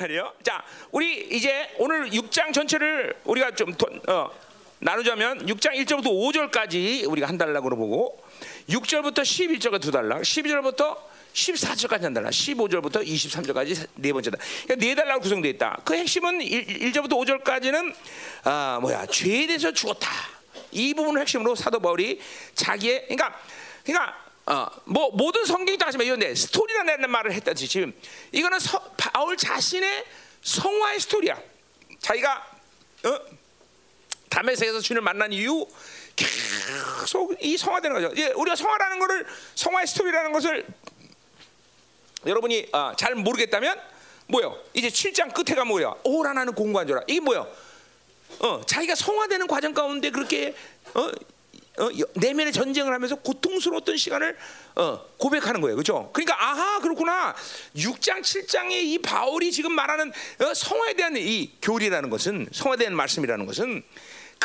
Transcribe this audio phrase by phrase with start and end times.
[0.00, 0.32] 말이에요.
[0.42, 3.74] 자, 우리 이제 오늘 6장 전체를 우리가 좀
[4.08, 4.30] 어,
[4.80, 8.22] 나누자면 6장 1절부터 5절까지 우리가 한 달락으로 보고
[8.68, 10.96] 6절부터 11절까지 두 달락, 12절부터
[11.32, 14.38] 14절까지 한 달락, 15절부터 23절까지 네 번째다.
[14.64, 15.80] 그러니까 네 달락으로 구성되어 있다.
[15.84, 17.94] 그 핵심은 1, 절부터 5절까지는
[18.44, 20.08] 아, 뭐야 죄에 대해서 죽었다.
[20.70, 22.20] 이 부분을 핵심으로 사도 바울이
[22.54, 23.38] 자기의 그러니까
[23.84, 27.94] 그러니까 어, 뭐 모든 성경이 다 하지만 이런데 스토리라는 말을 했다지 지금
[28.32, 30.04] 이거는 서, 바울 자신의
[30.42, 31.40] 성화의 스토리야.
[32.00, 32.46] 자기가
[33.04, 33.20] 어?
[34.28, 35.66] 담에색에서 주님을 만난 이후
[36.16, 38.14] 계속 이 성화되는 거죠.
[38.20, 40.66] 예, 우리가 성화라는 것을 성화의 스토리라는 것을
[42.26, 43.80] 여러분이 아, 잘 모르겠다면
[44.26, 44.58] 뭐요?
[44.74, 45.94] 이제 7장 끝에 가 뭐야?
[46.04, 47.50] 오라 나는 공부한 줄알 이게 뭐요?
[48.40, 50.54] 어, 자기가 성화되는 과정 가운데 그렇게
[50.94, 51.10] 어,
[51.78, 54.36] 어, 내면의 전쟁을 하면서 고통스러웠던 시간을
[54.76, 55.74] 어, 고백하는 거예요.
[55.74, 56.10] 그렇죠?
[56.12, 57.34] 그러니까 아하 그렇구나.
[57.76, 63.46] 6장 7장의 이 바울이 지금 말하는 어, 성화에 대한 이 교리라는 것은 성화에 대한 말씀이라는
[63.46, 63.82] 것은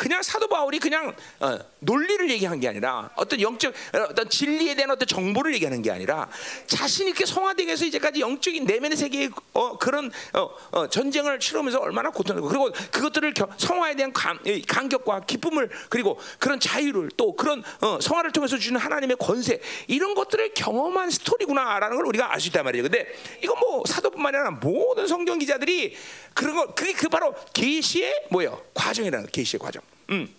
[0.00, 4.90] 그냥 사도 바울이 그냥 어, 논리를 얘기한 게 아니라 어떤 영적 어, 어떤 진리에 대한
[4.90, 6.26] 어떤 정보를 얘기하는 게 아니라
[6.66, 12.08] 자신 있게 성화되기 위해서 이제까지 영적인 내면의 세계의 어, 그런 어, 어, 전쟁을 치르면서 얼마나
[12.08, 17.98] 고통을 그리고 그것들을 겨, 성화에 대한 감, 감격과 기쁨을 그리고 그런 자유를 또 그런 어,
[18.00, 22.84] 성화를 통해서 주는 하나님의 권세 이런 것들을 경험한 스토리구나라는 걸 우리가 알 수 있단 말이에요.
[22.84, 23.06] 근데
[23.44, 25.94] 이건 뭐 사도뿐만 아니라 모든 성경 기자들이
[26.32, 28.62] 그런 거 그게 그 바로 계시의 뭐예요?
[28.72, 29.89] 과정이라는 계시의 과정.
[30.10, 30.34] 음.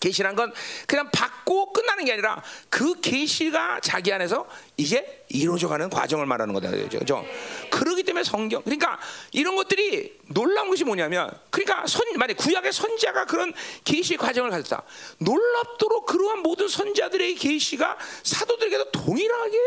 [0.00, 0.52] 계시란 건
[0.86, 7.24] 그냥 받고 끝나는 게 아니라 그 계시가 자기 안에서 이제 이루어져가는 과정을 말하는 거다 그죠?
[7.70, 8.98] 그러기 때문에 성경 그러니까
[9.32, 13.52] 이런 것들이 놀라운 것이 뭐냐면 그러니까 선 만약 구약의 선자가 그런
[13.84, 14.82] 계시의 과정을 가졌다
[15.18, 19.58] 놀랍도록 그러한 모든 선자들의 계시가 사도들에게도 동일하게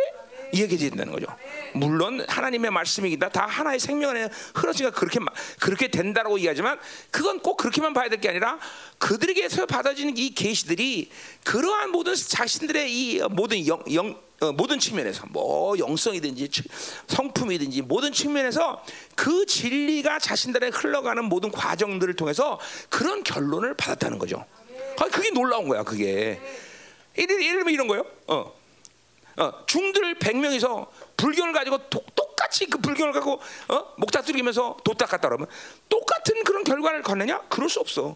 [0.54, 1.28] 이야기해진다는 거죠.
[1.74, 3.30] 물론 하나님의 말씀이기다.
[3.30, 5.20] 다 하나의 생명 안에 흐르지가 그렇게
[5.60, 6.80] 그렇게 된다라고 얘기하지만
[7.12, 8.58] 그건 꼭 그렇게만 봐야 될 게 아니라
[9.00, 11.10] 그들에게서 받아지는 이 계시들이
[11.44, 16.50] 그러한 모든 자신들의 이 모든 영, 영 어, 모든 측면에서 뭐 영성이든지
[17.08, 18.84] 성품이든지 모든 측면에서
[19.16, 22.60] 그 진리가 자신들의 흘러가는 모든 과정들을 통해서
[22.90, 24.45] 그런 결론을 받았다는 거죠.
[25.11, 25.84] 그게 놀라운 거야.
[25.84, 26.40] 그게
[27.17, 28.06] 예를, 들면 이런 거요.
[28.28, 28.61] 어.
[29.37, 30.87] 어, 중들 100명이서
[31.17, 33.93] 불경을 가지고 도, 똑같이 그 불경을 갖고 어?
[33.97, 35.47] 목자 뚫기면서 돛 닦았다 그러면
[35.89, 37.42] 똑같은 그런 결과를 갖느냐?
[37.49, 38.15] 그럴 수 없어.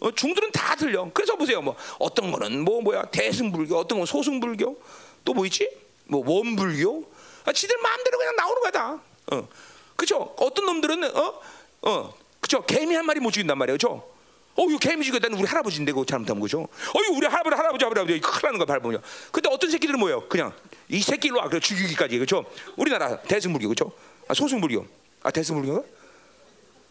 [0.00, 1.08] 어, 중들은 다 들려.
[1.14, 1.62] 그래서 보세요.
[1.62, 4.82] 뭐 어떤 거는 뭐 뭐야 대승불교, 어떤 건 소승불교,
[5.24, 5.70] 또 뭐 있지?
[6.06, 7.12] 뭐 원불교.
[7.46, 9.00] 아, 지들 마음대로 그냥 나오는 거다.
[9.32, 9.48] 어,
[9.96, 10.34] 그죠?
[10.38, 11.40] 어떤 놈들은 어,
[11.82, 12.62] 어, 그죠?
[12.66, 14.13] 개미 한 마리 못 죽인단 말이에요, 그죠?
[14.56, 16.60] 어, 이거 개미 죽였다는 우리 할아버지인데 그거 잘못하면 그죠?
[16.62, 19.02] 어, 이거 우리 할아버지 할아버지 할아버지 큰일 나는 거 밟으면.
[19.32, 20.28] 근데 어떤 새끼들은 뭐예요?
[20.28, 20.52] 그냥
[20.88, 22.44] 이 새끼로 와, 그래 죽이기까지 그죠?
[22.76, 23.92] 우리나라 대승불교 그죠?
[24.28, 24.86] 아 소승불교.
[25.24, 25.82] 아 대승불교가?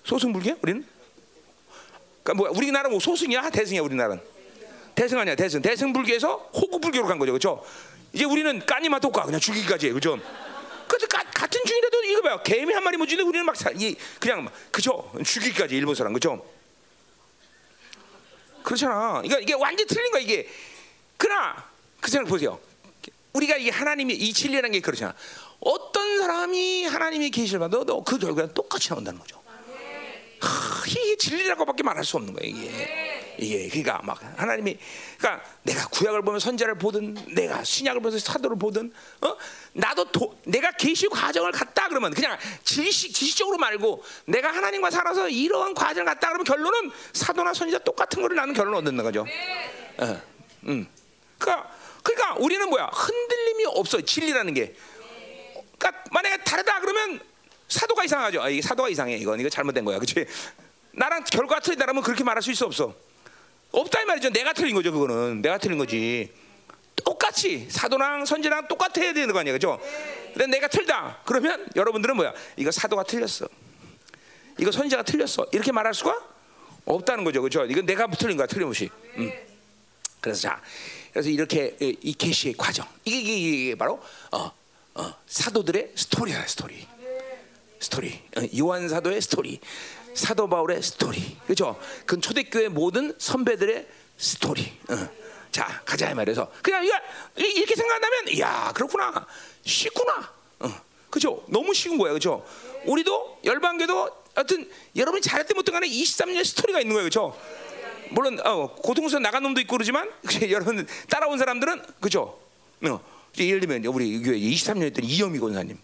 [0.04, 0.58] 소승불교?
[0.62, 0.86] 우리는?
[2.24, 2.52] 그러니까 뭐야?
[2.56, 4.22] 우리나라 뭐 소승이야, 대승이야 우리나라는?
[4.96, 5.62] 대승 아니야, 대승.
[5.62, 7.64] 대승불교에서 호구불교로 간 거죠, 그죠?
[8.12, 10.20] 이제 우리는 까니마 독가 그냥 죽이기까지 해, 그죠?
[10.88, 12.40] 그 같은 중이라도 이거 봐요.
[12.44, 15.12] 개미 한 마리 못 죽이는데 우리는 막 사, 이, 그냥 그죠?
[15.24, 16.46] 죽이기까지 일본 사람 그죠?
[18.64, 19.22] 그렇잖아.
[19.22, 20.48] 그러니까 이게 완전 히 틀린 거야 이게.
[21.18, 21.70] 그러나
[22.02, 22.60] 그 생각 보세요.
[23.34, 25.14] 우리가 이게 하나님이 이 진리라는 게 그렇잖아.
[25.60, 29.42] 어떤 사람이 하나님의 계시를 받아도 그 결과는 똑같이 나온다는 거죠.
[30.42, 33.23] 하, 이게 진리라고밖에 말할 수 없는 거야 이게.
[33.38, 34.78] 이게 그러니까 막 하나님이
[35.18, 39.36] 그러니까 내가 구약을 보면 선자를 보든 내가 신약을 보면 사도를 보든 어
[39.74, 45.74] 나도 도, 내가 계시 과정을 갔다 그러면 그냥 지식 지식적으로 말고 내가 하나님과 살아서 이러한
[45.74, 49.26] 과정을 갔다 그러면 결론은 사도나 선지자 똑같은 거를 나는 결론을 얻는 거죠.
[49.98, 50.22] 어,
[50.68, 50.88] 음.
[51.38, 51.72] 그러니까
[52.04, 54.76] 그러니까 우리는 뭐야 흔들림이 없어 진리라는 게.
[55.78, 57.20] 그러니까 만약에 다르다 그러면
[57.68, 58.42] 사도가 이상하죠.
[58.42, 59.18] 아, 이게 사도가 이상해.
[59.18, 59.98] 이건 이거 잘못된 거야.
[59.98, 60.26] 그렇지?
[60.92, 62.94] 나랑 결과가 틀리다면 그렇게 말할 수 있어 없어?
[63.74, 64.30] 없다 이 말이죠.
[64.30, 64.92] 내가 틀린 거죠.
[64.92, 66.32] 그거는 내가 틀린 거지.
[67.04, 69.80] 똑같이 사도랑 선지랑 똑같아야 되는 거 아니야, 그죠?
[70.34, 71.22] 근데 내가 틀다.
[71.26, 72.34] 그러면 여러분들은 뭐야?
[72.56, 73.48] 이거 사도가 틀렸어.
[74.60, 75.48] 이거 선지가 틀렸어.
[75.52, 76.16] 이렇게 말할 수가
[76.86, 77.66] 없다는 거죠, 그죠?
[77.66, 78.90] 이건 내가 틀린 거야, 틀림없이.
[79.18, 79.32] 음.
[80.22, 80.62] 그래서 자,
[81.12, 84.52] 그래서 이렇게 이 계시의 과정 이게, 이게, 이게 바로 어,
[84.94, 86.88] 어, 사도들의 스토리야, 스토리.
[87.80, 88.22] 스토리.
[88.38, 89.60] 어, 요한 사도의 스토리.
[90.14, 91.80] 사도 바울의 스토리, 그렇죠?
[92.06, 93.88] 그 초대교회 모든 선배들의
[94.18, 94.74] 스토리.
[94.90, 95.10] 어.
[95.52, 96.98] 자, 가자 말해서 그냥 이거
[97.36, 99.26] 이렇게 생각한다면, 야 그렇구나,
[99.64, 100.70] 쉽구나, 어.
[101.10, 101.44] 그죠?
[101.48, 102.46] 너무 쉬운 거야, 그죠?
[102.86, 107.38] 우리도 열방계도 하여튼 여러분이 잘했든 못든 간에 23년 스토리가 있는 거예요, 그죠?
[108.14, 110.10] 물론 어, 고통스러 나간 놈도 있고 그러지만
[110.50, 112.40] 여러분 따라온 사람들은 그죠?
[112.84, 113.00] 어,
[113.38, 115.78] 예를 들면 우리 교회 23년 했던 이영미 권사님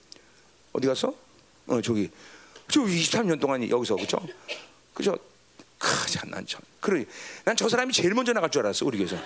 [0.73, 1.13] 어디 갔어?
[1.67, 2.09] 어 저기
[2.69, 4.19] 저 23년 동안 여기서 그죠?
[4.93, 5.17] 그죠?
[6.27, 7.05] 난 참, 그래,
[7.45, 9.17] 난 저 사람이 제일 먼저 나갈 줄 알았어 우리 교회에서.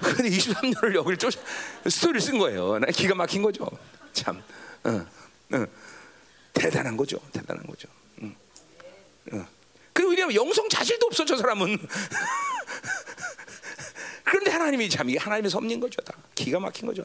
[0.00, 1.32] 근데 23년을 여기를 쫓
[1.88, 2.78] 스토리를 쓴 거예요.
[2.78, 3.66] 난 기가 막힌 거죠.
[4.12, 4.42] 참,
[4.84, 5.06] 어,
[5.56, 5.66] 어.
[6.52, 7.18] 대단한 거죠.
[7.32, 7.88] 대단한 거죠.
[8.22, 8.34] 응.
[9.32, 9.46] 어.
[9.92, 11.78] 그리고 영성 자질도 없어 저 사람은.
[14.24, 16.00] 그런데 하나님이 참 이게 하나님의 섭리인 거죠.
[16.02, 17.04] 다 기가 막힌 거죠.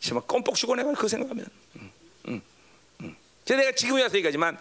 [0.00, 1.46] 정말 껌뻑 죽어 내가 그 생각하면.
[1.76, 1.90] 응,
[2.28, 2.42] 응, 응.
[3.44, 4.58] 제가 내가 지금 와서 얘기하지만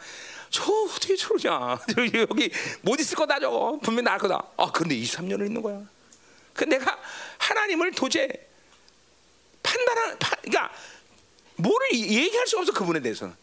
[0.49, 1.79] 저 어떻게 저러냐.
[2.29, 2.51] 여기
[2.81, 3.79] 못 있을 거다 저거.
[3.81, 4.41] 분명 나을 거다.
[4.57, 5.81] 아 근데 23년을 있는 거야.
[6.53, 6.97] 그 내가
[7.39, 8.27] 하나님을 도저히
[9.63, 10.71] 판단하, 판, 그러니까
[11.55, 13.33] 뭐를 얘기할 수가 없어 그분에 대해서는.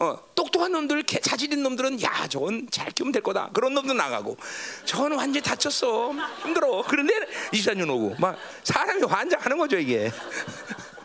[0.00, 3.50] 어, 똑똑한 놈들, 자질 있는 놈들은 야 저건 잘 키우면 될 거다.
[3.52, 4.36] 그런 놈들 나가고
[4.84, 6.12] 저는 완전히 다쳤어.
[6.42, 6.84] 힘들어.
[6.86, 7.14] 그런데
[7.52, 10.12] 24년 오고 막 사람이 환장하는 거죠 이게.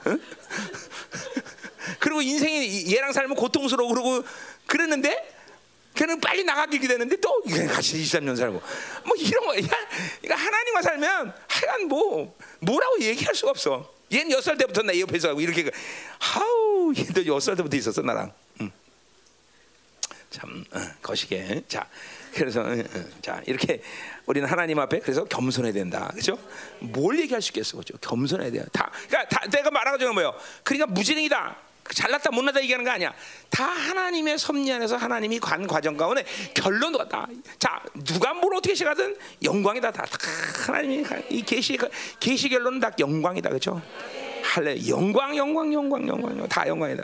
[1.99, 4.23] 그리고 인생이 얘랑 살면 고통스러워 그러고
[4.65, 5.35] 그랬는데
[5.95, 7.43] 걔는 빨리 나가기 되는데 또
[7.73, 8.61] 같이 23년 살고
[9.05, 9.57] 뭐 이런 거.
[9.57, 9.67] 야,
[10.21, 13.93] 그러니까 하나님과 살면 하여간 뭐 뭐라고 얘기할 수가 없어.
[14.11, 15.69] 얘는 여섯 살 때부터 나 옆에서 하고 이렇게
[16.19, 18.31] 하우 얘도 여섯 살 때부터 있었어 나랑.
[18.61, 18.71] 응.
[20.29, 21.63] 참 어, 거시게.
[21.67, 21.87] 자
[22.33, 23.81] 그래서 어, 어, 자 이렇게
[24.25, 26.09] 우리는 하나님 앞에 그래서 겸손해야 된다.
[26.13, 26.39] 그렇죠?
[26.79, 27.97] 뭘 얘기할 수 있겠어, 그렇죠?
[27.97, 28.63] 겸손해야 돼요.
[28.71, 30.33] 다 그러니까 다, 내가 말하는 뭐요?
[30.63, 31.68] 그러니까 무지랭이다.
[31.93, 33.13] 잘났다 못났다 얘기하는 거 아니야.
[33.49, 37.27] 다 하나님의 섭리 안에서 하나님이 관 과정 가운데 결론도 같다.
[37.57, 39.91] 자 누가 뭘 어떻게 시가든 영광이다.
[39.91, 40.17] 다, 다
[40.67, 41.77] 하나님이 이 계시
[42.19, 43.49] 계시 결론은 다 영광이다.
[43.49, 43.81] 그렇죠?
[44.43, 47.03] 할래 영광 영광 영광 영광 다 영광이다.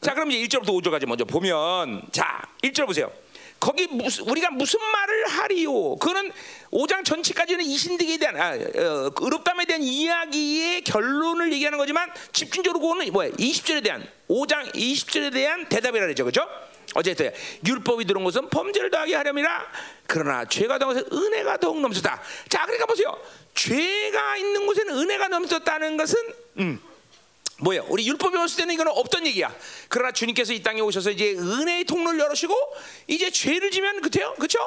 [0.00, 3.10] 자 그럼 이제 1절부터 5절까지 먼저 보면 자 1절 보세요.
[3.58, 5.96] 거기 무슨, 우리가 무슨 말을 하리요?
[5.96, 6.30] 그거는
[6.70, 13.12] 5장 전체까지는 이 신득에 대한 아, 어, 의롭담에 대한 이야기의 결론을 얘기하는 거지만 집중적으로 그거는
[13.12, 13.30] 뭐야?
[13.30, 16.24] 20절에 대한 5장 20절에 대한 대답이라 그러죠.
[16.24, 16.46] 그죠?
[16.94, 17.32] 어쨌든
[17.66, 19.66] 율법이 들어온 것은 범죄를 더하게 하려니라
[20.06, 22.22] 그러나 죄가 더한 것은 은혜가 더욱 넘쳤다.
[22.48, 23.18] 자, 그러니까 보세요.
[23.54, 26.18] 죄가 있는 곳에는 은혜가 넘쳤다는 것은
[26.58, 26.80] 음.
[27.58, 27.86] 뭐예요?
[27.88, 29.54] 우리 율법이 왔을 때는 이거는 없던 얘기야.
[29.88, 32.54] 그러나 주님께서 이 땅에 오셔서 이제 은혜의 통로를 열으시고
[33.06, 34.58] 이제 죄를 지면 그때요, 그렇죠?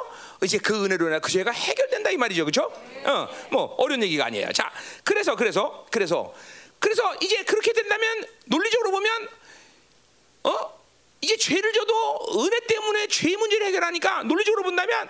[0.42, 2.72] 이제 그 은혜로 인해 그 죄가 해결된다 이 말이죠, 그렇죠?
[3.04, 4.50] 어, 뭐 어려운 얘기가 아니에요.
[4.52, 4.72] 자,
[5.04, 6.34] 그래서 그래서 그래서
[6.80, 9.28] 그래서 이제 그렇게 된다면 논리적으로 보면
[10.44, 10.80] 어
[11.20, 15.08] 이제 죄를 져도 은혜 때문에 죄 문제를 해결하니까 논리적으로 본다면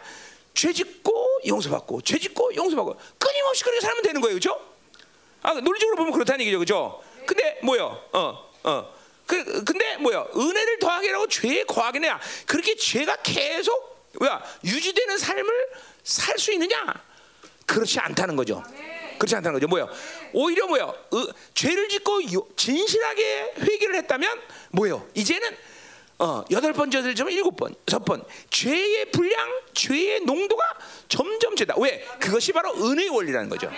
[0.53, 4.61] 죄 짓고 용서받고 죄 짓고 용서받고 끊임없이 그렇게 살면 되는 거예요, 그렇죠?
[5.43, 7.03] 아, 논리적으로 보면 그렇다는 얘기죠, 그렇죠?
[7.31, 8.03] 근데 뭐요?
[8.13, 8.95] 어, 어.
[9.25, 10.29] 그 근데 뭐요?
[10.35, 11.27] 은혜를 더하게라고
[11.69, 15.69] 거하게 내야 그렇게 죄가 계속 뭐야 유지되는 삶을
[16.03, 16.93] 살 수 있느냐?
[17.67, 18.65] 그렇지 않다는 거죠.
[19.17, 19.69] 그렇지 않다는 거죠.
[19.69, 19.89] 뭐요?
[20.33, 20.93] 오히려 뭐요?
[21.15, 24.41] 으, 죄를 짓고 요, 진실하게 회개를 했다면
[24.73, 25.07] 뭐요?
[25.15, 25.57] 이제는
[26.19, 28.25] 어, 여덟 번, 여덟 점, 일곱 번, 여섯 번.
[28.51, 30.65] 죄의 분량, 죄의 농도가
[31.09, 31.75] 점점 제다.
[31.79, 32.05] 왜?
[32.19, 33.71] 그것이 바로 은혜의 원리라는 거죠.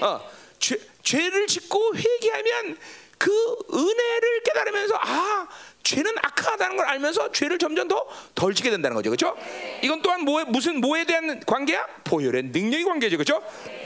[0.00, 2.76] 어, 죄, 죄를 짓고 회개하면
[3.18, 3.30] 그
[3.72, 5.48] 은혜를 깨달으면서 아
[5.82, 9.36] 죄는 악하다는 걸 알면서 죄를 점점 더 덜 지게 된다는 거죠, 그렇죠?
[9.82, 11.86] 이건 또한 뭐에 무슨 뭐에 대한 관계야?
[12.04, 13.42] 보혈의 능력의 관계죠, 그렇죠?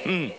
[0.07, 0.33] 음.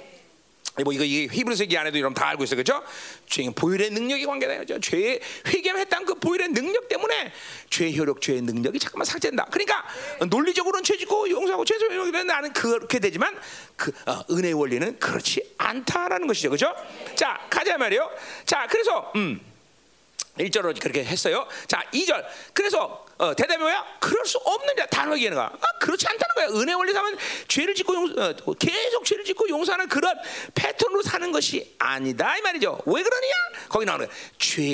[0.83, 2.83] 뭐 이거 이 히브리서 얘기 안에도 이런 다 알고 있어 그죠?
[3.29, 4.79] 죄는 보혈의 능력이 관계다 그죠?
[4.79, 7.31] 죄 회개했던 그 보혈의 능력 때문에
[7.69, 9.45] 죄 효력, 죄의 능력이 잠깐만 삭제된다.
[9.51, 9.85] 그러니까
[10.29, 11.63] 논리적으로는 죄짓고 용서하고
[11.93, 13.37] 용서는 나는 그렇게 되지만
[13.77, 16.75] 그 어, 은혜 원리는 그렇지 않다라는 것이죠, 그죠?
[17.15, 18.09] 자 가자 말이요.
[18.45, 19.39] 자 그래서 음.
[20.37, 21.47] 1절로 그렇게 했어요.
[21.67, 22.25] 자, 2절.
[22.53, 23.85] 그래서 어, 대답이 뭐야?
[23.99, 25.45] 그럴 수 없는 자 단호 얘기하는 거야.
[25.47, 26.61] 아, 그렇지 않다는 거야.
[26.61, 27.17] 은혜 원리 사면
[27.47, 30.13] 죄를 짓고 용, 어, 계속 죄를 짓고 용서하는 그런
[30.53, 32.81] 패턴으로 사는 것이 아니다 이 말이죠.
[32.85, 33.33] 왜 그러느냐?
[33.69, 34.15] 거기 나오는 거야.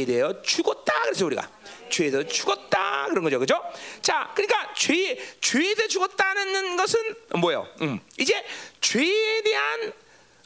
[0.06, 0.94] 대해 죽었다.
[1.04, 1.50] 그래서 우리가
[1.90, 3.62] 죄에 대해 죽었다 그런 거죠, 그죠?
[4.02, 7.68] 자, 그러니까 죄 죄에 대해 죽었다는 것은 뭐예요?
[7.82, 8.44] 음, 이제
[8.80, 9.94] 죄에 대한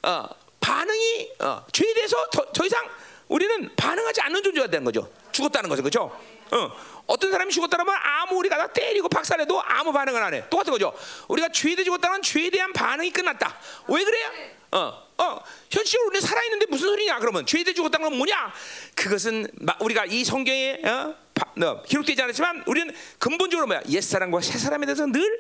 [0.04, 0.28] 어,
[0.60, 2.90] 반응이 어, 죄에 대해서 더, 더 이상
[3.28, 5.10] 우리는 반응하지 않는 존재가 되는 거죠.
[5.32, 6.20] 죽었다는 거죠, 그렇죠?
[6.52, 6.95] 어.
[7.08, 10.50] 어떤 사람이 죽었다면 아무 우리가 다 때리고 박살내도 아무 반응을 안 해.
[10.50, 10.94] 똑같은 거죠.
[11.28, 13.56] 우리가 죄에 대해 죽었다는 죄에 대한 반응이 끝났다.
[13.88, 14.32] 왜 그래요?
[14.72, 17.20] 어, 어, 현실적으로 우리는 살아있는데 무슨 소리냐?
[17.20, 18.54] 그러면 죄에 죽었다는 건 뭐냐?
[18.96, 19.48] 그것은
[19.80, 21.16] 우리가 이 성경에 어,
[21.64, 23.82] 어, 기록되지 않았지만 우리는 근본적으로 뭐야?
[23.90, 25.40] 옛 사람과 새 사람에 대해서 늘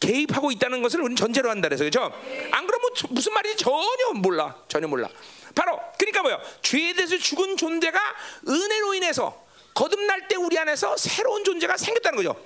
[0.00, 2.12] 개입하고 있다는 것을 우리는 전제로 한다 그래서 그렇죠?
[2.50, 4.56] 안 그러면 무슨 말인지 전혀 몰라.
[4.66, 5.08] 전혀 몰라.
[5.54, 6.40] 바로 그러니까 뭐요?
[6.62, 8.00] 죄에 대해서 죽은 존재가
[8.48, 9.49] 은혜로 인해서
[9.80, 12.36] 거듭날 때 우리 안에서 새로운 존재가 생겼다는 거죠.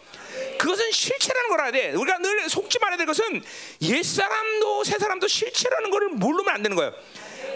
[0.56, 1.90] 그것은 실체라는 걸 알아야 돼.
[1.90, 3.42] 우리가 늘 속지 말아야 될 것은
[3.82, 6.92] 옛 사람도 새 사람도 실체라는 것을 모르면 안 되는 거예요.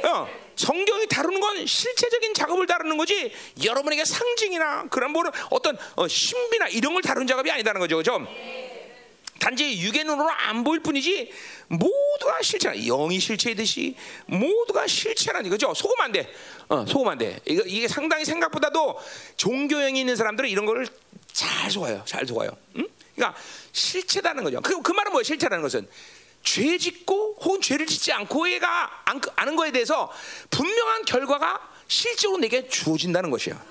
[0.03, 3.33] 어, 성경이 다루는 건 실체적인 작업을 다루는 거지
[3.63, 8.19] 여러분에게 상징이나 그런 뭐 어떤 어, 신비나 이런 걸 다루는 작업이 아니다는 거죠, 그죠?
[9.39, 11.31] 단지 육의 눈으로 안 보일 뿐이지
[11.69, 13.95] 모두가 실체나 영이 실체이듯이
[14.27, 15.73] 모두가 실체라는 거죠.
[15.75, 16.33] 속으면 안 돼.
[16.69, 17.39] 어, 속으면 안 돼.
[17.47, 18.99] 이거 이게 상당히 생각보다도
[19.37, 20.87] 종교형이 있는 사람들은 이런 거를
[21.33, 22.03] 잘 속아요.
[22.05, 22.51] 잘 속아요.
[22.77, 22.87] 응?
[23.15, 23.39] 그러니까
[23.73, 24.61] 실체다는 거죠.
[24.61, 25.23] 그, 그 말은 뭐예요?
[25.25, 25.89] 실체라는 것은
[26.43, 29.03] 죄 짓고 혹은 죄를 짓지 않고 얘가
[29.37, 30.11] 아는 거에 대해서
[30.51, 33.63] 분명한 결과가 실제로 내게 주어진다는 것이야.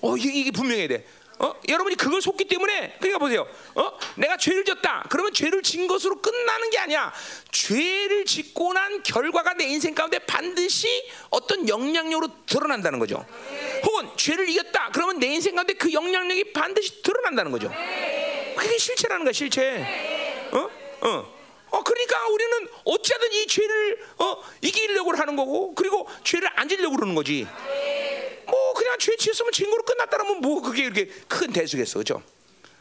[0.00, 1.06] 어, 이게, 이게 분명해야 돼.
[1.38, 1.54] 어?
[1.68, 3.46] 여러분이 그걸 속기 때문에 그러니까 보세요.
[3.74, 3.92] 어?
[4.16, 5.06] 내가 죄를 졌다.
[5.08, 7.12] 그러면 죄를 진 것으로 끝나는 게 아니야.
[7.50, 10.88] 죄를 짓고 난 결과가 내 인생 가운데 반드시
[11.30, 13.24] 어떤 영향력으로 드러난다는 거죠.
[13.84, 14.90] 혹은 죄를 이겼다.
[14.92, 17.72] 그러면 내 인생 가운데 그 영향력이 반드시 드러난다는 거죠.
[18.56, 19.84] 그게 실체라는 거야, 실체.
[20.52, 21.08] 어?
[21.08, 21.34] 어.
[21.70, 27.16] 어, 그러니까 우리는 어찌하든 이 죄를 어, 이기려고 하는 거고, 그리고 죄를 안 지려고 그러는
[27.16, 27.48] 거지.
[28.46, 32.22] 뭐 그냥 죄 지었으면 증거로 끝났다라면 뭐 그게 이렇게 큰 대수겠어, 그죠?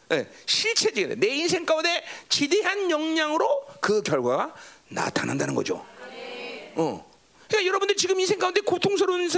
[0.09, 4.53] 네, 실체적인 내 인생 가운데 지대한 영향으로 그 결과가
[4.89, 5.85] 나타난다는 거죠.
[6.75, 7.13] 어.
[7.47, 9.29] 그러니까 여러분들 지금 인생 가운데 고통스러운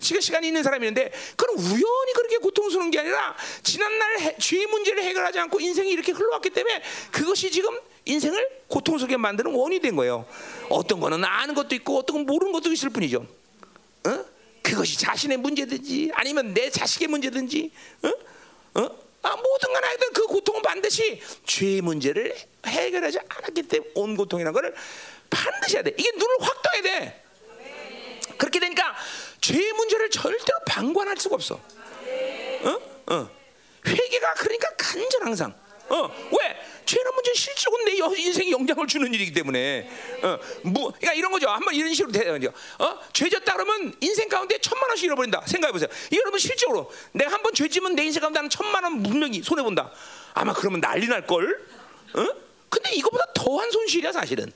[0.00, 5.38] 시간 시간이 있는 사람이 있는데 그건 우연히 그렇게 고통스러운 게 아니라 지난날 죄 문제를 해결하지
[5.38, 6.82] 않고 인생이 이렇게 흘러왔기 때문에
[7.12, 10.26] 그것이 지금 인생을 고통스럽게 만드는 원이 된 거예요.
[10.68, 13.26] 어떤 거는 아는 것도 있고 어떤 건 모르는 것도 있을 뿐이죠.
[14.70, 14.74] 어?
[14.74, 17.70] 그것이 자신의 문제든지 아니면 내 자식의 문제든지
[18.02, 18.08] 어?
[18.80, 19.00] 어?
[19.22, 22.34] 아, 모든 간에 하여튼 그 고통은 반드시 죄의 문제를
[22.66, 24.74] 해결하지 않았기 때문에 온 고통이라는 것을
[25.28, 25.94] 반드시 해야 돼.
[25.98, 27.24] 이게 눈을 확 떠야 돼.
[28.38, 28.96] 그렇게 되니까
[29.40, 31.56] 죄의 문제를 절대로 방관할 수가 없어.
[31.56, 33.14] 어?
[33.14, 33.30] 어.
[33.86, 35.54] 회개가 그러니까 간절 항상.
[35.90, 36.10] 어.
[36.30, 36.56] 왜?
[36.86, 39.88] 죄는 문제 실적은 내 인생에 영향을 주는 일이기 때문에
[40.22, 41.48] 어, 뭐, 그러니까 이런 거죠.
[41.48, 42.52] 한번 이런 식으로 대죠.
[42.78, 45.42] 어, 죄졌다 그러면 인생 가운데 천만 원씩 잃어버린다.
[45.46, 45.88] 생각해 보세요.
[46.12, 49.90] 여러분 실적으로 내가 한 번 죄지면 내 인생 가운데 한 천만 원 분명히 손해 본다.
[50.34, 51.64] 아마 그러면 난리 날 걸.
[52.14, 52.26] 어?
[52.68, 54.52] 근데 이거보다 더한 손실이야 사실은.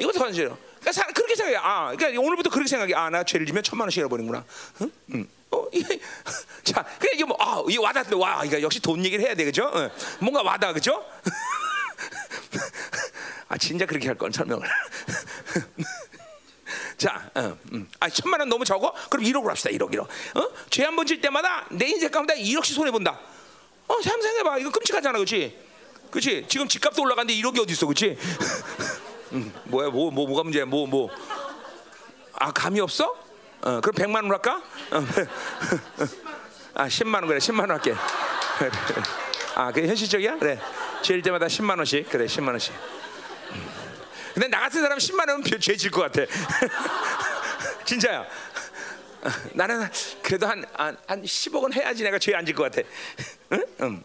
[0.00, 0.56] 이거 더한 손실이야.
[0.80, 1.56] 그러니까 사, 그렇게 생각해.
[1.60, 2.94] 아, 그러니까 오늘부터 그렇게 생각해.
[2.94, 4.44] 아, 나 죄를 지면 천만 원씩 잃어버리는구나.
[4.82, 4.92] 응?
[5.14, 5.28] 응.
[5.50, 5.98] 어, 이게,
[6.64, 9.64] 자, 그래 이게 뭐, 아, 이게 와닿는데 와, 이거 역시 돈 얘기를 해야 돼, 그죠?
[9.64, 9.90] 어,
[10.20, 11.04] 뭔가 와닿, 그죠?
[13.48, 14.68] 아 진짜 그렇게 할 건 설명을.
[16.98, 17.88] 자, 어, 음.
[18.00, 18.92] 아 천만 원 너무 적어?
[19.08, 19.70] 그럼 1억으로 합시다.
[19.70, 20.02] 1억, 1억.
[20.02, 20.48] 어?
[20.68, 23.18] 죄 한 번 질 때마다 내 인생 가운데 1억씩 손해 본다.
[23.86, 24.58] 어, 상상해봐.
[24.58, 25.56] 이거 끔찍하잖아, 그렇지?
[26.10, 26.44] 그렇지?
[26.48, 28.18] 지금 집값도 올라갔는데 1억이 어디 있어, 그렇지?
[29.32, 31.08] 음, 뭐야, 뭐, 뭐, 뭐가 문제야, 뭐, 뭐.
[32.34, 33.14] 아, 감이 없어?
[33.62, 34.62] 어, 그럼 100만 원 할까?
[34.92, 35.04] 어,
[36.74, 37.94] 아, 10만 원 그래, 10만 원 할게.
[39.56, 40.38] 아, 그게 현실적이야?
[40.38, 40.60] 그래.
[41.02, 42.72] 죄일 때마다 10만 원씩 그래 10만 원씩.
[44.34, 46.22] 근데 나 같은 사람 10만 원은 죄질 것 같아.
[47.84, 48.24] 진짜야.
[49.54, 49.88] 나는
[50.22, 52.86] 그래도 한, 한, 한 10억은 해야지 내가 죄 안 질 것 같아.
[53.52, 53.64] 응?
[53.80, 54.04] 응.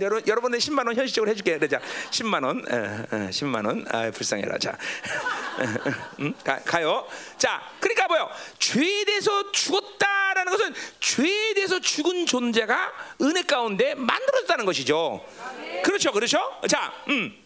[0.00, 1.58] 여러분, 여러분들 10만 원 현실적으로 해줄게.
[1.58, 3.86] 그러자 10만 원, 어, 어, 10만 원.
[3.90, 4.58] 아, 불쌍해라.
[4.58, 4.76] 자,
[6.20, 6.34] 응?
[6.44, 7.06] 가, 가요.
[7.38, 8.28] 자, 그러니까 뭐요?
[8.58, 12.92] 죄에 대해서 죽었다라는 것은 죄에 대해서 죽은 존재가
[13.22, 15.24] 은혜 가운데 만들어졌다는 것이죠.
[15.84, 16.38] 그렇죠, 그렇죠.
[16.68, 17.41] 자, 음.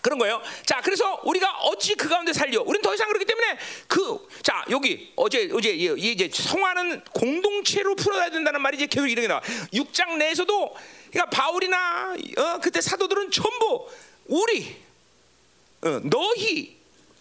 [0.00, 0.40] 그런 거예요.
[0.64, 2.60] 자, 그래서 우리가 어찌 그 가운데 살려?
[2.62, 8.62] 우리는 더 이상 그렇기 때문에 그, 자, 여기 어제 어제 이제 성화는 공동체로 풀어야 된다는
[8.62, 9.40] 말이 이제 계속 이런 게 나와.
[9.72, 10.76] 6장 내에서도
[11.10, 13.88] 그러니까 바울이나 어, 그때 사도들은 전부
[14.26, 14.76] 우리,
[15.82, 16.76] 어, 너희,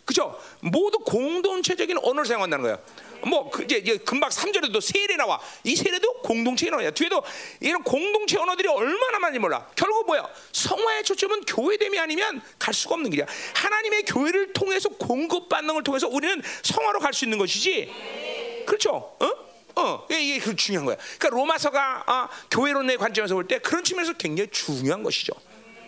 [0.05, 0.39] 그죠?
[0.61, 2.79] 모두 공동체적인 언어를 사용한다는 거예요.
[3.27, 5.39] 뭐 그, 이제 금방 3절에도 세례 나와.
[5.63, 6.91] 이 세례도 공동체 언어야.
[6.91, 7.23] 뒤에도
[7.59, 9.67] 이런 공동체 언어들이 얼마나 많이 몰라.
[9.75, 10.27] 결국 뭐야?
[10.51, 13.25] 성화의 초점은 교회됨이 아니면 갈 수가 없는 길이야.
[13.55, 18.63] 하나님의 교회를 통해서 공급받는 걸 통해서 우리는 성화로 갈 수 있는 것이지.
[18.65, 19.17] 그렇죠?
[19.19, 19.49] 어?
[19.75, 20.95] 어, 이게 그 중요한 거야.
[21.17, 25.33] 그러니까 로마서가 아, 교회론의 관점에서 볼 때 그런 측면에서 굉장히 중요한 것이죠.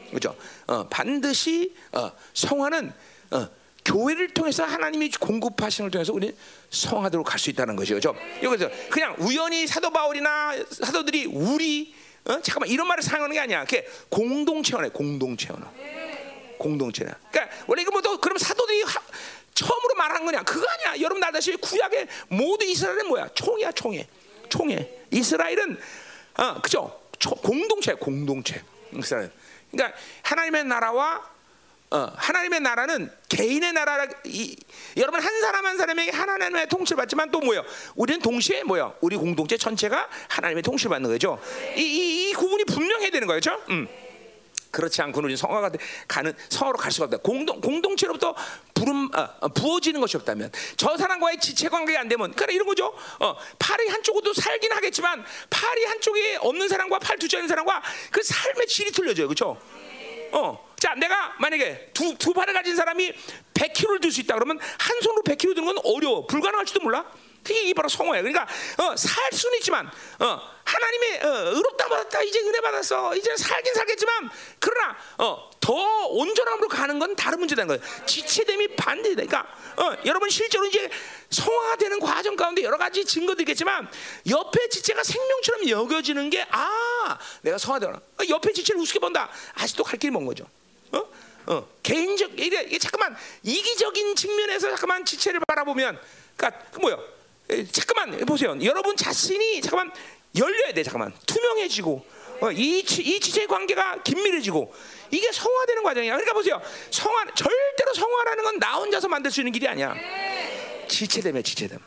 [0.10, 0.36] 그렇죠?
[0.68, 2.92] 어, 반드시 어, 성화는
[3.32, 3.48] 어,
[3.84, 6.36] 교회를 통해서 하나님이 공급하시는 걸 통해서 우리는
[6.70, 7.96] 성화도록 갈 수 있다는 것이죠.
[7.96, 8.16] 그렇죠?
[8.44, 11.94] 여기서 그냥 우연히 사도 바울이나 사도들이 우리
[12.26, 12.40] 어?
[12.42, 13.66] 잠깐만 이런 말을 사용하는 게 아니야.
[13.66, 15.72] 그게 공동체 언어, 공동체 언어.
[16.60, 17.12] 공동체나.
[17.32, 19.02] 그러니까 원래 이거 뭐또 그럼 사도들이 하,
[19.56, 20.44] 처음으로 말한 거냐?
[20.44, 21.02] 그거 아니야.
[21.02, 23.30] 여러분 나다시 구약의 모두 이스라엘은 뭐야?
[23.34, 24.08] 총이야, 총회.
[24.48, 25.06] 총회.
[25.10, 25.80] 이스라엘은
[26.38, 27.02] 어, 그죠?
[27.42, 28.62] 공동체, 공동체.
[28.96, 29.32] 이스라엘.
[29.72, 31.28] 그러니까 하나님의 나라와
[31.94, 34.56] 어, 하나님의 나라는 개인의 나라라 이,
[34.96, 37.64] 여러분 한 사람 한 사람에게 하나님의 통치를 받지만 또 뭐요?
[37.96, 38.96] 우리는 동시에 뭐요?
[39.02, 41.38] 우리 공동체 전체가 하나님의 통치를 받는 거죠.
[41.76, 43.62] 이, 이, 이 구분이 분명해야 되는 거죠.
[43.70, 43.90] 음.
[44.72, 47.18] 그렇지 않고는 우리 성화가 돼- 가는 성화로 갈 수가 없다.
[47.18, 48.34] 공동 공동체로부터
[48.74, 52.96] 부름 어, 어, 부어지는 것이 없다면 저 사람과의 지체 관계가 안 되면 그러니까 이런 거죠.
[53.20, 57.82] 어, 팔이 한쪽으로 살긴 하겠지만 팔이 한쪽에 없는 사람과 팔 두째 있는 사람과
[58.12, 59.28] 그 삶의 질이 틀려져요.
[59.28, 59.60] 그렇죠?
[60.32, 63.14] 어, 자, 내가 만약에 두, 두 팔을 가진 사람이
[63.54, 66.26] 100kg를 들 수 있다 그러면 한 손으로 100kg 드는 건 어려워.
[66.26, 67.06] 불가능할지도 몰라.
[67.44, 68.24] 그게 이게 바로 성화예요.
[68.24, 68.48] 그러니까
[68.80, 74.30] 어, 살 수는 있지만 어, 하나님의 어, 의롭다 받았다 이제 은혜 받았어 이제 살긴 살겠지만
[74.60, 75.72] 그러나 어, 더
[76.08, 78.06] 온전함으로 가는 건 다른 문제라는 거예요.
[78.08, 79.24] 지체됨이 반대다.
[79.24, 79.48] 그러니까
[79.78, 80.90] 어, 여러분 실제로 이제
[81.30, 83.88] 성화가 되는 과정 가운데 여러 가지 증거도 있겠지만
[84.30, 87.98] 옆에 지체가 생명처럼 여겨지는 게 아 내가 성화되구나.
[87.98, 89.30] 어, 옆에 지체를 우습게 본다.
[89.54, 90.46] 아직도 갈 길이 먼 거죠.
[90.92, 91.06] 어?
[91.48, 96.00] 어, 개인적 이게, 이게 잠깐만 이기적인 측면에서 잠깐만 지체를 바라보면
[96.38, 97.54] 그러니까 그?
[97.54, 98.56] 에, 잠깐만 보세요.
[98.64, 99.92] 여러분 자신이 잠깐만
[100.38, 100.84] 열려야 돼.
[100.84, 102.06] 잠깐만 투명해지고
[102.42, 104.74] 어, 이, 지- 이 지체 관계가 긴밀해지고
[105.12, 106.14] 이게 성화되는 과정이야.
[106.14, 106.62] 그러니까 보세요.
[106.90, 109.94] 성화 절대로 성화라는 건 나 혼자서 만들 수 있는 길이 아니야.
[110.88, 111.80] 지체됨이야 지체됨.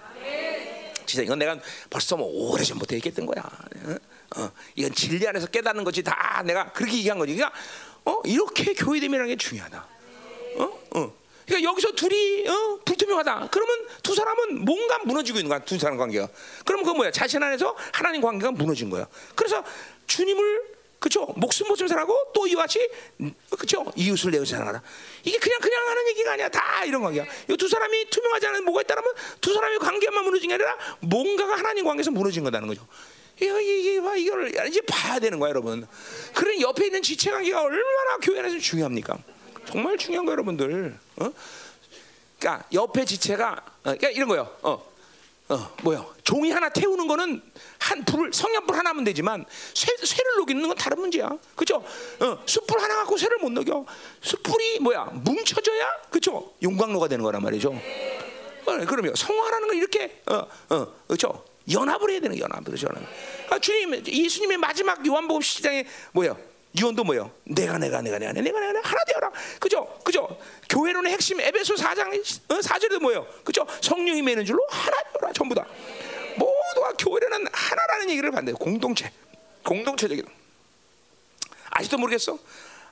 [1.07, 1.57] 진짜 이건 내가
[1.91, 3.45] 벌써 뭐 오래 전부터 얘기했던 거야.
[3.45, 3.97] 어?
[4.37, 7.35] 어, 이건 진리 안에서 깨닫는 거지 다 내가 그렇게 얘기한 거지.
[7.35, 7.57] 그러니까
[8.05, 9.87] 어, 이렇게 교회됨이라는 게 중요하다.
[10.59, 10.63] 어?
[10.95, 11.13] 어.
[11.47, 12.79] 그러니까 여기서 둘이 어?
[12.85, 13.49] 불투명하다.
[13.51, 15.59] 그러면 두 사람은 뭔가 무너지고 있는 거야.
[15.61, 16.29] 두 사람 관계가.
[16.65, 17.11] 그러면 그 뭐야?
[17.11, 19.07] 자신 안에서 하나님 관계가 무너진 거야.
[19.35, 19.63] 그래서
[20.07, 21.27] 주님을 그죠?
[21.37, 22.89] 목숨 목숨 사랑하고 또 이와 같이
[23.21, 23.85] 음, 그죠?
[23.95, 24.81] 이웃을 내어 사랑하라.
[25.25, 26.49] 이게 그냥 그냥 하는 얘기가 아니야.
[26.49, 27.25] 다 이런 관계야.
[27.51, 29.05] 이 두 사람이 투명하지 않은 뭐가 있다면
[29.43, 32.87] 두 사람의 관계만 무너진 게 아니라 뭔가가 하나님 관계에서 무너진 거다는 거죠.
[33.41, 35.87] 이거 이걸 이제 봐야 되는 거야, 여러분.
[36.35, 39.19] 그런 옆에 있는 지체 관계가 얼마나 교회 안에서 중요합니까?
[39.67, 40.97] 정말 중요한 거 여러분들.
[41.17, 41.31] 어?
[42.39, 44.55] 그러니까 옆에 지체가 어, 그러니까 이런 거요.
[44.63, 44.95] 어.
[45.47, 46.07] 어, 뭐야?
[46.23, 47.43] 종이 하나 태우는 거는
[47.79, 51.29] 한 불을 성냥불 하나 하면 되지만 쇠, 쇠를 녹이는 건 다른 문제야.
[51.55, 51.85] 그죠?
[52.21, 53.85] 어, 숯불 하나 갖고 쇠를 못 녹여.
[54.23, 55.05] 숯불이 뭐야?
[55.13, 56.55] 뭉쳐져야 그죠?
[56.63, 57.73] 용광로가 되는 거란 말이죠.
[57.73, 61.45] 어, 그러면 성화라는 건 이렇게 어, 어, 그렇죠?
[61.71, 62.89] 연합을 해야 되는 연합 그렇죠?
[63.51, 66.37] 아, 주님, 예수님의 마지막 요한복음 시장에 뭐야?
[66.79, 67.31] 유언도 뭐예요?
[67.45, 69.31] 내가 내가 내가 내가 내가 내가 내가 하나 되어라.
[69.61, 69.87] 그죠?
[70.05, 70.37] 그죠?
[70.69, 72.09] 교회론의 핵심 에베소 4장
[72.51, 73.27] 어, 4절에도 뭐예요?
[73.45, 73.65] 그죠?
[73.81, 75.33] 성령이 매는 줄로 하나 되어라.
[75.33, 75.65] 전부 다.
[76.37, 78.53] 모두가 교회라는 하나라는 얘기를 반대.
[78.53, 79.13] 공동체.
[79.63, 80.27] 공동체적인.
[81.71, 82.39] 아직도 모르겠어?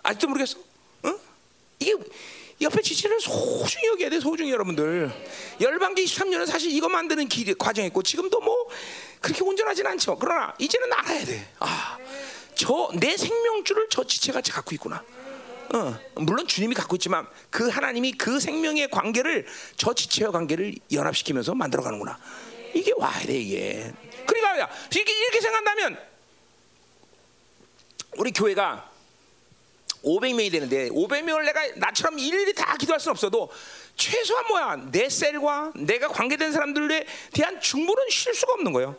[0.05, 0.59] 아직도 모르겠어?
[1.03, 1.15] 어?
[1.81, 1.97] 이게
[2.63, 5.11] 옆에 지체를 소중히 여겨야 돼, 소중히 여러분들.
[5.61, 8.69] 열방기 23년은 사실 이거 만드는 길 과정이고 지금도 뭐
[9.21, 10.17] 그렇게 온전하진 않죠.
[10.17, 11.49] 그러나 이제는 알아야 돼.
[11.59, 11.99] 아,
[12.55, 15.03] 저 내 생명줄을 저 지체같이 갖고 있구나.
[15.75, 19.47] 어, 물론 주님이 갖고 있지만 그 하나님이 그 생명의 관계를
[19.77, 22.19] 저 지체와 관계를 연합시키면서 만들어가는구나.
[22.75, 23.93] 이게 와야 돼 이게.
[24.27, 25.99] 그러니까 이렇게 생각한다면
[28.19, 28.92] 우리 교회가
[30.05, 33.51] 500명이 되는데 500명을 내가 나처럼 일일이 다 기도할 수는 없어도
[33.97, 38.97] 최소한 뭐야 내 셀과 내가 관계된 사람들에 대한 중보는 쉴 수가 없는 거예요.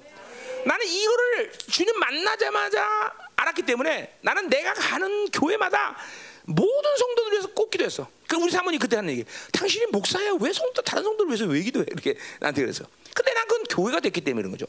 [0.65, 5.97] 나는 이거를 주님 만나자마자 알았기 때문에 나는 내가 가는 교회마다
[6.45, 8.07] 모든 성도들 위해서 꼭 기도했어.
[8.27, 9.25] 그 우리 사모님 그때 한 얘기.
[9.51, 11.85] 당신이 목사야 왜 성도 다른 성도를 위해서 왜 기도해?
[11.91, 12.85] 이렇게 나한테 그랬어.
[13.13, 14.65] 근데 난 그건 교회가 됐기 때문에 그런 거죠.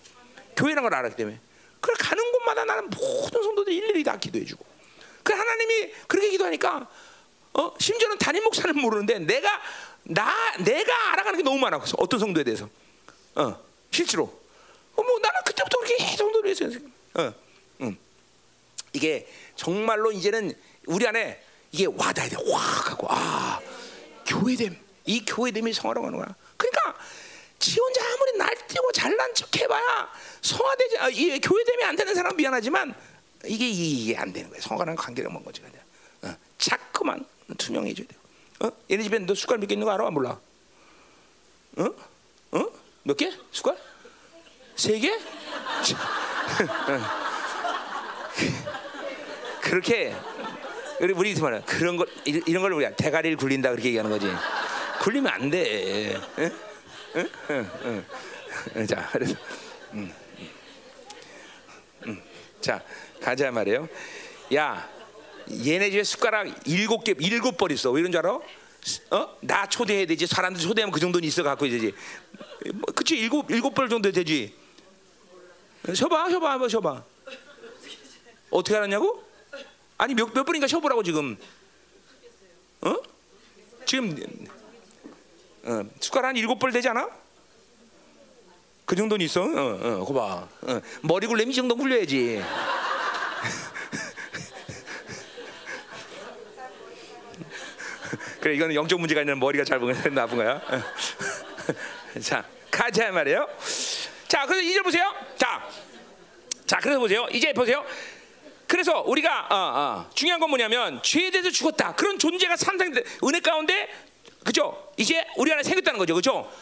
[0.56, 1.38] 교회라는 걸 알았기 때문에.
[1.80, 4.73] 그래 가는 곳마다 나는 모든 성도들 일일이 다 기도해주고.
[5.24, 6.88] 그 하나님이 그렇게 기도하니까
[7.54, 9.60] 어 심지어는 담임 목사는 모르는데 내가
[10.04, 11.78] 나 내가 알아가는 게 너무 많아.
[11.78, 12.68] 그래서 어떤 성도에 대해서
[13.34, 13.58] 어
[13.90, 14.24] 실제로
[14.94, 16.78] 어, 뭐 나는 그때부터 그렇게 해 성도를 위해서
[17.14, 17.34] 어,
[17.80, 17.98] 음.
[18.92, 20.52] 이게 정말로 이제는
[20.86, 22.36] 우리 안에 이게 와닿아야 돼.
[22.52, 23.60] 확 하고 아
[24.26, 26.34] 교회됨 이 교회됨이 성화라고 하는 거야.
[26.56, 26.96] 그러니까
[27.58, 32.36] 지 혼자 아무리 날뛰고 잘난 척 해봐야 성화되지 아, 이 교회됨이 안 되는 사람 은
[32.36, 32.94] 미안하지만
[33.46, 34.60] 이게 이게 안 되는 거야.
[34.60, 35.76] 성화라는 관계가 뭔 거지 그냥.
[36.22, 37.24] 어, 자꾸만
[37.58, 38.16] 투명해져야 돼.
[38.66, 38.70] 어?
[38.90, 40.10] 얘네 집에 너 숟갈 몇 개 있는 거 알아?
[40.10, 40.38] 몰라?
[41.76, 41.84] 어?
[42.52, 42.66] 어?
[43.02, 43.30] 몇 개?
[43.52, 43.76] 숟갈?
[44.76, 45.12] 세 개?
[49.60, 50.14] 그렇게
[51.00, 54.26] 우리 우리 말은 그런 걸 이- 이런 걸 우리가 대가리를 굴린다 그렇게 얘기하는 거지.
[55.02, 56.16] 굴리면 안 돼.
[56.38, 56.50] 응?
[57.50, 58.04] 응?
[58.76, 59.34] 응, 자, 그래서
[59.92, 60.12] 음,
[62.06, 62.22] 음.
[62.60, 62.80] 자
[63.24, 63.88] 가자 말이에요.
[64.54, 64.86] 야,
[65.50, 67.90] 얘네 집에 숟가락 일곱 개 일곱 벌 있어.
[67.90, 68.38] 왜 이런 줄 알아?
[69.12, 69.36] 어?
[69.40, 70.26] 나 초대해야 되지.
[70.26, 71.94] 사람들 초대하면 그 정도는 있어 갖고 되지.
[72.74, 74.54] 뭐, 그치 일곱 일곱 벌 정도 되지.
[75.94, 77.02] 쉬어봐, 쉬어봐, 한번 쉬어봐.
[78.50, 79.24] 어떻게 알았냐고?
[79.96, 81.38] 아니 몇, 몇 번인가 쉬어보라고 지금.
[82.82, 82.96] 어?
[83.86, 84.18] 지금
[85.64, 87.08] 어, 숟가락 한 일곱 벌 되지 않아?
[88.84, 89.40] 그 정도는 있어.
[89.40, 90.48] 어, 어, 그거 봐.
[90.60, 92.42] 어, 머리 굴레면 이 정도 굴려야지.
[98.44, 100.60] 그래 이거는 영적 문제가 있는 머리가 짧은 거야 나쁜 거야.
[102.20, 103.48] 자 가자 말이에요.
[104.28, 105.14] 자 그래서 이제 보세요.
[105.38, 105.66] 자,
[106.66, 107.26] 자 그래서 보세요.
[107.32, 107.82] 이제 보세요.
[108.66, 111.94] 그래서 우리가 어, 어, 중요한 건 뭐냐면 죄에 대해서 죽었다.
[111.94, 112.92] 그런 존재가 상상
[113.24, 113.88] 은혜 가운데
[114.44, 114.92] 그죠?
[114.98, 116.52] 이제 우리 안에 생겼다는 거죠, 그죠?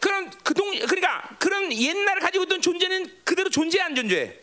[0.00, 4.40] 그런 그동 그러니까 그런 옛날에 가지고 있던 존재는 그대로 존재 안 존재.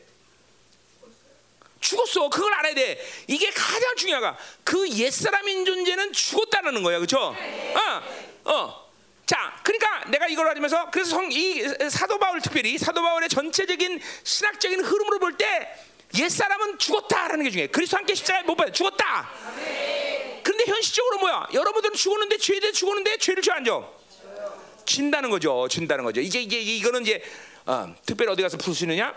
[1.87, 2.29] 죽었어.
[2.29, 2.97] 그걸 알아야 돼.
[3.27, 4.37] 이게 가장 중요하가.
[4.63, 6.97] 그 옛사람인 존재는 죽었다는 거야.
[6.97, 7.35] 그렇죠?
[7.35, 8.01] 어.
[8.45, 8.83] 어.
[9.25, 14.79] 자, 그러니까 내가 이걸 하면서 그래서 성, 이 사도 바울 특별히 사도 바울의 전체적인 신학적인
[14.83, 15.45] 흐름으로 볼 때
[16.17, 17.67] 옛사람은 죽었다라는 게 중요해.
[17.69, 19.29] 그리스도 함께 십자가에 못 받아 죽었다.
[20.43, 21.47] 그런데 현실적으로 뭐야?
[21.53, 23.91] 여러분들은 죽었는데 죄에 대해 죽었는데 죄를 죄안 져.
[24.85, 25.67] 진다는 거죠.
[25.69, 26.21] 진다는 거죠.
[26.21, 27.23] 이제 이게 이거는 이제
[27.65, 29.13] 어, 특별히 어디 가서 풀 수 있느냐?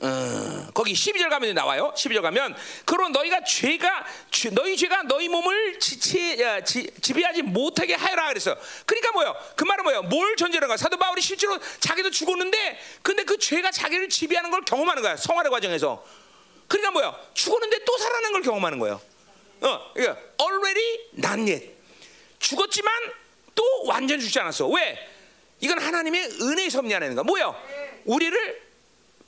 [0.00, 1.92] 어, 거기 12절 가면 나와요.
[1.96, 7.94] 12절 가면 그럼 너희가 죄가 죄, 너희 죄가 너희 몸을 지치, 야, 지, 지배하지 못하게
[7.94, 8.56] 하여라 그랬어.
[8.86, 9.36] 그러니까 뭐요?
[9.56, 10.02] 그 말은 뭐요?
[10.02, 10.76] 뭘 전제하는가?
[10.76, 15.16] 사도 바울이 실제로 자기도 죽었는데 근데 그 죄가 자기를 지배하는 걸 경험하는 거야.
[15.16, 16.04] 성화의 과정에서.
[16.66, 17.16] 그러니까 뭐요?
[17.34, 19.00] 죽었는데 또 살아나는 걸 경험하는 거예요.
[19.60, 21.70] 어, 그러니까 already not yet.
[22.40, 22.92] 죽었지만
[23.54, 24.66] 또 완전 죽지 않았어.
[24.68, 24.98] 왜?
[25.60, 27.22] 이건 하나님의 은혜의 섭리하는 거야.
[27.22, 27.54] 뭐요?
[28.04, 28.63] 우리를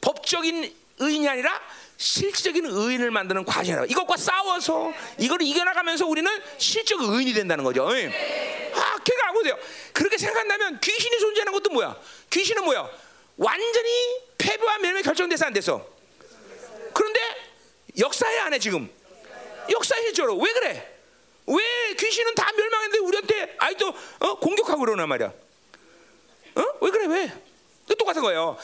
[0.00, 1.61] 법적인 의인이 아니라
[1.98, 7.88] 실질적인 의인을 만드는 과정이라 이것과 싸워서 이걸 이겨나가면서 우리는 실적 의인이 된다는 거죠.
[7.96, 8.06] 예.
[8.74, 9.59] 아, 걔가 알고 돼요.
[9.92, 11.96] 그렇게 생각한다면 귀신이 존재하는 것도 뭐야?
[12.30, 12.88] 귀신은 뭐야?
[13.38, 15.87] 완전히 패배와 멸망 결정돼서 안 됐어.
[16.92, 17.20] 그런데
[17.98, 18.90] 역사에 안 해 지금.
[19.70, 20.94] 역사 실제로 왜 그래?
[21.46, 24.38] 왜 귀신은 다 멸망했는데 우리한테 아직도 어?
[24.38, 25.28] 공격하고 그러나 말이야?
[25.28, 26.62] 어?
[26.80, 27.32] 왜 그래 왜?
[27.98, 28.59] 똑같은 거예요.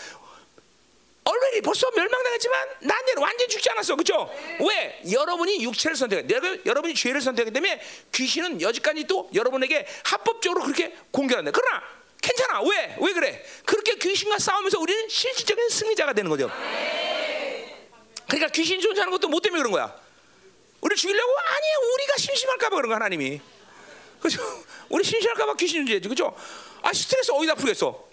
[1.25, 4.29] 얼레리 벌써 멸망당했지만 나는 완전 죽지 않았어, 그렇죠?
[4.61, 5.01] 왜?
[5.11, 6.27] 여러분이 육체를 선택해,
[6.67, 7.81] 여러분이 죄를 선택하기 때문에
[8.13, 11.53] 귀신은 여지까지 또 여러분에게 합법적으로 그렇게 공격한다.
[11.53, 11.83] 그러나
[12.21, 12.97] 괜찮아, 왜?
[13.01, 13.45] 왜 그래?
[13.65, 16.51] 그렇게 귀신과 싸우면서 우리는 실질적인 승리자가 되는 거죠.
[18.27, 19.95] 그러니까 귀신 존재하는 것도 못뭐 때문에 그런 거야.
[20.81, 23.41] 우리 죽이려고 아니 우리가 심심할까봐 그런 거 하나님이.
[24.21, 24.41] 그죠?
[24.89, 26.35] 우리 심심할까봐 귀신 존재지, 그죠?
[26.83, 28.09] 아 스트레스 어디다 풀겠어?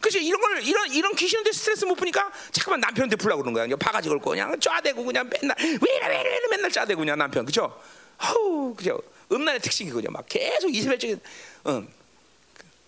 [0.00, 3.64] 그치 이런 걸 이런 이런 귀신한테 스트레스 못 푸니까 잠깐만 남편한테 풀라고 그러는 거야.
[3.64, 7.78] 그냥 바가지 걸고 그냥 짜대고 그냥 맨날 왜이래 왜이래 왜 맨날 짜대고 그냥 남편 그죠?
[8.18, 9.00] 아우 그죠?
[9.30, 10.10] 음란의 특징이 그죠?
[10.10, 11.20] 막 계속 이세벨적인
[11.68, 11.88] 응.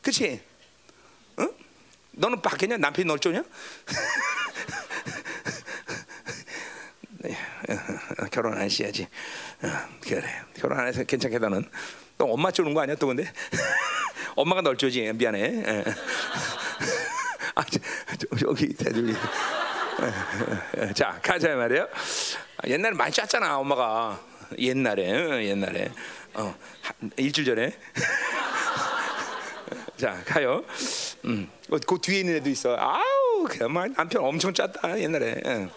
[0.00, 0.40] 그치?
[1.38, 1.52] 응?
[2.12, 2.78] 너는 바뀌냐?
[2.78, 3.42] 남편이 널 쪼냐?
[7.22, 7.36] 네,
[8.32, 9.06] 결혼 안 해야지.
[10.00, 10.42] 그래.
[10.58, 11.68] 결혼 안 해서 괜찮게 너는.
[12.18, 13.32] 또 엄마 쪼는 거 아니야 또 근데?
[14.34, 15.84] 엄마가 널 쪼지 미안해.
[17.54, 17.64] 아,
[18.46, 19.14] 여기 대들리.
[20.94, 21.86] 자, 가자 말이에요.
[22.66, 24.20] 옛날에 많이 짰잖아, 엄마가.
[24.58, 25.90] 옛날에, 옛날에.
[26.34, 26.54] 어,
[27.16, 27.78] 일주일 전에.
[29.96, 30.64] 자, 가요.
[31.24, 31.48] 음,
[31.86, 32.76] 그 뒤에 있는 애도 있어.
[32.76, 35.40] 아우, 그만 남편 엄청 짰다, 옛날에.
[35.46, 35.70] 응.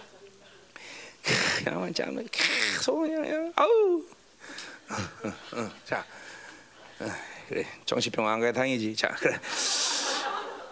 [1.57, 1.93] 그냥
[2.31, 4.03] 계속 그냥, 아우.
[4.89, 5.71] 어, 어, 어.
[5.85, 6.05] 자,
[7.49, 7.65] 그래.
[7.85, 8.95] 정신병 안 가야 다행이지.
[8.95, 9.39] 자, 그래.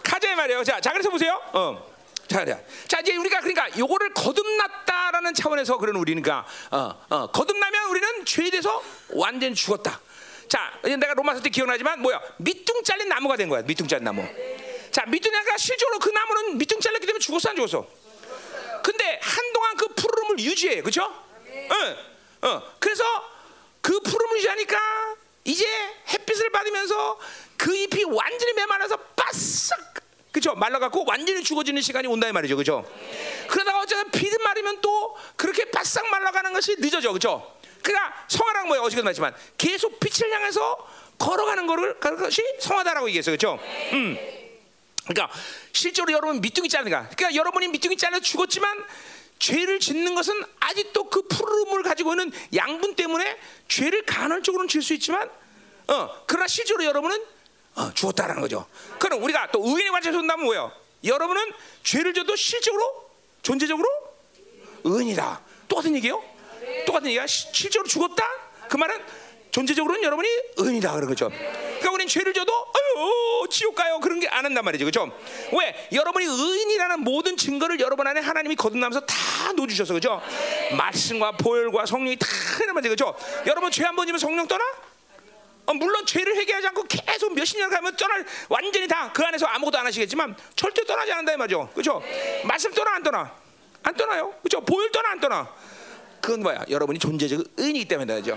[0.04, 0.63] 가자 말이에요.
[0.63, 1.42] 자, 자 그래서 보세요.
[1.54, 1.94] 어.
[2.28, 2.46] 자,
[2.88, 8.82] 자, 이제 우리가 그러니까 요거를 거듭났다라는 차원에서 그런 우리니까 어, 어, 거듭나면 우리는 죄에 대해서
[9.10, 10.00] 완전 죽었다.
[10.48, 12.20] 자, 내가 로마서 때 기억나지만 뭐야?
[12.38, 13.62] 밑둥 잘린 나무가 된 거야.
[13.62, 14.24] 밑둥 잘린 나무.
[14.92, 17.88] 자, 밑둥이가 실제로 그 나무는 밑둥 잘렸기 때문에 죽었어 안 죽었어?
[18.84, 21.12] 근데 한동안 그 푸르름을 유지해, 그렇죠?
[21.48, 21.98] 응,
[22.48, 22.63] 어.
[22.80, 23.04] 그래서
[23.82, 24.78] 그 푸르름을 유지하니까
[25.45, 25.65] 이제
[26.10, 27.19] 햇빛을 받으면서
[27.58, 29.93] 그 잎이 완전히 메말라서 바싹
[30.32, 32.89] 그죠 말라갖고 완전히 죽어지는 시간이 온다 이 말이죠, 그죠?
[33.47, 37.56] 그러다가 어쩌다 비든 말이면 또 그렇게 바싹 말라가는 것이 늦어져, 그죠?
[37.84, 40.88] 그러니까 성화랑 뭐야 어제도 말했지만 계속 빛을 향해서
[41.19, 43.60] 걸어가는 거를 그것이 성화다라고 얘기했어요, 그죠?
[43.91, 44.17] 음.
[45.06, 45.38] 그러니까
[45.73, 48.84] 실제로 여러분 밑둥이 자르니까, 그러니까 여러분이 밑둥이 잘려 죽었지만
[49.38, 53.38] 죄를 짓는 것은 아직도 그 푸르름을 가지고 있는 양분 때문에
[53.74, 55.30] 죄를 간헐적으로는 질 수 있지만,
[55.88, 57.24] 어, 그러나 실제로 여러분은
[57.76, 58.68] 어, 죽었다는 거죠.
[59.00, 60.72] 그럼 우리가 또 의인의 관점에서 본다면 뭐예요?
[61.04, 61.42] 여러분은
[61.84, 63.10] 죄를 져도 실적으로
[63.42, 63.88] 존재적으로
[64.84, 65.42] 의인이다.
[65.68, 66.24] 똑같은 얘기요?
[66.86, 67.26] 똑같은 얘기야.
[67.26, 68.24] 실제로 죽었다.
[68.70, 69.02] 그 말은
[69.52, 71.32] 존재적으로는 여러분이 의인이다 그런 거죠.
[71.84, 75.12] 그러니까 우리는 죄를 져도 아유 지옥 가요 그런 게 안 한단 말이죠, 그렇죠?
[75.52, 80.22] 왜 여러분이 의인이라는 모든 증거를 여러분 안에 하나님이 거듭나면서 다 놓주셔서 그죠?
[80.78, 82.26] 말씀과 보혈과 성령이 다
[82.63, 83.13] 이러면 되죠.
[83.46, 84.63] 여러분 죄 한 번 지면 성령 떠나?
[85.65, 89.78] 어, 물론 죄를 회개하지 않고 계속 몇십 년 가면 떠날 완전히 다 그 안에서 아무것도
[89.78, 91.69] 안 하시겠지만 절대 떠나지 않는다 이 말이죠.
[91.74, 92.02] 그렇죠?
[92.46, 93.32] 말씀 떠나 안 떠나?
[93.84, 94.34] 안 떠나요.
[94.41, 94.62] 그렇죠?
[94.62, 95.54] 보혈 떠나 안 떠나?
[96.22, 96.65] 그건 뭐야?
[96.69, 98.36] 여러분이 존재적 의인이기 때문에 되죠.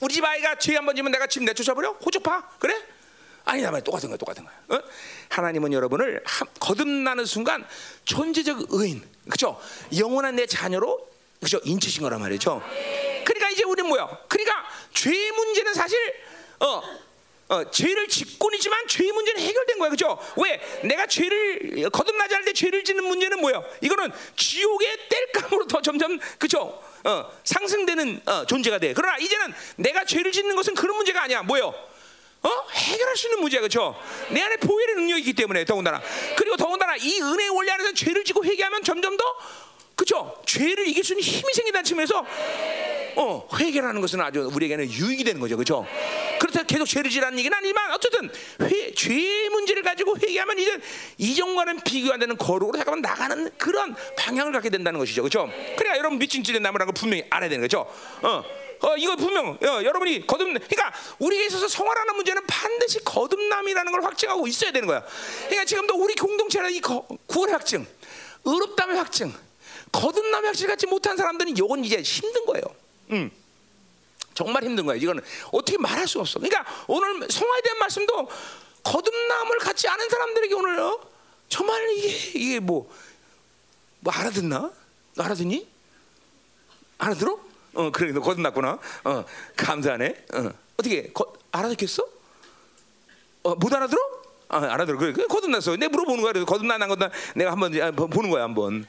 [0.00, 1.92] 우리 집 아이가 죄 한 번 지면 내가 집 내쫓아버려?
[2.04, 2.50] 호적파?
[2.58, 2.74] 그래?
[3.44, 4.82] 아니다 말 똑같은 거야 똑같은 거야 어?
[5.30, 7.66] 하나님은 여러분을 한- 거듭나는 순간
[8.04, 9.60] 존재적 의인 그죠
[9.96, 11.08] 영원한 내 자녀로
[11.40, 12.62] 그죠 인치신 거란 말이죠
[13.24, 15.98] 그러니까 이제 우리는 뭐야 그러니까 죄 문제는 사실
[16.60, 16.82] 어
[17.48, 20.16] 어, 죄를 짓고이지만 죄의 문제는 해결된 거야, 그죠?
[20.36, 20.60] 왜?
[20.84, 23.60] 내가 죄를 거듭나지 않을 때 죄를 짓는 문제는 뭐야?
[23.80, 26.80] 이거는 지옥의 땔감으로 더 점점 그죠?
[27.04, 28.92] 어, 상승되는 어, 존재가 돼.
[28.94, 31.42] 그러나 이제는 내가 죄를 짓는 것은 그런 문제가 아니야.
[31.42, 31.74] 뭐요?
[32.42, 32.50] 어?
[32.72, 34.00] 해결할 수 있는 문제야, 그렇죠?
[34.30, 36.00] 내 안에 보혈의 능력이 있기 때문에 더군다나
[36.36, 39.24] 그리고 더군다나 이 은혜의 원리 안에서 죄를 짓고 회개하면 점점 더
[40.00, 40.34] 그렇죠?
[40.46, 42.24] 죄를 이길 수 있는 힘이 생긴다는 측면에서
[43.16, 45.86] 어, 회개라는 것은 아주 우리에게는 유익이 되는 거죠, 그렇죠?
[46.40, 48.30] 그렇다고 계속 죄를 지라는 얘기는 아니지만 어쨌든
[48.62, 50.78] 회, 죄의 문제를 가지고 회개하면 이제
[51.18, 55.50] 이전과는 비교 안 되는 거룩으로 잠깐만 나가는 그런 방향을 갖게 된다는 것이죠, 그렇죠?
[55.76, 57.80] 그래야 여러분 밑진질의 나무라는 걸 분명히 알아야 되는 거죠.
[58.22, 58.42] 어,
[58.82, 64.46] 어 이거 분명 어, 여러분이 거듭 그러니까 우리에게 있어서 성화라는 문제는 반드시 거듭남이라는 걸 확증하고
[64.46, 65.04] 있어야 되는 거야.
[65.40, 67.86] 그러니까 지금도 우리 공동체는 이 거, 구원의 확증,
[68.46, 69.34] 의롭담의 확증,
[69.92, 72.62] 거듭남의 확증 갖지 못한 사람들은 이건 이제 힘든 거예요.
[73.10, 73.30] 음.
[74.34, 75.02] 정말 힘든 거예요.
[75.02, 75.22] 이거는
[75.52, 76.38] 어떻게 말할 수 없어.
[76.38, 78.28] 그러니까 오늘 성화에 대한 말씀도
[78.82, 81.00] 거듭남을 갖지 않은 사람들에게 오늘 어?
[81.48, 82.90] 정말 이게 이게 뭐,
[84.00, 84.70] 뭐 알아듣나?
[85.14, 85.68] 너 알아듣니?
[86.98, 87.38] 알아들어?
[87.74, 88.78] 어 그래 너 거듭났구나.
[89.04, 89.24] 어
[89.56, 90.24] 감사하네.
[90.34, 92.06] 어 어떻게 거, 알아듣겠어?
[93.42, 94.00] 어못 알아들어?
[94.48, 94.98] 아 알아들어.
[94.98, 95.76] 그래, 거듭났어.
[95.76, 96.44] 내가 물어보는 거야.
[96.44, 97.10] 거듭나는 거다.
[97.34, 98.86] 내가 한번 아, 보는 거야 한번.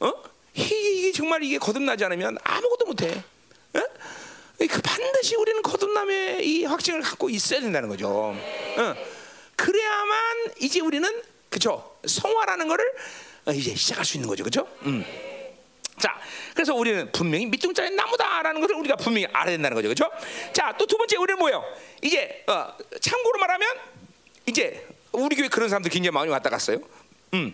[0.00, 0.12] 어
[0.54, 3.22] 이게, 정말 이게 거듭나지 않으면 아무것도 못해.
[3.74, 3.80] 어?
[4.58, 8.08] 그 반드시 우리는 거듭남의 이 확증을 갖고 있어야 된다는 거죠.
[8.08, 8.94] 어.
[9.56, 12.84] 그래야만 이제 우리는 그죠 성화라는 거를
[13.46, 14.68] 어, 이제 시작할 수 있는 거죠, 그죠?
[14.82, 15.04] 음.
[15.98, 16.18] 자,
[16.54, 20.10] 그래서 우리는 분명히 밑둥자의 나무다라는 것을 우리가 분명히 알아야 된다는 거죠, 그죠?
[20.52, 21.64] 자, 또 두 번째 우리는 뭐예요?
[22.02, 22.68] 이제 어,
[23.00, 23.68] 참고로 말하면
[24.46, 26.78] 이제 우리 교회 그런 사람들 굉장히 많이 왔다 갔어요.
[27.34, 27.52] 음.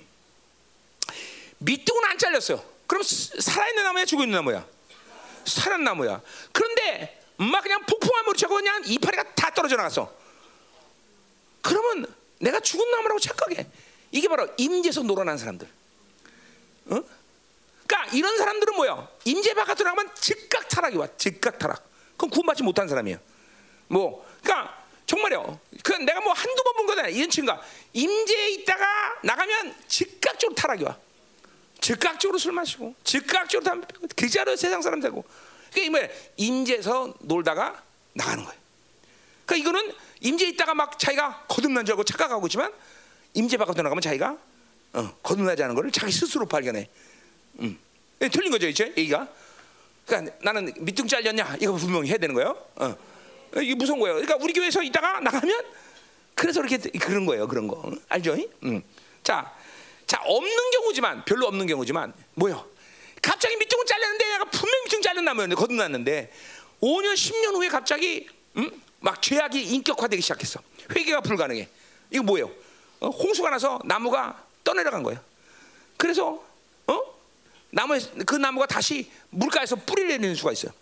[1.59, 2.63] 밑둥은 안 잘렸어요.
[2.89, 4.67] 그럼 스- 살아있는 나무야, 죽어 있는 나무야?
[5.45, 6.21] 살은 나무야.
[6.53, 7.85] 그런데 막 그냥
[8.25, 10.13] 물이 차고 그냥 이파리가 다 떨어져 나갔어.
[11.63, 12.07] 그러면
[12.41, 13.67] 내가 죽은 나무라고 착각해.
[14.11, 15.69] 이게 바로 임재에서 놀아난 사람들.
[16.91, 17.03] 어?
[17.87, 19.09] 그러니까 이런 사람들은 뭐야?
[19.25, 21.07] 임재 바깥으로 나가면 즉각 타락이 와.
[21.17, 21.87] 즉각 타락.
[22.13, 23.19] 그건 구원받지 못한 사람이에요.
[23.89, 25.61] 뭐, 그러니까 정말요.
[25.85, 27.09] 그 내가 뭐 한두 번 본 거다.
[27.09, 28.87] 이런 친구가 임재에 있다가
[29.23, 30.97] 나가면 즉각적으로 타락이 와.
[31.81, 35.25] 즉각적으로 술 마시고 즉각적으로 담배 피고 그 자로 세상 사람 되고
[35.73, 37.83] 그게 뭐야 임재에서 놀다가
[38.15, 38.59] 나가는 거예요.
[39.47, 42.73] 그러니까 이거는 임재에 있다가 막 자기가 거듭난 줄 알고 착각하고 있지만
[43.35, 44.37] 임재 바깥으로 나가면 자기가
[44.95, 46.89] 어, 거듭나지 않은 것을 자기 스스로 발견해.
[47.61, 47.79] 음.
[48.21, 49.29] 예, 틀린 거죠 이제 얘기가.
[50.07, 52.57] 그러니까 나는 밑둥 잘렸냐 이거 분명히 해야 되는 거예요.
[52.77, 52.97] 어.
[53.57, 54.17] 이게 무서운 거예요.
[54.17, 55.65] 그러니까 우리 교회에서 있다가 나가면
[56.35, 57.47] 그래서 이렇게 그런 거예요.
[57.49, 57.99] 그런 거 응?
[58.09, 58.37] 알죠?
[58.63, 58.83] 음.
[59.23, 59.53] 자,
[60.09, 62.67] 자 없는 경우지만 별로 없는 경우지만 뭐요?
[63.21, 66.33] 갑자기 밑둥을 잘렸는데 내가 분명 히 밑둥 잘렸나면 거듭났는데
[66.81, 68.71] 5년 10년 후에 갑자기 음?
[69.01, 70.61] 막 죄악이 인격화되기 시작했어.
[70.97, 71.69] 회개가 불가능해.
[72.11, 72.51] 이거 뭐예요?
[73.01, 75.21] 어, 홍수가 나서 나무가 떠내려간 거예요.
[75.99, 76.43] 그래서
[76.87, 77.01] 어?
[77.71, 80.73] 나무에 그 나무가 다시 물가에서 뿌리를 내리는 수가 있어요.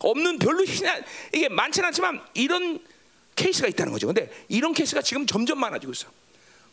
[0.00, 1.00] 없는 별로 희나,
[1.32, 2.84] 이게 많지는 않지만 이런
[3.36, 4.08] 케이스가 있다는 거죠.
[4.08, 6.08] 근데 이런 케이스가 지금 점점 많아지고 있어.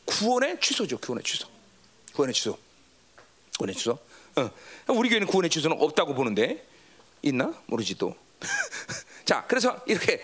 [0.06, 0.98] 구원의 취소죠.
[0.98, 1.59] 구원의 취소.
[2.19, 2.58] 구원의 취소.
[3.58, 3.97] 구원의 취소.
[4.36, 4.51] 어.
[4.88, 6.65] 우리 교회는 구원의 취소는 없다고 보는데
[7.21, 8.13] 있나 모르지 또.
[9.23, 10.21] 자, 그래서 이렇게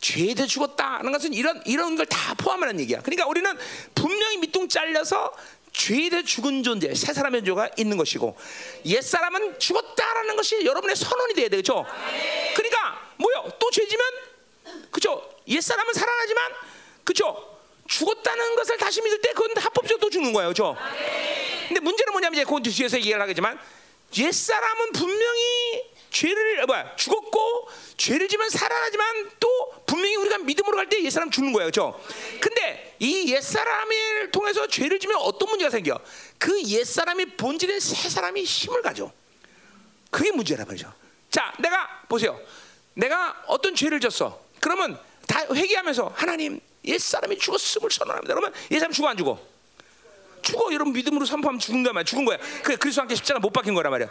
[0.00, 3.00] 죄대 죽었다는 것은 이런 이런 걸 다 포함하는 얘기야.
[3.00, 3.50] 그러니까 우리는
[3.94, 5.34] 분명히 밑둥 잘려서
[5.72, 8.36] 죄대 죽은 존재, 새 사람의 존재가 있는 것이고
[8.84, 11.86] 옛 사람은 죽었다라는 것이 여러분의 선언이 돼야 되죠.
[12.54, 13.50] 그러니까 뭐요?
[13.58, 14.04] 또 죄지면
[14.90, 15.26] 그죠?
[15.48, 16.52] 옛 사람은 살아나지만
[17.04, 17.51] 그죠?
[17.92, 20.74] 죽었다는 것을 다시 믿을 때 그건 합법적으로 또 죽는 거예요, 그죠?
[21.68, 23.58] 근데 문제는 뭐냐면 이제 그 뒤에서 이해를 하겠지만
[24.18, 29.48] 옛 사람은 분명히 죄를 어, 뭐야 죽었고 죄를 지면 살아나지만 또
[29.86, 32.00] 분명히 우리가 믿음으로 갈 때 옛 사람 죽는 거예요, 그렇죠?
[32.40, 35.98] 근데 이 옛 사람을 통해서 죄를 지면 어떤 문제가 생겨?
[36.38, 39.12] 그 옛 사람의 본질인 새 사람이 힘을 가져.
[40.10, 40.92] 그게 문제란 말이죠.
[41.30, 42.38] 자, 내가 보세요.
[42.94, 44.42] 내가 어떤 죄를 졌어.
[44.60, 48.34] 그러면 다 회개하면서 하나님 옛 사람이 죽었음을 선언합니다.
[48.34, 49.38] 그러면 옛 사람 죽어 안 죽어?
[50.42, 50.72] 죽어.
[50.72, 52.04] 여러분 믿음으로 선포하면 죽는단 말이야.
[52.04, 52.38] 죽은 거야.
[52.62, 54.08] 그 그리스도 함께 십자가 못 박힌 거란 말이야.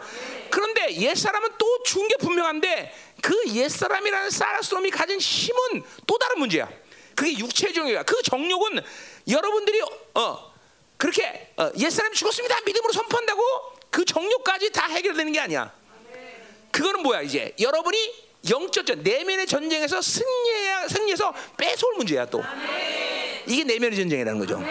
[0.49, 6.69] 그런데 옛사람은 또 죽은 게 분명한데 그 옛사람이라는 사라스롬이 가진 힘은 또 다른 문제야.
[7.15, 8.03] 그게 육체의 정욕이야.
[8.03, 8.81] 그 정욕은
[9.27, 9.81] 여러분들이
[10.15, 10.51] 어
[10.97, 12.61] 그렇게 어, 옛사람이 죽었습니다.
[12.61, 13.41] 믿음으로 선포한다고
[13.89, 15.73] 그 정욕까지 다 해결되는 게 아니야.
[16.71, 17.53] 그거는 뭐야 이제?
[17.59, 22.43] 여러분이 영적 전 내면의 전쟁에서 승리해야 승리해서 뺏어올 문제야 또.
[23.47, 24.63] 이게 내면의 전쟁이라는 거죠.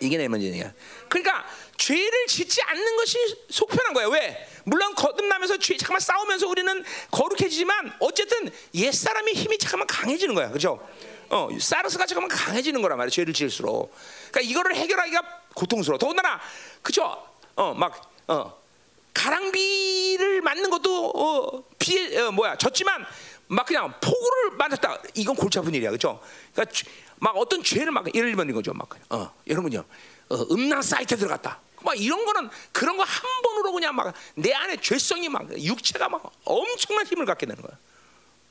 [0.00, 0.72] 이게 내면 전쟁이야.
[1.08, 3.18] 그러니까 죄를 짓지 않는 것이
[3.50, 4.08] 속편한 거야.
[4.08, 4.48] 왜?
[4.64, 10.48] 물론 거듭나면서 죄 잠깐만 싸우면서 우리는 거룩해지지만 어쨌든 옛 사람의 힘이 잠깐만 강해지는 거야.
[10.48, 10.86] 그렇죠?
[11.30, 13.10] 어, 사르스가 잠깐만 강해지는 거란 말이야.
[13.10, 13.94] 죄를 지을수록.
[14.30, 15.22] 그러니까 이거를 해결하기가
[15.54, 15.98] 고통스러워.
[15.98, 16.40] 더군다나
[16.82, 17.24] 그렇죠?
[17.56, 18.58] 어, 막 어,
[19.18, 23.04] 가랑비를 맞는 것도 어, 피해 어, 뭐야 졌지만
[23.48, 25.02] 막 그냥 폭우를 맞았다.
[25.14, 26.20] 이건 골치 아픈 일이야, 그렇죠?
[26.52, 29.84] 그러니까 죄- 막 어떤 죄를 막 예를 들면 이거죠, 막 어, 여러분요,
[30.28, 31.60] 어, 음란 사이트에 들어갔다.
[31.82, 36.30] 막 이런 거는 그런 거 한 번으로 그냥 막 내 안에 죄성이 막 육체가 막
[36.44, 37.78] 엄청난 힘을 갖게 되는 거야.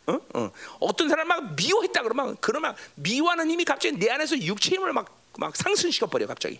[0.08, 0.20] 어?
[0.34, 0.52] 어.
[0.80, 5.56] 어떤 사람 막 미워했다 그러면 그러면 미워하는 힘이 갑자기 내 안에서 육체 힘을 막 막
[5.56, 6.60] 상승시켜 버려 갑자기.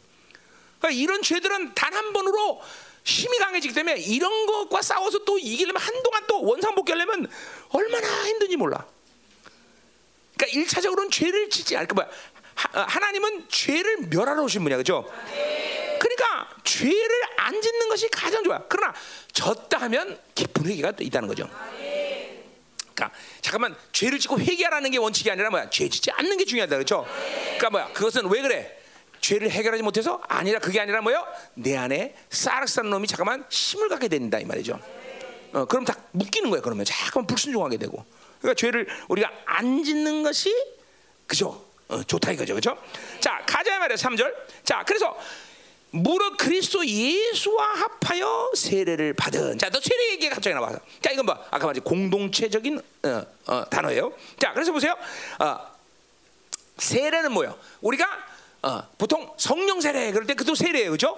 [0.80, 2.62] 그러니까 이런 죄들은 단 한 번으로
[3.08, 7.32] 힘이 강해지기 때문에 이런 것과 싸워서 또 이기려면 한동안 또 원상복귀하려면
[7.70, 8.86] 얼마나 힘든지 몰라.
[10.36, 12.08] 그러니까 일차적으로는 죄를 짓지 않을 거야.
[12.56, 15.10] 하나님은 죄를 멸하러 오신 분이야, 그죠?
[16.00, 18.62] 그러니까 죄를 안 짓는 것이 가장 좋아.
[18.68, 18.94] 그러나
[19.32, 21.50] 졌다 하면 기쁜 회개가 또 있다는 거죠.
[22.94, 25.70] 그러니까 잠깐만 죄를 짓고 회개하라는 게 원칙이 아니라 뭐야?
[25.70, 27.08] 죄 짓지 않는 게 중요하다, 그렇죠?
[27.46, 27.88] 그러니까 뭐야?
[27.94, 28.77] 그것은 왜 그래?
[29.22, 31.26] 죄를 해결하지 못해서 아니라 그게 아니라 뭐요?
[31.56, 34.80] 내 안에 사르스라는 놈이 잠깐만 힘을 갖게 된다 이 말이죠.
[35.54, 36.62] 어, 그럼 다 묶이는 거야.
[36.62, 38.06] 그러면 잠깐만 불순종하게 되고.
[38.40, 40.54] 그러니까 죄를 우리가 안 짓는 것이
[41.26, 41.66] 그죠?
[41.88, 42.78] 어, 좋다 이거죠, 그렇죠?
[43.20, 44.34] 자 가자 말이야 3절.
[44.64, 45.18] 자 그래서
[45.92, 51.66] 무릇 그리스도 예수와 합하여 세례를 받은 자너 세례 얘기가 갑자기 나와서 자 이건 뭐 아까
[51.66, 54.96] 말했지 공동체적인 어, 어, 단어예요 자 그래서 보세요
[55.40, 55.58] 어,
[56.78, 58.06] 세례는 뭐예요 우리가
[58.68, 61.18] 어, 보통 성령 세례 그럴 때 그도 세례예요 그죠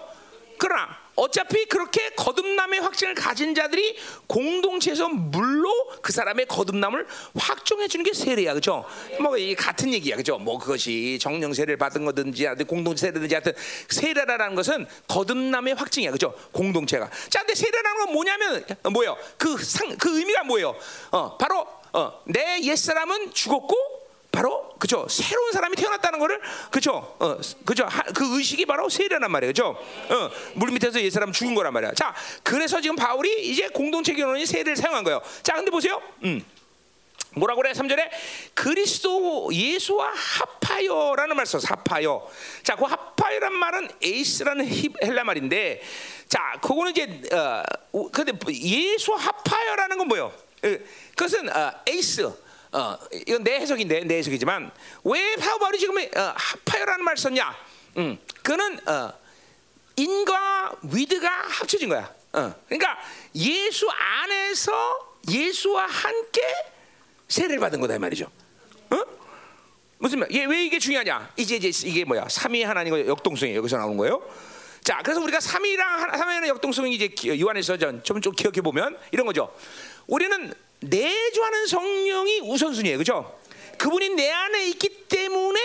[0.60, 5.70] 그러나 어차피 그렇게 거듭남의 확증을 가진 자들이 공동체에서 물로
[6.02, 8.86] 그 사람의 거듭남을 확정해 주는 게 세례야, 그렇죠?
[9.20, 10.38] 뭐이 같은 얘기야, 그렇죠?
[10.38, 13.54] 뭐 그것이 정령 세례를 받은 거든지 공동체 세례든지 하여튼
[13.90, 16.34] 세례라는 것은 거듭남의 확증이야, 그렇죠?
[16.54, 17.10] 공동체가.
[17.30, 19.18] 자, 근데 세례라는 건 뭐냐면 뭐예요?
[19.38, 20.74] 그 상 그 의미가 뭐예요?
[21.12, 23.99] 어, 바로 어, 내 옛 사람은 죽었고
[24.32, 25.08] 바로 그죠?
[25.10, 26.40] 새로운 사람이 태어났다는 거를
[26.72, 27.16] 그죠?
[27.20, 27.86] 어 그죠?
[27.86, 29.52] 하, 그 의식이 바로 세례란 말이에요.
[29.52, 29.78] 그죠?
[30.10, 31.94] 어 물 밑에서 옛 사람 죽은 거란 말이야.
[31.94, 32.14] 자
[32.44, 35.22] 그래서 지금 바울이 이제 공동체 결혼이 세례를 사용한 거예요.
[35.44, 36.02] 자 근데 보세요.
[36.24, 36.44] 음.
[37.36, 37.74] 뭐라 그래?
[37.74, 38.10] 3절에
[38.56, 42.28] 그리스도 예수와 합하여라는 말 써서 합하여.
[42.64, 44.68] 자 그 합하여란 말은 에이스라는
[45.04, 45.82] 헬라 말인데
[46.28, 47.22] 자 그거는 이제
[47.92, 50.32] 어 근데 예수와 합하여라는 건 뭐예요?
[51.16, 52.32] 그것은 어, 에이스
[52.72, 54.72] 어, 이건 내 해석인데 내 해석이지만
[55.04, 57.56] 왜 파울이 지금 어, 합하여라는 말 썼냐?
[57.98, 59.14] 음, 그는 어,
[59.96, 62.14] 인과 위드가 합쳐진 거야.
[62.34, 63.00] 어, 그러니까
[63.36, 64.74] 예수 안에서
[65.30, 66.42] 예수와 함께
[67.28, 68.30] 세례를 받은 거다 이 말이죠.
[68.92, 69.04] 어?
[69.98, 70.30] 무슨 말?
[70.32, 71.34] 왜 이게 중요하냐?
[71.38, 72.28] 이제 이제 이게 뭐야?
[72.30, 74.22] 삼위 하나님과 역동성이 여기서 나오는 거예요.
[74.84, 79.54] 자, 그래서 우리가 삼위랑 삼위의 역동성이 이제 요한에서 좀좀 기억해 보면 이런 거죠.
[80.08, 82.98] 우리는 내주하는 성령이 우선순위예요.
[82.98, 83.40] 그죠?
[83.78, 85.60] 그분이 내 안에 있기 때문에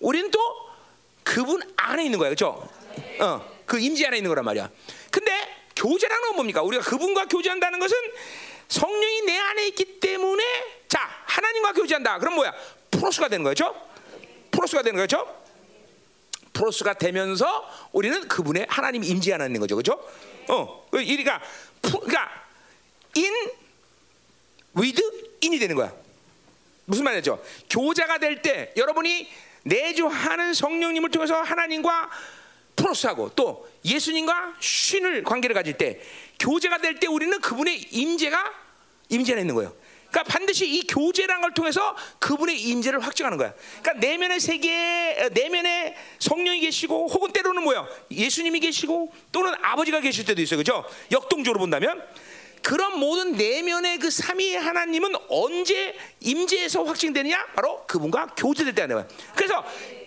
[0.00, 0.40] 우리는 또
[1.22, 2.30] 그분 안에 있는 거야.
[2.30, 2.68] 그죠?
[3.20, 4.70] 어, 그 임재 안에 있는 거란 말이야.
[5.10, 5.32] 근데
[5.76, 6.62] 교제라는 건 뭡니까?
[6.62, 7.96] 우리가 그분과 교제한다는 것은
[8.68, 10.44] 성령이 내 안에 있기 때문에
[10.88, 12.18] 자, 하나님과 교제한다.
[12.18, 12.52] 그럼 뭐야?
[12.90, 13.74] 프로스가 되는 거죠?
[14.50, 15.26] 프로스가 되는 거죠?
[16.52, 19.76] 프로스가 되면서 우리는 그분의 하나님 임재 안에 있는 거죠.
[19.76, 20.02] 그죠?
[20.48, 21.40] 어, 이리가
[21.82, 22.28] 그러니까
[23.14, 23.32] in
[24.80, 25.02] with
[25.40, 25.92] in이 되는 거야.
[26.84, 27.42] 무슨 말이죠?
[27.68, 29.28] 교제가 될 때 여러분이
[29.64, 32.10] 내주하는 성령님을 통해서 하나님과
[32.76, 36.00] πρός하고 또 예수님과 σύν의 관계를 가질 때
[36.38, 38.52] 교제가 될 때 우리는 그분의 임재가
[39.08, 39.74] 임재가 있는 거예요.
[40.10, 43.52] 그러니까 반드시 이 교제라는 걸 통해서 그분의 임재를 확증하는 거야.
[43.82, 47.86] 그러니까 내면의 세계, 내면에 성령이 계시고, 혹은 때로는 뭐야?
[48.10, 50.82] 예수님이 계시고, 또는 아버지가 계실 때도 있어요, 그죠?
[51.12, 52.02] 역동적으로 본다면
[52.62, 57.46] 그런 모든 내면의 그 삼위의 하나님은 언제 임재에서 확증되느냐?
[57.54, 59.08] 바로 그분과 교제될 때 하는 거야.
[59.34, 59.64] 그래서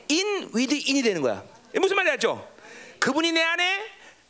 [0.07, 1.43] in with in이 되는 거야.
[1.79, 2.47] 무슨 말이 죠
[2.99, 3.81] 그분이 내 안에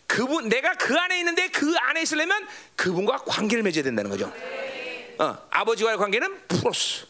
[0.08, 4.32] 그분 내가 그 안에 있는데 그 안에 있으려면 그분과 관계를 맺어야 된다는 거죠.
[5.20, 7.06] 어, 아버지와의 관계는 πρός,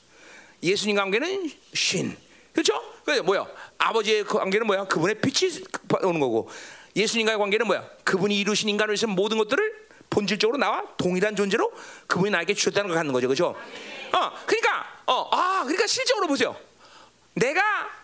[0.61, 2.15] 예수님 관계는 σύν,
[2.51, 2.73] 그렇죠?
[3.05, 3.47] 그 뭐야?
[3.77, 4.86] 아버지의 관계는 뭐야?
[4.86, 5.63] 그분의 빛이
[6.03, 6.49] 오는 거고,
[6.95, 7.89] 예수님과의 관계는 뭐야?
[8.03, 11.72] 그분이 이루신 인간을 위해서 모든 것들을 본질적으로 나와 동일한 존재로
[12.05, 13.47] 그분이 나에게 주셨다는 걸 갖는 거죠, 그렇죠?
[13.47, 16.55] 어, 그러니까, 어, 아, 그러니까 실적으로 보세요.
[17.34, 17.62] 내가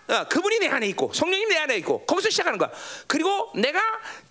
[0.08, 2.72] 어, 그분이 내 안에 있고 성령님 내 안에 있고 거기서 시작하는 거야.
[3.08, 3.82] 그리고 내가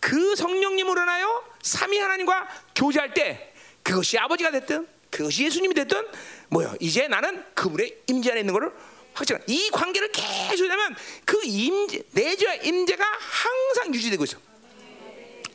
[0.01, 3.53] 그 성령님으로 인하여 삼위 하나님과 교제할 때
[3.83, 6.09] 그것이 아버지가 됐든 그것이 예수님이 됐든
[6.49, 8.72] 뭐야 이제 나는 그분의 임재 안에 있는 것을
[9.12, 14.39] 확증한 이 관계를 계속 하면 그 임재 내주와 임재가 항상 유지되고 있어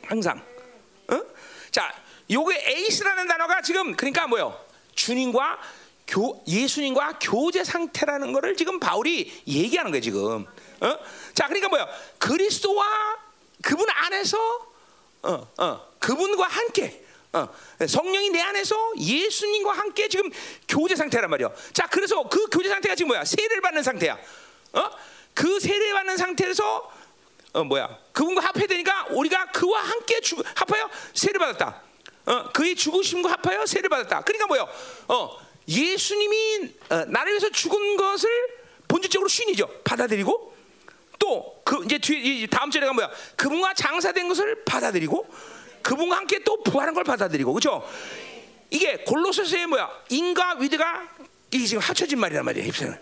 [0.06, 0.40] 항상
[1.08, 1.20] 어?
[1.70, 1.92] 자
[2.32, 4.58] 요게 에이스라는 단어가 지금 그러니까 뭐요
[4.94, 5.60] 주님과
[6.06, 10.46] 교, 예수님과 교제 상태라는 것을 지금 바울이 얘기하는 거예요 지금
[10.80, 10.98] 어?
[11.34, 12.84] 자 그러니까 뭐야 그리스도와
[13.62, 14.38] 그분 안에서
[15.22, 17.48] 어, 어, 그분과 함께 어,
[17.86, 20.30] 성령이 내 안에서 예수님과 함께 지금
[20.68, 21.50] 교제 상태란 말이야.
[21.72, 23.24] 자, 그래서 그 교제 상태가 지금 뭐야?
[23.24, 24.18] 세례를 받는 상태야.
[24.74, 24.90] 어?
[25.34, 26.92] 그 세례 받는 상태에서
[27.54, 27.98] 어 뭐야?
[28.12, 31.82] 그분과 합해되니까 우리가 그와 함께 죽 합하여 세례 받았다.
[32.26, 34.22] 어, 그의 죽으심과 합하여 세례 받았다.
[34.22, 34.66] 그러니까 뭐야?
[35.08, 38.28] 어, 예수님이 어, 나를 위해서 죽은 것을
[38.88, 39.68] 본질적으로 신이죠.
[39.84, 40.56] 받아들이고
[41.18, 43.10] 또 그 이제 뒤 다음 절에 가 뭐야?
[43.36, 45.26] 그분과 장사된 것을 받아들이고
[45.80, 47.88] 그분과 함께 또 부활한 걸 받아들이고 그렇죠?
[48.68, 49.90] 이게 골로새서의 뭐야?
[50.10, 51.08] 인과 위드가
[51.50, 52.64] 이게 지금 합쳐진 말이란 말이야.
[52.64, 52.98] 입술은.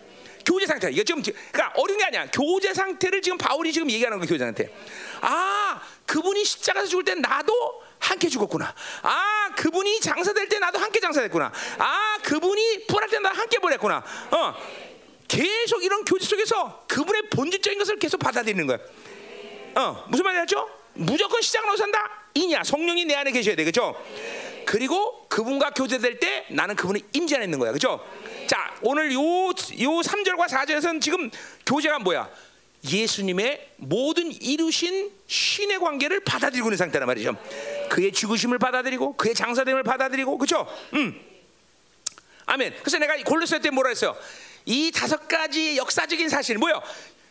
[0.47, 0.91] 교제 상태.
[0.91, 2.27] 이게 좀 그러니까 어려운 게 아니야.
[2.31, 4.73] 교제 상태를 지금 바울이 지금 얘기하는 거 교제 상태.
[5.21, 8.75] 아, 그분이 십자가에서 죽을 때 나도 함께 죽었구나.
[9.03, 11.53] 아, 그분이 장사될 때 나도 함께 장사됐구나.
[11.79, 14.03] 아, 그분이 부활할 때 나도 함께 보냈구나.
[14.31, 14.55] 어.
[15.29, 18.79] 계속 이런 교제 속에서 그분의 본질적인 것을 계속 받아들이는 거야.
[19.77, 20.69] 어, 무슨 말이죠?
[20.95, 22.21] 무조건 시작은 어디서 한다?
[22.35, 23.95] 이냐 성령이 내 안에 계셔야 돼 그죠
[24.67, 28.05] 그리고 그분과 교제될 때 나는 그분의 임재 안에 있는 거야 그죠
[28.47, 31.31] 자 오늘 요, 요 3절과 4절에서는 지금
[31.67, 32.29] 교제가 뭐야
[32.85, 37.37] 예수님의 모든 이루신 신의 관계를 받아들이고 있는 상태란 말이죠.
[37.91, 40.67] 그의 죽으심을 받아들이고 그의 장사됨을 받아들이고 그죠?
[40.95, 41.21] 음.
[42.47, 42.75] 아멘.
[42.81, 44.17] 그래서 내가 골로새 때 뭐라 했어요?
[44.65, 46.83] 이 다섯 가지 역사적인 사실 뭐요?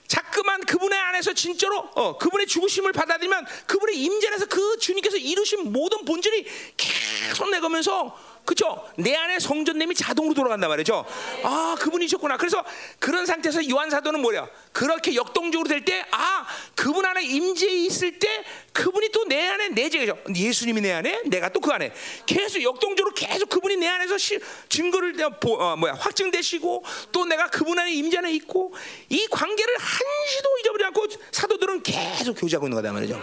[0.07, 6.45] 자꾸만 그분의 안에서 진짜로 어, 그분의 죽으심을 받아들이면 그분의 임재에서 그 주님께서 이루신 모든 본질이
[6.77, 8.17] 계속 내가면서
[8.49, 8.83] 그죠?
[8.95, 11.05] 내 안에 성전됨이 자동으로 돌아간단 말이죠.
[11.43, 12.37] 아, 그분이셨구나.
[12.37, 12.65] 그래서
[12.97, 14.49] 그런 상태에서 요한 사도는 뭐야?
[14.71, 18.27] 그렇게 역동적으로 될 때, 아, 그분 안에 임재에 있을 때,
[18.73, 20.17] 그분이 또 내 안에 내재죠.
[20.35, 21.93] 예수님이 내 안에, 내가 또 그 안에
[22.25, 27.91] 계속 역동적으로 계속 그분이 내 안에서 시, 증거를 어, 뭐야 확증되시고, 또 내가 그분 안에
[27.93, 28.73] 임재 안에 있고,
[29.09, 33.21] 이 관계를 한시도 잊어버리지 않고 사도들은 계속 교제하고 있는 거다 말이죠.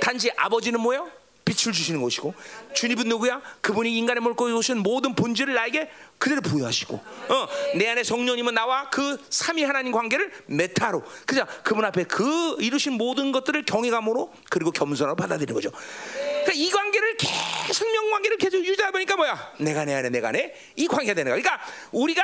[0.00, 1.19] 단지 아버지는 뭐요?
[1.44, 2.34] 빛을 주시는 것이고
[2.74, 3.40] 주님은 누구야?
[3.60, 9.18] 그분이 인간의 물고 오신 모든 본질을 나에게 그대로 부여하시고 어, 내 안에 성령님은 나와 그
[9.30, 11.46] 삼위 하나님 관계를 메타로 그죠?
[11.64, 15.70] 그분 앞에 그 이루신 모든 것들을 경외감으로 그리고 겸손하고 받아들이는 거죠.
[15.70, 19.52] 그러니까 이 관계를 계속 생명 관계를 계속 유지하다 보니까 뭐야?
[19.58, 21.42] 내가 내 안에 내가 안에 이 관계가 되는 거야.
[21.42, 22.22] 그러니까 우리가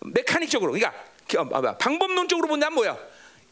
[0.00, 0.94] 메카닉적으로 그러니까
[1.38, 2.98] 어, 방법론적으로 본다면 뭐야?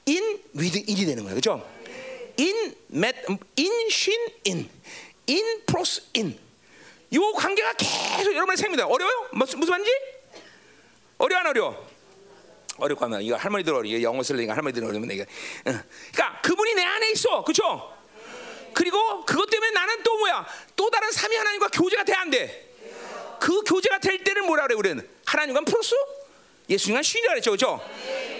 [0.06, 1.34] 인 위드 인이 되는 거야.
[1.34, 1.64] 그죠?
[2.38, 3.18] In met
[3.58, 4.14] in 신
[4.46, 4.70] in
[5.28, 6.38] in 플러스 in
[7.14, 8.86] 요 관계가 계속 여러분의 생입니다.
[8.86, 9.28] 어려워요?
[9.32, 9.90] 무슨 무슨 말인지?
[11.18, 11.88] 어려워 안 어려워?
[12.78, 15.26] 어렵고 하면 이거 할머니들 어려 영어 쓰려니까 할머니들 어려면 이게
[15.64, 17.92] 그러니까 그분이 내 안에 있어 그렇죠?
[18.72, 22.66] 그리고 그것 때문에 나는 또 뭐야 또 다른 삼위 하나님과 교제가 돼야 안 돼.
[23.40, 25.94] 그 교제가 될 때는 뭐라 그래 우리는 하나님과 플러스
[26.68, 27.80] 예수님과 신이라 그랬죠 그렇죠?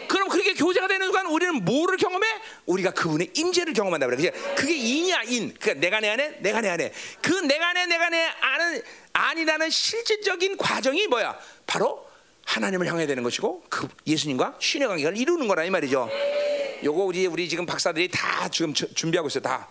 [0.08, 2.26] 그럼 그렇게 교제가 되는 순간 우리는 뭐를 경험해?
[2.66, 4.30] 우리가 그분의 임재를 경험한다 그래.
[4.56, 5.54] 그게 인이야 인.
[5.60, 6.92] 그러니까 내가 내 안에, 내가 내 안에.
[7.22, 8.82] 그 내가 내, 내가 내 아는
[9.12, 11.38] 아니라는 실질적인 과정이 뭐야?
[11.66, 12.08] 바로
[12.46, 16.08] 하나님을 향해야 되는 것이고 그 예수님과 신의 관계를 이루는 거라 이 말이죠.
[16.82, 19.68] 요거 우리 우리 지금 박사들이 다 지금 준비하고 있어 다.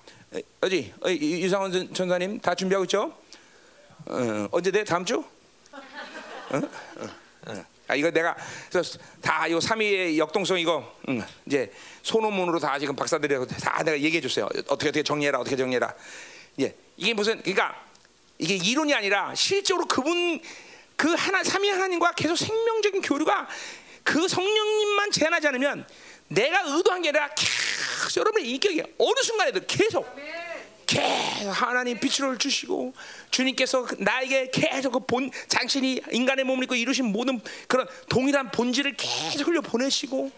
[0.62, 3.18] 어디 어, 유상원 전사님 다 준비하고 있죠?
[4.06, 4.84] 어, 언제 돼?
[4.84, 5.24] 다음 주?
[5.72, 5.78] 어?
[6.52, 7.27] 어, 어.
[7.88, 8.36] 아 이거 내가
[9.22, 11.72] 다이 삼위의 역동성 이거 응, 이제
[12.04, 14.46] 소논문으로 다 지금 박사들이 다 내가 얘기해 줬어요.
[14.46, 15.94] 어떻게 어떻게 정리해라 어떻게 정리해라.
[16.60, 17.76] 예 이게 무슨 그러니까
[18.38, 20.42] 이게 이론이 아니라 실제로 그분
[20.98, 23.48] 그 하나 삼위 하나님과 계속 생명적인 교류가
[24.04, 25.88] 그 성령님만 제한하지 않으면
[26.28, 30.06] 내가 의도한 게 아니라 계속 여러분의 인격이 어느 순간에도 계속.
[30.88, 32.94] 계속 하나님 빛을 주시고
[33.30, 39.48] 주님께서 나에게 계속 그 본 당신이 인간의 몸을 입고 이루신 모든 그런 동일한 본질을 계속
[39.48, 40.32] 흘려 보내시고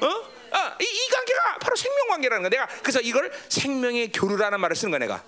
[0.00, 0.06] 어?
[0.06, 2.50] 어, 이, 이 관계가 바로 생명 관계라는 거야.
[2.50, 5.24] 내가 그래서 이걸 생명의 교류라는 말을 쓰는 거야, 내가.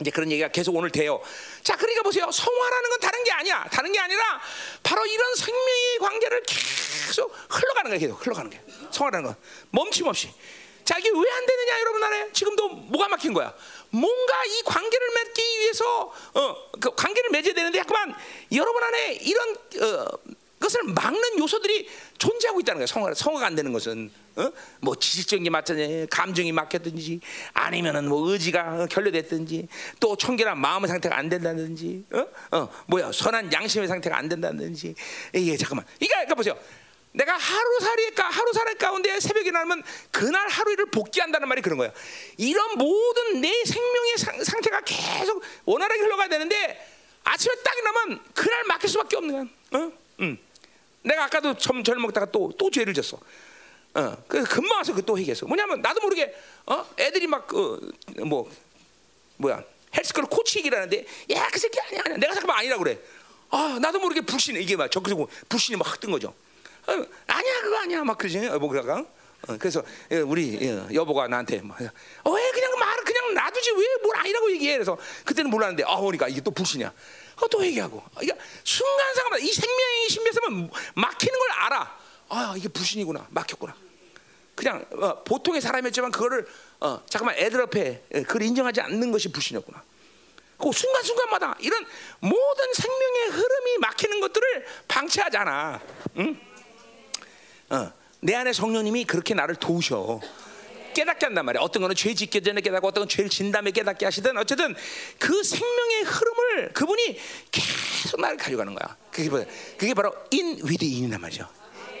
[0.00, 1.20] 이제 그런 얘기가 계속 오늘 돼요.
[1.62, 2.28] 자, 그러니까 보세요.
[2.28, 3.64] 성화라는 건 다른 게 아니야.
[3.70, 4.40] 다른 게 아니라
[4.82, 8.60] 바로 이런 생명의 관계를 계속 흘러가는 거야, 계속 흘러가는 게.
[8.90, 9.36] 성화라는 건
[9.70, 10.32] 멈춤 없이.
[10.92, 13.54] 자, 이게 왜안 되느냐, 여러분 안에 지금도 뭐가 막힌 거야.
[13.88, 18.14] 뭔가 이 관계를 맺기 위해서 어, 그 관계를 맺어야 되는데, 약간
[18.52, 20.06] 여러분 안에 이런 어,
[20.58, 21.88] 그것을 막는 요소들이
[22.18, 22.86] 존재하고 있다는 거예요.
[22.86, 24.52] 성화, 성화가 안 되는 것은 어?
[24.80, 27.20] 뭐 지식적인 게 맞든지 감정이 막혔든지
[27.54, 29.68] 아니면은 뭐 의지가 결례됐든지
[29.98, 32.56] 또 청결한 마음의 상태가 안 된다든지 어?
[32.56, 34.94] 어 뭐야 선한 양심의 상태가 안 된다든지
[35.34, 36.56] 이게 잠깐만 이게 그러니까 보세요.
[37.12, 41.92] 내가 하루살이 하루살이 가운데 새벽에 나면 그날 하루를 복귀한다는 말이 그런 거예요.
[42.38, 46.88] 이런 모든 내 생명의 상, 상태가 계속 원활하게 흘러가야 되는데
[47.24, 49.32] 아침에 딱 일어나면 그날 막힐 수밖에 없는
[49.70, 49.80] 거야.
[49.82, 49.92] 어?
[50.20, 50.38] 음.
[51.02, 53.18] 내가 아까도 점 저녁 먹다가 또 또 죄를 졌어.
[53.94, 55.44] 어, 그래서 금방 와서 그 또 얘기했어.
[55.46, 56.34] 뭐냐면 나도 모르게
[56.66, 58.50] 어 애들이 막그뭐 어,
[59.36, 59.62] 뭐야
[59.94, 62.98] 헬스클럽 코치 얘기를 하는데 야 그 새끼 아니야 아니야 내가 잠깐만 아니라 그래.
[63.50, 66.34] 아 나도 모르게 불신 이게 막 적그리고 불신이 막 확 뜬 거죠.
[66.86, 66.92] 어,
[67.26, 68.04] 아니야 그거 아니야.
[68.04, 68.38] 막 그러지.
[68.40, 69.04] 그러가.
[69.48, 73.72] 어, 그래서 예, 우리 예, 여보가 나한테 뭐, 어, 왜 그냥 말을 그냥 놔두지?
[73.72, 74.74] 왜 뭘 아니라고 얘기해?
[74.74, 76.92] 그래서 그때는 몰랐는데 아 보니까 이게 또 불신이야.
[77.50, 78.00] 또 얘기하고.
[78.14, 81.98] 그러니까 순간상마다 이 생명의 신비에서만 막히는 걸 알아.
[82.28, 83.26] 아 이게 불신이구나.
[83.30, 83.74] 막혔구나.
[84.54, 86.46] 그냥 어, 보통의 사람이었지만 그거를
[86.80, 89.82] 어, 잠깐만 애들 앞에 예, 그걸 인정하지 않는 것이 불신이었구나.
[90.58, 91.84] 그 순간순간마다 이런
[92.20, 95.80] 모든 생명의 흐름이 막히는 것들을 방치하잖아.
[96.18, 96.40] 응?
[97.72, 100.20] 어, 내 안에 성령님이 그렇게 나를 도우셔
[100.94, 101.62] 깨닫게 한단 말이야.
[101.62, 104.74] 어떤 거는 죄 짓기 전에 깨닫고 어떤 건 죄를 진 다음에 깨닫게 하시든 어쨌든
[105.18, 107.18] 그 생명의 흐름을 그분이
[107.50, 108.96] 계속 나를 가져가는 거야.
[109.10, 109.46] 그게 뭐야?
[109.78, 111.48] 그게 바로 in with in이란 말이죠.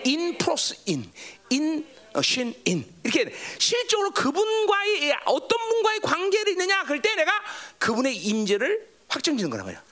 [0.06, 1.10] in plus in,
[1.50, 1.86] in
[2.22, 2.84] 신 인.
[3.02, 7.32] 이렇게 실적으로 그분과의 어떤 분과의 관계를 있느냐 그럴 때 내가
[7.78, 9.82] 그분의 임재를 확정짓는 거란 말이야.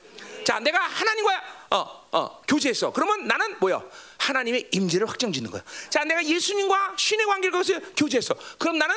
[0.44, 2.92] 자, 내가 하나님과 어, 어, 교제했어.
[2.92, 3.82] 그러면 나는 뭐야?
[4.20, 5.62] 하나님의 임재를 확정 짓는 거야.
[5.88, 8.34] 자, 내가 예수님과 신의 관계를 거기서 교제했어.
[8.58, 8.96] 그럼 나는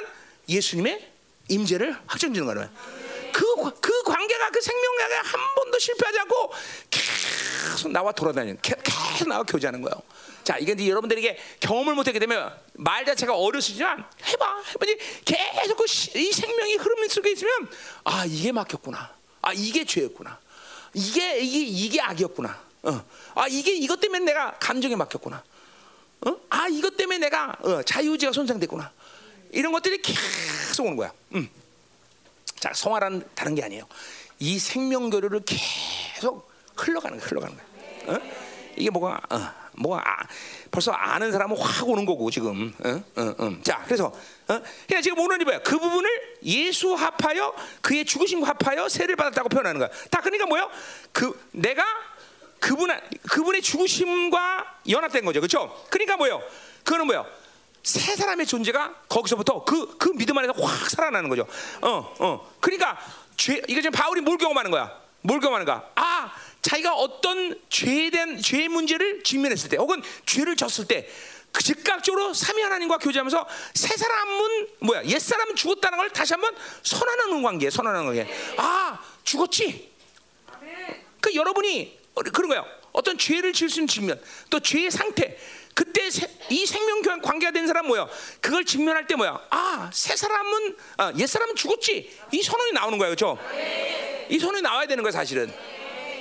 [0.50, 1.10] 예수님의
[1.48, 2.70] 임재를 확정 짓는 거야.
[3.32, 3.46] 그,
[3.80, 6.54] 그 관계가 그 생명관계가 한 번도 실패하지 않고
[6.92, 10.02] 계속 나와 돌아다니는 계속 나와 교제하는 거예요.
[10.44, 16.32] 자, 이게 이제 여러분들에게 경험을 못하게 되면 말 자체가 어려지지만 해봐, 해보니 계속 그 이
[16.32, 17.70] 생명이 흐름 속에 있으면
[18.04, 20.40] 아 이게 막혔구나, 아 이게 죄였구나,
[20.94, 22.62] 이게 이게 이게 악이었구나.
[22.84, 23.04] 어.
[23.36, 25.44] 아 이게 이것 때문에 내가 감정에 막혔구나.
[26.26, 26.38] 어?
[26.50, 28.92] 아 이것 때문에 내가 어, 자유지가 손상됐구나.
[29.52, 31.12] 이런 것들이 계속 오는 거야.
[31.34, 31.50] 음.
[32.60, 33.88] 자 성화란 다른 게 아니에요.
[34.40, 38.16] 이 생명 교류를 계속 흘러가는 거야, 흘러가는 거야.
[38.16, 38.22] 어?
[38.76, 39.40] 이게 뭐가 어,
[39.74, 40.28] 뭐가 아,
[40.72, 42.74] 벌써 아는 사람은 확 오는 거고 지금.
[42.84, 43.04] 어?
[43.16, 43.58] 어, 어.
[43.64, 44.14] 자 그래서 어?
[44.88, 46.10] 그러니까 지금 오늘 이뭐야 그 부분을
[46.44, 49.90] 예수 합하여 그의 죽으신 합하여 세를 받았다고 표현하는 거야.
[50.10, 50.70] 다 그러니까 뭐야?
[51.14, 51.86] 그 내가
[52.64, 52.90] 그분
[53.30, 55.86] 그분의 죽으심과 연합된 거죠, 그렇죠?
[55.90, 56.42] 그러니까 뭐요?
[56.86, 57.26] 그거는 뭐요?
[57.84, 61.46] 새 사람의 존재가 거기서부터 그, 그 믿음 안에서 확 살아나는 거죠.
[61.82, 62.54] 어, 어.
[62.62, 62.98] 그러니까
[63.36, 64.98] 죄, 이거 지금 바울이 뭘 경험하는 거야?
[65.24, 65.92] 뭘 경험하는가?
[65.96, 71.10] 아, 자기가 어떤 죄에 대한 죄의 문제를 직면했을 때, 혹은 죄를 졌을 때,
[71.52, 75.04] 그 즉각적으로 삼위 하나님과 교제하면서 새 사람은 뭐야?
[75.04, 78.34] 옛 사람은 죽었다는 걸 다시 한번 선언하는 관계, 선언하는 관계.
[78.56, 79.92] 아, 죽었지.
[81.20, 82.66] 그 여러분이 그런 거예요.
[82.92, 85.38] 어떤 죄를 지을 수 있는 직면, 또 죄의 상태.
[85.74, 86.08] 그때
[86.50, 88.08] 이 생명 교환 관계가 된 사람 뭐야?
[88.40, 89.40] 그걸 직면할 때 뭐야?
[89.50, 92.12] 아, 새 사람은 아, 옛 사람은 죽었지.
[92.32, 93.40] 이 선언이 나오는 거예요, 그렇죠?
[94.30, 95.52] 이 선언이 나와야 되는 거야, 사실은.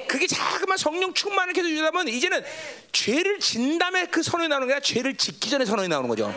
[0.09, 2.43] 그게 자그만 성령 충만을 계속 유지하다 보면 이제는
[2.93, 6.34] 죄를 진 다음에 그 선언이 나오는 게 아니라 죄를 짓기 전에 선언이 나오는 거죠.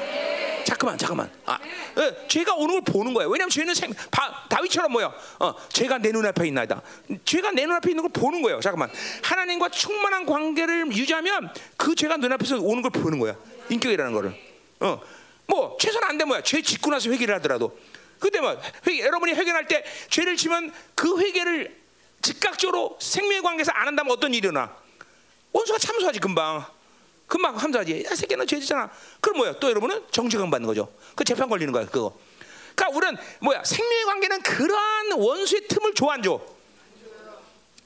[0.65, 1.31] 잠깐만, 잠깐만.
[1.45, 1.59] 아,
[1.99, 3.29] 예, 죄가 오는 걸 보는 거예요.
[3.29, 5.13] 왜냐하면 죄는 생, 바, 다윗처럼 뭐야?
[5.39, 6.81] 어, 죄가 내 눈앞에 있나이다.
[7.23, 8.59] 죄가 내 눈앞에 있는 걸 보는 거예요.
[8.61, 8.89] 잠깐만.
[9.23, 13.35] 하나님과 충만한 관계를 유지하면 그 죄가 눈앞에서 오는 걸 보는 거야.
[13.69, 14.35] 인격이라는 거를.
[14.79, 14.99] 어,
[15.45, 16.41] 뭐 최소한 안 되면 뭐야?
[16.41, 17.77] 죄 짓고 나서 회개를 하더라도.
[18.17, 21.75] 그때 뭐 회개, 여러분이 회개할 때 죄를 지면 그 회개를
[22.23, 24.75] 즉각적으로 생명의 관계에서 안 한다면 어떤 일이 일어나?
[25.53, 26.65] 원수가 참수하지 금방.
[27.27, 28.05] 금방 함사하지.
[28.09, 28.89] 야, 새끼는 죄지잖아.
[29.19, 29.59] 그럼 뭐야?
[29.59, 30.91] 또 여러분은 정죄감 받는 거죠.
[31.15, 32.17] 그 재판 걸리는 거야, 그거.
[32.75, 33.63] 그러니까 우리는 뭐야?
[33.63, 36.39] 생명의 관계는 그러한 원수의 틈을 줘안 줘?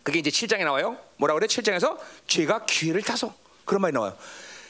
[0.03, 0.97] 그게 이제 7장에 나와요.
[1.17, 1.47] 뭐라 그래?
[1.47, 3.33] 7장에서 죄가 기회를 타서
[3.65, 4.17] 그런 말이 나와요.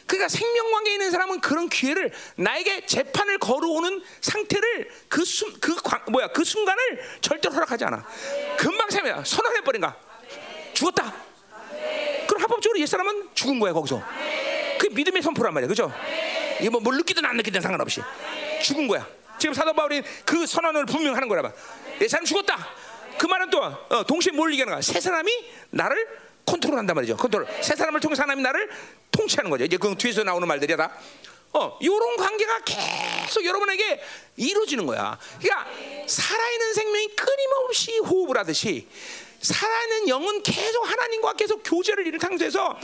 [0.06, 6.02] 그러니까 생명 관계에 있는 사람은 그런 기회를 나에게 재판을 걸어오는 상태를 그, 순, 그 관,
[6.10, 8.04] 뭐야 그 순간을 절대로 허락하지 않아.
[8.58, 9.96] 금방 생명 선언해 버린가.
[10.74, 11.14] 죽었다.
[12.28, 14.02] 그럼 합법적으로 옛 사람은 죽은 거야 거기서.
[14.80, 15.94] 그 믿음의 선포란 말이야, 그죠?
[16.60, 18.02] 이게 뭐, 뭘 느끼든 안 느끼든 상관없이
[18.64, 19.06] 죽은 거야.
[19.38, 21.52] 지금 사도 바울이 그 선언을 분명 하는 거라 봐.
[22.00, 22.68] 내 사람 죽었다.
[23.18, 24.82] 그 말은 또 어, 동시에 뭘 얘기하는 거야?
[24.82, 25.32] 새 사람이
[25.72, 26.08] 나를
[26.46, 27.18] 컨트롤한단 말이죠.
[27.18, 27.46] 컨트롤.
[27.62, 28.70] 새 사람을 통해 하나님이 나를
[29.12, 29.66] 통치하는 거죠.
[29.66, 30.92] 이제 그 뒤에서 나오는 말들이야 다.
[31.52, 34.02] 어, 이런 관계가 계속 여러분에게
[34.38, 35.18] 이루어지는 거야.
[35.42, 35.70] 그러니까
[36.08, 38.88] 살아있는 생명이 끊임없이 호흡을 하듯이
[39.42, 42.78] 살아있는 영은 계속 하나님과 계속 교제를 이를 상태에서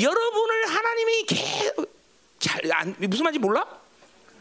[0.00, 1.90] 여러분을 하나님이 계속
[2.38, 3.66] 잘 안, 무슨 말인지 몰라?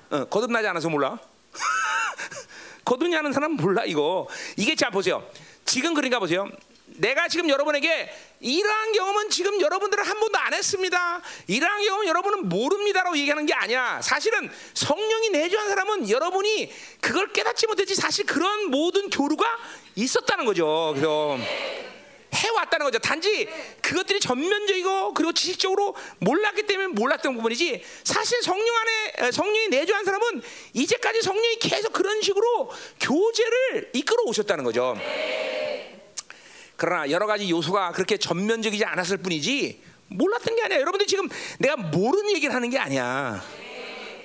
[0.10, 1.18] 어, 거듭나지 않아서 몰라.
[2.84, 4.28] 거듭나지 않은 사람 몰라 이거.
[4.58, 5.26] 이게 자 보세요.
[5.66, 6.48] 지금 그러니까 보세요.
[6.98, 11.22] 내가 지금 여러분에게 이러한 경험은 지금 여러분들은 한 번도 안 했습니다.
[11.48, 14.02] 이러한 경험은 여러분은 모릅니다라고 얘기하는 게 아니야.
[14.02, 19.46] 사실은 성령이 내주한 사람은 여러분이 그걸 깨닫지 못했지 사실 그런 모든 교류가
[19.96, 20.92] 있었다는 거죠.
[20.94, 21.38] 그래서
[22.34, 23.00] 해왔다는 거죠.
[23.00, 23.48] 단지
[23.82, 30.42] 그것들이 전면적이고 그리고 지식적으로 몰랐기 때문에 몰랐던 부분이지 사실 성령 안에 성령이 내주한 사람은
[30.74, 34.98] 이제까지 성령이 계속 그런 식으로 교제를 이끌어 오셨다는 거죠.
[36.82, 40.80] 그러나 여러 가지 요소가 그렇게 전면적이지 않았을 뿐이지 몰랐던 게 아니야.
[40.80, 41.30] 여러분들 지금
[41.60, 43.40] 내가 모르는 얘기를 하는 게 아니야.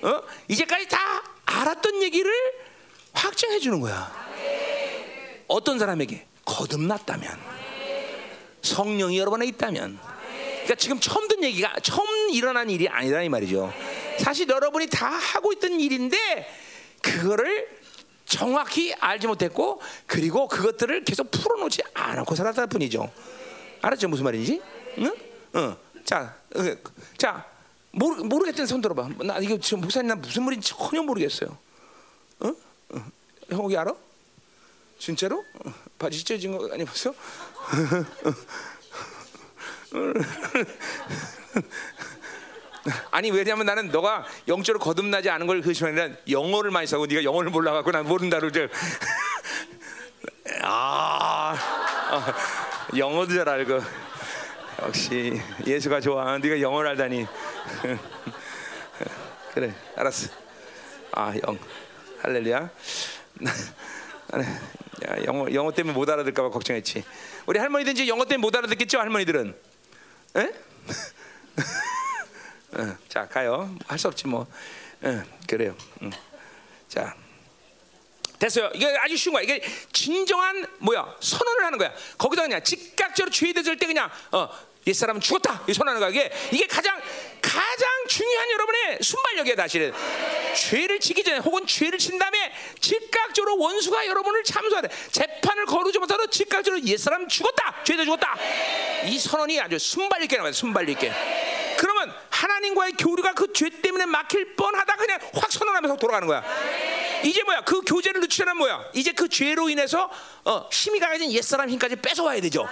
[0.00, 0.22] 어?
[0.48, 0.98] 이제까지 다
[1.44, 2.32] 알았던 얘기를
[3.12, 4.10] 확정해 주는 거야.
[5.48, 7.30] 어떤 사람에게 거듭났다면
[8.62, 9.98] 성령이 여러 번에 있다면
[10.54, 13.70] 그러니까 지금 처음 든 얘기가 처음 일어난 일이 아니다 이 말이죠.
[14.18, 16.16] 사실 여러분이 다 하고 있던 일인데
[17.02, 17.68] 그거를
[18.26, 23.10] 정확히 알지 못했고 그리고 그것들을 계속 풀어놓지 않고 살았다 뿐이죠.
[23.80, 24.60] 알았죠 무슨 말인지?
[24.98, 25.14] 응?
[25.54, 25.76] 응.
[26.04, 26.60] 자, 어,
[27.16, 27.46] 자
[27.92, 29.08] 모르 모르겠던 손 들어봐.
[29.24, 31.56] 나 이거 지금 목사님 나 무슨 말인지 전혀 모르겠어요.
[32.44, 32.54] 응?
[32.94, 33.12] 응.
[33.50, 33.94] 형 여기 알아?
[34.98, 35.44] 진짜로?
[35.64, 37.14] 어, 바지 찢어진 거 아니 봤어?
[43.10, 47.90] 아니 왜냐면 나는 너가 영적으로 거듭나지 않은 걸 의심하는 영어를 많이 써고 네가 영어를 몰라갖고
[47.90, 48.68] 난 모른다 그러지
[50.62, 51.56] 아
[52.12, 53.80] 어, 영어도 잘 알고.
[54.82, 56.38] 역시 예수가 좋아.
[56.38, 57.26] 네가 영어를 알다니.
[59.54, 60.28] 그래 알았어.
[61.12, 61.58] 아 영.
[62.22, 62.70] 할렐루야.
[65.08, 67.04] 야, 영어 영어 때문에 못 알아들까봐 걱정했지.
[67.46, 69.56] 우리 할머니든지 영어 때문에 못 알아듣겠죠 할머니들은?
[70.36, 70.52] 에?
[72.78, 73.74] 어, 자 가요.
[73.86, 74.46] 할 수 없지 뭐.
[75.02, 75.74] 어, 그래요.
[76.02, 76.10] 음.
[76.88, 77.14] 자
[78.38, 78.70] 됐어요.
[78.74, 79.42] 이게 아주 쉬운 거야.
[79.42, 79.62] 이게
[79.92, 81.92] 진정한 뭐야 선언을 하는 거야.
[82.18, 84.48] 거기다 그냥 즉각적으로 대할 때 그냥 어,
[84.86, 85.62] 옛 사람은 죽었다.
[85.66, 86.10] 이 선언하는 거야.
[86.10, 87.00] 이게 이게 가장
[87.40, 89.92] 가장 중요한 여러분의 순발력이야 사실은.
[90.54, 96.82] 죄를 지기 전에 혹은 죄를 친 다음에 즉각적으로 원수가 여러분을 참소하되 재판을 거르지 못하도 즉각적으로
[96.84, 97.82] 옛 사람 죽었다.
[97.84, 98.36] 죄도 죽었다.
[99.06, 100.52] 이 선언이 아주 순발 있게 나와요.
[100.52, 101.12] 순발 있게.
[101.78, 106.44] 그러면 하나님과의 교류가 그 죄 때문에 막힐 뻔하다 그냥 확 선언하면서 돌아가는 거야.
[107.24, 107.62] 이제 뭐야?
[107.62, 108.84] 그 교제를 늦추려면 뭐야?
[108.92, 110.10] 이제 그 죄로 인해서
[110.44, 112.68] 어, 힘이 강해진 옛사람 힘까지 뺏어와야 되죠.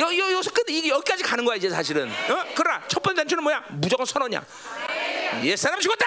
[0.00, 2.10] 여, 여, 여기서 끝, 이게 여기까지 가는 거야 이제 사실은.
[2.10, 2.44] 어?
[2.54, 3.64] 그러나 첫 번째 단추는 뭐야?
[3.70, 4.44] 무조건 선언이야.
[5.44, 6.06] 옛사람 죽었다.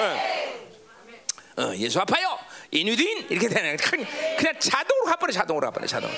[0.00, 1.62] 어.
[1.62, 2.36] 어, 예수 아파요.
[2.72, 4.06] 인위드인 이렇게 되는 그냥,
[4.36, 6.10] 그냥 자동으로 가버려 자동으로 가버려 자동.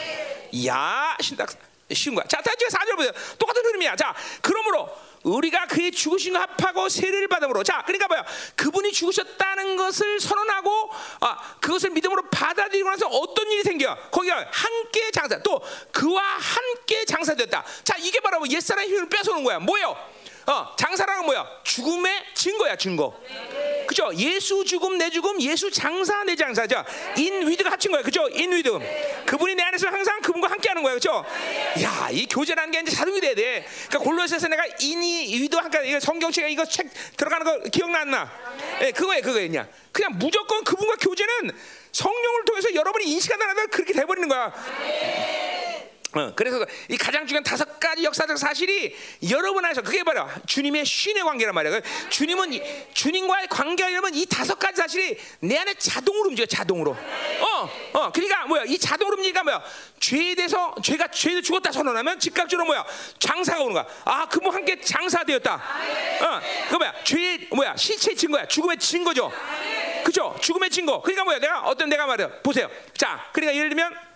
[0.67, 1.51] 야 신딱
[1.93, 2.25] 쉬운 거야.
[2.27, 3.13] 자, 다시 사절 보세요.
[3.39, 3.97] 똑같은 흐름이야.
[3.97, 4.89] 자, 그러므로
[5.23, 7.63] 우리가 그의 죽으신 합하고 세례를 받음으로.
[7.63, 8.25] 자 그러니까 뭐야?
[8.57, 13.97] 그분이 죽으셨다는 것을 선언하고 아 그것을 믿음으로 받아들이고 나서 어떤 일이 생겨?
[14.11, 15.61] 거기가 함께 장사 또
[15.93, 17.65] 그와 함께 장사됐다.
[17.85, 19.59] 자 이게 바로 옛사람의 힘을 뺏어오는 거야.
[19.59, 19.97] 뭐예요
[20.47, 21.47] 어, 장사라는 뭐야?
[21.63, 23.17] 죽음의 증거야, 증거.
[23.87, 24.11] 그죠?
[24.17, 26.85] 예수 죽음, 내 죽음, 예수 장사, 내 장사죠.
[27.17, 28.29] in with가 합친 거야, 그죠?
[28.29, 28.79] in with.
[29.27, 31.25] 그분이 내 안에서 항상 그분과 함께 하는 거야, 그죠?
[31.83, 33.67] 야, 이 교제라는 게 이제 자동이 돼야 돼.
[33.89, 38.31] 그러니까 골로새서 내가 in with도 함께 이거 성경책에 이거 책 들어가는 거 기억났나?
[38.83, 39.69] 예, 그거에 그거였냐?
[39.93, 41.51] 그냥 무조건 그분과 교제는
[41.93, 44.53] 성령을 통해서 여러분이 인식한다는 걸 그렇게 돼 버리는 거야.
[46.15, 48.95] 어, 그래서 이 가장 중요한 다섯 가지 역사적 사실이
[49.31, 51.81] 여러분 안에서 그게 바로 주님의 신의 관계란 말이야.
[52.11, 56.91] 주님은 이, 주님과의 관계하려면 이 다섯 가지 사실이 내 안에 자동으로 움직여 자동으로.
[56.93, 58.65] 어, 어, 그러니까 뭐야?
[58.67, 59.63] 이 자동으로 움직이니까 뭐야?
[60.01, 62.85] 죄에 대해서 죄가 죄도 죽었다 선언하면 즉각적으로 뭐야?
[63.19, 63.87] 장사가 오는 거야.
[64.05, 65.55] 아, 그분 함께 장사되었다.
[65.55, 66.95] 어, 그 뭐야?
[67.05, 67.75] 죄 뭐야?
[67.77, 68.47] 시체 증거야.
[68.47, 69.33] 죽음의 증거죠.
[70.05, 70.37] 그죠?
[70.43, 71.01] 죽음의 증거.
[71.01, 71.39] 그러니까 뭐야?
[71.39, 72.43] 내가 어떤 내가 말이야.
[72.43, 72.69] 보세요.
[72.99, 74.12] 자, 그러니까 예를 들면.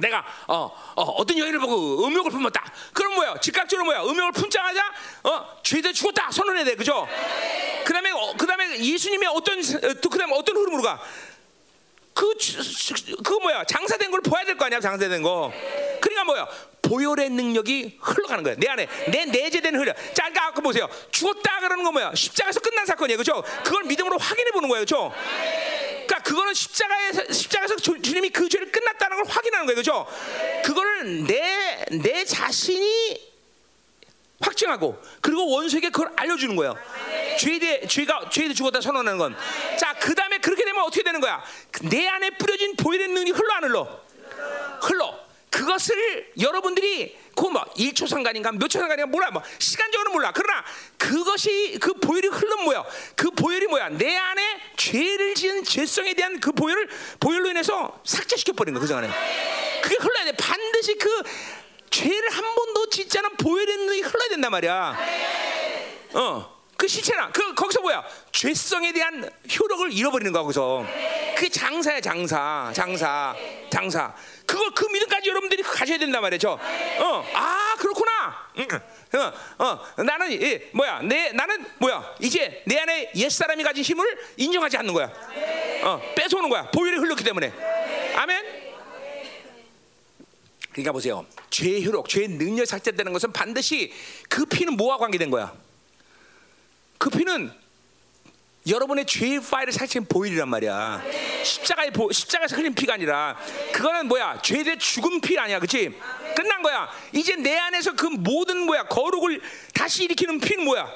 [0.00, 2.64] 내가 어, 어, 떤 여인을 보고 음욕을 품었다.
[2.92, 3.38] 그럼 뭐야?
[3.40, 4.02] 즉각적으로 뭐야?
[4.02, 4.82] 음욕을 품자마자
[5.24, 7.06] 어, 죄대 죽었다 선언해야 돼, 그죠?
[7.84, 9.60] 그다음에 어, 그다음에 예수님의 어떤
[10.00, 11.00] 또 그다음에 어떤 흐름으로 가?
[12.18, 12.34] 그,
[13.22, 13.64] 그 뭐야?
[13.64, 14.80] 장사된 걸 보여야 될 거 아니야?
[14.80, 15.52] 장사된 거.
[16.00, 16.48] 그러니까 뭐야?
[16.82, 18.54] 보혈의 능력이 흘러가는 거야.
[18.56, 19.92] 내 안에 내 내재된 흘려.
[20.14, 20.88] 자, 그러니까 아까 보세요.
[21.12, 22.12] 죽었다 그러는 거 뭐야?
[22.14, 23.44] 십자가에서 끝난 사건이에요, 그죠?
[23.64, 25.12] 그걸 믿음으로 확인해 보는 거예요, 그죠?
[26.06, 30.06] 그러니까 그거는 십자가에서 십자가에서 주, 주님이 그 죄를 끝났다는 걸 확인하는 거예요, 그죠?
[30.64, 33.27] 그거를 내 내 자신이
[34.40, 36.76] 확증하고 그리고 원수에게 그걸 알려주는 거예요.
[37.38, 39.36] 죄에 대해 죄가 죄에 죽었다 선언하는 건.
[39.78, 41.42] 자, 그 다음에 그렇게 되면 어떻게 되는 거야?
[41.82, 44.00] 내 안에 뿌려진 보혈의 능력이 흘러 안 흘러?
[44.82, 45.28] 흘러.
[45.50, 50.62] 그것을 여러분들이 그뭐 1초 상관인가 몇 초 상관인가 몰라 뭐 시간적으로 몰라 그러나
[50.98, 52.84] 그것이 그 보혈이 흐른 뭐야
[53.16, 54.42] 그 보혈이 뭐야 내 안에
[54.76, 59.08] 죄를 지은 죄성에 대한 그 보혈을 보혈로 인해서 삭제시켜 버린 거그 안에
[59.82, 61.22] 그게 흘러야 돼 반드시 그
[61.90, 64.96] 죄를 한 번도 짓지 않은 보혈의 능력이 흘러야 된단 말이야.
[66.14, 66.58] 어.
[66.78, 68.04] 그 시체나 그 거기서 뭐야?
[68.30, 69.28] 죄성에 대한
[69.58, 70.86] 효력을 잃어버리는 거야 거기서.
[71.34, 73.34] 그게 장사야 장사 장사
[73.68, 74.14] 장사.
[74.46, 76.58] 그걸 그 믿음까지 여러분들이 가져야 된단 말이죠
[77.00, 78.48] 어아 그렇구나.
[79.58, 81.00] 어, 어 나는 예, 뭐야?
[81.02, 82.14] 내 나는 뭐야?
[82.20, 85.10] 이제 내 안에 옛 사람이 가진 힘을 인정하지 않는 거야.
[85.82, 86.70] 어 뺏어오는 거야.
[86.70, 87.52] 보혈이 흘렀기 때문에.
[88.14, 88.44] 아멘.
[90.70, 91.26] 그러니까 보세요.
[91.58, 93.92] 죄의 효력, 죄의 능력 삭제되는 것은 반드시
[94.28, 95.52] 그 피는 뭐와 관계된 거야?
[96.98, 97.52] 그 피는
[98.68, 101.02] 여러분의 죄의 파일을 삭제한 보일이란 말이야.
[101.42, 103.36] 십자가의 보, 십자가에서 흘린 피가 아니라
[103.72, 104.40] 그거는 뭐야?
[104.42, 105.98] 죄의 죽은 피 아니야, 그렇지?
[106.36, 106.88] 끝난 거야.
[107.12, 109.40] 이제 내 안에서 그 모든 뭐야 거룩을
[109.74, 110.88] 다시 일으키는 피는 뭐야?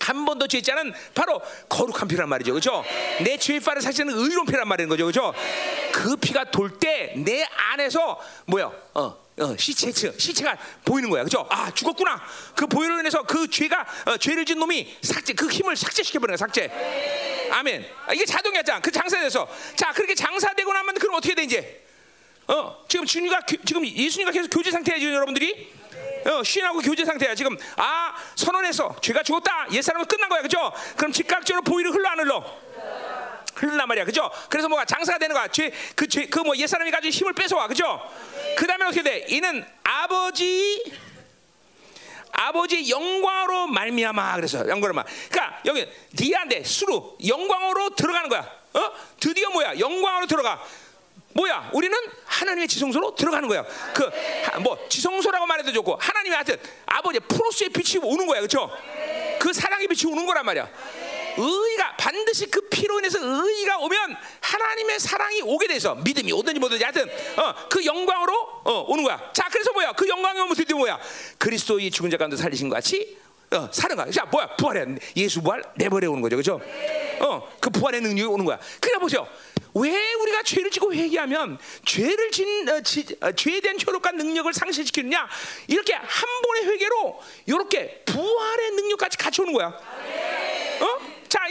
[0.00, 2.82] 한 번도 죄지 않은 바로 거룩한 피란 말이죠, 그렇죠?
[3.24, 5.34] 내 죄의 파일을 삭제하는 의로운 피란 말인 거죠, 그렇죠?
[5.92, 8.72] 그 피가 돌 때 내 안에서 뭐야?
[8.94, 11.46] 어, 어, 시체, 시체가 보이는 거야, 그죠?
[11.50, 12.20] 아 죽었구나.
[12.54, 16.46] 그 보혈로 인해서 그 죄가 어, 죄를 진 놈이 삭제, 그 힘을 삭제시켜 버리는 거야,
[16.46, 17.48] 삭제.
[17.50, 17.86] 아멘.
[18.06, 18.80] 아, 이게 자동이었잖아.
[18.80, 21.82] 그 장사돼서 자 그렇게 장사되고 나면 그럼 어떻게 돼 이제?
[22.46, 25.72] 어 지금 주님과 지금 예수님과 계속 교제 상태예요, 여러분들이.
[26.26, 27.34] 어, 신하고 교제 상태야.
[27.34, 29.66] 지금 아 선언해서 죄가 죽었다.
[29.72, 30.72] 옛 사람은 끝난 거야, 그죠?
[30.96, 32.44] 그럼 즉각적으로 보혈이 흘러 안 흘러?
[33.54, 34.30] 흘른단 말이야, 그죠?
[34.48, 35.46] 그래서 뭐가 장사가 되는 거야.
[35.48, 38.00] 죄, 그 죄, 그 뭐 옛 사람이 가진 힘을 뺏어와, 그죠?
[38.56, 39.24] 그 다음에 어떻게 돼?
[39.28, 40.82] 이는 아버지
[42.32, 45.04] 아버지 영광으로 말미암아 그래서 영광으로 말.
[45.30, 45.86] 그러니까 여기
[46.16, 48.40] 디안데 수루 영광으로 들어가는 거야.
[48.74, 48.92] 어?
[49.20, 49.78] 드디어 뭐야?
[49.78, 50.62] 영광으로 들어가.
[51.34, 51.70] 뭐야?
[51.72, 51.96] 우리는
[52.26, 53.64] 하나님의 지성소로 들어가는 거야.
[53.94, 54.10] 그
[54.60, 58.70] 뭐 지성소라고 말해도 좋고 하나님의 하여튼 아버지 프로스의 빛이 오는 거야, 그렇죠?
[59.38, 60.68] 그 사랑의 빛이 오는 거란 말이야.
[61.36, 67.08] 의가 반드시 그 피로 인해서 의가 오면 하나님의 사랑이 오게 돼서 믿음이 오든지 뭐든지 하여튼
[67.36, 69.30] 어, 그 영광으로 어, 오는 거야.
[69.32, 69.92] 자, 그래서 뭐야?
[69.92, 70.98] 그 영광이 오면 드디어 뭐야?
[71.38, 73.16] 그리스도의 죽은 자 가운데 살리신 것 같이
[73.52, 74.10] 어, 사는 거야.
[74.10, 74.56] 자, 뭐야?
[74.56, 74.86] 부활해.
[75.16, 76.36] 예수 부활 내버려 오는 거죠.
[76.36, 76.60] 그죠?
[77.20, 78.58] 어, 그 부활의 능력이 오는 거야.
[78.80, 79.28] 그러니까 보세요.
[79.74, 85.28] 왜 우리가 죄를 지고 회개하면 죄를 진 어, 지, 어, 죄에 대한 효력과 능력을 상실시키느냐?
[85.68, 89.72] 이렇게 한 번의 회개로 이렇게 부활의 능력까지 같이 오는 거야.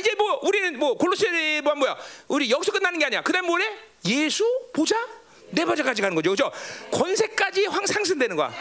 [0.02, 1.96] 이제 뭐 우리는 뭐 골로새 뭐 뭐야?
[2.28, 3.22] 우리 여기서 끝나는 게 아니야.
[3.22, 3.66] 그다음 뭐래?
[4.06, 4.44] 예수
[4.74, 4.96] 보자
[5.52, 6.32] 네 번째까지 가는 거죠.
[6.32, 6.52] 그죠?
[6.92, 8.52] 권세까지 황 상승되는 거야.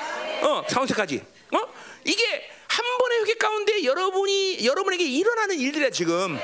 [0.43, 1.22] 어, 사원세까지.
[1.53, 1.59] 어?
[2.05, 6.38] 이게 한 번의 회개 가운데 여러분이 여러분에게 일어나는 일들이야 지금.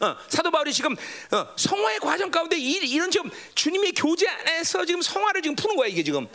[0.00, 0.96] 어, 사도 바울이 지금
[1.30, 5.88] 어, 성화의 과정 가운데 이, 이런 지금 주님의 교제 안에서 지금 성화를 지금 푸는 거야
[5.88, 6.26] 이게 지금.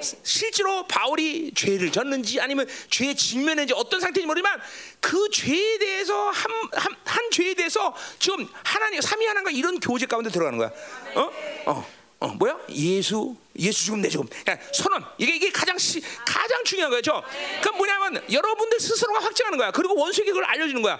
[0.00, 4.60] 실제로 바울이 죄를 졌는지 아니면 죄에 직면했는지 어떤 상태인지 모르지만
[5.00, 10.30] 그 죄에 대해서 한, 한, 한 죄에 대해서 지금 하나님 삼위 하나님과 이런 교제 가운데
[10.30, 10.70] 들어가는 거야.
[11.14, 11.30] 어?
[11.66, 11.98] 어.
[12.20, 12.58] 어 뭐야?
[12.70, 14.26] 예수 예수 죽음 내 죽음.
[14.26, 17.22] 그러니까 선언 이게 이게 가장 시, 가장 중요한 거죠.
[17.60, 19.70] 그럼 뭐냐면 여러분들 스스로가 확증하는 거야.
[19.70, 20.98] 그리고 원수에게 그걸 알려주는 거야.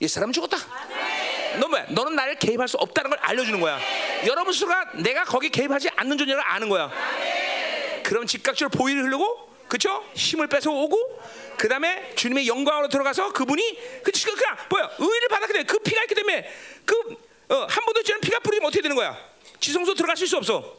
[0.00, 0.56] 이 사람 죽었다.
[1.60, 1.86] 너 뭐야?
[1.90, 3.78] 너는 나를 개입할 수 없다는 걸 알려주는 거야.
[4.26, 6.90] 여러분 스스로가 내가 거기 개입하지 않는 존재를 아는 거야.
[8.06, 10.04] 그럼 즉각적으로 보일이 흐르고 그렇죠?
[10.14, 11.22] 힘을 뺏어 오고
[11.58, 14.90] 그 다음에 주님의 영광으로 들어가서 그분이 그 지금 그냥 뭐야?
[14.98, 16.48] 의를 받았기 때문에 그 피가 있기 때문에
[16.84, 17.16] 그한
[17.48, 19.18] 어, 번도 지는 피가 뿌리면 어떻게 되는 거야?
[19.58, 20.76] 지성소 들어갈 수 없어.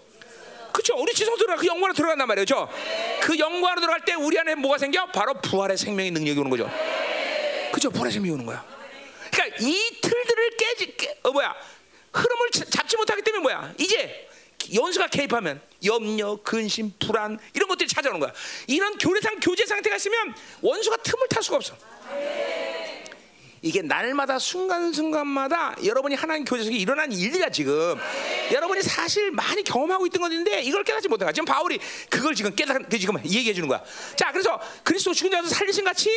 [0.72, 0.96] 그렇죠?
[0.96, 2.70] 우리 지성소 들어가 그 영광으로 들어간단 말이죠.
[3.22, 5.08] 그 영광으로 들어갈 때 우리 안에 뭐가 생겨?
[5.08, 6.72] 바로 부활의 생명의 능력이 오는 거죠.
[7.72, 7.90] 그렇죠?
[7.90, 8.64] 부활의 생명이 오는 거야.
[9.32, 11.54] 그러니까 이 틀들을 깨지 깨, 어 뭐야?
[12.14, 13.74] 흐름을 잡지 못하기 때문에 뭐야?
[13.80, 14.30] 이제
[14.74, 18.32] 연수가 개입하면 염려, 근심, 불안 이런 것들이 찾아오는 거야.
[18.68, 21.76] 이런 교제상 교제 상태가 있으면 원수가 틈을 탈 수가 없어.
[23.62, 27.96] 이게 날마다 순간순간마다 여러분이 하나님 교제 속에 일어난 일이야 지금.
[28.52, 31.32] 여러분이 사실 많이 경험하고 있던 건데 이걸 깨닫지 거야.
[31.32, 33.84] 지금 바울이 그걸 지금 깨닫 그 지금 얘기해 주는 거야.
[34.16, 36.10] 자, 그래서 그리스도 죽은 자에서 살리신 같이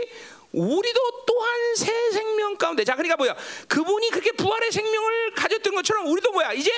[0.52, 3.36] 우리도 또한 새 생명 가운데 자 그러니까 뭐야
[3.68, 6.72] 그분이 그렇게 부활의 생명을 가졌던 것처럼 우리도 뭐야 이제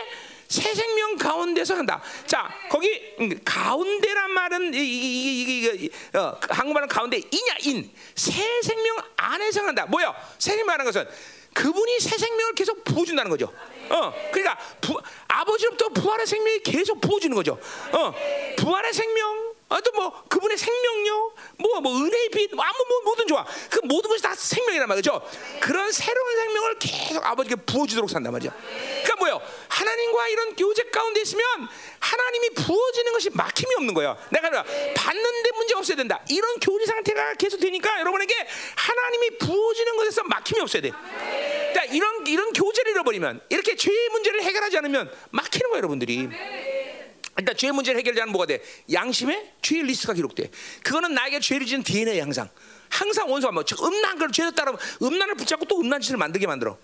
[0.53, 2.03] 새 생명 가운데서 한다.
[2.27, 7.91] 자, 거기 음, 가운데란 말은 이게 어, 한국말은 가운데 이냐 인.
[8.15, 9.87] 새 생명 안에서 한다.
[9.87, 10.15] 뭐야?
[10.39, 11.09] 새 생명하는 것은
[11.55, 13.51] 그분이 새 생명을 계속 부어준다는 거죠.
[13.89, 17.59] 어, 그러니까 부, 아버지로부터 부활의 생명이 계속 부어주는 거죠.
[17.93, 18.15] 어,
[18.59, 23.47] 부활의 생명, 아, 또뭐 그분의 생명력, 뭐뭐 은혜의 빛, 뭐 아무 뭐 뭐든 좋아.
[23.71, 25.23] 그 모든 것이 다 생명이란 말이죠.
[25.61, 28.53] 그런 새로운 생명을 계속 아버지께 부어주도록 산단 말이죠.
[29.03, 29.41] 그러니까 뭐요?
[29.69, 31.45] 하나님과 이런 교제 가운데 있으면
[32.01, 34.19] 하나님이 부어지는 것이 막힘이 없는 거예요.
[34.31, 34.63] 내가
[34.95, 36.23] 받는데 문제가 없어야 된다.
[36.29, 38.35] 이런 교제 상태가 계속 되니까 여러분에게
[38.77, 40.91] 하나님이 부어지는 것에서 막힘이 없어야 돼.
[40.91, 46.29] 그러니까 이런 이런 교제를 잃어버리면 이렇게 죄의 문제를 해결하지 않으면 막히는 거예요, 여러분들이.
[47.39, 48.63] 일단 죄의 문제를 않으면 뭐가 돼?
[48.93, 50.51] 양심에 죄의 리스트가 기록돼.
[50.83, 52.49] 그거는 나에게 죄를 지은 DNA 항상.
[52.91, 56.79] 항상 원수가 뭐 음란 걸 죄를 따르면 음란을 붙잡고 또 음란 짓을 만들게 만들어.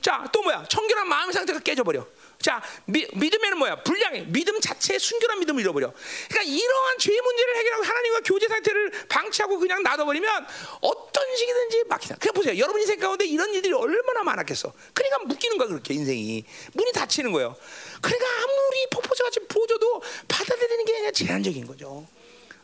[0.00, 0.64] 자, 또 뭐야?
[0.68, 2.06] 청결한 마음 상태가 깨져버려.
[2.40, 3.82] 자, 미, 믿음에는 뭐야?
[3.82, 4.24] 불량해.
[4.28, 5.92] 믿음 자체의 순결한 믿음을 잃어버려.
[6.28, 10.46] 그러니까 이러한 죄의 문제를 해결하고 하나님과 교제 상태를 방치하고 그냥 놔둬버리면
[10.80, 12.16] 어떤 식이든지 막히다.
[12.16, 12.56] 그냥 보세요.
[12.58, 14.72] 여러분 인생 가운데 이런 일들이 얼마나 많았겠어.
[14.94, 16.44] 그러니까 묶이는 거야, 그렇게 인생이.
[16.72, 17.54] 문이 닫히는 거예요.
[18.00, 22.06] 그러니까 아무리 폭포수같이 부어줘도 받아들이는 게 그냥 제한적인 거죠.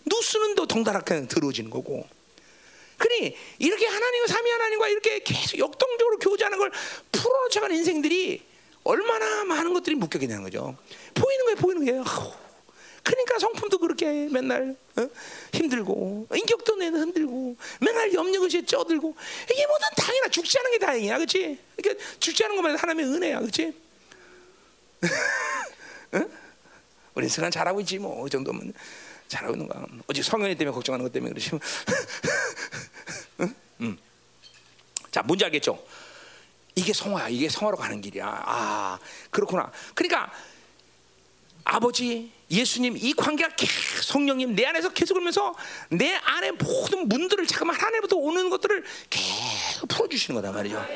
[0.07, 2.07] 누수는 또 덩달아게 들어오지는 거고.
[2.99, 6.71] 그니 이렇게 하나님과 삼위 하나님과 이렇게 계속 역동적으로 교제하는 걸
[7.13, 8.43] 풀어쳐가는 인생들이
[8.85, 10.77] 얼마나 많은 것들이 묶여있냐는 거죠.
[11.15, 12.05] 보이는 거예요, 보이는 거예요.
[13.03, 15.09] 그러니까 성품도 그렇게 맨날 어?
[15.53, 19.15] 힘들고 인격도 내는 흔들고 맨날 염려것이 쪄들고
[19.53, 21.59] 이게 뭐든 당연하 죽지 않은 게 다행이야, 그렇지?
[21.77, 23.86] 그러니까 죽지 않은 것만 하나님의 은혜야, 그렇지?
[26.15, 26.31] 응?
[27.15, 28.73] 우리 승관 잘하고 있지 뭐그 정도면
[29.29, 29.85] 잘하고 있는 거야.
[30.07, 31.51] 어제 성현이 때문에 걱정하는 것 때문에 그러지.
[33.41, 33.55] 응?
[33.81, 33.99] 응.
[35.11, 35.83] 자, 뭔지 알겠죠?
[36.75, 37.29] 이게 성화야.
[37.29, 38.27] 이게 성화로 가는 길이야.
[38.27, 38.99] 아,
[39.31, 39.73] 그렇구나.
[39.95, 40.31] 그러니까
[41.65, 45.55] 아버지, 예수님 이 관계가 계속 성령님 내 안에서 계속 오면서
[45.91, 50.87] 내 안에 모든 문들을 잠깐만 하나님부터 오는 것들을 계속 풀어주시는 거다 말이죠.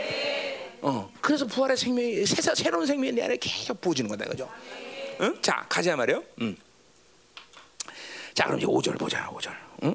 [0.82, 4.50] 어, 그래서 부활의 생명이 새, 새로운 생명이 내 안에 계속 부어지는 거다, 그죠?
[5.20, 5.36] 응?
[5.42, 6.22] 자, 가자 말이요.
[6.40, 6.56] 음.
[8.34, 9.54] 자, 그럼 이제 5절 보자, 5절.
[9.84, 9.94] 응?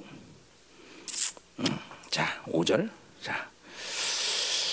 [1.60, 1.80] 음.
[2.10, 2.90] 자, 5절.
[3.22, 3.50] 자,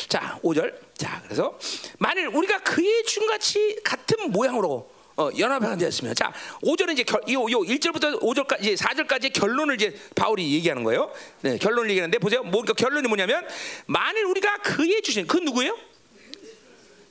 [0.08, 0.74] 자, 5절.
[0.98, 1.58] 자, 그래서
[1.98, 6.32] 만일 우리가 그의 중같이 같은 모양으로 어, 연합하게 되었으면 자
[6.62, 11.12] 5절은 이제 결, 요, 요 1절부터 5절까지 이제 4절까지 결론을 이제 바울이 얘기하는 거예요.
[11.42, 12.42] 네, 결론을 얘기하는데 보세요.
[12.42, 13.46] 뭐, 그러니까 결론이 뭐냐면
[13.86, 15.76] 만일 우리가 그의 주신 그 누구예요?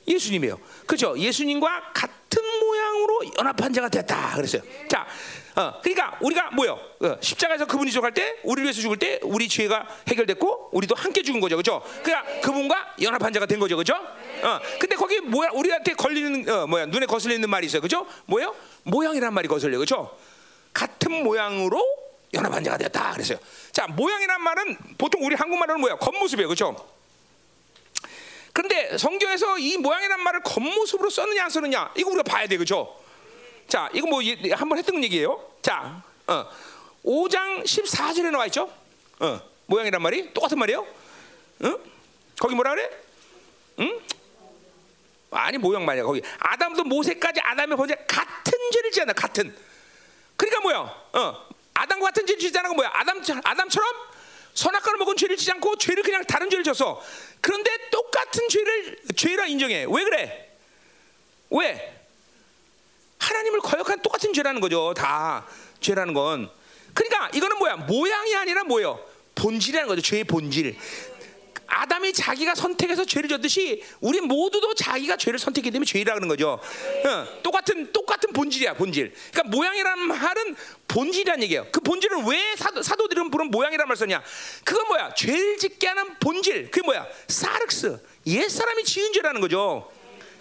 [0.06, 0.58] 예수님이에요.
[0.86, 1.18] 그렇죠?
[1.18, 4.62] 예수님과 같은 모양으로 연합한 자가 됐다 그랬어요.
[4.88, 5.06] 자,
[5.54, 6.78] 어, 그러니까 우리가 뭐요?
[7.00, 11.40] 어, 십자가에서 그분이 죽을 때, 우리를 위해서 죽을 때, 우리 죄가 해결됐고, 우리도 함께 죽은
[11.40, 11.82] 거죠, 그렇죠?
[12.02, 13.94] 그러니까 그분과 연합한 자가 된 거죠, 그렇죠?
[13.94, 15.50] 어, 근데 거기 뭐야?
[15.52, 16.86] 우리한테 걸리는 어, 뭐야?
[16.86, 18.06] 눈에 거슬리는 말이 있어요, 그렇죠?
[18.26, 18.54] 뭐요?
[18.84, 20.16] 모양이란 말이 거슬려, 그렇죠?
[20.72, 21.84] 같은 모양으로
[22.32, 23.38] 연합한 자가 되었다 그랬어요.
[23.72, 25.96] 자, 모양이란 말은 보통 우리 한국말로는 뭐야?
[25.96, 26.74] 겉모습이에요, 그렇죠?
[28.52, 32.98] 그런데 성경에서 이 모양이란 말을 겉모습으로 썼느냐 안 썼느냐 이거 우리가 봐야 돼 그죠?
[33.66, 34.20] 자 이거 뭐
[34.52, 35.42] 한번 했던 얘기예요.
[35.62, 36.46] 자 어,
[37.04, 38.70] 5장 14절에 나와 있죠.
[39.20, 40.86] 어, 모양이란 말이 똑같은 말이에요.
[41.64, 41.78] 응?
[42.38, 42.90] 거기 뭐라 그래?
[43.80, 44.00] 응?
[45.30, 49.54] 아니 모양 말이야 거기 아담도 모세까지 아담의 번째 같은 죄를 지잖아 같은.
[50.36, 50.78] 그러니까 뭐야?
[50.78, 52.90] 어, 아담과 같은 죄를 건 뭐야?
[52.92, 54.11] 아담 아담처럼
[54.54, 57.02] 선악과를 먹은 죄를 지지 않고 죄를 그냥 다른 죄를 졌어.
[57.40, 59.86] 그런데 똑같은 죄를 죄라 인정해.
[59.88, 60.50] 왜 그래?
[61.50, 61.98] 왜?
[63.18, 64.94] 하나님을 거역한 똑같은 죄라는 거죠.
[64.94, 65.46] 다
[65.80, 66.50] 죄라는 건.
[66.94, 67.76] 그러니까 이거는 뭐야?
[67.76, 69.00] 모양이 아니라 뭐예요?
[69.34, 70.02] 본질이라는 거죠.
[70.02, 70.76] 죄의 본질.
[71.74, 76.60] 아담이 자기가 선택해서 죄를 졌듯이 우리 모두도 자기가 죄를 선택했기 때문에 죄라는 거죠.
[76.60, 79.14] 어, 똑같은 똑같은 본질이야 본질.
[79.32, 80.56] 그러니까 모양이라는 말은
[80.86, 81.66] 본질이란 얘기예요.
[81.72, 84.22] 그 본질은 왜 사도, 사도들은 부른 모양이란 말 썼냐?
[84.64, 85.14] 그건 뭐야?
[85.14, 86.70] 죄를 짓게 하는 본질.
[86.70, 87.06] 그게 뭐야?
[87.28, 87.98] 사르스.
[88.26, 89.90] 옛 사람이 지은 죄라는 거죠.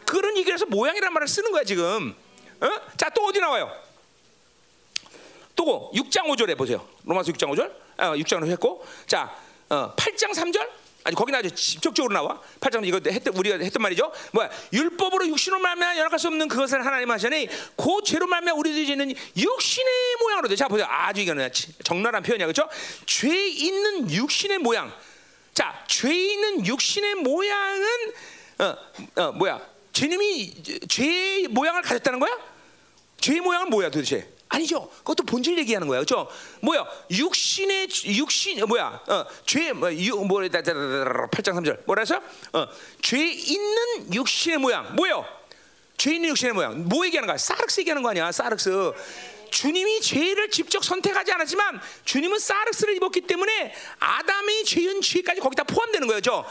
[0.06, 2.14] 그런 얘기를 서 모양이란 말을 쓰는 거야 지금.
[2.60, 2.70] 어?
[2.98, 3.72] 자또 어디 나와요?
[5.56, 6.86] 또 6장 5절에 보세요.
[7.06, 7.72] 로마서 6장 5절.
[7.98, 9.34] 어, 6장으로 했고, 자
[9.70, 10.81] 어, 8장 3절.
[11.04, 12.39] 아니 거기는 아주 직접적으로 나와.
[12.60, 14.12] 8장 이거 했던 우리가 했던 말이죠.
[14.34, 14.49] 뭐야?
[14.72, 19.93] 율법으로 육신으로 말면 연락할 수 없는 그것을 하나님 하시니 그 죄로 말면 우리들이 지는 육신의
[20.22, 20.56] 모양으로 돼.
[20.56, 20.88] 자 보세요.
[20.89, 21.49] 아주 이거는
[21.84, 22.45] 적나라한 표현이야.
[22.45, 22.70] 그렇죠?
[23.06, 24.93] 죄 있는 육신의 모양.
[25.54, 27.88] 자, 죄 있는 육신의 모양은
[28.60, 28.78] 어,
[29.22, 29.60] 어 뭐야?
[29.91, 30.54] 죄님이
[30.88, 32.38] 죄의 모양을 가졌다는 거야?
[33.20, 34.31] 죄의 모양은 뭐야 도대체?
[34.52, 34.89] 아니죠.
[34.97, 35.99] 그것도 본질 얘기하는 거야.
[35.99, 36.28] 그렇죠?
[36.62, 36.86] 뭐야?
[37.10, 39.02] 육신의 육신 뭐야?
[39.08, 39.89] 어, 죄 뭐,
[40.26, 41.86] 뭐래 8장 3절.
[41.86, 42.22] 뭐라 해서?
[42.52, 42.68] 어,
[43.02, 44.93] 죄 있는 육신의 모양.
[44.95, 45.26] 뭐요?
[45.97, 46.84] 죄 있는 육신의 모양.
[46.89, 47.38] 뭐 얘기하는 거야?
[47.38, 48.30] 사르스 얘기하는 거 아니야?
[48.34, 48.91] 사르스.
[49.52, 56.45] 주님이 죄를 직접 선택하지 않았지만 주님은 사르스를 입었기 때문에 아담이 죄은 죄까지 거기다 포함되는 거죠.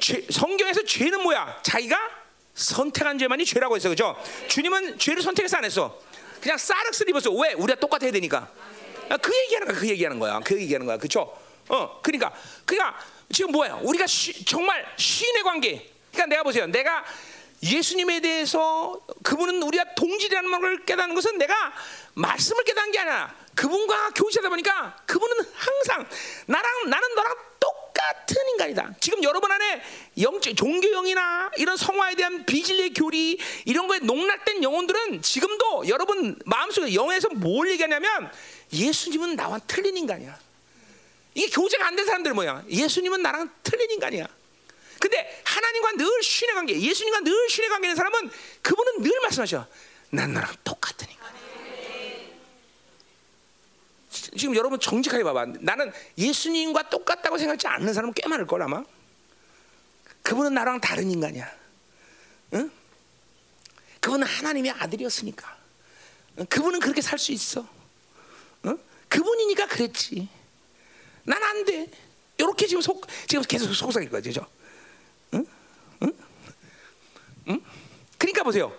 [0.00, 1.60] 죄, 성경에서 죄는 뭐야?
[1.62, 1.96] 자기가
[2.54, 3.88] 선택한 죄만이 죄라고 했어.
[3.88, 4.16] 그죠?
[4.48, 5.96] 주님은 죄를 선택해서 안 했어.
[6.40, 7.30] 그냥 사르스를 입었어.
[7.32, 7.52] 왜?
[7.52, 8.50] 우리가 똑같아야 되니까.
[9.08, 9.78] 아, 그 얘기하는 거야.
[9.78, 10.40] 그 얘기하는 거야.
[10.40, 10.96] 그 얘기하는 거야.
[10.96, 11.36] 그렇죠?
[11.68, 12.32] 어, 그러니까
[12.64, 12.98] 그러니까
[13.32, 13.80] 지금 뭐야?
[13.82, 15.90] 우리가 쉬, 정말 신의 관계.
[16.10, 16.66] 그러니까 내가 보세요.
[16.66, 17.04] 내가
[17.62, 21.54] 예수님에 대해서 그분은 우리가 동질이라는 걸 깨닫는 것은 내가
[22.14, 26.06] 말씀을 깨닫는 게 아니라 그분과 교제하다 보니까 그분은 항상
[26.46, 28.94] 나랑 나는 너랑 똑같은 인간이다.
[29.00, 29.82] 지금 여러분 안에
[30.18, 37.28] 영적 종교형이나 이런 성화에 대한 비진리의 교리 이런 거에 농락된 영혼들은 지금도 여러분 마음속에 영에서
[37.34, 38.32] 뭘 얘기하냐면
[38.72, 40.38] 예수님은 나와 틀린 인간이야.
[41.34, 42.64] 이게 교제가 안 된 사람들 뭐야?
[42.70, 44.26] 예수님은 나랑 틀린 인간이야.
[44.98, 48.30] 근데 하나님과 늘 신의 관계, 예수님과 늘 신의 관계는 사람은
[48.62, 49.66] 그분은 늘 말씀하셔.
[50.08, 51.19] 난 나랑 똑같은 인간.
[54.36, 55.46] 지금 여러분 정직하게 봐봐.
[55.60, 58.84] 나는 예수님과 똑같다고 생각하지 않는 사람은 꽤 많을 걸 아마.
[60.22, 61.50] 그분은 나랑 다른 인간이야.
[62.54, 62.70] 응?
[64.00, 65.56] 그분은 하나님의 아들이었으니까.
[66.38, 66.46] 응?
[66.46, 67.66] 그분은 그렇게 살 수 있어.
[68.66, 68.78] 응?
[69.08, 70.28] 그분이니까 그랬지.
[71.24, 71.90] 난 안 돼.
[72.38, 74.46] 이렇게 지금 속 지금 계속 속삭일 거야, 그죠?
[75.34, 75.44] 응?
[76.02, 76.12] 응?
[77.48, 77.60] 응?
[78.16, 78.72] 그러니까 보세요.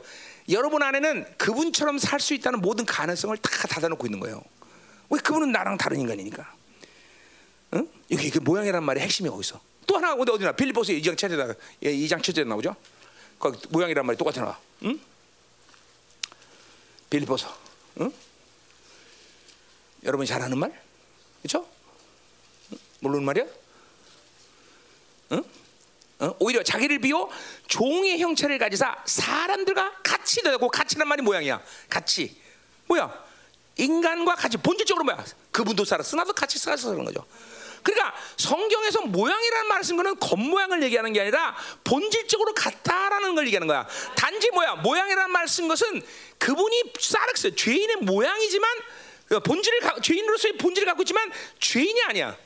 [0.49, 4.43] 여러분 안에는 그분처럼 살 수 있다는 모든 가능성을 다 닫아놓고 있는 거예요.
[5.11, 6.55] 왜 그분은 나랑 다른 인간이니까.
[7.73, 7.87] 응?
[8.11, 9.59] 여기 그 모양이란 말의 핵심이 거기서.
[9.85, 11.53] 또 하나 근데 어디나 빌리포스 2장 첫째다
[11.83, 12.75] 2장 첫째 나오죠?
[13.37, 14.59] 그 모양이란 말이 똑같아 나와.
[14.83, 14.99] 응?
[17.09, 17.45] 빌리포스.
[17.99, 18.11] 응?
[20.03, 20.81] 여러분 잘 아는 말?
[21.41, 21.67] 그렇죠?
[23.01, 23.45] 모르는 말이야?
[25.33, 25.43] 응?
[26.19, 26.35] 어?
[26.39, 27.29] 오히려 자기를 비워
[27.67, 31.61] 종의 형체를 가지사 사람들과 같이 되고 같이란 말이 모양이야.
[31.89, 32.39] 같이.
[32.87, 33.30] 뭐야?
[33.77, 35.23] 인간과 같이 본질적으로 뭐야?
[35.51, 36.17] 그분도 살았어.
[36.17, 37.25] 나도 같이 살았어 그런 거죠.
[37.83, 43.87] 그러니까 성경에서 모양이라는 말을 쓴 거는 겉모양을 얘기하는 게 아니라 본질적으로 같다라는 걸 얘기하는 거야.
[44.15, 44.75] 단지 뭐야?
[44.75, 46.01] 모양이라는 말을 쓴 것은
[46.37, 48.69] 그분이 σάρξ 죄인의 모양이지만
[49.45, 52.37] 본질을 죄인으로서의 본질을 갖고 있지만 죄인이 아니야.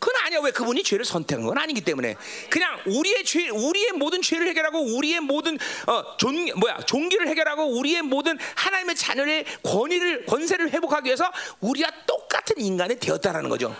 [0.00, 0.40] 그건 아니야.
[0.40, 2.16] 왜 그분이 죄를 선택한 건 아니기 때문에
[2.48, 8.02] 그냥 우리의 죄, 우리의 모든 죄를 해결하고 우리의 모든 어, 존 뭐야 종기를 해결하고 우리의
[8.02, 11.30] 모든 하나님의 자녀의 권위를 권세를 회복하기 위해서
[11.60, 13.76] 우리와 똑같은 인간이 되었다라는 거죠.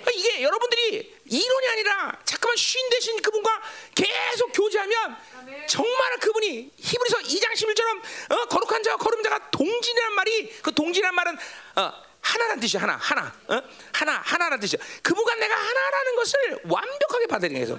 [0.00, 3.50] 그러니까 이게 여러분들이 이론이 아니라 잠깐만 쉰 대신 그분과
[3.94, 5.16] 계속 교제하면
[5.66, 7.98] 정말 그분이 히브리서 2장 11절처럼
[8.30, 11.36] 어, 거룩한 자와 거룩한 자가 동진이란 말이 그 동진이란 말은
[11.76, 13.34] 어, 하나란 뜻이야 하나 하나.
[13.48, 13.60] 어?
[13.92, 14.80] 하나 하나란 뜻이야.
[15.02, 17.26] 그분과 내가 하나라는 것을 완벽하게
[17.66, 17.78] 거죠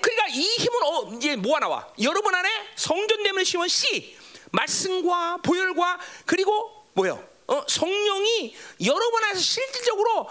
[0.00, 1.92] 그러니까 이 힘은 어, 이제 뭐가 나와?
[2.00, 4.16] 여러분 안에 성전됨을 심은 씨
[4.52, 7.22] 말씀과 보혈과 그리고 뭐요?
[7.48, 10.28] 어, 성령이 여러분 안에서 실질적으로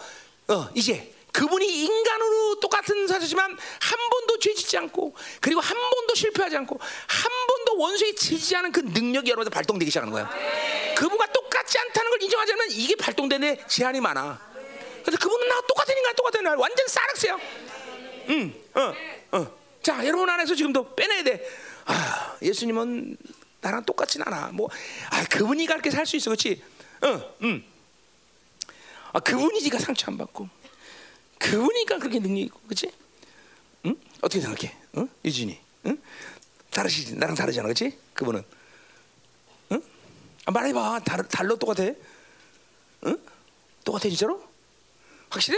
[0.48, 6.80] 어, 이제 그분이 인간으로 똑같은 사실이지만 한 번도 죄짓지 않고 그리고 한 번도 실패하지 않고
[6.80, 10.30] 한 번도 원수에 지지 않은 그 능력이 여러분한테 발동되기 시작하는 거야.
[10.98, 14.50] 그분과 똑같지 않다는 걸 인정하지 않으면 이게 발동되는 제한이 많아.
[15.04, 17.38] 그래서 그분은 나 똑같은 인간 똑같은 인간 완전 싸락스야.
[18.30, 18.94] 응, 어,
[19.38, 19.58] 어.
[19.82, 21.50] 자, 여러분 안에서 지금도 빼내야 돼.
[21.86, 23.18] 아, 예수님은
[23.62, 24.50] 나랑 똑같진 않아.
[24.54, 24.70] 뭐,
[25.10, 26.62] 아, 그분이 그렇게 살 수 있어, 그렇지?
[27.02, 27.64] 어, 음.
[29.14, 30.48] 아, 그분이니까 상처 안 받고.
[31.40, 32.92] 그분이니까 그렇게 능력 있고, 그렇지?
[33.86, 33.96] 응?
[34.22, 34.76] 어떻게 생각해?
[34.98, 35.10] 응?
[35.26, 35.98] 유진이, 응?
[36.70, 37.16] 다르시지?
[37.16, 37.98] 나랑 다르잖아, 그렇지?
[38.14, 38.44] 그분은,
[39.72, 39.82] 응?
[40.46, 41.84] 아, 말해봐, 달, 달러 똑같아?
[43.06, 43.18] 응?
[43.84, 44.44] 똑같아 진짜로?
[45.30, 45.58] 확실해?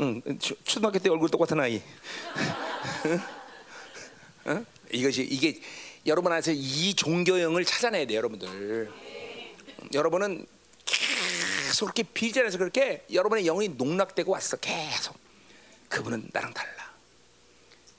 [0.00, 1.80] 응, 초, 초등학교 때 얼굴 똑같은 아이.
[3.06, 3.20] 응?
[4.48, 4.66] 응?
[4.92, 5.60] 이것이 이게
[6.06, 8.92] 여러분 안에서 이 종교형을 찾아내야 돼, 여러분들.
[9.92, 10.46] 여러분은
[11.74, 14.56] 계속 그렇게 비전에서 그렇게 여러분의 영이 농락되고 왔어.
[14.58, 15.18] 계속.
[15.88, 16.92] 그분은 나랑 달라.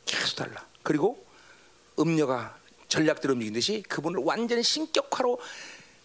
[0.05, 0.65] 계속 달라.
[0.81, 1.25] 그리고
[1.99, 2.57] 음녀가
[2.87, 5.41] 전략대로 움직이듯이 그분을 완전히 신격화로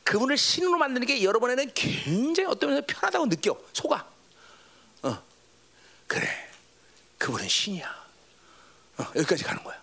[0.02, 3.56] 그분을 신으로 만드는 게 여러분에는 굉장히 어떤 면에서 편하다고 느껴.
[3.72, 4.04] 속아.
[5.02, 5.22] 어.
[6.08, 6.26] 그래.
[7.18, 7.88] 그분은 신이야.
[8.98, 9.80] 어, 여기까지 가는 거야.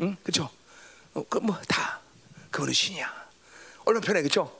[0.00, 0.16] 응?
[0.24, 0.50] 그렇죠
[1.14, 2.00] 어, 그 뭐 다.
[2.50, 3.30] 그분은 신이야.
[3.84, 4.20] 얼마나 편해.
[4.20, 4.59] 그렇죠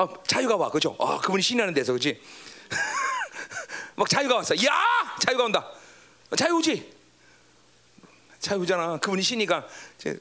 [0.00, 0.96] 어, 자유가 와, 그죠?
[0.98, 2.18] 어, 그분이 신나는 데서, 그지?
[3.96, 4.54] 막 자유가 왔어.
[4.64, 4.72] 야,
[5.20, 5.70] 자유가 온다.
[6.34, 6.90] 자유지.
[8.38, 8.96] 자유잖아.
[8.96, 9.68] 그분이 신이가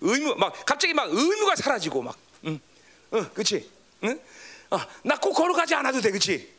[0.02, 2.60] 의무, 막 갑자기 막 의무가 사라지고 막, 응,
[3.14, 3.70] 응, 그렇지?
[4.04, 4.20] 응?
[4.72, 6.54] 어, 나꼭 거룩하지 않아도 돼, 그렇지?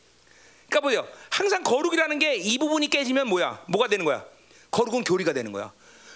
[0.71, 1.07] 그러니까 뭐요?
[1.29, 3.63] 항상 거룩이라는 게 이 부분이 깨지면 뭐야?
[3.69, 4.25] 뭐가 되는 거야?
[4.71, 5.71] 거룩은 교리가 되는 거야.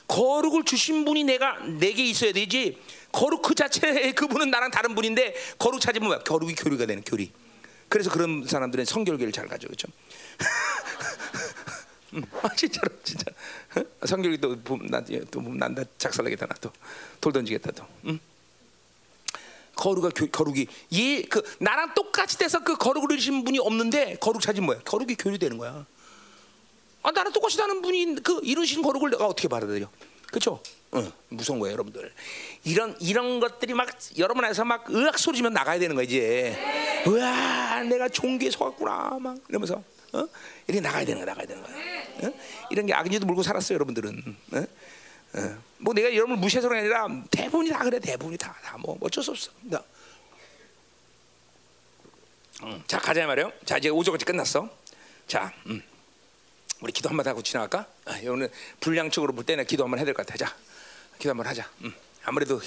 [0.09, 2.81] 거룩을 주신 분이 내가 내게 있어야 되지.
[3.15, 6.19] 거룩 그 자체에 그분은 나랑 다른 분인데 거룩 찾으면 뭐야?
[6.25, 7.31] 거룩이 교리가 되는 교리.
[7.89, 9.87] 그래서 그런 사람들은 성결교를 잘 가죠, 그렇죠?
[12.15, 13.25] 음, 아 진짜로 진짜
[13.77, 14.07] 어?
[14.07, 16.73] 성결이 또난또 난다 작살나겠다 나 또
[17.21, 17.87] 돌 던지겠다 또.
[18.07, 18.19] 음?
[19.77, 24.81] 거룩가 교- 거룩이 이그 나랑 똑같이 돼서 그 거룩을 이루신 분이 없는데 거룩 찾은 뭐야?
[24.85, 25.87] 거룩이 교류되는 거야.
[27.03, 29.89] 아 나랑 똑같이 사는 분이 그 이루신 거룩을 내가 어떻게 받아들여?
[30.29, 30.61] 그렇죠?
[30.95, 32.13] 응, 무서운 거예요, 여러분들.
[32.65, 33.89] 이런 이런 것들이 막
[34.19, 36.57] 여러분 안에서 막 의학 소리지면 나가야 되는 거야 이제.
[37.07, 40.27] 우와, 내가 종교에 속았구나, 막 이러면서 어?
[40.67, 41.75] 이렇게 나가야 되는 거야, 나가야 되는 거야.
[42.29, 42.33] 어?
[42.71, 44.37] 이런 게 악인지도 모르고 살았어요, 여러분들은.
[44.53, 44.59] 어?
[45.37, 45.59] 어.
[45.79, 49.51] 뭐 내가 여러분을 무시해서가 아니라 대부분이 다 그래, 대부분이 다, 다뭐 어쩔 수 없어.
[49.63, 49.83] 나.
[52.63, 53.53] 음, 자 가자 말이요.
[53.67, 54.71] 자 이제 오전까지 끝났어.
[55.27, 55.83] 자, 음.
[56.81, 57.87] 우리 기도 한번 하고 지나갈까?
[58.07, 58.51] 아, 오늘
[58.81, 60.39] 분량적으로 볼 때는 기도 한번 해야 될 것 같아.
[60.39, 60.57] 자,
[61.19, 61.69] 기도 한번 하자.
[61.83, 61.93] 음.
[62.25, 62.61] 아무래도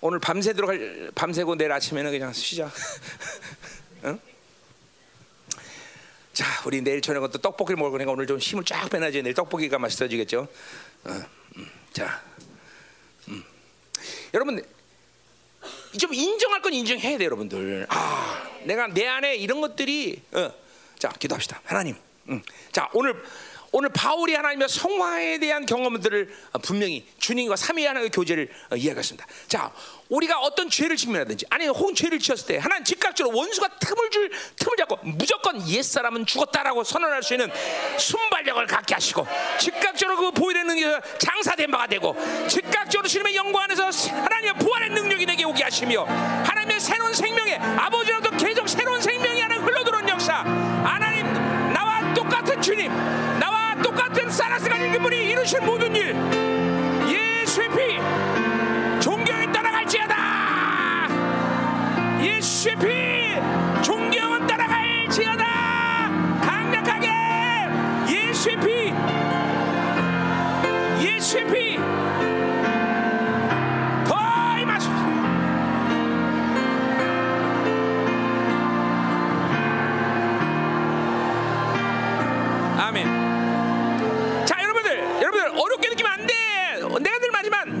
[0.00, 2.70] 오늘 밤새 들어갈 밤새고 내일 아침에는 그냥 쉬자.
[4.04, 4.18] 응?
[6.32, 9.22] 자, 우리 내일 저녁은 또 떡볶이를 먹을 거니까 오늘 좀 힘을 쫙 빼놔야지.
[9.22, 10.48] 내일 떡볶이가 맛있어지겠죠.
[11.04, 11.22] 어,
[11.56, 11.70] 음.
[11.92, 12.22] 자,
[13.28, 13.44] 음.
[14.34, 14.62] 여러분
[15.98, 17.86] 좀 인정할 건 인정해야 돼, 여러분들.
[17.88, 20.52] 아, 내가 내 안에 이런 것들이 어.
[20.98, 21.60] 자, 기도합시다.
[21.64, 21.96] 하나님.
[22.28, 22.42] 음.
[22.70, 23.22] 자, 오늘
[23.72, 29.26] 오늘 바울이 하나님의 성화에 대한 경험들을 어, 분명히 주님과 삼위 하나의 교제를 어, 이야기했습니다.
[29.48, 29.72] 자,
[30.10, 34.76] 우리가 어떤 죄를 직면하든지 아니 혹은 죄를 지었을 때 하나님 즉각적으로 원수가 틈을 줄 틈을
[34.76, 37.50] 잡고 무조건 옛 사람은 죽었다라고 선언할 수 있는
[37.98, 39.26] 순발력을 갖게 하시고
[39.58, 42.14] 즉각적으로 그 보이는 능력이 장사된 바가 되고
[42.46, 48.68] 즉각적으로 주님의 영광 안에서 하나님의 부활의 능력이 내게 오게 하시며 하나님의 새로운 생명에 아버지로도 계속
[48.68, 51.24] 새로운 생명이 하나 흘러들어온 역사 하나님
[51.72, 52.90] 나와 똑같은 주님
[53.94, 56.16] 똑같은 사라스가 읽은 분이 이루신 모든 일
[57.06, 57.98] 예수의 피
[59.00, 61.08] 존경에 따라갈지어다.
[62.22, 65.44] 예수의 피 존경은 따라갈지어다.
[66.40, 67.08] 강력하게
[68.08, 68.94] 예수의 피
[71.04, 71.61] 예수의 피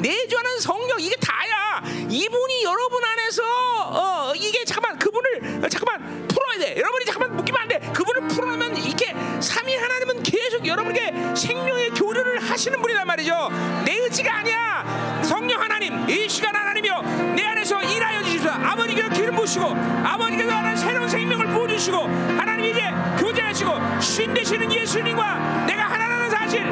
[0.02, 1.80] 내주하는 성령 이게 다야.
[2.08, 6.76] 이분이 여러분 안에서 어 이게 잠깐만 그분을 어, 잠깐만 풀어야 돼.
[6.78, 7.78] 여러분이 잠깐만 묶이면 안 돼.
[7.92, 13.48] 그분을 풀어내면 이게 삼위 하나님은 계속 여러분에게 생명의 교류를 하시는 분이란 말이죠.
[13.84, 15.22] 내 의지가 아니야.
[15.24, 17.02] 성령 하나님 이 시간 하나님이여.
[17.36, 22.82] 내 안에서 일하여 주시옵소서 아버지께서 기름 부시고 아버지께서 하나님 새로운 생명을 부어주시고 하나님 이제
[23.18, 26.66] 교제하시고 신 되시는 예수님과 내가 하나라는 사실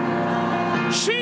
[0.93, 1.20] 신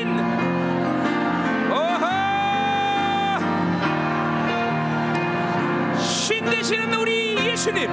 [6.68, 7.88] 되시는 우리 예수님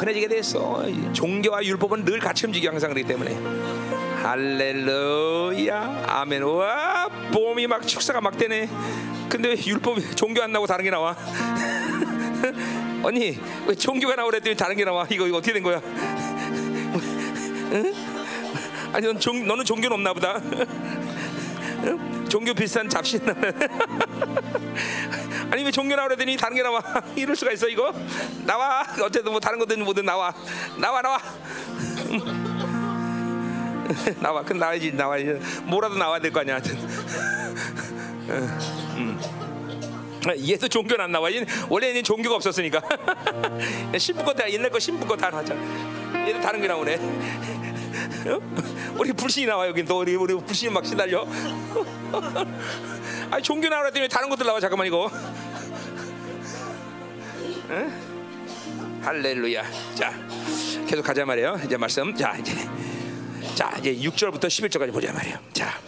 [0.00, 0.82] 편해지게 됐어.
[1.12, 3.38] 종교와 율법은 늘 같이 움직여 항상 그렇기 때문에.
[4.22, 6.42] 할렐루야, 아멘.
[6.42, 8.68] 와 봄이 막 축사가 막 되네.
[9.28, 11.14] 근데 왜 율법 종교 안 나오고 다른 게 나와?
[13.04, 15.06] 언니 왜 종교가 나오랬더니 다른 게 나와?
[15.10, 15.80] 이거 이거 어떻게 된 거야?
[17.72, 17.94] 응?
[18.92, 20.40] 아니 넌 종, 너는 종교는 없나 보다.
[21.84, 22.26] 응?
[22.28, 23.20] 종교 비슷한 잡신
[25.50, 26.80] 아니 왜 종교 나오랬더니 다른 게 나와?
[27.16, 27.92] 이럴 수가 있어 이거?
[28.44, 30.32] 나와 어쨌든 뭐 다른 거든 뭐든 나와
[30.78, 31.18] 나와 나와
[34.20, 36.78] 나와 그 나와야지 나와야지 뭐라도 나와야 될 거 아니야 하여튼
[38.30, 39.20] 음.
[40.28, 41.30] 얘도 종교는 안 나와.
[41.70, 42.80] 원래는 종교가 없었으니까.
[43.98, 45.54] 신부 거다 옛날 거 신부 거다 하자.
[46.14, 46.96] 얘는 다른 게 나오네.
[48.26, 48.38] 어?
[48.96, 51.26] 우리 불신이 나와 여기 또 우리 우리 불신이 막 시달려.
[53.30, 55.10] 아니 종교 나오라 때문에 다른 것들 나와 잠깐만 이거.
[57.70, 58.09] 응?
[59.10, 59.64] 할렐루야.
[59.96, 60.14] 자
[60.86, 61.60] 계속 가자 말이에요.
[61.64, 62.14] 이제 말씀.
[62.14, 62.52] 자 이제
[63.56, 65.36] 자 이제 6절부터 11절까지 보자 말이에요.
[65.52, 65.80] 자.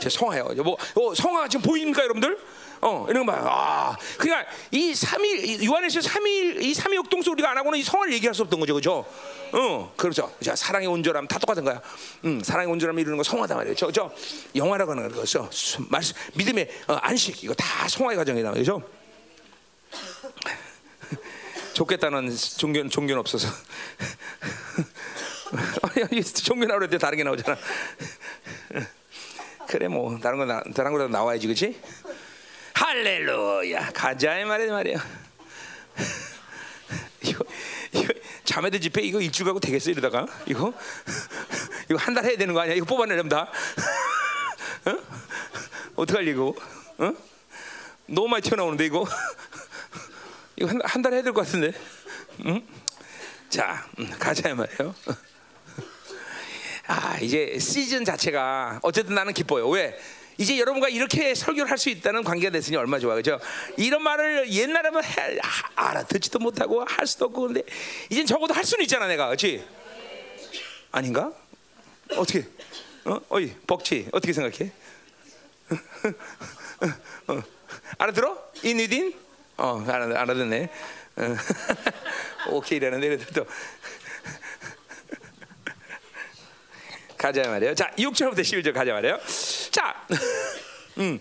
[0.00, 0.54] 제 성화요.
[0.64, 2.38] 뭐 어, 성화 지금 보입니까, 여러분들?
[2.80, 3.46] 어, 이런 거 봐요.
[3.46, 8.40] 아, 그러니까 이 삼일 요한에서 삼일 이 삼위역동수 우리가 안 하고는 이 성화를 얘기할 수
[8.40, 9.04] 없던 거죠, 그죠?
[9.52, 10.34] 어, 그렇죠.
[10.42, 11.78] 자, 사랑의 온전함 다 똑같은 거야.
[12.24, 13.76] 음, 사랑의 온전함 이루는 거 성화다 말이에요.
[13.76, 14.10] 저, 저
[14.56, 15.50] 영화라고 하는 거죠.
[15.90, 18.82] 말씀, 믿음의 어, 안식 이거 다 성화의 과정이다 말이죠.
[21.74, 23.48] 좋겠다는 종교 종교는 없어서.
[25.82, 27.56] 아니, 종교 나오려 때 다른 게 나오잖아.
[29.68, 31.80] 그래 뭐 다른 거 나, 다른 거라도 나와야지 그렇지?
[32.74, 34.98] 할렐루야 가자 이 말이야 말이야.
[37.22, 37.44] 이거
[37.92, 38.12] 이거
[38.44, 40.72] 자매들 집회 이거 일주일 가고 되겠어 이러다가 이거
[41.88, 42.74] 이거 한 달 해야 되는 거 아니야?
[42.74, 43.50] 이거 뽑아내려면 다.
[44.86, 44.98] 어?
[45.96, 46.54] 어떡할 이거?
[46.98, 47.12] 어?
[48.06, 49.06] 너무 많이 튀어나오는데 이거
[50.62, 51.72] 이거 한달 해야 될 것 같은데.
[52.46, 52.62] 응?
[53.48, 54.94] 자 음, 가자 이 말이에요.
[56.86, 59.68] 아 이제 시즌 자체가 어쨌든 나는 기뻐요.
[59.68, 59.98] 왜?
[60.38, 63.38] 이제 여러분과 이렇게 설교를 할 수 있다는 관계가 됐으니 얼마 좋아 그죠?
[63.76, 67.62] 이런 말을 옛날에는 해, 아, 알아 듣지도 못하고 할 수도 없고 근데
[68.08, 69.64] 이젠 적어도 할 수는 있잖아 내가 그렇지?
[70.90, 71.32] 아닌가?
[72.16, 72.46] 어떻게?
[73.04, 73.20] 어?
[73.28, 74.72] 어이 벅치 어떻게 생각해?
[77.28, 77.42] 어,
[77.98, 78.50] 알아들어?
[78.62, 79.14] 인위딘?
[79.62, 80.68] 어 알아, 알아듣네
[81.16, 81.36] 어.
[82.50, 83.46] 오케이 이러는데 또
[87.16, 87.72] 가자 말이에요.
[87.76, 89.16] 자, 6절부터 11절 가자 말이에요.
[89.70, 90.04] 자,
[90.98, 91.20] 음.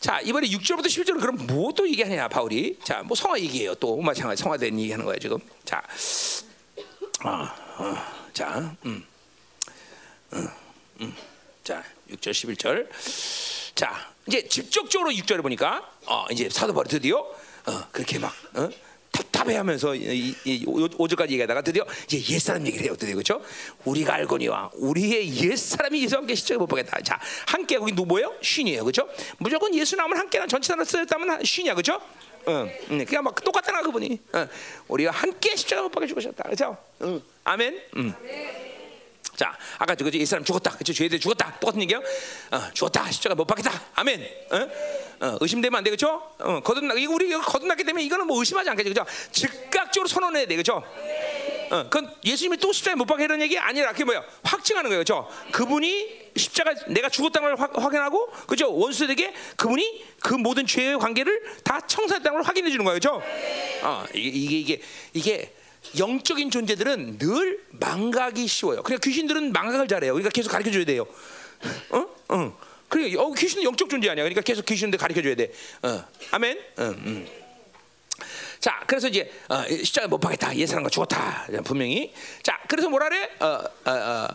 [0.00, 2.78] 자, 이번에 6절부터 11절은 그럼 뭐 또 얘기하냐, 바울이?
[2.82, 3.74] 자, 뭐 성화 얘기해요.
[3.74, 5.36] 또 마찬가지 성화된 얘기하는 거야, 지금.
[5.66, 5.82] 자,
[7.22, 7.28] 어,
[7.76, 7.96] 어,
[8.32, 9.04] 자, 음,
[10.32, 10.48] 음,
[11.02, 11.14] 음.
[11.62, 13.74] 자, 6절, 11절.
[13.74, 18.68] 자, 이제 직접적으로 6절을 보니까, 어, 이제 사도 바울이 드디어, 어, 그렇게 막, 어?
[19.10, 19.94] 답답해하면서
[20.96, 22.94] 오절까지 얘기하다가 드디어 이제 옛 사람 얘기를 해요.
[22.96, 23.42] 드디어 그렇죠?
[23.84, 27.00] 우리가 알거니와 우리의 옛 사람이 예수 함께 십자가에 못 박겠다.
[27.00, 28.32] 자, 함께 거기 누구예요?
[28.40, 28.84] 쉰이에요.
[28.84, 29.08] 그렇죠?
[29.38, 31.74] 무조건 예수 나면 함께나 전체단을 쓰였다면 쉰이야.
[31.74, 32.00] 그렇죠?
[32.46, 34.20] 응, 응, 그냥 막 똑같잖아 그분이.
[34.36, 34.48] 응.
[34.86, 36.44] 우리가 함께 십자가 못 박혀 죽으셨다.
[36.44, 36.76] 그렇죠?
[37.02, 37.20] 응.
[37.42, 37.82] 아멘.
[37.96, 38.14] 응.
[39.40, 40.72] 자, 아까 저거지 이 사람 죽었다.
[40.72, 40.92] 그렇죠?
[40.92, 41.56] 죄에 대해 죽었다.
[41.58, 41.96] 똑같은 얘기야.
[41.96, 43.10] 어, 죽었다.
[43.10, 43.72] 십자가 못 박겠다.
[43.94, 44.22] 아멘.
[44.50, 45.26] 어?
[45.26, 46.20] 어, 의심되면 안 돼, 그렇죠?
[46.38, 49.10] 어, 거듭나 이거 우리 거듭났기 때문에 이거는 뭐 의심하지 않겠죠, 그렇죠?
[49.32, 50.84] 즉각적으로 선언해야 돼, 그렇죠?
[51.70, 54.22] 어, 그건 예수님이 또 십자가에 못 박게 이런 얘기 아니라 그게 뭐야?
[54.42, 55.26] 확증하는 거예요, 그렇죠?
[55.52, 58.70] 그분이 십자가 내가 죽었다는 걸 확 인하고, 그죠?
[58.76, 63.22] 원수에게 그분이 그 모든 죄의 관계를 다 청산했다는 걸 확인해 주는 거예요, 그렇죠?
[63.84, 64.82] 어, 이게 이게 이게
[65.14, 65.54] 이게
[65.98, 68.82] 영적인 존재들은 늘 망각이 쉬워요.
[68.82, 70.12] 그러니까 귀신들은 망각을 잘해요.
[70.12, 71.06] 그러니까 계속 가르쳐 줘야 돼요.
[71.90, 72.06] 어?
[72.28, 72.58] 어.
[72.88, 74.24] 그래, 어, 귀신은 영적 존재 아니야.
[74.24, 75.52] 그러니까 계속 귀신들 가르쳐 줘야 돼.
[75.82, 76.04] 어.
[76.32, 76.58] 아멘.
[76.78, 77.26] 어, 음.
[78.58, 80.54] 자, 그래서 이제 어, 십자가 못 박겠다.
[80.54, 81.46] 예사람과 죽었다.
[81.64, 82.12] 분명히.
[82.42, 83.30] 자, 그래서 뭐라래?
[83.40, 84.28] 어, 어, 어,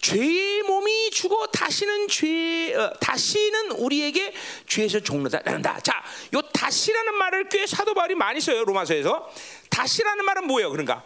[0.00, 4.32] 죄의 몸이 죽어 다시는 죄 어, 다시는 우리에게
[4.66, 5.78] 죄에서 종로다 한다.
[5.82, 6.02] 자,
[6.34, 9.30] 요 다시라는 말을 꽤 사도 바울이 많이 써요 로마서에서.
[9.70, 10.70] 다시라는 말은 뭐예요?
[10.70, 11.04] 그러니까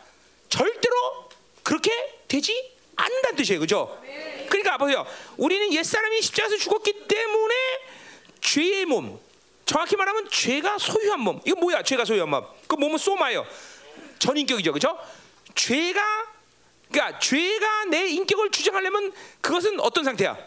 [0.48, 1.28] 절대로
[1.62, 1.90] 그렇게
[2.28, 4.00] 되지 않는다는 뜻이에요, 그죠?
[4.48, 5.06] 그러니까 보세요.
[5.36, 7.54] 우리는 옛 사람이 십자가에서 죽었기 때문에
[8.40, 9.20] 죄의 몸,
[9.66, 11.40] 정확히 말하면 죄가 소유한 몸.
[11.44, 11.82] 이거 뭐야?
[11.82, 12.44] 죄가 소유한 몸.
[12.66, 13.46] 그 몸은 소마예요.
[14.18, 14.98] 전인격이죠, 그죠?
[15.54, 16.34] 죄가
[16.90, 20.38] 그러니까 죄가 내 인격을 주장하려면 그것은 어떤 상태야?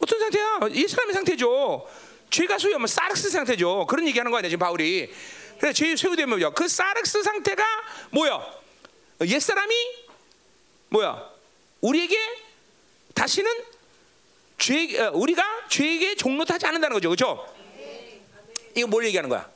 [0.00, 0.60] 어떤 상태야?
[0.72, 1.88] 옛 사람의 상태죠.
[2.30, 3.86] 죄가 소위 말하면 사르스 상태죠.
[3.86, 5.12] 그런 얘기하는 거 아니야 지금 바울이.
[5.58, 6.50] 그래서 죄 소유되면 뭐야?
[6.50, 7.64] 그 사르스 상태가
[8.10, 8.40] 뭐야?
[9.26, 9.74] 옛 사람이
[10.90, 11.30] 뭐야?
[11.80, 12.16] 우리에게
[13.14, 13.50] 다시는
[14.58, 17.54] 죄 어, 우리가 죄에게 종로하지 않는다는 거죠, 그렇죠?
[18.76, 19.48] 이거 뭘 얘기하는 거야?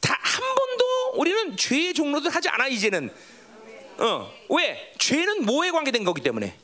[0.00, 3.10] 다 한 번도 우리는 죄의 종로를 하지 않아 이제는.
[3.98, 4.92] 어 왜?
[4.98, 6.54] 죄는 뭐에 관계된 거기 때문에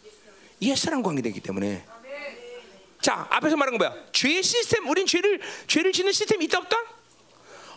[0.61, 1.85] 옛사람 관계되기 때문에.
[3.01, 4.05] 자 앞에서 말한 건 뭐야?
[4.13, 6.77] 죄의 시스템, 우린 죄를 죄를 짓는 시스템이 있다 없다?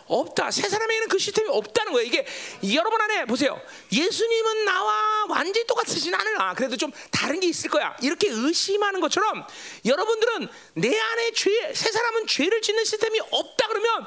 [0.06, 0.50] 없다.
[0.50, 2.06] 새 사람에게는 그 시스템이 없다는 거예요.
[2.06, 2.26] 이게
[2.74, 3.60] 여러분 안에 보세요.
[3.92, 7.96] 예수님은 나와 완전히 똑같으진 않으나 그래도 좀 다른 게 있을 거야.
[8.02, 9.46] 이렇게 의심하는 것처럼
[9.84, 14.06] 여러분들은 내 안에 죄, 새 사람은 죄를 짓는 시스템이 없다 그러면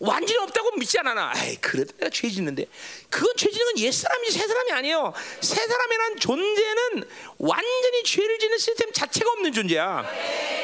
[0.00, 1.32] 완전히 없다고 믿지 않아.
[1.36, 2.66] 에이, 그래도 내가 죄 짓는데.
[3.10, 5.12] 그건 죄 짓는 건 옛사람이지 새 사람이 아니에요.
[5.40, 7.08] 새 사람이란 존재는
[7.38, 10.04] 완전히 죄를 짓는 시스템 자체가 없는 존재야.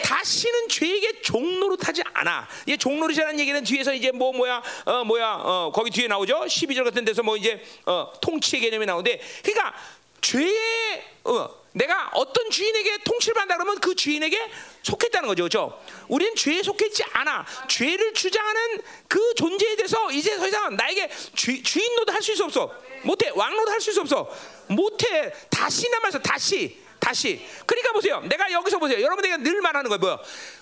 [0.04, 2.48] 다시는 죄에게 종노릇하지 않아.
[2.66, 6.44] 이게 종노릇이라는 얘기는 뒤에서 이제 뭐 뭐야 어 뭐야 어 거기 뒤에 나오죠.
[6.46, 9.74] 12절 같은 데서 뭐 이제 어 통치의 개념이 나오는데 그러니까
[10.20, 14.50] 죄의 어 내가 어떤 주인에게 통치를 받는다 그러면 그 주인에게
[14.82, 15.42] 속했다는 거죠.
[15.42, 15.84] 그렇죠?
[16.08, 17.44] 우리는 죄에 속했지 않아.
[17.68, 22.72] 죄를 주장하는 그 존재에 대해서 이제 더 이상 나에게 주, 주인 노릇 할수 없어.
[23.02, 23.30] 못해.
[23.34, 24.30] 왕 노릇 할수 없어.
[24.68, 25.32] 못해.
[25.50, 27.44] 다시 남아서 다시 다시.
[27.66, 28.20] 그러니까 보세요.
[28.20, 29.02] 내가 여기서 보세요.
[29.02, 29.98] 여러분들에게 늘 말하는 거예요.
[29.98, 30.18] 뭐야?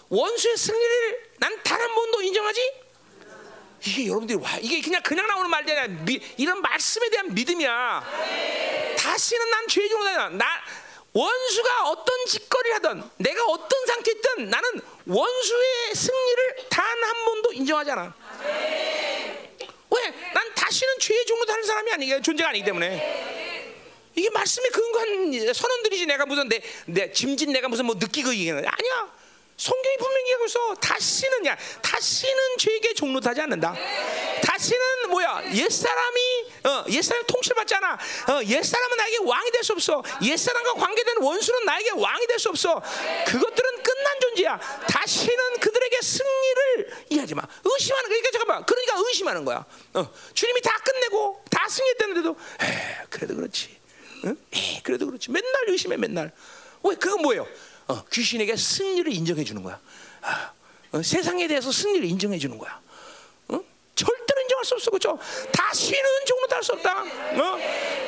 [0.08, 2.72] 원수의 승리를 난단한 번도 인정하지
[3.84, 8.96] 이게 여러분들이 와 이게 그냥 그냥 나오는 말이 아니라 미, 이런 말씀에 대한 믿음이야.
[8.96, 10.46] 다시는 난 죄의 종으로 다나 나
[11.14, 17.90] 원수가 어떤 짓거리를 하든 내가 어떤 상태에 있든 나는 원수의 승리를 단 한 번도 인정하지
[17.90, 18.14] 않아.
[19.90, 20.10] 왜?
[20.32, 23.72] 난 다시는 죄의 종으로 다는 사람이 아니게 존재가 아니기 때문에.
[24.14, 28.64] 이게 말씀에 근거한 선언들이지 내가 무슨 내, 내 짐진 내가 무슨 뭐 느끼고 얘기하는.
[28.66, 29.21] 아니야.
[29.62, 30.74] 성경이 분명히 얘기하고 있어.
[30.74, 33.72] 다시는 야, 다시는 죄에게 종로하지 않는다.
[34.42, 35.40] 다시는 뭐야?
[35.54, 36.20] 옛 사람이
[36.64, 37.92] 어, 옛 사람 통치받지 않아.
[37.94, 40.02] 어, 옛 사람은 나에게 왕이 될 수 없어.
[40.22, 42.82] 옛 사람과 관계된 원수는 나에게 왕이 될 수 없어.
[43.28, 44.58] 그것들은 끝난 존재야.
[44.88, 47.42] 다시는 그들에게 승리를 이해하지 마.
[47.62, 48.66] 의심하는 거니까 잠깐만.
[48.66, 49.64] 그러니까 의심하는 거야.
[49.94, 52.30] 어, 주님이 다 끝내고 다 승리했다는데도
[52.62, 53.78] 에, 그래도 그렇지.
[54.24, 54.36] 응?
[54.56, 55.30] 에, 그래도 그렇지.
[55.30, 56.32] 맨날 의심해 맨날.
[56.82, 57.46] 왜 그건 뭐예요?
[57.88, 59.80] 어, 귀신에게 승리를 인정해 주는 거야.
[60.22, 60.52] 아,
[60.92, 62.80] 어, 세상에 대해서 승리를 인정해 주는 거야.
[63.48, 63.60] 어?
[63.94, 65.18] 절대로 인정할 수 없어, 그렇죠?
[65.52, 67.00] 다시는 종로 탈수 없다.
[67.02, 67.58] 어?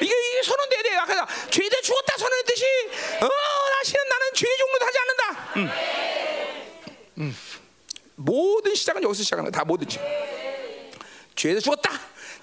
[0.00, 0.96] 이게, 이게 선언돼야 돼.
[0.96, 2.64] 아까 죄대 죽었다 선언했듯이,
[3.20, 3.28] 어,
[3.78, 5.52] 다시는 나는 죄 종로 하지 않는다.
[5.56, 5.70] 음.
[7.18, 7.36] 음.
[8.16, 9.58] 모든 시작은 여기서 시작하는 거야.
[9.60, 9.98] 다 뭐든지.
[11.34, 11.90] 죄대 죽었다.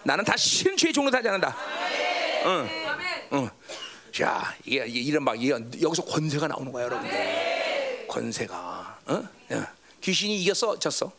[0.04, 1.56] 나는 다시는 죄 종로 하지 않는다.
[2.46, 2.70] 응.
[3.34, 3.50] 응.
[4.12, 5.52] 자, 이게, 이런 막 이게
[5.82, 8.08] 여기서 권세가 나오는 거야, 여러분들.
[8.08, 9.00] 권세가.
[9.08, 9.24] 어?
[9.54, 11.12] 야, 귀신이 이겼어, 졌어.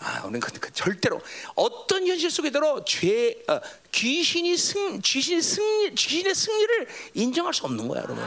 [0.00, 1.20] 아, 우리는 그, 그 절대로
[1.54, 3.60] 어떤 현실 속에도 죄, 어,
[3.90, 8.24] 귀신이 승, 귀신의 승리, 귀신의 승리를 인정할 수 없는 거야, 여러분.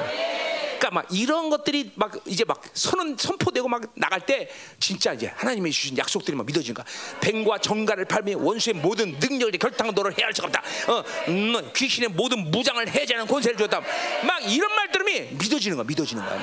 [0.82, 4.50] 그러니까 막 이런 것들이 막 이제 막 선언 선포되고 막 나갈 때
[4.80, 6.86] 진짜 이제 하나님이 주신 약속들이 막 믿어지는 거야.
[7.22, 10.64] 뱀과 정갈을 팔며 원수의 모든 능력을 결탕도를 해야 할 수가 없다.
[10.92, 13.80] 어, 음, 귀신의 모든 무장을 해제하는 권세를 줬다.
[14.26, 16.42] 막 이런 말 들으면 믿어지는 거야, 믿어지는 거야.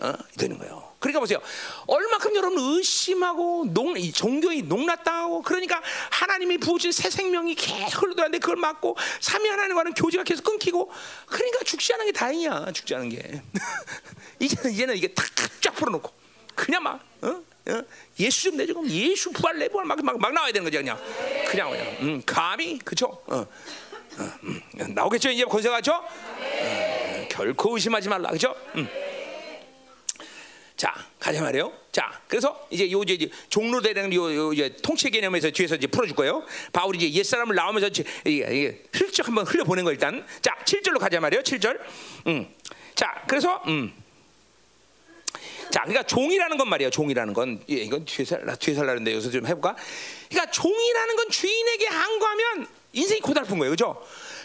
[0.00, 0.87] 어, 되는 거예요.
[0.98, 1.38] 그러니까 보세요.
[1.86, 5.80] 얼마큼 여러분 의심하고 농, 이 종교에 농락당하고 그러니까
[6.10, 10.90] 하나님이 부어준 새 생명이 계속 흘러들어는데 그걸 막고 삼위 하나님과는 교제가 계속 끊기고
[11.26, 12.72] 그러니까 죽지 않은 게 다행이야.
[12.72, 13.42] 죽지 않은 게.
[14.40, 16.12] 이제는 이제는 이게 탁쫙 풀어놓고
[16.54, 17.42] 그냥 막 어?
[17.70, 17.82] 어?
[18.18, 20.98] 예수 좀 그럼 예수 부활 내부활 막, 막, 막 나와야 되는 거죠 그냥
[21.48, 23.06] 그냥 그냥 음, 감히 그쵸?
[23.26, 23.46] 어.
[24.18, 24.62] 어, 음,
[24.94, 25.92] 나오겠죠 이제 권세가죠?
[25.92, 28.54] 어, 결코 의심하지 말라 그죠?
[28.76, 29.07] 음.
[30.78, 31.72] 자, 가자 말이에요.
[31.90, 36.44] 자, 그래서 이제 요 이제 종로되는 요, 요 이제 통치 개념에서 뒤에서 이제 풀어줄 거예요.
[36.72, 40.24] 바울이 이제 옛 사람을 나오면서 이게, 이게 슬쩍 한번 흘려 보낸 거 일단.
[40.40, 41.42] 자, 7절로 가자 말이에요.
[41.42, 41.80] 7절.
[42.28, 42.54] 음.
[42.94, 43.92] 자, 그래서 음.
[45.72, 46.90] 자, 그러니까 종이라는 건 말이에요.
[46.90, 49.74] 종이라는 건 예, 이건 뒤에서 뒤에서 하려는데 여기서 좀 해볼까?
[50.30, 54.00] 그러니까 종이라는 건 주인에게 항거하면 인생이 고달픈 거예요, 그죠?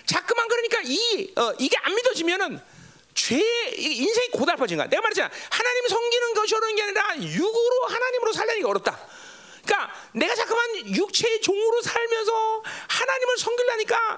[0.07, 2.72] 자꾸만 그러니까 이 어, 이게 안 믿어지면은
[3.13, 3.37] 죄
[3.77, 4.87] 인생이 고달퍼진 거야.
[4.87, 5.29] 내가 말했잖아.
[5.49, 8.99] 하나님 섬기는 것이 어려운 게 아니라 육으로 하나님으로 살려니까 어렵다.
[9.65, 14.17] 그러니까 내가 자꾸만 육체의 종으로 살면서 하나님을 섬기려니까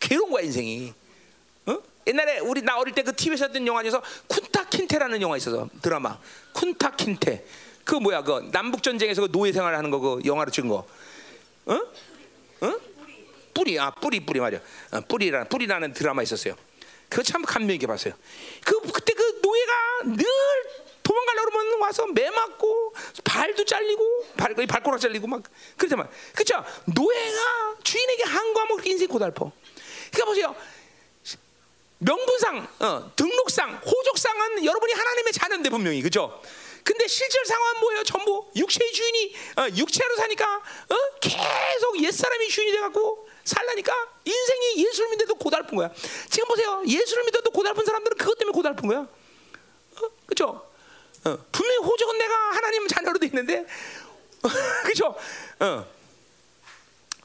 [0.00, 0.92] 괴로운 거야 인생이.
[1.66, 1.78] 어?
[2.06, 6.18] 옛날에 우리 나 어릴 때 그 TV에서 했던 영화 중에서 쿤타 킨테라는 영화 있어서 드라마
[6.54, 7.46] 쿤타 킨테
[7.84, 10.86] 그 뭐야 그 남북 전쟁에서 그 노예 생활하는 거 그 영화로 찍은 거.
[11.66, 11.74] 어?
[12.60, 12.74] 어?
[13.54, 14.60] 뿌리 아 뿌리 뿌리 말이야.
[14.92, 16.54] 어, 뿌리라는 뿌리라는 드라마 있었어요.
[17.08, 18.14] 그거 참 감명 있게 봤어요.
[18.64, 19.72] 그 그때 그 노예가
[20.04, 20.24] 늘
[21.02, 22.94] 도망가려고 그러면 와서 매 맞고
[23.24, 25.42] 발도 잘리고 발 발가락 잘리고 막
[25.76, 29.50] 그렇지만 그렇죠 노예가 주인에게 항거하면 그렇게 인생 고달퍼.
[30.12, 30.56] 그러니까 보세요.
[31.98, 36.40] 명분상 어, 등록상 호족상은 여러분이 하나님의 자녀인데 분명히 그죠
[36.84, 38.04] 근데 실질 상황은 뭐예요?
[38.04, 41.18] 전부 육체의 주인이 어, 육체로 사니까 어?
[41.20, 43.92] 계속 옛 사람이 주인이 돼갖고 살라니까?
[44.24, 45.90] 인생이 예수를 믿어도 고달픈 거야.
[46.28, 46.82] 지금 보세요.
[46.86, 48.98] 예수를 믿어도 고달픈 사람들은 그것 때문에 고달픈 거야.
[48.98, 50.10] 어?
[50.26, 50.68] 그죠
[51.24, 53.66] 어, 분명히 호적은 내가 하나님 자녀로 돼 있는데,
[54.84, 55.16] 그죠?
[55.60, 55.86] 어.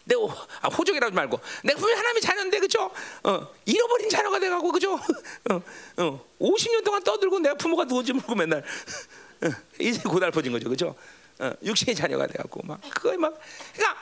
[0.06, 0.16] 내
[0.62, 1.40] 아, 호적이라고 말고.
[1.64, 2.92] 내가 분명히 하나님의 자녀인데 그죠?
[3.24, 4.96] 어, 잃어버린 자녀가 돼가고 그죠?
[5.50, 5.62] 어,
[5.98, 8.60] 어, 50년 동안 떠들고 내가 부모가 누군지 모르고 맨날.
[8.60, 10.96] 어, 인생 고달퍼진 거죠, 그죠?
[11.40, 12.82] 어, 육신의 자녀가 돼갖고 막.
[12.94, 13.40] 그거 막.
[13.74, 13.98] 그러니까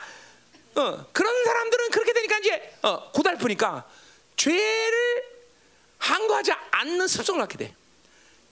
[0.74, 2.11] 어, 그런 사람들은 그렇게
[2.42, 3.88] 이제 어, 고달프니까
[4.36, 5.24] 죄를
[5.98, 7.74] 항거하지 않는 습성을 갖게 돼.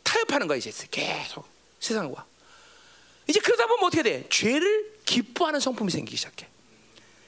[0.05, 1.45] 타협하는 거야 이제 계속
[1.81, 2.25] 세상과
[3.27, 4.27] 이제 그러다 보면 어떻게 돼?
[4.29, 6.49] 죄를 기뻐하는 성품이 생기기 시작해.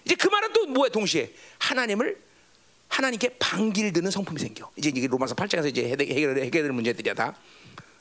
[0.05, 0.89] 이제 그 말은 또 뭐야?
[0.91, 2.21] 동시에 하나님을
[2.89, 4.71] 하나님께 반기를 드는 성품이 생겨.
[4.77, 7.37] 이제 이게 로마서 8장에서 이제 해결 해결될 문제들이야 다.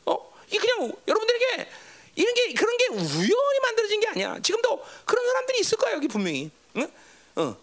[0.06, 1.70] 어, 이 그냥 여러분들에게
[2.16, 4.40] 이런 게 그런 게 우연히 만들어진 게 아니야.
[4.42, 6.52] 지금도 그런 사람들이 있을 거야 여기 분명히.
[6.78, 6.92] 응?
[7.36, 7.58] 어,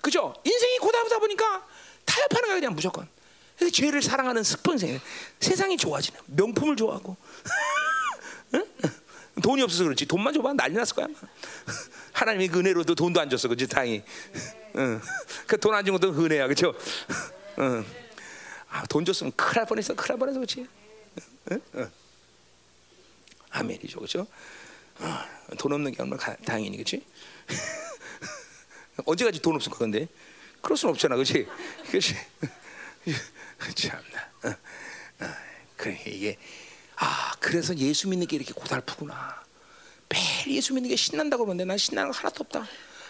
[0.00, 0.34] 그죠?
[0.44, 1.66] 인생이 고다보다 보니까
[2.04, 3.08] 타협하는 거야 그냥 무조건.
[3.56, 4.98] 그래서 죄를 사랑하는 습성이 생겨.
[5.40, 7.16] 세상이 좋아지는 명품을 좋아하고.
[8.54, 8.64] 응?
[9.42, 11.06] 돈이 없어서 그렇지 돈만 줘봐 난리 났을 거야.
[12.12, 14.02] 하나님이 그 은혜로도 돈도 안 줬어, 그지 다행히.
[14.76, 15.00] 응.
[15.46, 16.74] 그돈 안 준 것도 은혜야, 그렇죠?
[17.58, 17.84] 응.
[18.70, 20.66] 아, 돈 줬으면 큰일 날 뻔했어, 큰일 날 뻔했어, 그렇지?
[21.52, 21.60] 응?
[21.74, 21.90] 응.
[23.50, 24.26] 아멘이죠, 그렇죠?
[25.00, 25.26] 아,
[25.58, 27.04] 돈 없는 게 얼마나 다행이니, 그렇지?
[29.06, 30.08] 언제까지 돈 없을까, 근데?
[30.60, 31.46] 그럴 순 없잖아, 그렇지?
[31.88, 32.16] 그렇지?
[33.74, 34.30] 참나.
[34.44, 35.34] 어, 어,
[35.76, 36.38] 그래 이게
[36.96, 39.42] 아 그래서 예수 믿는 게 이렇게 고달프구나.
[40.08, 42.66] 매일 예수 믿는 게 신난다고 그러는데 난 신나는 거 하나도 없다.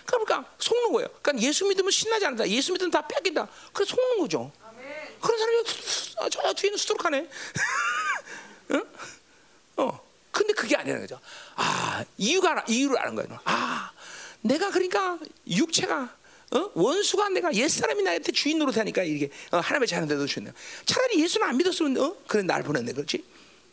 [0.07, 1.09] 그러니까 속는 거예요.
[1.23, 2.49] 그러니까 예수 믿으면 신나지 않다.
[2.49, 3.49] 예수 믿으면 다 뺏긴다.
[3.73, 4.53] 그래서 속는 거죠.
[5.21, 5.65] 그런 사람이
[6.19, 7.29] 아, 저 뒤에는 수두룩하네.
[8.73, 8.85] 응?
[9.77, 10.11] 어.
[10.31, 11.21] 근데 그게 아니라는 거죠.
[11.57, 13.39] 아 이유가 이유를 아는 거예요.
[13.45, 13.91] 아
[14.43, 15.19] 내가 그러니까
[15.49, 16.17] 육체가
[16.53, 16.71] 어?
[16.75, 20.53] 원수가 내가 옛 사람이 나한테 주인 노릇하니까 이게 어, 하나님의 자녀인데도 주네.
[20.85, 22.17] 차라리 예수는 안 믿었으면 어?
[22.27, 23.25] 그래 날 보냈네, 그렇지?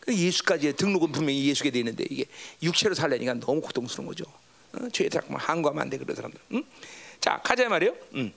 [0.06, 2.24] 예수까지 등록은 분명히 예수께 돼 있는데 이게
[2.62, 4.24] 육체로 살려니까 너무 고통스러운 거죠.
[4.74, 4.88] 어?
[4.92, 6.40] 죄에 자꾸 항거하면 안 돼, 그런 사람들.
[6.52, 6.64] 응?
[7.20, 7.96] 자 가자 말이요.
[8.14, 8.32] 음.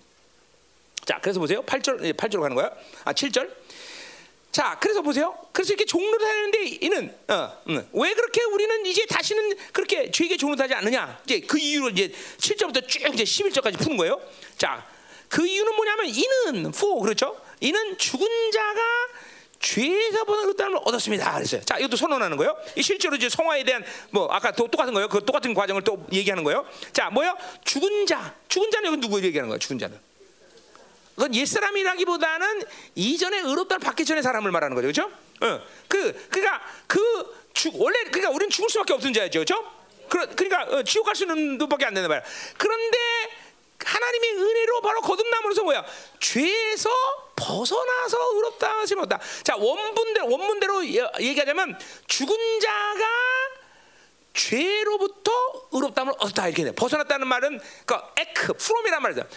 [1.05, 1.61] 자 그래서 보세요.
[1.63, 2.71] 8절 8절로 가는 거야.
[3.05, 3.47] 아 7절.
[4.51, 5.37] 자, 그래서 보세요.
[5.53, 10.73] 그래서 이렇게 종로를 하는데 이는 어, 음, 왜 그렇게 우리는 이제 다시는 그렇게 죄에게 종로하지
[10.73, 11.21] 않느냐?
[11.23, 14.19] 이제 그 이유를 이제 7절부터 쭉 이제 11절까지 푸는 거예요.
[14.57, 14.85] 자,
[15.29, 17.39] 그 이유는 뭐냐면 이는 for 그렇죠?
[17.61, 18.81] 이는 죽은 자가
[19.61, 21.33] 죄에서 보는 그다음을 얻었습니다.
[21.35, 21.61] 그랬어요.
[21.61, 22.57] 자, 이것도 선언하는 거예요.
[22.75, 25.07] 이 실제로 이제 성화에 대한 뭐 아까 또 똑같은 거예요.
[25.07, 26.65] 그 똑같은 과정을 또 얘기하는 거예요.
[26.91, 27.37] 자, 뭐요?
[27.63, 28.35] 죽은 자.
[28.49, 29.59] 죽은 자는 여기 누구 얘기하는 거예요?
[29.59, 30.10] 죽은 자는.
[31.21, 32.63] 그건 옛사람이라기보다는
[32.95, 34.87] 이전에 의롭다를 받기 전에 사람을 말하는 거죠.
[34.87, 35.11] 그렇죠?
[35.41, 35.61] 어.
[35.87, 39.45] 그 그러니까 그 죽, 원래 그러니까 우리는 죽을 수밖에 없는 자죠.
[39.45, 39.71] 그렇죠?
[40.09, 42.25] 그러, 그러니까 어, 지옥 갈 수는 밖에 안 된단 말이야.
[42.57, 42.97] 그런데
[43.85, 45.85] 하나님의 은혜로 바로 거듭남으로서 뭐야?
[46.19, 46.89] 죄에서
[47.35, 49.19] 벗어나서 의롭다 하시면 없다.
[49.43, 50.85] 자, 원문대로 원문대로
[51.19, 51.77] 얘기하자면
[52.07, 53.05] 죽은 자가
[54.33, 55.31] 죄로부터
[55.71, 56.71] 의롭다함을 얻었다 이렇게 돼.
[56.71, 59.27] 벗어났다는 말은 그 에크, from이란 말이죠.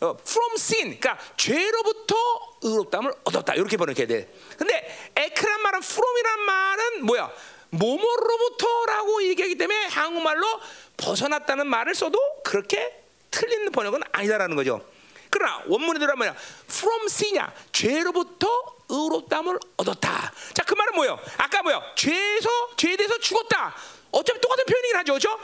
[0.00, 2.16] 어, from sin, 그러니까 죄로부터
[2.62, 4.32] 의롭다함을 얻었다 이렇게 번역해야 돼.
[4.56, 7.32] 근데 에크란 말은 from이란 말은 뭐야?
[7.70, 10.60] 모모로부터라고 얘기하기 때문에 한국말로
[10.96, 14.86] 벗어났다는 말을 써도 그렇게 틀린 번역은 아니다라는 거죠.
[15.30, 16.36] 그러나 원문에 들어가면
[16.68, 17.52] from sin이야.
[17.72, 18.46] 죄로부터
[18.90, 20.32] 의롭다함을 얻었다.
[20.52, 21.18] 자, 그 말은 뭐예요?
[21.38, 21.80] 아까 뭐야?
[21.96, 23.74] 죄에서 죄에 대해서 죽었다.
[24.10, 25.38] 어차피 똑같은 표현이긴 하죠?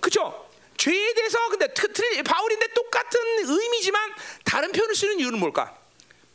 [0.00, 0.51] 그렇죠?
[0.76, 4.12] 죄에 대해서 근데 틀 바울인데 똑같은 의미지만
[4.44, 5.76] 다른 표현을 쓰는 이유는 뭘까?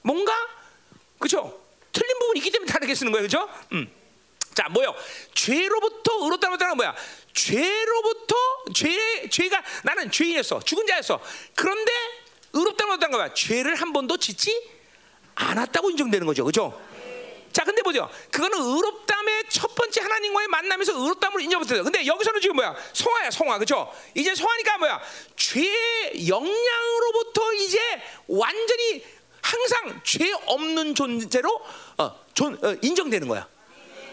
[0.02, 0.34] 뭔가
[1.20, 1.62] 그렇죠?
[1.92, 3.50] 틀린 부분이 있기 때문에 다르게 쓰는 거예요, 그렇죠?
[3.74, 3.92] 음.
[4.54, 4.96] 자, 뭐요?
[5.34, 6.96] 죄로부터 의롭다는 건 뭐야?
[7.34, 8.36] 죄로부터
[8.74, 11.22] 죄 죄가 나는 죄인이었어, 죽은 자였어.
[11.56, 11.92] 그런데
[12.54, 13.34] 의롭다는 어떤 거야?
[13.34, 14.70] 죄를 한 번도 짓지
[15.36, 16.82] 않았다고 인정되는 거죠, 그렇죠?
[17.88, 18.10] 보죠.
[18.32, 22.76] 그거는 의롭담의 첫 번째 하나님과의 만남에서 의롭담을 인정부터 근데 여기서는 지금 뭐야?
[22.94, 23.58] 성화야, 성화.
[23.60, 23.92] 그죠?
[24.14, 25.02] 이제 성화니까 뭐야?
[25.36, 27.80] 죄의 영향으로부터 이제
[28.28, 29.04] 완전히
[29.42, 31.62] 항상 죄 없는 존재로
[31.98, 33.48] 어, 존, 어, 인정되는 거야.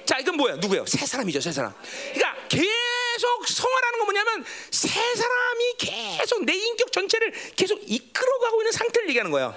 [0.07, 0.57] 자, 이건 뭐야?
[0.57, 0.87] 누구예요?
[0.87, 1.73] 새 사람이죠, 새 사람.
[2.13, 9.09] 그러니까 계속 성화라는 건 뭐냐면 새 사람이 계속 내 인격 전체를 계속 이끌어가고 있는 상태를
[9.09, 9.55] 얘기하는 거야.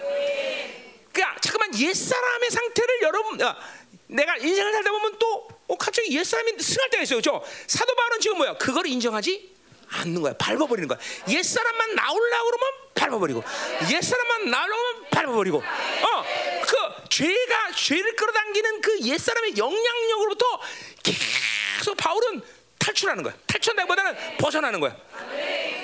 [1.11, 3.55] 그러니까 잠깐만 옛 사람의 상태를 여러분 어,
[4.07, 7.21] 내가 인생을 살다 보면 또 어, 갑자기 옛사람이 승할 때가 있어요.
[7.21, 7.43] 그렇죠?
[7.67, 8.57] 사도 바울은 지금 뭐야?
[8.57, 9.55] 그걸 인정하지
[9.89, 10.33] 않는 거야.
[10.33, 10.97] 밟아버리는 거야.
[11.29, 13.43] 옛사람만 나오려고 그러면 밟아버리고
[13.91, 16.25] 옛사람만 나오려고 하면 밟아버리고 어,
[16.65, 20.45] 그 죄가 죄를 끌어당기는 그 옛사람의 영향력으로부터
[21.03, 22.41] 계속 바울은
[22.79, 23.33] 탈출하는 거야.
[23.47, 24.95] 탈출한다기보다는 벗어나는 거야.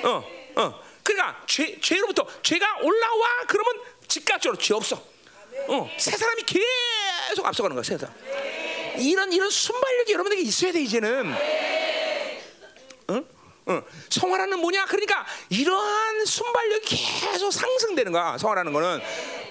[0.04, 0.26] 어,
[0.56, 0.84] 어.
[1.04, 5.13] 그러니까 죄, 죄로부터 죄가 올라와 그러면 즉각적으로 죄 없어.
[5.68, 7.84] 어, 새 사람이 계속 앞서가는 거야.
[7.84, 8.14] 새 사람.
[8.98, 11.34] 이런 이런 순발력이 여러분에게 있어야 돼 이제는.
[13.10, 13.26] 응?
[13.70, 13.82] 응.
[14.10, 14.86] 성화라는 뭐냐?
[14.86, 16.96] 그러니까 이러한 순발력이
[17.32, 18.38] 계속 상승되는 거야.
[18.38, 19.02] 성화라는 거는.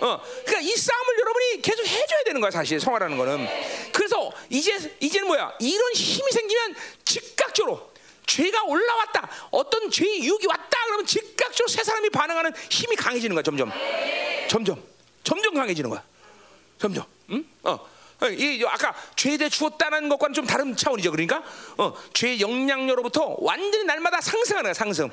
[0.00, 0.20] 어.
[0.44, 2.50] 그러니까 이 싸움을 여러분이 계속 해줘야 되는 거야.
[2.50, 3.48] 사실 성화라는 거는.
[3.92, 5.54] 그래서 이제 이제는 뭐야?
[5.60, 6.74] 이런 힘이 생기면
[7.04, 7.92] 즉각적으로
[8.26, 9.28] 죄가 올라왔다.
[9.50, 10.78] 어떤 죄의 유혹이 왔다.
[10.86, 13.42] 그러면 즉각적으로 새 사람이 반응하는 힘이 강해지는 거야.
[13.42, 13.72] 점점.
[14.48, 14.91] 점점.
[15.22, 16.02] 점점 강해지는 거야.
[16.78, 17.04] 점점.
[17.30, 17.44] 응?
[17.62, 17.92] 어.
[18.30, 21.10] 이 아까 죄에 대해 죽었다는 것과는 좀 다른 차원이죠.
[21.10, 21.42] 그러니까
[21.76, 24.74] 어, 죄의 영향력으로부터 완전히 날마다 상승하는 거야.
[24.74, 25.10] 상승.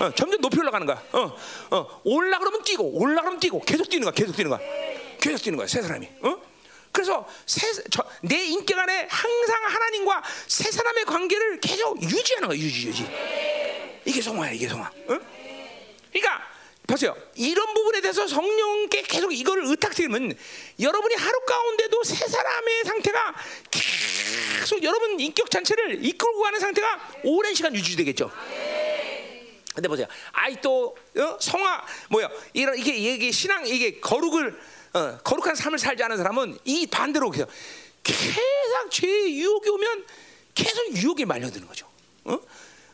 [0.00, 1.02] 어, 점점 높이 올라가는 거야.
[1.12, 1.36] 어,
[1.70, 4.12] 어, 올라 그러면 뛰고 올라 그러면 뛰고 계속 뛰는 거야.
[4.12, 4.60] 계속 뛰는 거야.
[5.20, 5.66] 계속 뛰는 거야.
[5.66, 6.08] 새 사람이.
[6.22, 6.36] 어?
[6.92, 12.58] 그래서 새, 저, 내 인격 안에 항상 하나님과 새 사람의 관계를 계속 유지하는 거야.
[12.58, 13.06] 유지 유지.
[14.06, 14.52] 이게 성화야.
[14.52, 14.86] 이게 성화.
[14.86, 15.18] 어?
[16.10, 16.42] 그러니까
[16.86, 17.16] 보세요.
[17.34, 20.36] 이런 부분에 대해서 성령께 계속 이거를 의탁드리면
[20.78, 23.34] 여러분이 하루 가운데도 새 사람의 상태가
[23.70, 28.30] 계속 여러분 인격 전체를 이끌고 가는 상태가 오랜 시간 유지되겠죠.
[29.74, 30.06] 근데 보세요.
[30.32, 31.38] 아이 또 어?
[31.40, 32.30] 성화 뭐야?
[32.54, 34.58] 이런 이게 이게 신앙 이게 거룩을
[34.94, 37.50] 어, 거룩한 삶을 살지 않은 사람은 이 반대로 계속
[38.02, 40.06] 계속 죄 유혹이 오면
[40.54, 41.86] 계속 유혹에 말려드는 거죠.
[42.24, 42.38] 어?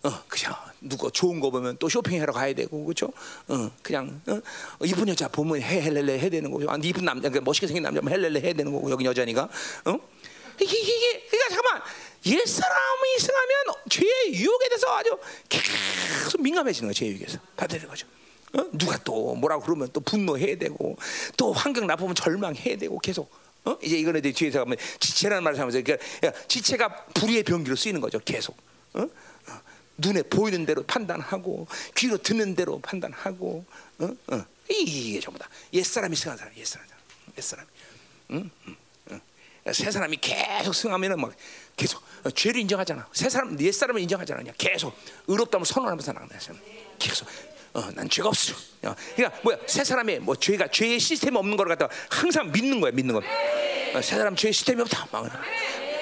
[0.04, 3.12] 어, 그냥 누가 좋은 거 보면 또 쇼핑하러 가야 되고 그렇죠?
[3.48, 4.40] 어, 그냥 어?
[4.84, 8.12] 이쁜 여자 보면 해 헬렐레 해야 되는 거고, 아, 이쁜 남자, 그러니까 멋있게 생긴 남자면
[8.12, 9.42] 헬렐레 해야 되는 거고 여기 여자니까,
[9.84, 9.98] 어?
[10.60, 11.82] 이게 이게 그러니까 잠깐만
[12.26, 15.18] 옛 사람이 승하면 죄의 유혹에 대해서 아주
[15.48, 18.06] 계속 민감해지는 거예요, 죄의 유혹에서 받아들이는 거죠.
[18.54, 18.66] 어?
[18.72, 20.96] 누가 또 뭐라고 그러면 또 분노해야 되고
[21.36, 23.30] 또 환경 나쁘면 절망해야 되고 계속.
[23.64, 23.78] 어?
[23.80, 26.04] 이제 이거는 뒤에서 가면 지체라는 말을 하면서 그러니까
[26.48, 28.56] 지체가 불의의 병기로 쓰이는 거죠, 계속.
[28.94, 29.06] 어?
[30.02, 33.64] 눈에 보이는 대로 판단하고 귀로 듣는 대로 판단하고
[33.98, 34.08] 어?
[34.28, 34.44] 어.
[34.68, 36.86] 이게 전부 다 옛사람이 승한 사람 옛사람
[37.38, 37.68] 옛사람이
[38.32, 38.50] 응?
[38.68, 38.76] 응.
[39.12, 39.20] 응.
[39.72, 41.32] 새 사람이 계속 승하면은 막
[41.76, 44.94] 계속 어, 죄를 인정하잖아 새 사람 옛사람을 인정하잖아 그냥 계속
[45.26, 46.36] 의롭다면 선언하면서 나가는
[46.98, 47.28] 계속
[47.74, 48.52] 어, 난 죄가 없어.
[48.82, 52.92] 어, 그러니까 뭐야 새 사람의 뭐 죄가 죄의 시스템이 없는 걸 갖다 항상 믿는 거야
[52.92, 53.22] 믿는 거.
[53.94, 55.08] 어, 새 사람 죄의 시스템이 없다.
[55.10, 55.30] 막.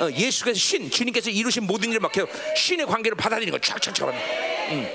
[0.01, 2.13] 어, 예수께서 신 주님께서 이루신 모든 일을 막
[2.57, 4.89] 신의 관계를 받아들이는 거 촥촥촥 음.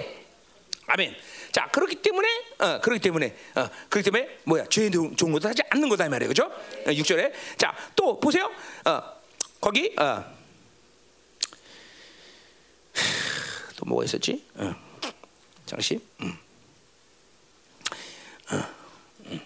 [0.88, 1.15] 아멘.
[1.52, 2.27] 자 그렇기 때문에
[2.60, 6.45] 어, 그렇기 때문에 어, 그렇기 때문에 뭐야 죄의 종로도 하지 않는 거다 이 말이에요, 그죠?
[6.45, 8.52] 어, 6절에 자또 보세요.
[8.86, 9.02] 어,
[9.61, 10.23] 거기 어,
[13.77, 14.44] 또 뭐가 있었지?
[14.56, 14.76] 어,
[15.65, 15.99] 잠시.
[16.22, 16.38] 음.
[18.52, 18.64] 어,
[19.27, 19.41] 음.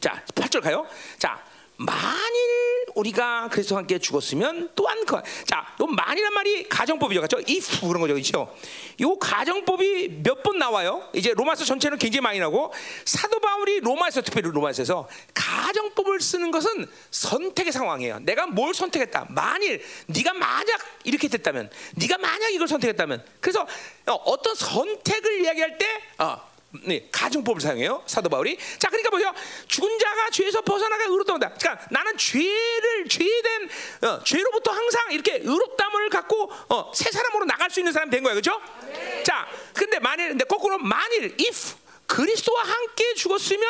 [0.00, 0.86] 자 8절 가요.
[1.18, 1.44] 자
[1.76, 7.38] 만일 우리가 그리스도와 함께 죽었으면 또한 그, 자, 요 만이란 말이 가정법이죠, 그렇죠?
[7.38, 8.54] if 그런 거죠, 그렇죠?
[9.00, 11.08] 요 가정법이 몇 번 나와요?
[11.14, 12.72] 이제 로마서 전체는 굉장히 많이 나고
[13.04, 18.20] 사도 바울이 로마에서 특별히 로마에서 가정법을 쓰는 것은 선택의 상황이에요.
[18.20, 19.28] 내가 뭘 선택했다.
[19.30, 23.66] 만일 네가 만약 이렇게 됐다면, 네가 만약 이걸 선택했다면, 그래서
[24.06, 25.86] 어, 어떤 선택을 이야기할 때.
[26.18, 28.58] 어, 네, 가정법을 사용해요 사도 바울이.
[28.78, 29.32] 자, 그러니까 보세요.
[29.68, 31.38] 죽은 자가 죄에서 벗어나가 의롭다.
[31.38, 33.68] 그러니까 나는 죄를 죄된
[34.02, 38.40] 어, 죄로부터 항상 이렇게 의롭담을 갖고 어, 새 사람으로 나갈 수 있는 사람 된 거예요,
[38.40, 38.60] 그렇죠?
[38.86, 39.22] 네.
[39.22, 41.76] 자, 근데 만일 근데 거꾸로 만일 if
[42.06, 43.66] 그리스도와 함께 죽었으면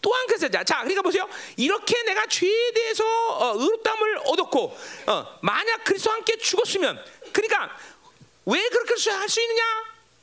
[0.00, 1.28] 또한 그래서 자, 그러니까 보세요.
[1.56, 7.02] 이렇게 내가 죄에 대해서 어, 의롭담을 얻었고, 어, 만약 그리스도와 함께 죽었으면,
[7.32, 7.76] 그러니까
[8.46, 9.62] 왜 그렇게 할 수 있느냐?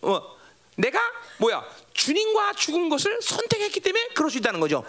[0.02, 0.38] 어,
[0.76, 1.00] 내가
[1.38, 1.66] 뭐야?
[1.96, 4.84] 주님과 죽은 것을 선택했기 때문에 그럴 수 있다는 거죠.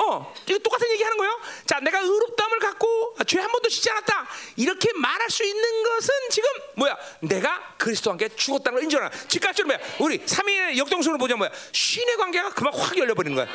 [0.00, 1.40] 어, 이거 똑같은 얘기 하는 거예요.
[1.64, 4.26] 자, 내가 의롭다함을 갖고 죄 한 번도 짓지 않았다.
[4.56, 6.96] 이렇게 말할 수 있는 것은 지금 뭐야?
[7.20, 9.16] 내가 그리스도와 함께 죽었다는 걸 인정하는.
[9.28, 9.88] 즉각적으로 뭐야?
[10.00, 11.50] 우리 삼위의 역동성을 보자 뭐야?
[11.72, 13.46] 신의 관계가 그만 확 열려버리는 거야.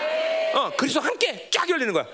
[0.53, 2.07] 어, 그리스도와 함께 쫙 열리는 거야.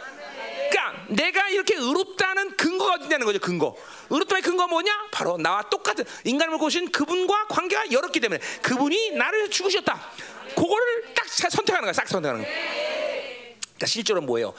[0.72, 3.40] 그러니까 내가 이렇게 의롭다는 근거가 어디냐는 거죠.
[3.40, 3.76] 근거.
[4.10, 5.10] 의롭다의 근거가 뭐냐?
[5.12, 10.12] 바로 나와 똑같은 인간을 고신 그분과 관계가 열었기 때문에 그분이 나를 죽으셨다.
[10.56, 11.94] 그거를 딱 선택하는 거야.
[11.94, 12.53] 싹 선택하는 거야.
[12.53, 14.53] 그러니까 실제로 뭐예요?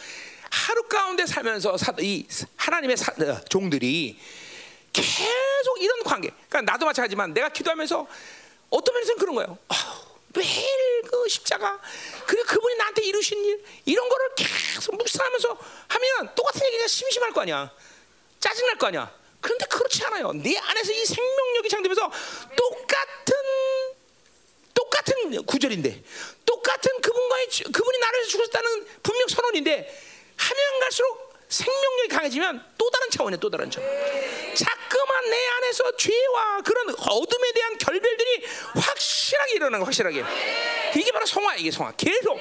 [0.50, 4.18] 하루 가운데 살면서 사, 이 하나님의 사, 어, 종들이
[4.92, 6.30] 계속 이런 관계.
[6.48, 8.06] 그러니까 나도 마찬가지지만 내가 기도하면서
[8.70, 9.58] 어떤 면에서는 그런 거예요.
[9.68, 10.00] 아,
[10.34, 11.80] 매일 그 십자가
[12.26, 15.58] 그리고 그분이 나한테 이루신 일 이런 거를 계속 묵상하면서
[15.88, 17.70] 하면 똑같은 얘기가 심심할 거 아니야.
[18.40, 19.12] 짜증 날 거 아니야.
[19.40, 20.32] 그런데 그렇지 않아요.
[20.32, 21.95] 내 안에서 이 생명력이 창되면서
[25.56, 26.02] 9절인데
[26.44, 30.02] 똑같은 그분과의 그분이 나를 죽었다는 분명 선언인데
[30.36, 33.88] 하면 갈수록 생명력이 강해지면 또 다른 차원이야 또 다른 차원.
[34.54, 40.24] 자꾸만 내 안에서 죄와 그런 어둠에 대한 결별들이 확실하게 일어나는 거 확실하게.
[40.96, 41.92] 이게 바로 성화 이게 성화.
[41.96, 42.38] 계속.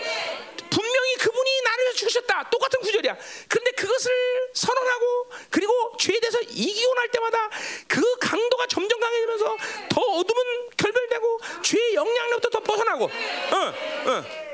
[1.96, 3.18] 죽으셨다 똑같은 구절이야
[3.48, 4.12] 그런데 그것을
[4.54, 7.50] 선언하고 그리고 죄에 대해서 이기고 날 때마다
[7.88, 9.58] 그 강도가 점점 강해지면서
[9.90, 14.46] 더 어둠은 결별되고 죄의 영향력부터 더 벗어나고 어, 어.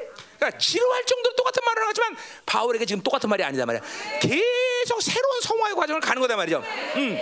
[0.42, 3.82] 그러니까 지루할 정도로 똑같은 말을 하지만 바울에게 지금 똑같은 말이 아니다 말이야.
[4.20, 6.64] 계속 새로운 성화의 과정을 가는 거다 말이죠.
[6.96, 7.18] 음.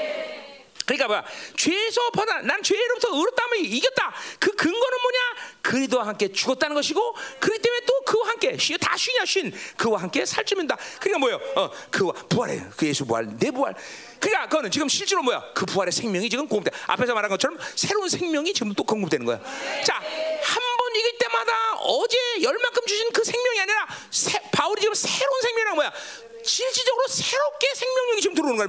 [0.89, 1.23] 그러니까 뭐야?
[1.55, 4.11] 죄에서 벗어나 난 죄로부터 의롭다면 이겼다.
[4.39, 5.19] 그 근거는 뭐냐?
[5.61, 10.25] 그리스도와 함께 죽었다는 것이고 그렇기 때문에 또 그와 함께 쉬, 다 쉬냐 쉰 그와 함께
[10.25, 10.75] 살찌는다.
[10.99, 11.39] 그러니까 뭐예요?
[11.55, 12.63] 어, 그와 부활해.
[12.75, 13.75] 그 예수 부활, 내 부활.
[14.19, 15.51] 그러니까 그거는 지금 실제로 뭐야?
[15.53, 16.75] 그 부활의 생명이 지금 공급돼.
[16.87, 19.39] 앞에서 말한 것처럼 새로운 생명이 지금 또 공급되는 거야.
[19.85, 25.41] 자, 한 번 이길 때마다 어제 열만큼 주신 그 생명이 아니라 새, 바울이 지금 새로운
[25.41, 25.93] 생명이란 뭐야?
[26.43, 28.67] 실질적으로 새롭게 생명력이 지금 들어오는 거야.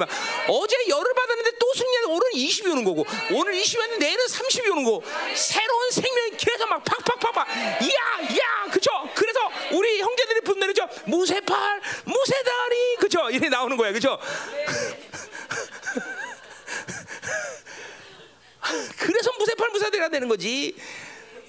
[0.48, 3.04] 어제 열을 받았는데 또 승리하는 오늘 20이 오는 거고.
[3.32, 5.02] 오늘 20이 왔는데 내일은 30이 오는 거고
[5.34, 7.48] 새로운 생명이 계속 막 팍팍팍팍
[7.82, 8.90] 이야 이야 그쵸?
[9.14, 9.40] 그래서
[9.72, 10.88] 우리 형제들이 분들이죠.
[11.06, 12.96] 무쇠팔 무쇠다리.
[12.98, 13.30] 그쵸?
[13.30, 13.92] 이렇게 나오는 거야.
[13.92, 14.18] 그쵸?
[18.98, 20.76] 그래서 무쇠팔 무쇠다리가 되는 거지.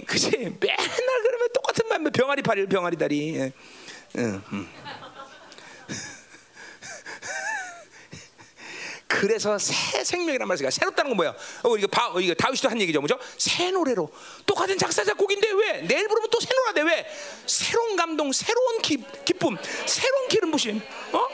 [0.08, 0.32] 그치?
[0.32, 3.36] 맨날 그러면 똑같은 말 병아리 팔 병아리 다리.
[3.36, 3.54] 예.
[4.18, 4.42] 응,
[9.20, 10.70] 그래서 새 생명이란 말이야.
[10.70, 11.36] 새롭다는 건 뭐야?
[11.64, 13.20] 어, 이거 바, 이거 다윗도 한 얘기죠, 뭐죠?
[13.38, 14.10] 새 노래로
[14.46, 17.06] 똑같은 작사 작곡인데 왜 내일 부르면 또 새 노래돼 왜?
[17.46, 20.82] 새로운 감동, 새로운 기, 기쁨, 새로운 기름 부심.
[21.12, 21.28] 어?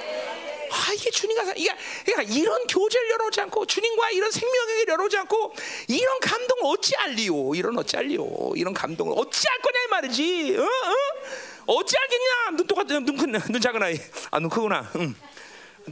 [0.69, 1.71] 아 이게 주님과 이게
[2.05, 5.53] 그러니까 이런 교제를 열어오지 않고 주님과 이런 생명을 열어오지 않고
[5.87, 7.55] 이런 감동을 어찌 알리오?
[7.55, 8.53] 이런 어찌 알리오?
[8.55, 10.57] 이런 감동을 어찌 알 거냐 이 말이지?
[10.57, 10.63] 어?
[10.63, 11.75] 어?
[11.79, 12.57] 어찌 알겠냐?
[12.57, 13.97] 눈 똑같은 눈 큰, 눈 작은 아이.
[14.31, 14.91] 아눈 크구나.
[14.97, 15.15] 응.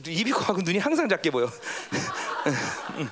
[0.05, 1.51] 입이 커하고 눈이 항상 작게 보여.
[2.97, 3.09] 응.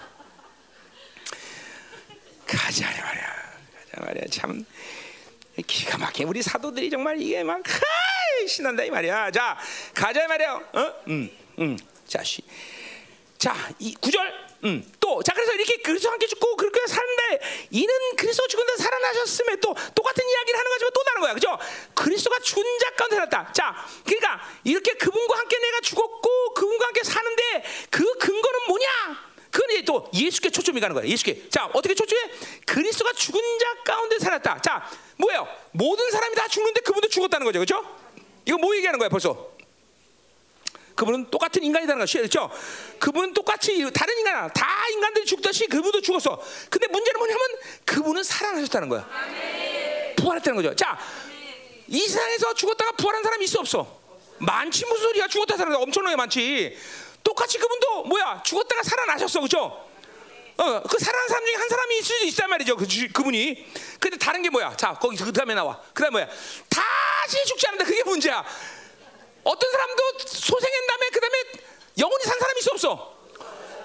[2.46, 3.54] 가자 말이야.
[3.92, 4.24] 가자 말이야.
[4.30, 4.66] 참
[5.66, 6.28] 기가 막혀.
[6.28, 7.62] 우리 사도들이 정말 이게 막
[8.48, 9.32] 신난다 이 말이야.
[9.32, 9.58] 자
[9.94, 10.54] 가자 말이야.
[10.54, 10.94] 어?
[11.08, 11.30] 음,
[11.60, 11.78] 음.
[12.08, 12.42] 자 시.
[13.44, 14.24] 자, 이 구절.
[14.64, 14.90] 음.
[15.02, 19.76] 또, 자, 그래서 이렇게 그리스도 함께 죽고 그렇게 사는데 이는 그리스도 죽은 데 살아나셨음에 또
[19.94, 21.34] 똑같은 이야기를 하는 거지만 또 다른 거야.
[21.34, 21.60] 그죠?
[21.94, 23.52] 그리스도가 죽은 자 가운데 살았다.
[23.52, 28.88] 자, 그러니까 이렇게 그분과 함께 내가 죽었고 그분과 함께 사는데 그 근거는 뭐냐?
[29.52, 31.06] 그건 이제 또 예수께 초점이 가는 거야.
[31.06, 31.49] 예수께.
[31.49, 32.32] 자, 어떻게 초점해?
[32.65, 34.61] 그리스도가 죽은 자 가운데 살았다.
[34.61, 35.45] 자, 뭐예요?
[35.72, 37.60] 모든 사람이 다 죽는데 그분도 죽었다는 거죠.
[37.60, 37.84] 그죠?
[38.45, 39.53] 이거 뭐 얘기하는 거야, 벌써?
[40.95, 42.49] 그분은 똑같은 인간이라는 것이 그렇죠?
[42.99, 46.41] 그분은 똑같이 다른 인간아 다 인간들이 죽듯이 그분도 죽었어.
[46.70, 47.41] 근데 문제는 뭐냐면
[47.86, 49.07] 그분은 살아나셨다는 거야.
[50.18, 50.76] 부활했다는 거죠.
[50.76, 50.98] 자,
[51.88, 53.99] 이 세상에서 죽었다가 부활한 사람이 있어 없어?
[54.40, 55.28] 많지 무슨 소리야?
[55.28, 56.78] 죽었다 살아나 엄청나게 많지.
[57.24, 58.41] 똑같이 그분도 뭐야?
[58.44, 59.88] 죽었다가 살아나셨어, 그렇죠?
[60.57, 62.76] 어, 그 살아난 사람 중에 한 사람이 있을 수 있단 말이죠.
[62.76, 63.65] 그 주, 그분이.
[63.99, 64.76] 근데 다른 게 뭐야?
[64.78, 65.82] 자, 거기 그 다음에 나와.
[65.94, 66.28] 그 다음에 뭐야?
[66.70, 67.86] 다시 죽지 않는다.
[67.86, 68.44] 그게 문제야.
[69.44, 71.44] 어떤 사람도 소생한 다음에 그 다음에
[71.99, 73.12] 영원히 산 사람이 있어 없어?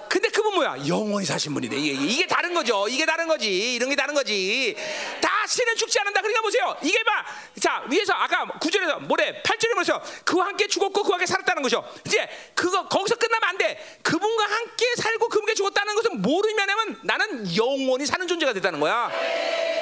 [0.09, 0.75] 근데 그분 뭐야?
[0.87, 1.75] 영원히 사신 분이네.
[1.75, 2.87] 이게, 이게 다른 거죠.
[2.89, 3.75] 이게 다른 거지.
[3.75, 4.75] 이런 게 다른 거지.
[5.21, 6.21] 다시는 죽지 않는다.
[6.21, 6.75] 그러니까 보세요.
[6.81, 7.23] 이게 봐.
[7.59, 9.41] 자, 위에서 아까 구절에서 뭐래?
[9.43, 10.01] 8절에 보세요.
[10.25, 11.87] 그와 함께 죽었고 그와 함께 살았다는 거죠.
[12.05, 13.99] 이제 그거 거기서 끝나면 안 돼.
[14.01, 19.11] 그분과 함께 살고 그분께 죽었다는 것은 뭐를 의미하냐면 나는 영원히 사는 존재가 됐다는 거야.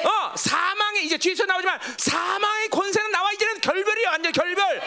[0.04, 4.10] 어, 사망의 이제 뒤에서 나오지만 사망의 권세는 나와 이제는 결별이야.
[4.10, 4.82] 완전 결별.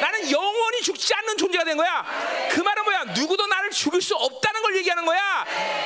[0.00, 2.04] 나는 영원히 죽지 않는 존재가 된 거야.
[2.50, 3.04] 그 말은 뭐야?
[3.14, 5.44] 누구도 나를 죽일 수 없다는 걸 얘기 하는 거야.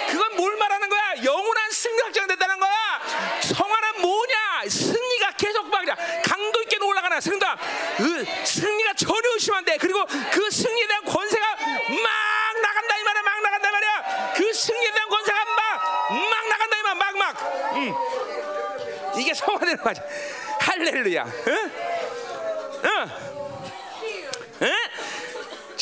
[0.09, 1.01] 그건 뭘 말하는 거야?
[1.25, 3.01] 영원한 승리 확정됐다는 거야.
[3.43, 4.37] 성화는 뭐냐?
[4.69, 5.81] 승리가 계속 막
[6.25, 7.21] 강도 있게 올라가나.
[7.21, 9.77] 그 승리가 전혀 의심 안 돼.
[9.79, 13.23] 그리고 그 승리에 대한 권세가 막 나간다 이 말이야.
[13.23, 14.33] 막 나간다 이 말이야.
[14.37, 15.61] 그 승리에 대한 권세가 막
[16.11, 16.95] 막 나간다 이 말이야.
[16.95, 17.75] 막 막.
[17.77, 17.95] 음.
[19.21, 20.01] 이게 성화되는 거지.
[20.61, 21.25] 할렐루야.
[21.47, 21.71] 응?
[22.85, 23.30] 응?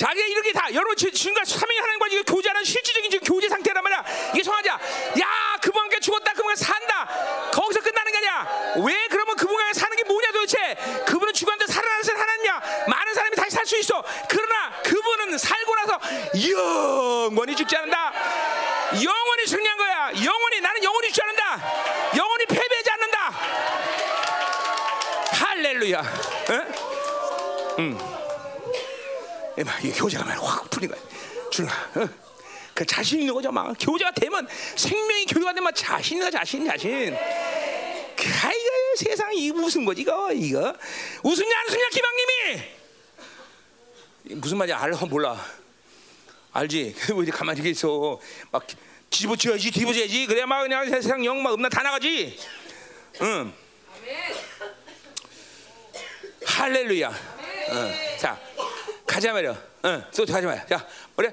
[0.01, 0.07] 응?
[0.07, 4.05] 자기가 이렇게 다 여러분 지금과 삼위 하나님과 지금 교제하는 실질적인 지금 교제 상태란 말이야.
[4.35, 4.71] 이게 성화자.
[4.73, 7.51] 야 그분과 죽었다 그분과 산다.
[7.53, 8.75] 거기서 끝나는 게 아니야.
[8.87, 10.77] 왜 그러면 그분과 사는 게 뭐냐 도대체?
[11.07, 12.61] 그분은 죽었는데 살아나서 살았냐?
[12.89, 14.03] 많은 사람이 다시 살 수 있어.
[14.31, 16.01] 그러나 그분은 살고 나서
[16.49, 18.13] 영원히 죽지 않는다.
[19.03, 20.13] 영원히 승리한 거야.
[20.25, 22.17] 영원히 나는 영원히 죽지 않는다.
[22.17, 23.19] 영원히 패배하지 않는다.
[25.33, 26.03] 할렐루야.
[26.51, 26.75] 응?
[27.81, 28.18] 음.
[29.83, 31.01] 이 교제가 말확 풀린 거야.
[31.51, 31.73] 주가.
[31.97, 32.09] 어?
[32.75, 33.51] 그 자신 있는 거죠.
[33.51, 37.17] 막 교제가 되면 생명이 교류가 되면 자신이다 자신 자신.
[38.45, 40.75] 아이고 세상 이 무슨 거지 이거 이거
[41.23, 42.63] 웃으냐 안 웃으냐 기방님이
[44.41, 45.45] 무슨 말인지 알 몰라
[46.53, 46.95] 알지?
[47.15, 48.19] 뭐 이제 가만히 있어
[48.51, 48.67] 막
[49.11, 52.39] 뒤집어줘야지 뒤집어줘야지 그래야 막 그냥 세상 영막 음란 다 나가지
[53.23, 53.53] 응
[56.45, 57.13] 할렐루야
[57.71, 57.95] 응.
[58.19, 58.41] 자
[59.09, 60.05] 가자 말이야 응.
[60.17, 60.87] 또 가자 말이야 자
[61.17, 61.29] 우리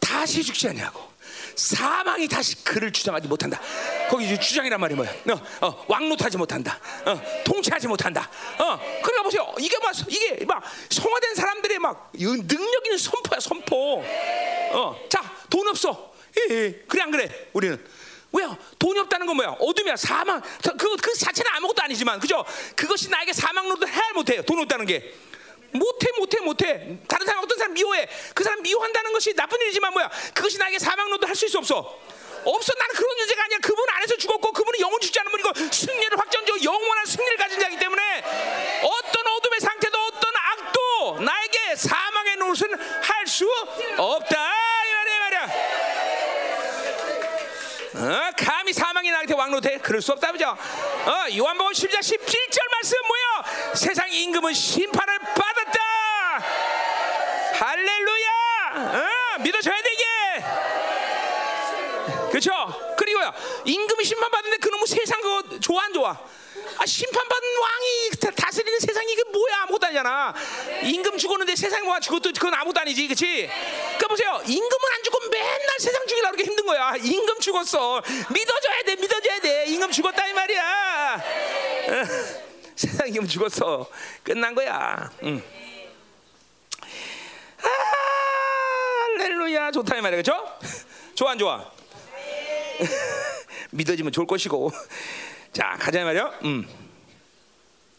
[0.00, 1.16] 다시 죽지 않냐고
[1.56, 3.58] 사망이 다시 그를 주장하지 못한다.
[4.10, 5.10] 거기 주장이란 말이 뭐야?
[5.10, 6.78] 어, 어, 왕노하지 못한다.
[7.04, 8.30] 어, 통치하지 못한다.
[8.58, 9.54] 어, 그러니까 보세요.
[9.58, 14.04] 이게 막 이게 막 성화된 사람들의 막 능력 있는 선포야 선포.
[14.72, 16.12] 어, 자, 돈 없어.
[16.38, 16.72] 예, 예.
[16.86, 17.48] 그래 안 그래?
[17.54, 17.82] 우리는
[18.32, 18.56] 왜요?
[18.78, 19.56] 돈이 없다는 건 뭐야?
[19.58, 20.42] 어둠이야, 사망.
[20.62, 22.44] 그, 그 자체는 아무것도 아니지만, 그죠?
[22.74, 24.42] 그것이 나에게 사망으로도 해야 못해요.
[24.42, 25.14] 돈 없다는 게.
[25.72, 26.98] 못해 못해 못해.
[27.08, 28.08] 다른 사람 어떤 사람 미워해.
[28.34, 30.10] 그 사람 미워한다는 것이 나쁜 일이지만 뭐야?
[30.34, 31.76] 그것이 나에게 사망로도 할 수 있어 없어?
[32.44, 32.72] 없어.
[32.78, 33.58] 나는 그런 존재가 아니야.
[33.62, 38.22] 그분 안에서 죽었고 그분은 영원 죽지 않은 분이고 승리를 확정적으로 영원한 승리를 가진 자이기 때문에
[38.82, 43.44] 어떤 어둠의 상태도 어떤 악도 나에게 사망의 노릇은 할 수
[43.98, 44.36] 없다
[44.86, 45.46] 이 말이야 말이야
[47.96, 50.48] 어, 감히 사망이 나한테 왕노돼 그럴 수 없다 그죠?
[50.50, 55.80] 어, 요한복음 10장 17절 말씀 뭐야 세상 임금은 심판을 받았다!
[57.54, 58.28] 할렐루야!
[58.74, 60.04] 어, 믿어줘야 되게!
[62.30, 62.50] 그렇죠
[62.98, 63.32] 그리고요
[63.64, 66.18] 임금이 심판 받는데 그놈의 세상 그거 좋아 안 좋아
[66.78, 69.62] 아, 심판받은 왕이 다스리는 세상이 이게 뭐야?
[69.62, 70.34] 아무것도 아니잖아.
[70.82, 73.48] 임금 죽었는데 세상 왕 죽었도 그건 아무것도 아니지 그치?
[73.48, 74.40] 그러니까 보세요.
[74.46, 76.94] 임금은 안 죽고 맨날 세상 죽이려고 그렇게 힘든 거야.
[76.96, 78.02] 임금 죽었어.
[78.32, 79.64] 믿어줘야 돼 믿어줘야 돼.
[79.66, 81.22] 임금 죽었다 이 말이야.
[82.76, 83.88] 세상 임금 죽었어.
[84.22, 85.10] 끝난 거야.
[85.22, 85.42] 응.
[87.62, 87.68] 아,
[89.18, 89.70] 할렐루야.
[89.70, 90.18] 좋다 이 말이야.
[90.18, 90.58] 그죠
[91.14, 91.70] 좋아 안 좋아?
[93.70, 94.70] 믿어지면 좋을 것이고
[95.56, 96.34] 자 가자 말이요.
[96.44, 96.68] 음.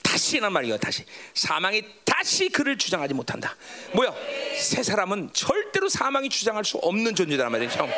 [0.04, 0.78] 다시란 말이요.
[0.78, 1.04] 다시
[1.34, 3.56] 사망이 다시 그를 주장하지 못한다.
[3.94, 4.14] 뭐야?
[4.60, 7.90] 새 사람은 절대로 사망이 주장할 수 없는 존재다 말이죠.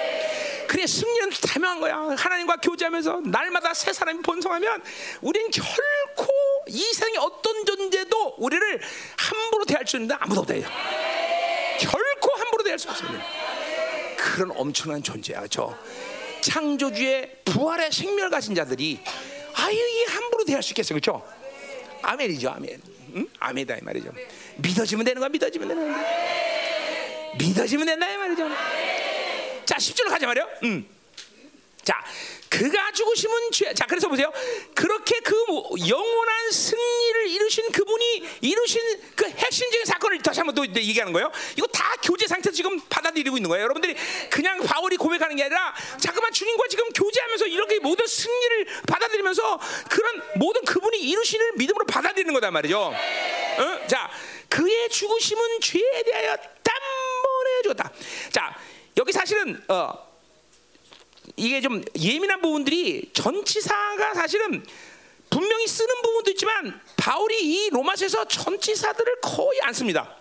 [0.66, 1.98] 그래 승리는 타명한 거야.
[2.18, 4.82] 하나님과 교제하면서 날마다 새 사람이 번성하면
[5.20, 6.32] 우리는 결코
[6.70, 8.82] 이 세상의 어떤 존재도 우리를
[9.18, 10.54] 함부로 대할 수 있는 아무도 없다.
[10.54, 13.26] 결코 함부로 대할 수 없습니다.
[14.16, 15.78] 그런 엄청난 존재야, 그렇죠?
[16.40, 19.02] 창조주의 부활의 생명을 가진 자들이
[19.60, 21.26] 아유 이 함부로 대할 수 있겠어 그렇죠?
[22.02, 22.82] 아멘이죠 아멘
[23.16, 23.28] 응?
[23.40, 24.12] 아멘이다 이 말이죠
[24.58, 26.06] 믿어지면 되는 거야 믿어지면 되는 거야
[27.38, 28.50] 믿어지면 된다 이 말이죠
[29.66, 30.99] 자 10절로 가자 말이요 음.
[31.90, 32.00] 자
[32.50, 33.74] 그가 죽으시면 죄.
[33.74, 34.32] 자 그래서 보세요.
[34.76, 35.36] 그렇게 그
[35.88, 38.82] 영원한 승리를 이루신 그분이 이루신
[39.16, 41.32] 그 핵심적인 사건을 다시 한번 또 얘기하는 거예요.
[41.58, 43.64] 이거 다 교제 상태에서 지금 받아들이고 있는 거예요.
[43.64, 43.96] 여러분들이
[44.30, 49.60] 그냥 바울이 고백하는 게 아니라 잠깐만 주님과 지금 교제하면서 이렇게 모든 승리를 받아들이면서
[49.90, 52.80] 그런 모든 그분이 이루신을 믿음으로 받아들이는 거단 말이죠.
[52.80, 53.88] 어?
[53.88, 54.12] 자
[54.48, 57.92] 그의 죽으심은 죄에 대하여 단번에 죽었다.
[58.32, 58.56] 자
[58.96, 60.09] 여기 사실은 어.
[61.36, 64.64] 이게 좀 예민한 부분들이 전치사가 사실은
[65.30, 70.16] 분명히 쓰는 부분도 있지만 바울이 이 로마서에서 전치사들을 거의 안 씁니다.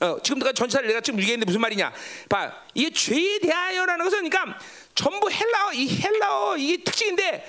[0.00, 1.92] 어, 지금까지 전치사를 내가 지금 얘기했는데 무슨 말이냐?
[2.28, 4.58] 봐, 이게 죄에 대하여라는 것은 그러니까
[4.94, 7.48] 전부 헬라어 이 헬라어 이게 특징인데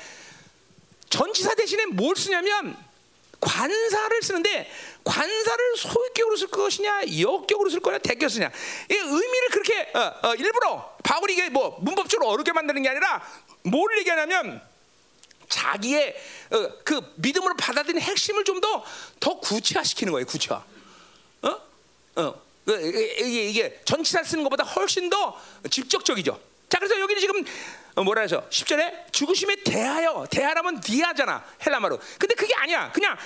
[1.10, 2.78] 전치사 대신에 뭘 쓰냐면
[3.44, 4.72] 관사를 쓰는데
[5.04, 8.50] 관사를 소유격으로 쓸 것이냐 역격으로 쓸 거냐 대격 쓰냐
[8.90, 13.22] 이 의미를 그렇게 어, 어, 일부러 바울이 이게 뭐 문법적으로 어렵게 만드는 게 아니라
[13.64, 14.62] 뭘 얘기하냐면
[15.50, 16.16] 자기의
[16.52, 20.64] 어, 그 믿음으로 받아들이는 핵심을 좀더더 구체화시키는 거예요 구체화
[21.42, 21.62] 어?
[22.16, 22.42] 어.
[22.66, 22.80] 그,
[23.20, 25.38] 이게, 이게 전치사 쓰는 것보다 훨씬 더
[25.70, 26.40] 직접적이죠
[26.70, 27.44] 자 그래서 여기는 지금
[28.02, 28.48] 뭐라 해서?
[28.50, 32.00] 10절에 죽으심에 대하여 대하라면 디아잖아 헬라말로.
[32.18, 32.92] 근데 그게 아니야.
[32.92, 33.18] 그냥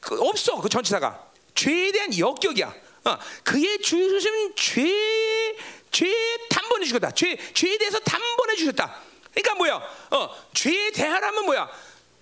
[0.00, 1.26] 그 없어 그 전치사가.
[1.54, 2.74] 죄에 대한 역격이야.
[3.04, 5.56] 어, 그의 죽으심 죄
[5.90, 7.10] 죄에 단번에 죽었다.
[7.12, 9.00] 죄 죄에 대해서 단번에 주셨다.
[9.32, 9.74] 그러니까 뭐야?
[10.10, 11.68] 어 죄에 대하라면 뭐야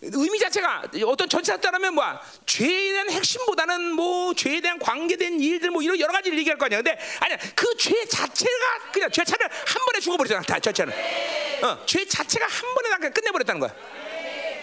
[0.03, 2.21] 의미 자체가 어떤 전치사 따르면 뭐야?
[2.47, 6.83] 죄에 대한 핵심보다는 뭐 죄에 대한 관계된 일들 뭐 이런 여러 가지를 얘기할 거 아니야.
[6.83, 7.39] 근데 아니야.
[7.55, 10.93] 그 죄 자체가 그냥 죄 자체를 한 번에 죽어버리잖아 다 전체는
[11.63, 13.75] 어, 죄 자체가 한 번에 다 끝내버렸다는 거야.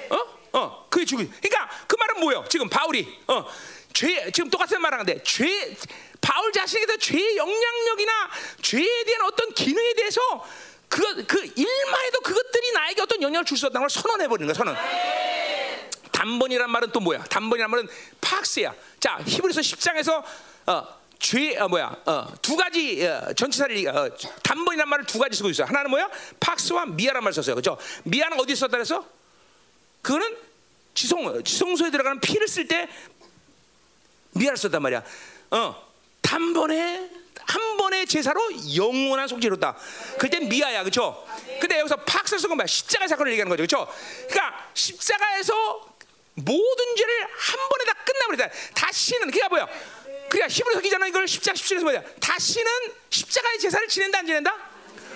[0.10, 0.18] 어?
[0.54, 2.46] 어 그게 죽이 그러니까 그 말은 뭐예요?
[2.50, 3.20] 지금 바울이.
[3.28, 3.46] 어,
[3.94, 5.76] 죄 지금 똑같은 말 하는데 죄
[6.20, 8.30] 바울 자신에게서 죄의 영향력이나
[8.62, 10.20] 죄에 대한 어떤 기능에 대해서
[10.92, 14.76] 그, 그 일마에도 그것들이 나에게 어떤 영향을 줄 수 없다는 걸 선언해 버리는 거야 선언.
[16.12, 17.24] 단번이란 말은 또 뭐야?
[17.24, 17.88] 단번이란 말은
[18.20, 18.76] 팍스야.
[19.00, 20.22] 자 히브리서 10장에서
[20.68, 20.88] 어,
[21.18, 24.10] 죄 어, 뭐야 어, 두 가지 어, 전치사를 어,
[24.44, 25.66] 단번이란 말을 두 가지 쓰고 있어요.
[25.68, 26.10] 하나는 뭐야?
[26.42, 27.56] 팍스와 미아란 말 썼어요.
[27.56, 27.78] 그렇죠?
[28.04, 29.08] 미아는 어디 썼다 그래서?
[30.02, 30.36] 그거는
[30.94, 32.90] 지성 지성소에 들어가는 피를 쓸 때
[34.34, 35.04] 미아를 썼단 말이야.
[35.52, 35.88] 어
[36.22, 37.10] 단번에
[37.48, 38.42] 한 번의 제사로
[38.76, 39.76] 영원한 속죄로다.
[40.18, 41.26] 그때 미아야, 그렇죠?
[41.60, 41.98] 근데 여기서
[42.38, 42.68] 쓴건 뭐야?
[42.68, 43.94] 십자가 사건을 얘기하는 거죠, 그렇죠?
[44.30, 45.92] 그러니까 십자가에서
[46.36, 48.50] 모든 죄를 한 번에 다 끝나버리다.
[48.74, 49.68] 다시는 그게 뭐야?
[50.30, 52.04] 그러니까 히브리서 기자는 이걸 십자가 십자가에서 뭐야?
[52.20, 52.72] 다시는
[53.10, 54.72] 십자가의 제사를 지낸다 안 지낸다?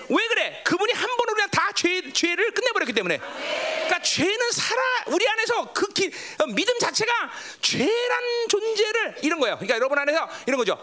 [0.08, 0.62] 왜 그래?
[0.64, 3.18] 그분이 한 번으로 그냥 다 죄, 죄를 끝내버렸기 때문에.
[3.18, 7.12] 그러니까 죄는 살아 우리 안에서 그 기, 어, 믿음 자체가
[7.60, 9.56] 죄란 존재를 이런 거예요.
[9.56, 10.80] 그러니까 여러분 안에서 이런 거죠.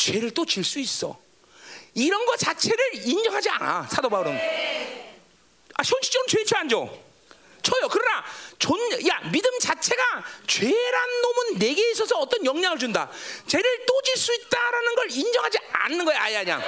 [0.00, 1.18] 죄를 또 질 수 있어.
[1.94, 4.32] 이런 거 자체를 인정하지 않아 사도 바울은.
[4.32, 6.88] 아 현실적으로 죄 죄안 줘.
[7.62, 7.88] 쳐요.
[7.90, 8.24] 그러나
[8.58, 13.10] 존, 야 믿음 자체가 죄란 놈은 내게 있어서 어떤 영향을 준다.
[13.46, 16.60] 죄를 또 질 수 있다라는 걸 인정하지 않는 거야 아예 그냥.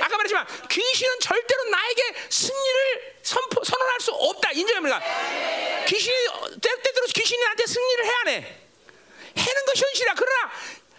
[0.00, 5.00] 아까 말했지만 귀신은 절대로 나에게 승리를 선포, 선언할 수 없다 인정합니다.
[5.86, 6.14] 귀신이
[6.60, 8.58] 때, 때때로 귀신이 나한테 승리를 해야 해.
[9.36, 10.14] 해는 거 현실이야.
[10.16, 10.52] 그러나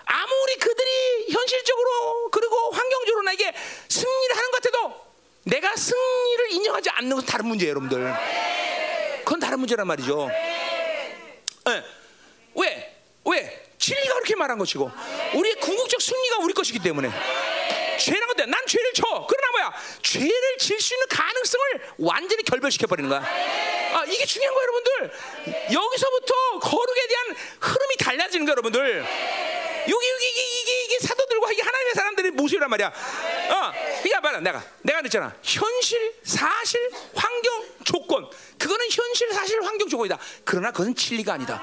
[0.05, 3.53] 아무리 그들이 현실적으로 그리고 환경적으로 나에게
[3.89, 5.01] 승리를 하는 것 같아도
[5.45, 8.13] 내가 승리를 인정하지 않는 것은 다른 문제예요, 여러분들.
[9.25, 10.29] 그건 다른 문제란 말이죠.
[11.65, 11.83] 네.
[12.55, 12.95] 왜?
[13.25, 13.65] 왜?
[13.77, 14.89] 진리가 그렇게 말한 것이고
[15.33, 17.09] 우리의 궁극적 승리가 우리 것이기 때문에
[17.99, 21.65] 죄는 건데 난 죄를 쳐 그러나 뭐야 죄를 질 수 있는 가능성을
[21.99, 28.51] 완전히 결별시켜 버리는 거야 아 이게 중요한 거예요 여러분들 여기서부터 거룩에 대한 흐름이 달라지는 거예요
[28.51, 29.05] 여러분들
[29.89, 32.02] 여기 여기 이게 이게, 사도들과 이게 하나님의 사람들의
[32.33, 32.87] 모습이란 말이야.
[32.87, 33.73] 어
[34.05, 34.63] 이게 봐라 내가.
[34.81, 35.33] 내가 그랬잖아.
[35.41, 38.29] 현실 사실 환경 조건.
[38.57, 40.17] 그거는 현실 사실 환경 조건이다.
[40.45, 41.61] 그러나 그것은 진리가 아니다.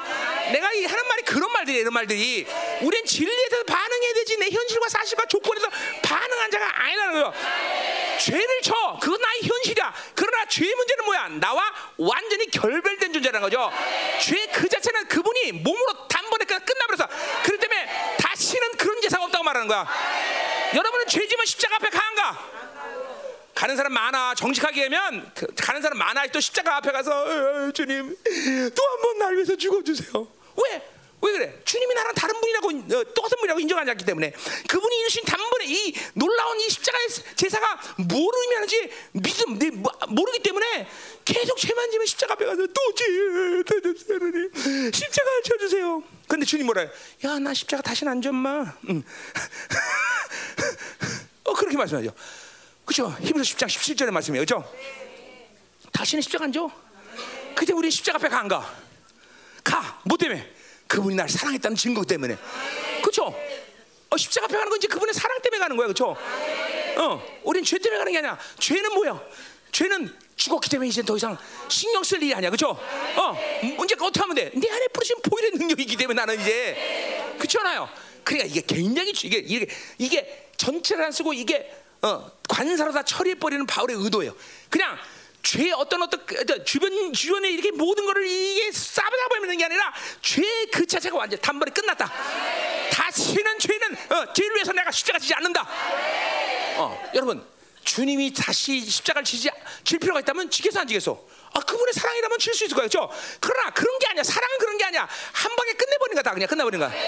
[0.52, 2.46] 내가 이 하는 말이 그런 말들이 이런 말들이.
[2.82, 4.36] 우린 진리에 대해서 반응해야 되지.
[4.38, 5.68] 내 현실과 사실과 조건에서
[6.02, 7.34] 반응한 자가 아니라는 거예요.
[8.18, 8.98] 죄를 쳐.
[9.00, 9.94] 그건 나의 현실이야.
[10.14, 11.28] 그러나 죄의 문제는 뭐야?
[11.40, 13.70] 나와 완전히 결별된 존재라는 거죠.
[14.20, 17.06] 죄 그 자체는 그분이 몸으로 단번에 끝- 끝나버려서
[17.44, 19.86] 그렇기 때문에 다시는 그런 제사가 없다고 말하는 거야
[20.74, 22.60] 여러분은 죄지면 십자가 앞에 가안가?
[23.54, 24.34] 가는 사람 많아.
[24.36, 28.16] 정직하게 하면 그, 가는 사람 많아 또 십자가 앞에 가서 주님
[28.74, 30.26] 또 한 번 날 위해서 죽어주세요.
[30.64, 30.82] 왜?
[31.22, 31.60] 왜 그래?
[31.64, 34.32] 주님이 나랑 다른 분이라고 어, 똑같은 분이라고 인정하지 않기 때문에
[34.68, 40.88] 그분이 이루신 단번에 이 놀라운 이 십자가의 제사가 뭐를 의미하는지 믿음 내, 뭐, 모르기 때문에
[41.24, 42.66] 계속 죄만 지면 십자가 앞에 가서
[44.08, 44.50] 하나님
[44.92, 46.90] 십자가를 쳐주세요 근데 주님 뭐라 해요?
[47.24, 49.02] 야나 십자가 다시는 안 졌마 응.
[51.44, 52.14] 어 그렇게 말씀하죠
[52.90, 53.08] 그죠?
[53.20, 54.42] 히브리서 10장 17절의 말씀이에요.
[54.42, 54.68] 그죠?
[55.92, 56.68] 다시는 십자가 안 줘.
[57.54, 58.68] 그때 우리 십자가 앞에 가안 가?
[59.62, 60.00] 가.
[60.04, 60.59] 뭐 때문에?
[60.90, 62.36] 그분이 날 사랑했다는 증거 때문에.
[63.02, 63.32] 그죠?
[64.10, 65.86] 어, 십자가 앞에 가는 건 이제 그분의 사랑 때문에 가는 거야.
[65.86, 66.16] 그죠?
[66.96, 68.36] 어, 우린 죄 때문에 가는 게 아니야.
[68.58, 69.22] 죄는 뭐야?
[69.70, 71.38] 죄는 죽었기 때문에 이제 더 이상
[71.68, 72.50] 신경 쓸 일이 아니야.
[72.50, 72.70] 그죠?
[72.70, 73.38] 어,
[73.76, 74.50] 문제가 어떻게 하면 돼?
[74.52, 77.36] 내 안에 부르신 보일의 능력이기 때문에 나는 이제.
[77.38, 77.88] 그렇잖아요.
[78.24, 79.66] 그러니까 이게 굉장히 주- 이게 이게
[79.98, 81.72] 이게 전체를 안 쓰고 이게
[82.02, 84.34] 어, 관사로 다 처리해 버리는 바울의 의도예요.
[84.68, 84.98] 그냥
[85.42, 89.92] 죄 어떤 어떤 그, 주변 주변에 이렇게 모든 거를 이게 싸버려 버리는 게 아니라
[90.22, 90.42] 죄
[90.72, 92.12] 그 자체가 완전 단번에 끝났다.
[92.92, 95.66] 다시는 죄는 어, 죄를 위해서 내가 십자가 지지 않는다.
[96.76, 97.44] 어, 여러분
[97.84, 99.50] 주님이 다시 십자가를 지지
[99.84, 101.20] 질 필요가 있다면 지겠어 안 지겠어?
[101.52, 103.10] 아 그분의 사랑이라면 질 수 있을 거예요, 그렇죠?
[103.40, 104.22] 그러나 그런 게 아니야.
[104.22, 105.08] 사랑은 그런 게 아니야.
[105.32, 106.32] 한 방에 끝내버리는 거다.
[106.34, 107.00] 그냥 끝내버리는 거야.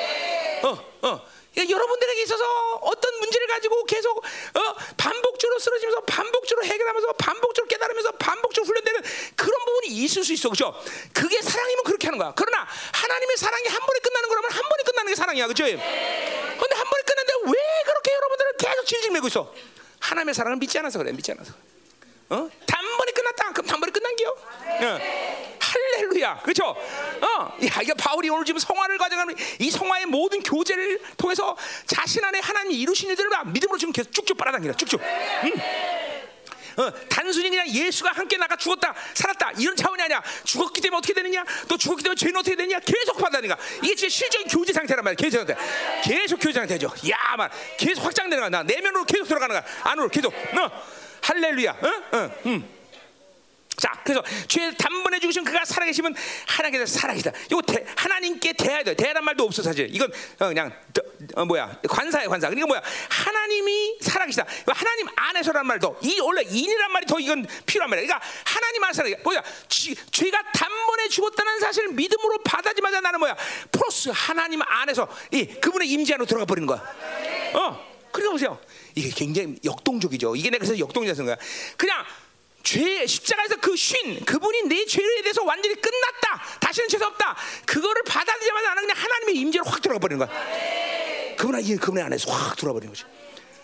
[0.64, 1.26] 어, 어.
[1.58, 2.44] 예, 여러분들에게 있어서
[2.82, 9.02] 어떤 문제를 가지고 계속 어, 반복적으로 쓰러지면서 반복적으로 해결하면서 반복적으로 깨달으면서 반복적으로 훈련되는
[9.36, 10.74] 그런 부분이 있을 수 있어, 그렇죠?
[11.12, 12.32] 그게 사랑이면 그렇게 하는 거야.
[12.34, 15.64] 그러나 하나님의 사랑이 한 번에 끝나는 거라면 한 번에 끝나는 게 사랑이야, 그렇죠?
[15.64, 19.54] 그런데 한 번에 끝났는데 왜 그렇게 여러분들은 계속 질질 매고 있어?
[20.00, 21.52] 하나님의 사랑을 믿지 않아서 그래, 믿지 않아서.
[22.30, 22.48] 어?
[22.92, 23.52] 단번에 끝났다.
[23.52, 24.28] 그럼 단번에 끝난 게요.
[24.28, 24.98] 어.
[25.58, 26.40] 할렐루야.
[26.42, 26.64] 그렇죠?
[26.66, 27.58] 어.
[27.66, 31.56] 야, 이게 바울이 오늘 지금 성화를 가져가는 이 성화의 모든 교제를 통해서
[31.86, 34.74] 자신 안에 하나님이 이루신 일들을 막 믿음으로 지금 계속 쭉쭉 빨아당기라.
[34.74, 35.00] 쭉쭉.
[35.44, 35.52] 응.
[36.74, 41.44] 어, 단순히 그냥 예수가 함께 나가 죽었다 살았다 이런 차원이 아니야 죽었기 때문에 어떻게 되느냐
[41.68, 45.36] 또 죽었기 때문에 죄는 어떻게 되느냐 계속 받아니까 이게 진짜 실적인 교제 상태란 말이야 교제
[45.36, 45.54] 상태
[46.02, 50.82] 계속 교제 상태죠 야만 계속 확장되는 거야 나 내면으로 계속 들어가는 거야 안으로 계속 어,
[51.20, 52.16] 할렐루야 어?
[52.16, 52.81] 어, 음.
[53.82, 56.14] 자, 그래서 죄 단번에 죽으신 그가 살아계시면
[56.46, 57.32] 하나님께 살아계시다.
[57.46, 58.94] 이거 대, 하나님께 대해야 돼.
[58.94, 59.92] 대하란 말도 없어 사실.
[59.92, 61.02] 이건 어, 그냥 더,
[61.34, 62.48] 어, 뭐야 관사야 관사.
[62.48, 62.80] 그러니까 뭐야
[63.10, 64.46] 하나님이 살아계시다.
[64.68, 68.06] 하나님 안에서란 말도 이 원래 인이란 말이 더 이건 필요한 말이야.
[68.06, 69.02] 그러니까 하나님 안에서.
[69.24, 73.36] 뭐야 지, 죄가 단번에 죽었다는 사실을 믿음으로 받아지마자 나는 뭐야
[73.72, 76.78] 플러스 하나님 안에서 이 그분의 임재 안으로 들어가 버리는 거야.
[77.54, 78.60] 어, 그러니까 보세요.
[78.94, 80.36] 이게 굉장히 역동적이죠.
[80.36, 81.46] 이게 내가 그래서 역동적이라서 그런 거야.
[81.76, 82.04] 그냥
[82.62, 86.42] 죄 십자가에서 그 쉰 그분이 내 죄에 대해서 완전히 끝났다.
[86.60, 87.36] 다시는 죄가 없다.
[87.66, 91.36] 그거를 받아들이자마자 나는 그냥 하나님의 임재로 확 들어가 버리는 거야.
[91.36, 93.04] 그분 안 그분 안에서 확 들어가 버리는 거지.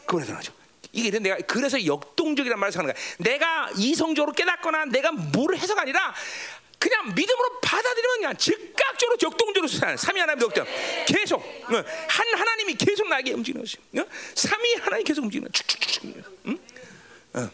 [0.07, 0.53] 그분에 들어가죠.
[0.93, 3.03] 이게 내가 그래서 역동적이란 말을 하는 거야.
[3.19, 6.15] 내가 이성적으로 깨닫거나 내가 뭐를 해서가 아니라
[6.79, 10.65] 그냥 믿음으로 받아들이면 그냥 즉각적으로 역동적으로 사는 삼위 하나님 역동
[11.07, 13.65] 계속 어, 한 하나님이 계속 나에게 움직이는
[13.99, 14.05] 어?
[14.35, 16.05] 삼위 하나님 계속 움직이는 축축축
[16.47, 16.59] 응?
[17.35, 17.51] 어.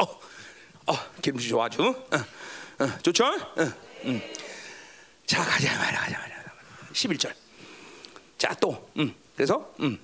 [0.00, 0.20] 어,
[0.88, 3.24] 어, 기름이 좋아 아주 어, 어, 좋죠?
[3.26, 3.72] 어,
[4.04, 4.20] 음.
[5.26, 6.34] 자 가자 말아 가자 말아
[6.92, 7.32] 11절
[8.38, 9.98] 자또 음, 그래서 음.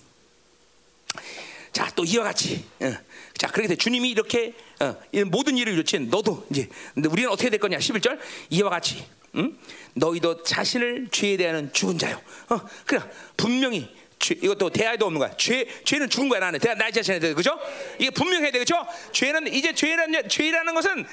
[1.74, 2.64] 자, 또 이와 같이.
[2.80, 2.94] 어.
[3.36, 3.74] 자, 그렇게 돼.
[3.74, 4.94] 주님이 이렇게 어,
[5.26, 7.78] 모든 일을 이루친 너도 이제 근데 우리는 어떻게 될 거냐?
[7.78, 8.16] 11절.
[8.50, 9.04] 이와 같이.
[9.34, 9.58] 응?
[9.94, 12.20] 너희도 자신을 죄에 대하는 죽은 자요.
[12.48, 13.00] 어, 그래.
[13.36, 13.92] 분명히
[14.24, 15.36] 죄, 이것도 대화에도 없는 거야.
[15.36, 16.58] 죄, 죄는 죽은 거야 나는.
[16.58, 17.60] 대화 나 자신에 대해 그죠?
[17.98, 18.86] 이게 분명해야 돼, 그죠?
[19.12, 21.06] 죄는 이제 죄라는 죄라는 것은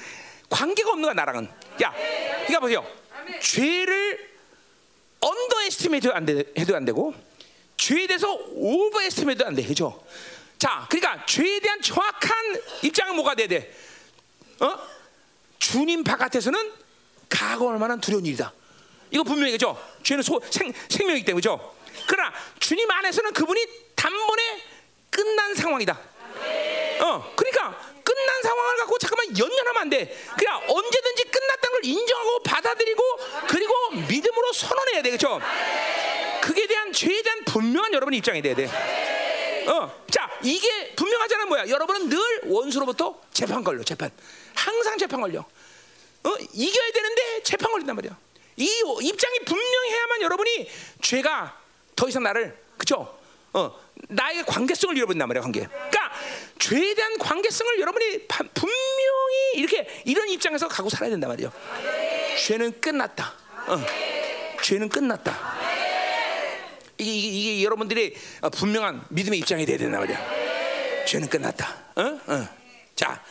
[0.48, 1.46] 관계가 없는 거야 나랑은.
[1.82, 2.86] 야, 그러니까 보세요.
[3.42, 4.32] 죄를
[5.20, 7.14] underestimate 안 돼, 해도 안 되고
[7.76, 10.02] 죄에 대해서 overestimate 안 돼, 그죠?
[10.58, 13.74] 자, 그러니까 죄에 대한 정확한 입장은 뭐가 돼야 돼?
[14.60, 14.78] 어?
[15.58, 16.72] 주님 바깥에서는
[17.28, 18.54] 가거할 만한 두려운 일이다.
[19.10, 19.78] 이거 분명히 그죠?
[20.02, 21.74] 죄는 소, 생, 생명이기 때문에 그죠?
[22.06, 24.62] 그러나 주님 안에서는 그분이 단번에
[25.10, 25.98] 끝난 상황이다.
[27.00, 30.24] 어, 그러니까 끝난 상황을 갖고 잠깐만 연연하면 안 돼.
[30.36, 33.02] 그냥 언제든지 끝났다는 걸 인정하고 받아들이고
[33.48, 35.40] 그리고 믿음으로 선언해야 돼, 그죠?
[36.40, 38.66] 그게 대한 죄에 대한 분명한 여러분의 입장이 돼야 돼.
[39.68, 41.68] 어, 자 이게 분명하잖아 뭐야?
[41.68, 44.10] 여러분은 늘 원수로부터 재판 걸려 재판.
[44.54, 45.40] 항상 재판 걸려.
[45.40, 48.16] 어, 이겨야 되는데 재판 걸린단 말이야.
[48.56, 50.70] 이 입장이 분명해야만 여러분이
[51.00, 51.61] 죄가
[52.02, 53.16] 더 이상 나를 그죠?
[53.52, 53.72] 어,
[54.08, 55.60] 나의 관계성을 잃어버린단 말이야 관계.
[55.60, 56.10] 그러니까
[56.58, 61.52] 죄에 대한 관계성을 여러분이 분명히 이렇게 이런 입장에서 가고 살아야 된단 말이야.
[62.44, 63.32] 죄는 끝났다.
[63.68, 63.80] 어,
[64.64, 65.60] 죄는 끝났다.
[66.98, 68.16] 이게, 이게, 이게 여러분들이
[68.52, 71.04] 분명한 믿음의 입장이 돼야 된단 말이야.
[71.06, 71.76] 죄는 끝났다.
[71.94, 72.02] 어?
[72.02, 72.48] 어.
[72.96, 73.22] 자,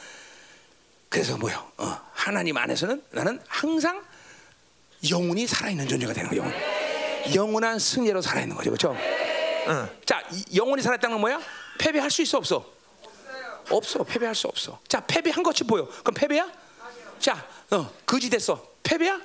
[1.10, 1.70] 그래서 뭐요?
[1.76, 2.00] 어.
[2.14, 4.02] 하나님 안에서는 나는 항상
[5.10, 6.44] 영혼이 살아있는 존재가 되는 거예요.
[6.44, 6.81] 영혼.
[7.36, 8.90] 영원한 승리로 살아있는 거죠, 그렇죠?
[8.92, 9.90] 어.
[10.06, 10.24] 자,
[10.54, 11.42] 영혼이 살아있다는 건 뭐야?
[11.78, 12.66] 패배할 수 있어 없어?
[13.70, 14.80] 없어, 패배할 수 없어.
[14.88, 15.86] 자, 패배한 것이 보여.
[15.86, 16.52] 그럼 패배야?
[17.20, 18.68] 자, 어, 거지 됐어.
[18.84, 19.20] 패배야?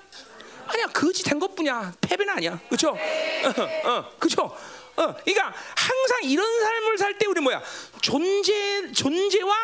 [0.68, 2.90] 아니야 거지 된 것뿐이야 패배는 아니야 그렇죠?
[2.90, 4.42] 어, 어, 그렇죠?
[4.42, 7.62] 어, 그러니까 항상 이런 삶을 살 때 우리 뭐야
[8.00, 9.54] 존재 존재와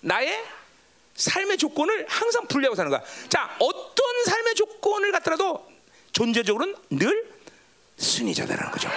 [0.00, 0.42] 나의
[1.14, 3.00] 삶의 조건을 항상 분리하고 사는 거야.
[3.28, 5.70] 자 어떤 삶의 조건을 갖더라도
[6.12, 7.30] 존재적으로는 늘
[8.00, 8.90] 순위자다라는 거죠.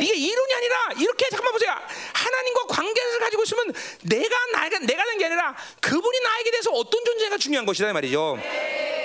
[0.00, 1.74] 이게 이론이 아니라 이렇게 잠깐만 보세요.
[2.14, 7.66] 하나님과 관계를 가지고 있으면 내가 나가 내가 된게 아니라 그분이 나에게 대해서 어떤 존재가 중요한
[7.66, 8.38] 것이다 말이죠.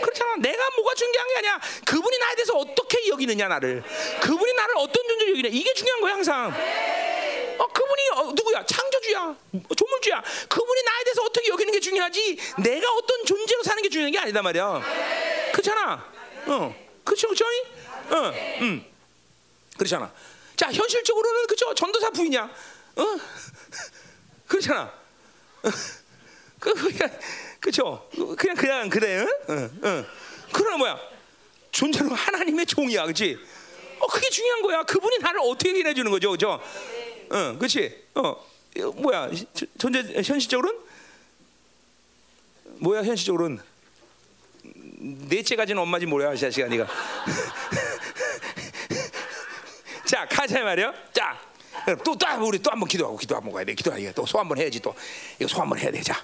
[0.02, 0.36] 그렇잖아.
[0.38, 1.60] 내가 뭐가 중요한 게 아니야.
[1.86, 3.84] 그분이 나에 대해서 어떻게 여기느냐 나를.
[4.22, 5.50] 그분이 나를 어떤 존재로 여기냐.
[5.52, 6.54] 이게 중요한 거야 항상.
[7.58, 8.66] 어, 그분이 어, 누구야?
[8.66, 9.36] 창조주야,
[9.76, 10.24] 조물주야.
[10.50, 12.38] 그분이 나에 대해서 어떻게 여기는 게 중요하지.
[12.64, 14.82] 내가 어떤 존재로 사는 게 중요한 게 아니다 말이야.
[15.54, 16.06] 그렇잖아.
[16.48, 17.46] 어, 그렇죠, 그렇죠.
[18.10, 18.93] 어, 음,
[19.78, 20.12] 그렇잖아.
[20.56, 21.74] 자, 현실적으로는 그죠?
[21.74, 22.44] 전도사 부인이야.
[22.96, 23.06] 어?
[24.48, 24.94] 그렇잖아.
[26.60, 27.20] 그 그냥
[27.60, 28.10] 그죠?
[28.38, 29.26] 그냥 그냥 그래.
[29.50, 29.80] 응?
[29.84, 30.06] 응.
[30.52, 31.00] 그러나 뭐야?
[31.72, 33.38] 존재로 하나님의 종이야, 그렇지?
[34.00, 34.84] 어, 그게 중요한 거야.
[34.84, 36.62] 그분이 나를 어떻게 해내 주는 거죠, 그죠?
[37.32, 38.04] 응, 그렇지?
[38.16, 38.46] 어,
[38.96, 39.32] 뭐야?
[39.78, 40.80] 존재 현실적으로는
[42.80, 43.04] 뭐야?
[43.04, 43.60] 현실적으로는
[45.30, 46.88] 넷째 가진 엄마지 뭐야, 자식아 네가.
[50.06, 50.94] 자, 가자 말이요.
[51.14, 51.40] 자,
[52.04, 53.74] 또, 또 우리 또 한번 기도하고 기도 한번 가야 돼.
[53.74, 54.94] 기도하기 또소 한번 해야지 또
[55.40, 56.02] 이거 소 한번 해야 돼.
[56.02, 56.24] 자,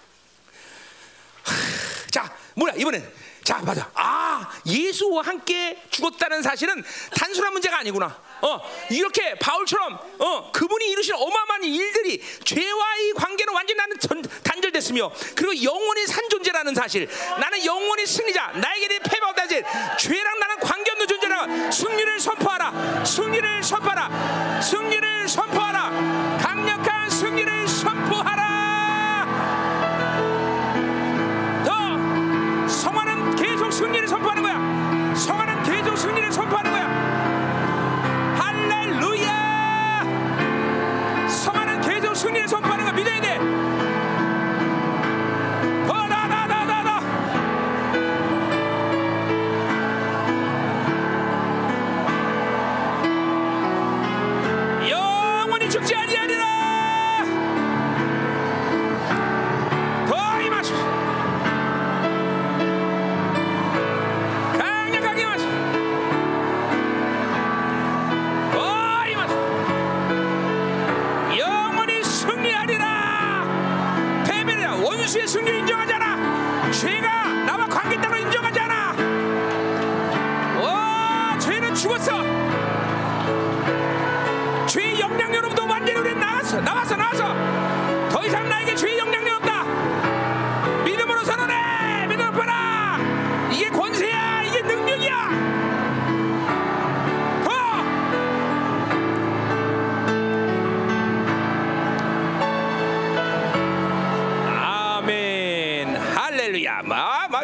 [2.12, 3.12] 자, 뭐야 이번엔
[3.44, 3.90] 자, 맞아.
[3.96, 6.84] 아, 예수와 함께 죽었다는 사실은
[7.16, 8.22] 단순한 문제가 아니구나.
[8.42, 8.60] 어,
[8.90, 16.08] 이렇게 바울처럼 어, 그분이 이루신 어마어마한 일들이 죄와의 관계는 완전히 나는 전, 단절됐으며 그리고 영원히
[16.08, 17.08] 산 존재라는 사실.
[17.40, 18.54] 나는 영원히 승리자.
[18.56, 19.64] 나에게 대해 패배없다 지
[20.00, 21.72] 죄랑 나는 관계없는 존재라.
[21.72, 23.06] 승리를 선포하라.
[23.06, 24.62] 승리를 선포하라.
[24.62, 26.38] 승리를 선포하라.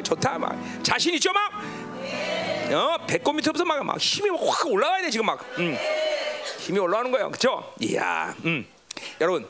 [0.05, 0.37] 좋다.
[0.37, 1.51] 막 자신 있죠, 막.
[2.71, 5.43] 어, 배꼽 밑에부터 막, 막 힘이 확 올라가야 돼 지금 막.
[5.59, 5.77] 음.
[6.59, 7.73] 힘이 올라오는 거예요, 그렇죠?
[7.81, 8.65] 이야, 음.
[9.19, 9.47] 여러분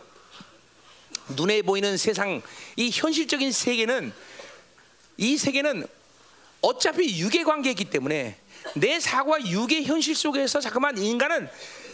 [1.29, 2.41] 눈에 보이는 세상
[2.75, 4.11] 이 현실적인 세계는
[5.17, 5.85] 이 세계는
[6.61, 8.37] 어차피 유괴 관계이기 때문에
[8.75, 11.47] 내 사고와 유괴 현실 속에서 잠깐만 인간은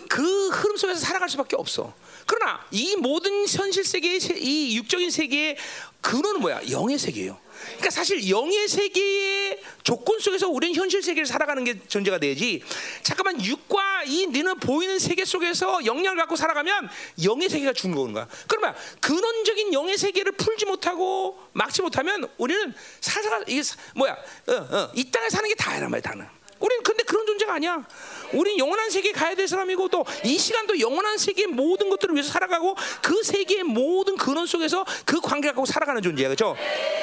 [0.10, 1.94] 그 흐름 속에서 살아갈 수밖에 없어.
[2.26, 5.58] 그러나 이 모든 현실 세계의 세- 이 육적인 세계의
[6.02, 6.62] 근원은 뭐야?
[6.70, 7.38] 영의 세계예요.
[7.72, 12.64] 그러니까 사실 영의 세계의 조건 속에서 우리는 현실 세계를 살아가는 게 존재가 되지.
[13.04, 16.90] 잠깐만 육과 이 너는 보이는 세계 속에서 영향을 갖고 살아가면
[17.24, 18.28] 영의 세계가 죽는 거야.
[18.48, 24.14] 그러면 근원적인 영의 세계를 풀지 못하고 막지 못하면 우리는 살아가 이게 사- 뭐야?
[24.48, 26.26] 어, 어, 이 땅에 사는 게 다란 말이야, 다는.
[26.60, 27.88] 우리는 근데 그런 존재가 아니야.
[28.34, 32.76] 우리는 영원한 세계에 가야 될 사람이고 또 이 시간도 영원한 세계의 모든 것들을 위해서 살아가고
[33.02, 36.28] 그 세계의 모든 근원 속에서 그 관계를 갖고 살아가는 존재야.
[36.28, 36.56] 그렇죠?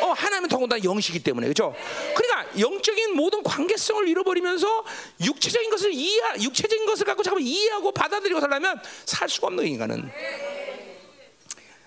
[0.03, 1.47] 어, 하나님은 더군다나 영이시기 때문에.
[1.47, 1.75] 그렇죠?
[2.15, 4.85] 그러니까 영적인 모든 관계성을 잃어버리면서
[5.25, 10.11] 육체적인 것을 이해 육체적인 것을 갖고 잠깐 이해하고 받아들이고 살려면 살 수가 없는 인간은.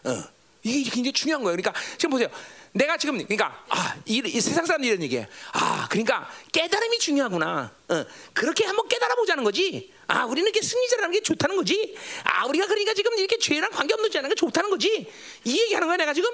[0.03, 0.23] 어,
[0.63, 1.55] 이게 굉장히 중요한 거예요.
[1.57, 2.29] 그러니까 지금 보세요.
[2.73, 5.27] 내가 지금 그러니까 아, 이, 이 세상 사람들이 이런 얘기해.
[5.53, 7.71] 아, 그러니까 깨달음이 중요하구나.
[7.89, 9.91] 어, 그렇게 한번 깨달아 보자는 거지.
[10.07, 11.97] 아, 우리는 이렇게 승리자라는 게 좋다는 거지.
[12.23, 15.09] 아, 우리가 그러니까 지금 이렇게 죄랑 관계 없는 자는 게 좋다는 거지.
[15.43, 16.29] 이 얘기하는 거야, 내가 지금.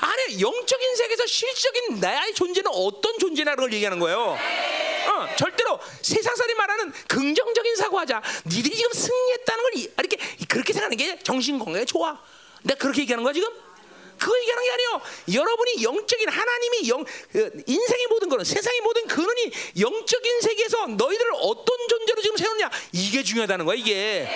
[0.00, 4.20] 아니, 영적인 세계에서 실적인 나의 존재는 어떤 존재나는 걸 얘기하는 거예요.
[5.08, 8.22] 어, 절대로 세상 사람이 말하는 긍정적인 사고하자.
[8.46, 10.16] 니들이 지금 승리했다는 걸 이- 이렇게
[10.46, 12.20] 그렇게 생각하는 게 정신 건강에 좋아.
[12.62, 13.48] 내가 그렇게 얘기하는 거야 지금?
[14.18, 15.00] 그거 얘기하는 게 아니에요.
[15.34, 19.50] 여러분이 영적인 하나님이 영 어, 인생의 모든 거는 세상의 모든 근원이
[19.80, 24.28] 영적인 세계에서 너희들을 어떤 존재로 지금 세우느냐 이게 중요하다는 거야 이게.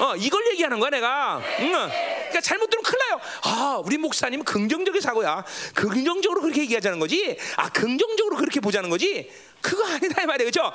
[0.00, 1.42] 어 이걸 얘기하는 거야 내가.
[1.60, 1.68] 응.
[1.70, 3.20] 그러니까 잘못 들으면 큰일 나요.
[3.42, 5.44] 아 우리 목사님 긍정적인 사고야.
[5.74, 7.36] 긍정적으로 그렇게 얘기하자는 거지.
[7.56, 9.30] 아 긍정적으로 그렇게 보자는 거지.
[9.60, 10.72] 그거 아니다 이 말이에요, 그렇죠?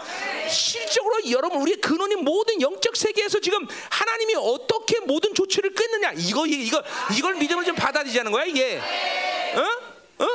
[0.50, 6.84] 실적으로 여러분 우리의 근원이 모든 영적 세계에서 지금 하나님이 어떻게 모든 조치를 끊느냐 이거 이거
[7.18, 8.80] 이걸 믿음을 좀 받아들이자는 거야 이게.
[8.80, 10.24] 어?
[10.24, 10.28] 어?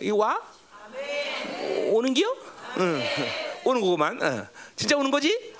[0.00, 0.40] 이거 와?
[1.90, 2.36] 오는 기요?
[2.78, 3.02] 응.
[3.64, 4.22] 오는 거구만.
[4.22, 4.46] 어.
[4.76, 5.52] 진짜 오는 거지?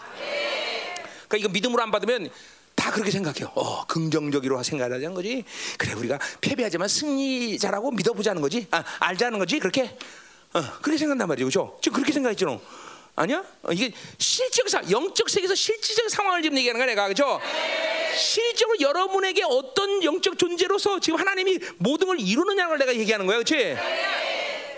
[1.29, 2.31] 그러니까 이거 믿음으로 안 받으면
[2.75, 3.51] 다 그렇게 생각해요.
[3.55, 5.45] 어, 긍정적으로 생각하자는 거지.
[5.79, 8.67] 그래 우리가 패배하지만 승리자라고 믿어보자는 거지.
[8.71, 9.59] 아, 알자는 거지.
[9.59, 9.97] 그렇게.
[10.55, 11.47] 어, 그렇게 생각한단 말이죠.
[11.47, 11.79] 그죠?
[11.83, 12.47] 지금 그렇게 생각했죠.
[12.47, 12.61] 너?
[13.15, 13.45] 아니야?
[13.63, 17.09] 어, 이게 실적 사 영적 세계에서 실질적 상황을 지금 얘기하는 거야, 내가.
[17.09, 17.41] 그죠?
[18.17, 23.39] 실적으로 여러분에게 어떤 영적 존재로서 지금 하나님이 모든 걸 이루느냐는 걸 내가 얘기하는 거야.
[23.39, 23.77] 그렇지?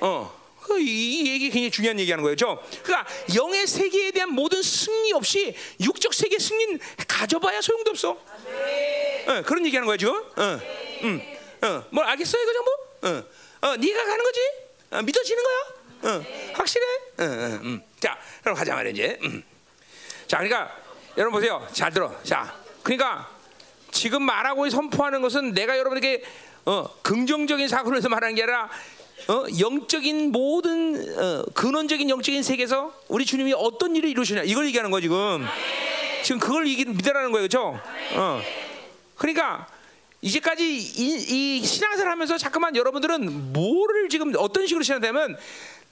[0.01, 0.45] 어.
[0.65, 2.37] 그 이, 이 얘기 굉장히 중요한 얘기하는 거예요.
[2.37, 8.13] 죠 그러니까 영의 세계에 대한 모든 승리 없이 육적 세계 승리는 가져봐야 소용도 없어.
[8.13, 10.15] 어, 그런 얘기하는 거야 지금.
[10.15, 10.61] 어,
[11.03, 11.23] 음,
[11.63, 12.71] 어, 뭘 알겠어요, 이거 전부?
[13.03, 14.41] 어, 어, 네가 가는 거지?
[14.95, 16.15] 어, 믿어지는 거야?
[16.15, 16.87] 어, 확실해?
[17.19, 17.83] 어, 어, 음.
[17.99, 19.19] 자, 그럼 가자 말이야 이제.
[19.25, 19.43] 음.
[20.29, 20.73] 자, 그러니까
[21.17, 21.67] 여러분 보세요.
[21.73, 22.15] 잘 들어.
[22.23, 22.55] 자,
[22.85, 23.29] 그러니까
[23.91, 26.23] 지금 말하고 선포하는 것은 내가 여러분에게
[26.67, 28.71] 어, 긍정적인 사고를 해서 말하는 게 아니라
[29.29, 35.01] 어, 영적인 모든 어, 근원적인 영적인 세계에서 우리 주님이 어떤 일을 이루시냐 이걸 얘기하는 거야
[35.01, 35.45] 지금.
[36.23, 37.81] 지금 그걸 믿으라는 거예요, 그렇죠?
[38.15, 38.43] 어.
[39.17, 39.67] 그러니까
[40.25, 45.37] 이제까지 이, 이 신앙생활 하면서 잠깐만 여러분들은 뭐를 지금 어떤 식으로 신앙되면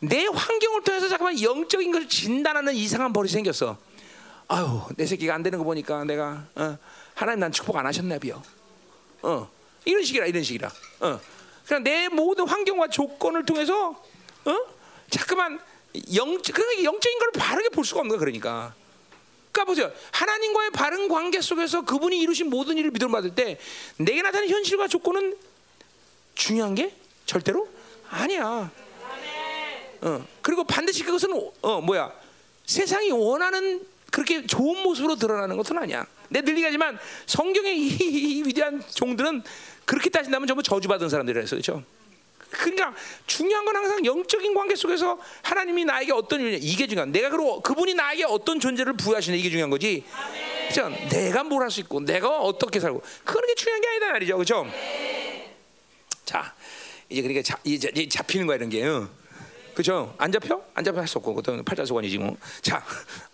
[0.00, 3.76] 내 환경을 통해서 잠깐만 영적인 것을 진단하는 이상한 버릇이 생겼어.
[4.48, 6.78] 아유 내 새끼가 안 되는 거 보니까 내가 어,
[7.14, 8.42] 하나님 난 축복 안 하셨나 비요.
[9.20, 9.50] 어
[9.84, 10.72] 이런 식이라 이런 식이라.
[11.00, 11.20] 어
[11.66, 14.56] 그냥 내 모든 환경과 조건을 통해서 어
[15.10, 15.60] 자꾸만
[16.14, 18.74] 영 그러니까 영적인 걸 바르게 볼 수가 없는 거야 그러니까.
[19.52, 19.92] 그러니까 보세요.
[20.10, 23.58] 하나님과의 바른 관계 속에서 그분이 이루신 모든 일을 믿음 받을 때
[23.98, 25.36] 내게 나타나는 현실과 조건은
[26.34, 26.94] 중요한 게
[27.26, 27.68] 절대로
[28.08, 28.70] 아니야.
[30.00, 31.28] 어 그리고 반드시 그것은
[31.60, 32.12] 어 뭐야
[32.66, 36.06] 세상이 원하는 그렇게 좋은 모습으로 드러나는 것은 아니야.
[36.28, 39.42] 내늘 얘기하지만 성경의 이, 이 위대한 종들은
[39.84, 41.84] 그렇게 따진다면 전부 저주받은 사람들이라서 그렇죠.
[42.52, 42.94] 그러니까
[43.26, 47.10] 중요한 건 항상 영적인 관계 속에서 하나님이 나에게 어떤 일이냐 이게 중요한.
[47.12, 50.04] 내가 그리고 그분이 나에게 어떤 존재를 부여하시냐 이게 중요한 거지.
[50.70, 50.88] 그렇죠.
[51.10, 54.36] 내가 뭘 할 수 있고 내가 어떻게 살고 그런 게 중요한 게 아니다 말이죠.
[54.36, 54.66] 그렇죠.
[56.24, 56.54] 자
[57.08, 58.82] 이제 그러니까 자, 이제 잡히는 거야 이런 게.
[58.84, 59.08] 응.
[59.74, 60.14] 그죠?
[60.18, 60.62] 안 잡혀?
[60.74, 62.36] 안 잡혀 할 수 없고 그것도 팔자 소관이지 뭐.
[62.60, 62.84] 자,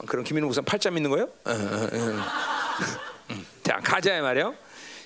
[0.07, 1.25] 그럼 김민우 목사 팔자 믿는 거예요?
[1.45, 3.35] 어, 어, 어.
[3.65, 4.55] 자, 가자 말이요.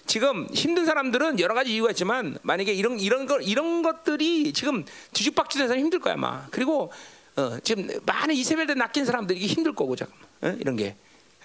[0.07, 5.69] 지금 힘든 사람들은 여러 가지 이유가 있지만 만약에 이런 이런 거 이런 것들이 지금 뒤죽박죽된
[5.69, 6.49] 사람 힘들 거야 막.
[6.51, 6.93] 그리고
[7.37, 10.57] 어, 지금 많은 이세벨대 낚인 사람들이 힘들 거고 잠깐 어?
[10.61, 10.97] 이런 게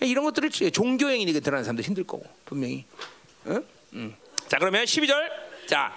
[0.02, 2.86] 이런 것들을 종교행위에 드러나는 사람들 힘들 거고 분명히.
[3.46, 3.60] 어?
[3.94, 4.16] 음.
[4.48, 5.30] 자 그러면 12절
[5.68, 5.96] 자.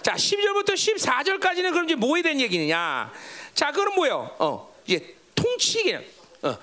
[0.00, 3.12] 자, 12절부터 14절까지는 그럼 이제 뭐에 대한 얘기느냐?
[3.52, 4.34] 자, 그럼 뭐예요?
[4.38, 5.96] 어, 이제 통치기
[6.42, 6.56] 어,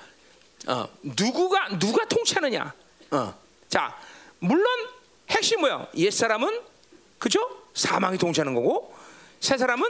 [0.68, 2.74] 어, 누구가 누가 통치하느냐?
[3.12, 3.34] 어,
[3.70, 3.96] 자,
[4.40, 4.66] 물론
[5.30, 5.88] 핵심 뭐야?
[5.96, 6.62] 옛 사람은
[7.20, 7.50] 그죠?
[7.74, 8.94] 사망이 통치하는 거고,
[9.40, 9.90] 새 사람은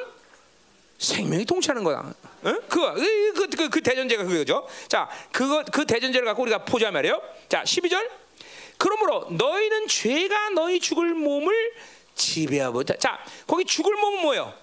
[0.98, 2.14] 생명이 통치하는 거다.
[2.44, 2.54] 어?
[2.70, 4.68] 그거 그, 그, 그, 그 대전제가 그거죠.
[4.88, 7.22] 자, 그거 그 대전제를 갖고 우리가 보자 말이에요.
[7.50, 8.10] 자, 12절.
[8.78, 11.74] 그러므로 너희는 죄가 너희 죽을 몸을
[12.16, 14.54] 지배하고 자 거기 죽을 몸은 뭐예요?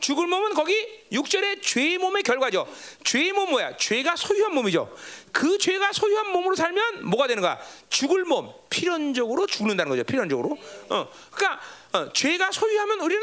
[0.00, 0.74] 죽을 몸은 거기
[1.12, 2.68] 6절의 죄의 몸의 결과죠.
[3.04, 3.76] 죄의 몸 뭐야?
[3.76, 4.94] 죄가 소유한 몸이죠.
[5.32, 7.58] 그 죄가 소유한 몸으로 살면 뭐가 되는 거야?
[7.88, 10.04] 죽을 몸, 필연적으로 죽는다는 거죠.
[10.04, 10.58] 필연적으로.
[10.90, 11.60] 어, 그러니까
[11.92, 13.22] 어, 죄가 소유하면 우리는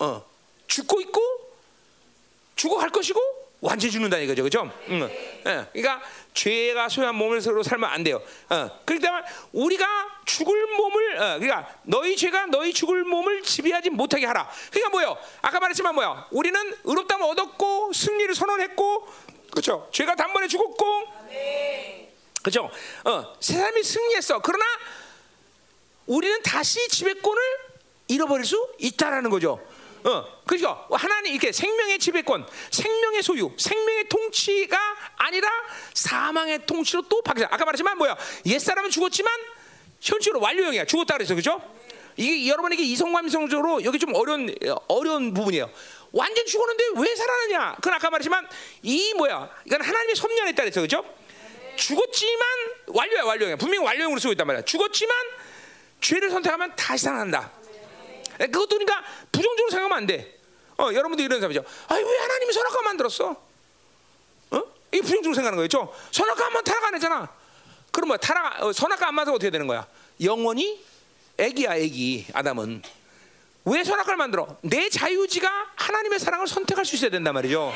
[0.00, 0.24] 어,
[0.66, 1.20] 죽고 있고
[2.56, 3.20] 죽어 갈 것이고
[3.60, 4.70] 완전히 죽는다는 거죠, 그죠?
[4.88, 5.08] 응.
[5.46, 8.22] 예, 그러니까 죄가 소유한 몸을 서로 살면 안 돼요.
[8.48, 9.22] 어, 그렇기 때문에
[9.52, 9.86] 우리가
[10.24, 14.48] 죽을 몸을, 어, 그러니까 너희 죄가 너희 죽을 몸을 지배하지 못하게 하라.
[14.70, 15.18] 그러니까 뭐요?
[15.42, 16.24] 아까 말했지만 뭐요?
[16.30, 19.08] 우리는 의롭다면 얻었고 승리를 선언했고,
[19.50, 19.88] 그렇죠?
[19.92, 21.04] 죄가 단번에 죽었고,
[22.42, 22.70] 그렇죠?
[23.04, 24.40] 어, 세상이 승리했어.
[24.40, 24.64] 그러나
[26.06, 27.42] 우리는 다시 지배권을
[28.08, 29.60] 잃어버릴 수 있다라는 거죠.
[30.04, 30.84] 어, 그죠?
[30.90, 34.76] 하나님 이렇게 생명의 지배권, 생명의 소유, 생명의 통치가
[35.16, 35.48] 아니라
[35.94, 37.46] 사망의 통치로 또 바뀌어.
[37.48, 38.16] 아까 말했지만 뭐야?
[38.46, 39.32] 옛 사람은 죽었지만
[40.00, 40.86] 현실로 완료형이야.
[40.86, 41.62] 죽었다 그랬어, 그죠?
[42.16, 44.52] 이게 여러분에게 이성감성적으로 여기 좀 어려운
[44.88, 45.70] 어려운 부분이에요.
[46.10, 47.76] 완전 죽었는데 왜 살아나냐?
[47.76, 48.48] 그건 아까 말했지만
[48.82, 49.48] 이 뭐야?
[49.66, 51.04] 이건 하나님의 섭리안에 따라서 그죠?
[51.76, 52.42] 죽었지만
[52.88, 53.54] 완료야, 완료야.
[53.54, 54.64] 분명히 완료형으로 쓰고 있단 말이야.
[54.64, 55.16] 죽었지만
[56.00, 57.52] 죄를 선택하면 다시 살아난다.
[58.36, 60.39] 그것도 그러니까 부정적으로 생각하면 안 돼.
[60.80, 61.62] 어, 여러분들 이런 사람이죠.
[61.88, 63.36] 아왜 하나님이 선악과 만들었어?
[64.50, 64.62] 어?
[64.90, 65.94] 이게 부정적으로 생각하는 거죠.
[66.10, 67.28] 선악과 한번 타락 안 했잖아.
[67.90, 69.86] 그럼 뭐 타락 어, 선악과 안 맞아 어떻게 되는 거야?
[70.22, 70.82] 영원히
[71.36, 72.82] 애기야 애기 아담은
[73.66, 74.56] 왜 선악과를 만들어?
[74.62, 77.72] 내 자유지가 하나님의 사랑을 선택할 수 있어야 된단 말이죠.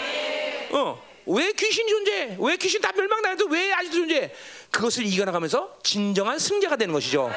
[0.72, 1.14] 어.
[1.26, 2.36] 왜 귀신이 존재?
[2.39, 4.35] 왜 귀신 다 멸망당해도 왜 아직도 존재?
[4.70, 7.31] 그것을 이겨나가면서 진정한 승자가 되는 것이죠.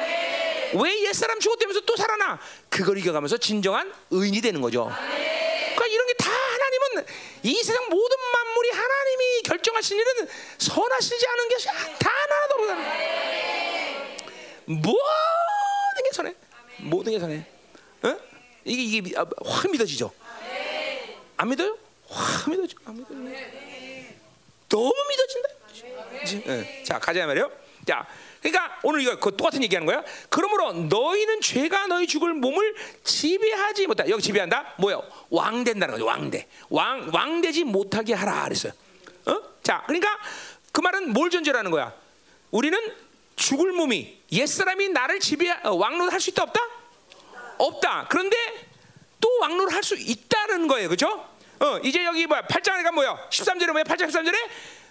[0.74, 2.38] 왜 옛사람 죽었다면서 또 살아나?
[2.68, 4.92] 그걸 이겨가면서 진정한 의인이 되는 거죠.
[7.42, 12.74] 이 세상 모든 만물이 하나님이 결정하신 일은 선하시지 않은 것이 다 하나도 없다.
[14.66, 16.34] 모든 게 선해.
[16.78, 17.46] 모든 게 선해.
[18.02, 18.16] 어?
[18.64, 20.12] 이게 이게 확 믿어지죠.
[21.36, 21.78] 안 믿어요?
[22.08, 22.76] 확 믿어져.
[22.84, 23.18] 안 믿어요.
[24.68, 25.48] 너무 믿어진다.
[26.46, 26.82] 네.
[26.84, 27.50] 자 가자 말이요.
[27.86, 28.06] 자.
[28.40, 30.02] 그러니까 오늘 이거 그 똑같은 얘기하는 거야.
[30.28, 32.74] 그러므로 너희는 죄가 너희 죽을 몸을
[33.04, 34.08] 지배하지 못하.
[34.08, 34.74] 여기 지배한다.
[34.78, 35.02] 뭐요?
[35.30, 36.06] 왕 된다는 거죠.
[36.06, 36.46] 왕대.
[36.70, 38.72] 왕 왕되지 못하게 하라 그랬어요.
[39.26, 39.40] 어?
[39.62, 40.16] 자, 그러니까
[40.72, 41.92] 그 말은 뭘 전제라는 거야?
[42.50, 42.78] 우리는
[43.36, 46.60] 죽을 몸이 옛 사람이 나를 지배 어, 왕노를 할 수 있다 없다?
[47.58, 48.06] 없다.
[48.08, 48.36] 그런데
[49.20, 50.88] 또 왕노를 할 수 있다는 거예요.
[50.88, 51.28] 그렇죠?
[51.60, 52.42] 어, 이제 여기 뭐야?
[52.42, 53.28] 8장에 가 뭐야?
[53.30, 53.82] 13절에 뭐야?
[53.84, 54.34] 8장 13절에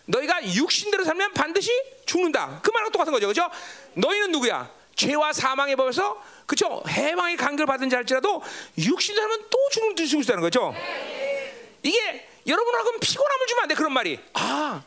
[0.08, 1.72] 너희가 육신대로 살면 반드시
[2.06, 2.60] 죽는다.
[2.64, 3.28] 그 말과 똑같은 거죠.
[3.28, 3.50] 그죠?
[3.94, 4.72] 너희는 누구야?
[4.96, 6.82] 죄와 사망의 법에서 그죠?
[6.88, 8.42] 해방의 간격을 받은 자일지라도
[8.78, 10.74] 육신대로 살면 또 죽는 죽을 수 있다는 거죠.
[11.84, 13.76] 이게 여러분하고 피곤함을 주면 안 돼.
[13.76, 14.20] 그런 말이.
[14.34, 14.82] 아,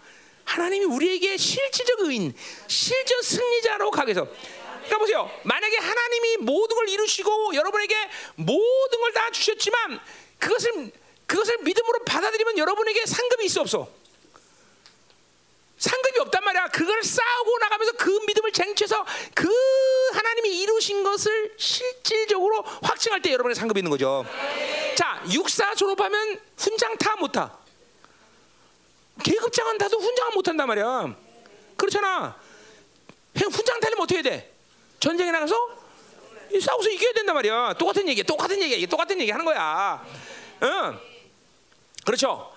[0.44, 2.34] 하나님이 우리에게 실질적 의인,
[2.66, 4.26] 실전 승리자로 가게 해서
[4.80, 5.30] 그러니까 보세요.
[5.44, 7.94] 만약에 하나님이 모든 걸 이루시고 여러분에게
[8.36, 10.00] 모든 걸 다 주셨지만
[10.38, 10.92] 그것을
[11.26, 13.88] 그것을 믿음으로 받아들이면 여러분에게 상급이 있어 없어.
[15.80, 16.68] 상급이 없단 말이야.
[16.68, 19.04] 그걸 싸우고 나가면서 그 믿음을 쟁취해서
[19.34, 19.48] 그
[20.12, 24.24] 하나님이 이루신 것을 실질적으로 확증할 때 여러분의 상급이 있는 거죠.
[24.94, 27.58] 자, 육사 졸업하면 훈장 타 못 타.
[29.24, 31.14] 계급장은 타도 훈장은 못 한단 말이야.
[31.76, 32.38] 그렇잖아.
[33.34, 34.52] 훈장 타려면 어떻게 돼?
[34.98, 35.54] 전쟁에 나가서
[36.60, 37.74] 싸워서 이겨야 된단 말이야.
[37.74, 40.04] 똑같은 얘기, 똑같은 얘기, 똑같은 얘기 하는 거야.
[40.62, 40.98] 응.
[42.04, 42.49] 그렇죠.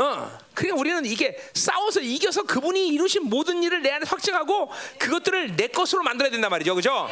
[0.00, 5.68] 어, 그러니까 우리는 이게 싸워서 이겨서 그분이 이루신 모든 일을 내 안에 확증하고 그것들을 내
[5.68, 7.06] 것으로 만들어야 된단 말이죠, 그죠?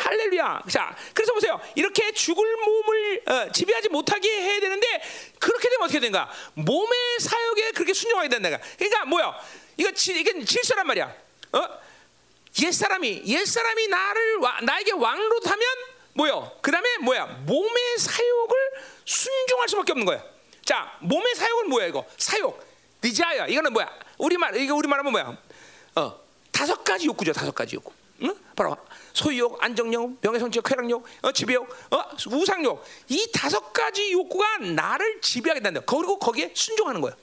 [0.00, 0.64] 할렐루야.
[0.68, 1.60] 자, 그래서 보세요.
[1.76, 5.00] 이렇게 죽을 몸을 어, 지배하지 못하게 해야 되는데
[5.38, 6.28] 그렇게 되면 어떻게 된가?
[6.54, 8.58] 몸의 사역에 그렇게 순종하게 된다.
[8.76, 9.38] 그러니까 뭐야?
[9.76, 11.14] 이거 이게 질서란 말이야.
[11.52, 11.68] 어?
[12.62, 15.66] 옛 사람이 옛 사람이 나를 나에게 왕노릇하면
[16.14, 16.58] 뭐요?
[16.62, 17.26] 그다음에 뭐야?
[17.46, 18.56] 몸의 사욕을
[19.04, 20.31] 순종할 수밖에 없는 거야.
[20.64, 22.04] 자, 몸의 사욕은 뭐야 이거?
[22.16, 22.64] 사욕,
[23.00, 23.48] desire.
[23.48, 23.88] 이거는 뭐야?
[24.18, 25.36] 우리 말 이거 우리 말하면 뭐야?
[25.96, 26.20] 어,
[26.52, 27.32] 다섯 가지 욕구죠.
[27.32, 27.92] 다섯 가지 욕구.
[28.22, 28.34] 응?
[28.54, 28.76] 바로
[29.12, 32.84] 소유욕, 안정욕, 명예 성취욕, 쾌락욕, 어, 지배욕, 어, 우상욕.
[33.08, 35.80] 이 다섯 가지 욕구가 나를 지배하게 된다.
[35.80, 37.16] 그리고 거기에 순종하는 거야.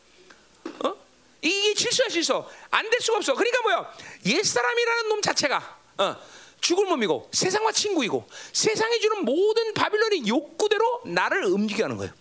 [0.83, 0.93] 어?
[1.41, 2.49] 이게 질서야 질서.
[2.69, 3.33] 안될 수가 없어.
[3.33, 3.93] 그러니까 뭐야?
[4.25, 6.15] 옛 사람이라는 놈 자체가 어,
[6.59, 12.13] 죽을 몸이고 세상과 친구이고 세상이 주는 모든 바빌론의 욕구대로 나를 움직여 하는 거예요.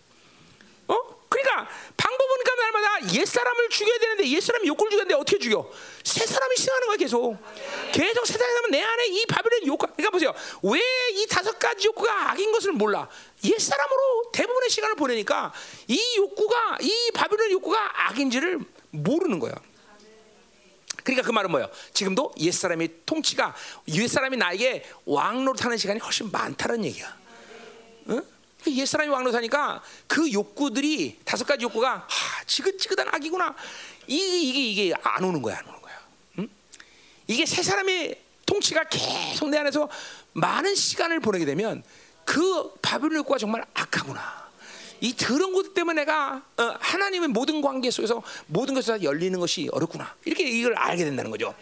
[1.28, 1.30] 어?
[1.30, 5.70] 그러니까 방법은 그러니까 날마다 옛 사람을 죽여야 되는데 옛 사람이 욕구를 죽였는데 어떻게 죽여?
[6.02, 7.36] 새 사람이 생하는 거야 계속.
[7.92, 9.86] 계속 새 사람은 내 안에 이 바빌론 욕구.
[9.86, 10.34] 그러니까 보세요.
[10.62, 10.80] 왜
[11.18, 13.08] 이 다섯 가지 욕구가 악인 것을 몰라?
[13.44, 15.52] 옛 사람으로 대부분의 시간을 보내니까
[15.88, 18.60] 이 욕구가 이 바빌론 욕구가 악인지를
[18.90, 19.52] 모르는 거야.
[21.02, 21.68] 그러니까 그 말은 뭐예요?
[21.94, 23.54] 지금도 옛 사람의 통치가
[23.88, 27.16] 옛 사람이 나에게 왕노릇하는 시간이 훨씬 많다는 얘기야.
[28.10, 28.22] 응?
[28.66, 33.54] 옛 사람이 왕노릇하니까 그 욕구들이 다섯 가지 욕구가 하, 지긋지긋한 악이구나.
[34.06, 35.94] 이게 이게 이게 안 오는 거야, 안 오는 거야.
[36.38, 36.48] 응?
[37.26, 39.88] 이게 새 사람의 통치가 계속 내 안에서
[40.32, 41.82] 많은 시간을 보내게 되면
[42.24, 44.48] 그 바빌론 욕구가 정말 악하구나.
[45.00, 49.68] 이 더러운 것 때문에 내가 어, 하나님의 모든 관계 속에서 모든 것이 다 열리는 것이
[49.70, 50.14] 어렵구나.
[50.24, 51.54] 이렇게 이걸 알게 된다는 거죠.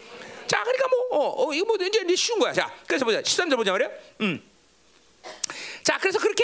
[0.47, 2.53] 자, 그러니까 뭐, 어, 어, 이거 뭐 이제 쉬운 거야.
[2.53, 3.21] 자, 그래서 보자.
[3.21, 3.89] 13절 보자 말이야.
[4.21, 4.41] 음.
[5.83, 6.43] 자, 그래서 그렇게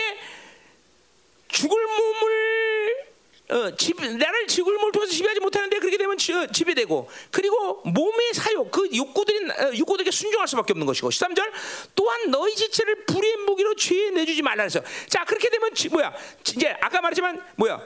[1.53, 3.13] 죽을 몸을
[3.49, 8.33] 어, 집, 나를 죽을 몸을 통해서 지배하지 못하는데 그렇게 되면 지, 어, 지배되고 그리고 몸의
[8.33, 11.09] 사욕 그 욕구들이 어, 욕구들에게 순종할 수밖에 없는 것이고.
[11.09, 11.51] 13절
[11.93, 14.81] 또한 너희 지체를 불의 무기로 죄에 내주지 말라 그래서.
[15.07, 16.13] 자 그렇게 되면 지, 뭐야?
[16.41, 17.81] 이제 아까 말했지만 뭐야?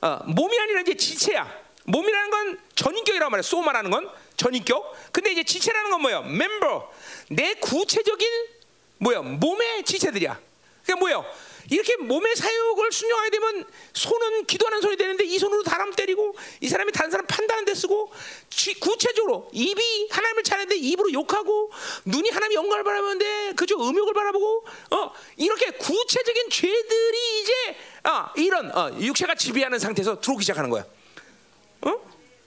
[0.00, 1.60] 어, 몸이 아니라 이제 지체야.
[1.84, 3.42] 몸이라는 건 전인격이라고 말해.
[3.64, 5.12] 말하는 건 전인격.
[5.12, 6.90] 근데 이제 지체라는 건 뭐야 멤버.
[7.28, 8.28] 내 구체적인
[8.98, 9.20] 뭐야?
[9.20, 10.40] 몸의 지체들이야.
[10.82, 11.22] 그게 뭐야
[11.70, 16.92] 이렇게 몸의 사욕을 순종하게 되면 손은 기도하는 손이 되는데 이 손으로 사람 때리고 이 사람이
[16.92, 18.12] 다른 사람 판단하는 데 쓰고
[18.50, 21.70] 지- 구체적으로 입이 하나님을 차는데 입으로 욕하고
[22.04, 27.52] 눈이 하나님 영광을 바라보는데 그저 음욕을 바라보고 어 이렇게 구체적인 죄들이 이제
[28.02, 30.84] 아 이런 어, 육체가 지배하는 상태에서 들어오기 시작하는 거야.
[31.82, 31.94] 어?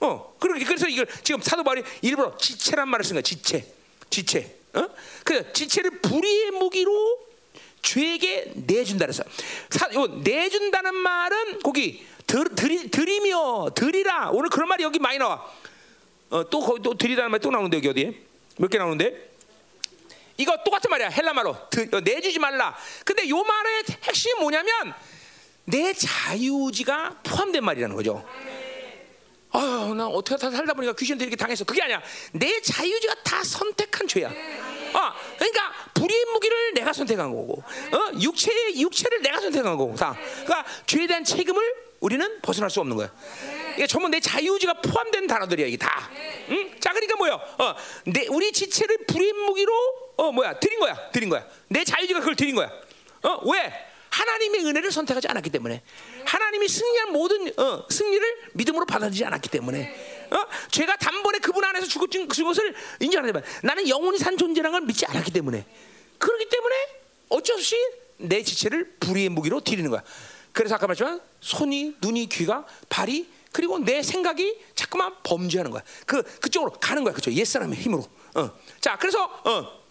[0.00, 0.36] 어.
[0.38, 3.22] 그래서 이걸 지금 사도 바울이 일부러 지체란 말을 쓴 거야.
[3.22, 3.64] 지체.
[4.10, 4.58] 지체.
[4.74, 4.86] 어?
[5.24, 7.26] 그 지체를 불의의 무기로
[7.84, 9.22] 죄에게 내준다 그래서
[9.70, 15.44] 사, 요 내준다는 말은 거기 들, 들이, 들이며 들이라 오늘 그런 말이 여기 많이 나와.
[16.30, 18.12] 어, 또 거기 또 들이라는 말이 또 나오는데 여기 어디에
[18.56, 19.30] 몇 개 나오는데
[20.38, 22.74] 이거 똑같은 말이야 헬라말로 드, 어, 내주지 말라.
[23.04, 24.94] 근데 요 말의 핵심이 뭐냐면
[25.66, 28.26] 내 자유지가 포함된 말이라는 거죠.
[29.52, 31.64] 아유, 나 어떻게 다 살다 보니까 귀신한테 이렇게 당했어.
[31.64, 32.02] 그게 아니야.
[32.32, 34.32] 내 자유지가 다 선택한 죄야.
[34.94, 40.16] 어, 그러니까 불의의 무기를 내가 선택한 거고, 어, 육체의 육체를 내가 선택한 거고, 다.
[40.44, 43.12] 그러니까 죄에 대한 책임을 우리는 벗어날 수 없는 거야.
[43.74, 46.10] 이게 전부 내 자유지가 포함된 단어들이야 이게 다.
[46.50, 46.70] 응?
[46.78, 47.34] 자, 그러니까 뭐야?
[47.34, 47.74] 어,
[48.06, 49.72] 내 우리 지체를 불의의 무기로
[50.16, 50.60] 어 뭐야?
[50.60, 51.44] 드린 거야, 드린 거야.
[51.68, 52.70] 내 자유지가 그걸 드린 거야.
[53.22, 53.72] 어, 왜?
[54.10, 55.82] 하나님의 은혜를 선택하지 않았기 때문에
[56.24, 60.46] 하나 님이 승리한 모든 어, 승리를 믿음으로 받아들이지 않았기 때문에 어?
[60.70, 65.30] 죄가 단번에 그분 안에서 죽었진 그것을 인정하는 데 나는 영원히 산 존재라는 걸 믿지 않았기
[65.30, 65.64] 때문에
[66.18, 66.74] 그렇기 때문에
[67.28, 67.76] 어쩔 수 없이
[68.16, 70.02] 내 지체를 불의의 무기로 드리는 거야
[70.52, 76.72] 그래서 아까 말했지만 손이 눈이 귀가 발이 그리고 내 생각이 자꾸만 범죄하는 거야 그 그쪽으로
[76.72, 78.04] 가는 거야 그죠 옛사람의 힘으로
[78.34, 78.50] 어.
[78.80, 79.83] 자 그래서 어.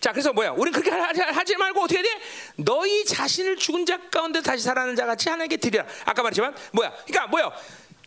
[0.00, 0.50] 자, 그래서 뭐야?
[0.50, 2.08] 우리는 그렇게 하지, 말고 어떻게 돼?
[2.56, 5.84] 너희 자신을 죽은 자 가운데 다시 살아나는 자 같이 하나님께 드리라.
[6.04, 6.90] 아까 말했지만 뭐야?
[7.06, 7.52] 그러니까 뭐야?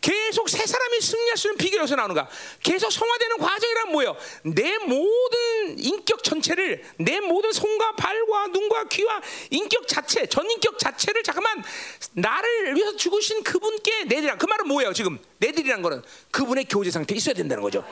[0.00, 2.28] 계속 새 사람이 승리할 수 있는 비결이 어디서 나오는가?
[2.62, 4.16] 계속 성화되는 과정이란 뭐예요?
[4.44, 9.20] 내 모든 인격 전체를 내 모든 손과 발과 눈과 귀와
[9.50, 11.62] 인격 자체, 전인격 자체를 잠깐만
[12.12, 14.36] 나를 위해서 죽으신 그분께 내드리라.
[14.36, 14.92] 그 말은 뭐예요?
[14.92, 17.84] 지금 내드리라는 거는 그분의 교제 상태에 있어야 된다는 거죠.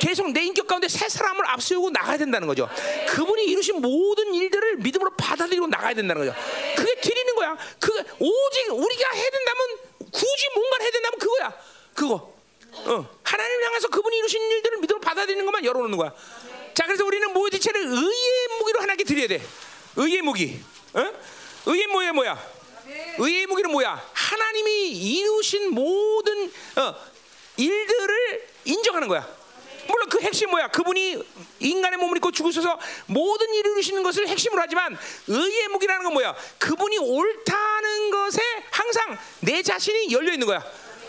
[0.00, 2.68] 계속 내 인격 가운데 새 사람을 앞세우고 나가야 된다는 거죠.
[3.08, 6.38] 그분이 이루신 모든 일들을 믿음으로 받아들이고 나가야 된다는 거죠.
[6.76, 7.56] 그게 드리는 거야.
[7.80, 9.85] 그 오직 우리가 해야 된다면
[10.16, 11.60] 굳이 뭔가 해야 된다면 그거야.
[11.94, 12.34] 그거.
[12.72, 13.18] 어.
[13.22, 16.12] 하나님 향해서 그분이 이루신 일들을 믿음으로 받아들이는 것만 열어놓는 거야.
[16.74, 19.42] 자, 그래서 우리는 모든 지체를 의의 무기로 하나님께 드려야 돼.
[19.96, 20.60] 의의 무기.
[20.94, 21.12] 어?
[21.66, 22.56] 의의 무기 뭐야?
[23.18, 24.10] 의의 무기는 뭐야?
[24.12, 26.94] 하나님이 이루신 모든 어,
[27.56, 29.28] 일들을 인정하는 거야.
[29.88, 30.68] 물론 그 핵심 뭐야?
[30.68, 31.22] 그분이
[31.60, 34.96] 인간의 몸을 입고 죽으셔서 모든 일을 이루시는 것을 핵심으로 하지만
[35.26, 36.34] 의의 무기라는 건 뭐야?
[36.58, 38.40] 그분이 옳다는 것에
[38.70, 40.64] 항상 내 자신이 열려 있는 거야.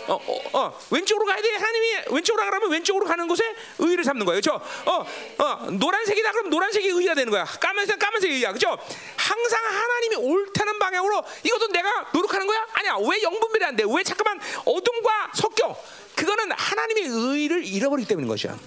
[0.08, 1.54] 어, 어, 어, 왼쪽으로 가야 돼.
[1.54, 3.44] 하나님이 왼쪽으로 가라면 왼쪽으로 가는 곳에
[3.80, 4.42] 의를 잡는 거예요.
[4.42, 4.62] 그렇죠?
[4.86, 5.06] 어,
[5.44, 7.44] 어, 노란색이다 그럼 노란색이 의가 되는 거야.
[7.44, 8.54] 까만색 까만색이 의야.
[8.54, 8.78] 그렇죠?
[9.18, 12.66] 항상 하나님이 옳다는 방향으로 이것도 내가 노력하는 거야?
[12.74, 12.96] 아니야.
[13.10, 13.84] 왜 영분별이 안 돼?
[13.88, 15.78] 왜 잠깐만 어둠과 섞여?
[16.16, 18.58] 그거는 하나님의 의를 잃어버리기 때문인 것이야.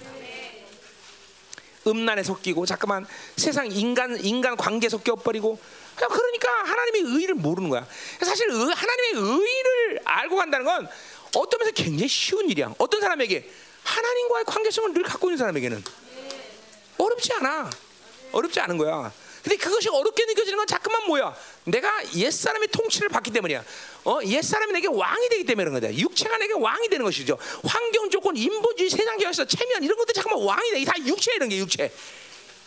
[1.87, 5.59] 음란에 섞이고 잠깐만 세상 인간 인간 관계 섞여 버리고
[5.95, 7.85] 그러니까 하나님의 의를 모르는 거야.
[8.21, 10.87] 사실 의, 하나님의 의를 알고 간다는 건
[11.35, 12.73] 어떤 면에서 굉장히 쉬운 일이야.
[12.77, 13.49] 어떤 사람에게
[13.83, 15.83] 하나님과의 관계성을 늘 갖고 있는 사람에게는
[16.97, 17.69] 어렵지 않아.
[18.31, 19.11] 어렵지 않은 거야.
[19.43, 21.35] 근데 그것이 어렵게 느껴지는 건 자꾸만 뭐야?
[21.63, 23.63] 내가 옛사람의 통치를 받기 때문이야.
[24.05, 24.19] 어?
[24.23, 25.95] 옛사람이 내게 왕이 되기 때문에 그런 거다.
[25.95, 27.39] 육체가 내게 왕이 되는 것이죠.
[27.65, 30.85] 환경 조건, 인본주의, 세상 경에서 체면 이런 것들 잠깐만 왕이 돼.
[30.85, 31.91] 다 육체 이런 게 육체.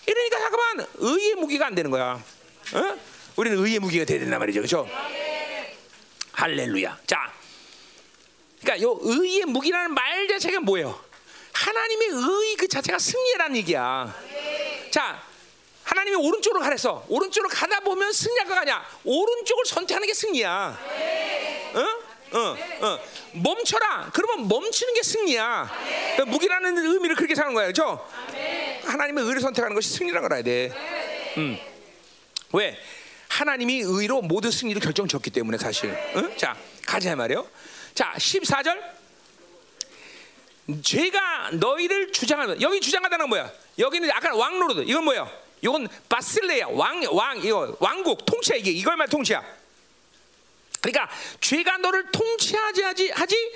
[0.07, 2.23] 이러니까 잠깐만 의의 무기가 안 되는 거야.
[2.73, 2.99] 어?
[3.37, 4.61] 우리는 의의 무기가 돼야 된단 말이죠.
[4.61, 4.89] 그렇죠?
[6.33, 6.99] 할렐루야.
[7.07, 7.44] 자.
[8.65, 10.99] 그러니까 요 의의 무기라는 말 자체가 뭐예요?
[11.53, 14.15] 하나님의 의 그 자체가 승리라는 얘기야.
[14.91, 15.23] 자,
[15.83, 18.85] 하나님이 오른쪽으로 가래서 오른쪽으로 가다 보면 승리가 가냐?
[19.05, 20.79] 오른쪽을 선택하는 게 승리야.
[21.75, 22.39] 어?
[22.39, 23.01] 어, 어.
[23.33, 24.11] 멈춰라.
[24.15, 25.71] 그러면 멈추는 게 승리야.
[26.15, 28.09] 그러니까 무기라는 의미를 그렇게 사는 거야, 그렇죠?
[28.85, 30.73] 하나님의 의를 선택하는 것이 승리라고 알아야 돼.
[31.37, 31.59] 음.
[32.53, 32.79] 왜?
[33.29, 35.91] 하나님이 의로 모든 승리를 결정졌기 때문에 사실.
[35.91, 36.37] 어?
[36.37, 37.47] 자, 가자 말이요.
[37.95, 38.95] 자, 14절.
[40.83, 43.53] 죄가 너희를 주장하면 여기 주장하다는 뭐야?
[43.79, 44.89] 여기는 약간 왕노릇.
[44.89, 45.31] 이건 뭐야?
[45.61, 49.43] 이건 바실레야 왕, 왕, 이거 왕국 통치야 이게 이걸 말 통치야.
[50.81, 51.09] 그러니까
[51.41, 53.53] 죄가 너를 통치하지 하지 하지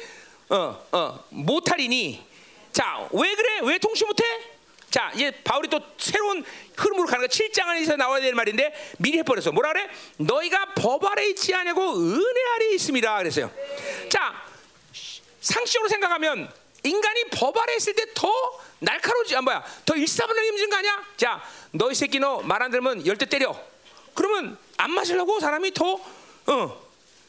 [0.51, 2.24] 어, 어, 못하리니.
[2.73, 3.60] 자, 왜 그래?
[3.62, 4.24] 왜 통치 못해?
[4.90, 6.43] 자, 이제 바울이 또 새로운
[6.77, 9.52] 흐름으로 가는 거 7장 안에서 나와야 될 말인데 미리 해버렸어.
[9.52, 9.89] 뭐라 그래?
[10.16, 13.19] 너희가 법 아래 있지 아니고 은혜 아래 있습니다.
[13.19, 13.51] 그랬어요.
[14.09, 14.43] 자,
[15.40, 16.51] 상식적으로 생각하면
[16.85, 18.31] 인간이 법 아래 있을 때 더
[18.81, 19.65] 날카로우지, 아 뭐야?
[19.85, 21.05] 더 일사분란이 힘든 거 아니야?
[21.16, 21.43] 자,
[21.73, 23.55] 너희 새끼 너 말 안 들으면 열대 때려.
[24.15, 26.89] 그러면 안 맞으려고 사람이 더 어,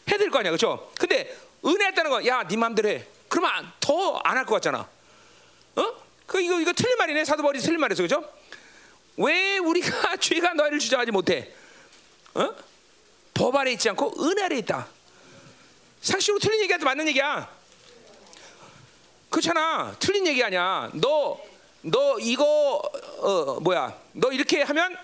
[0.09, 0.91] 해야 될거 아니야, 그렇죠?
[0.97, 3.05] 근데 은혜 했다는 거, 야, 네 맘대로 해.
[3.27, 4.87] 그러면 더 안 할 것 같잖아.
[5.75, 6.08] 어?
[6.29, 7.25] 그 이거 이거 틀린 말이네.
[7.25, 8.31] 사도 바울이 틀린 말이었어, 그렇죠?
[9.17, 11.51] 왜 우리가 죄가 너희를 주장하지 못해?
[12.35, 12.53] 어?
[13.33, 14.87] 법 아래 있지 않고 은혜 아래 있다.
[16.01, 17.49] 상식으로 틀린 얘기한테 맞는 얘기야.
[19.31, 19.95] 그렇잖아.
[19.99, 20.91] 틀린 얘기 아니야.
[20.93, 21.39] 너,
[21.81, 22.79] 너 이거
[23.17, 23.97] 어 뭐야?
[24.13, 24.95] 너 이렇게 하면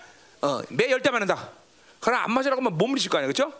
[0.42, 1.50] 어, 매 열대 맞는다.
[1.98, 3.52] 그럼 안 맞으라고 하면 몸부리실 거 아니야, 그렇죠?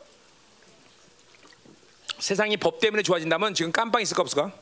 [2.20, 4.52] 세상이 법 때문에 좋아진다면 지금 깜빵 있을까 없을까?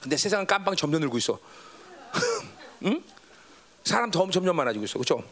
[0.00, 1.38] 근데 세상은 깜빵 점점 늘고 있어.
[2.84, 3.02] 응?
[3.84, 5.22] 사람 더 점점 많아지고 있어, 그렇죠?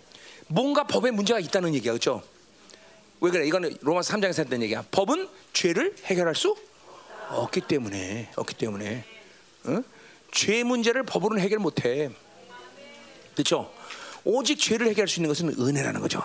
[0.49, 2.23] 뭔가 법에 문제가 있다는 얘기야, 그렇죠?
[3.21, 3.47] 왜 그래?
[3.47, 4.85] 이거는 로마서 3장에서 했던 얘기야.
[4.91, 6.57] 법은 죄를 해결할 수
[7.29, 9.05] 없기 때문에, 없기 때문에.
[9.65, 9.83] 어?
[10.33, 12.11] 죄 문제를 법으로는 해결 못해.
[13.35, 13.73] 그렇죠?
[14.25, 16.23] 오직 죄를 해결할 수 있는 것은 은혜라는 거죠.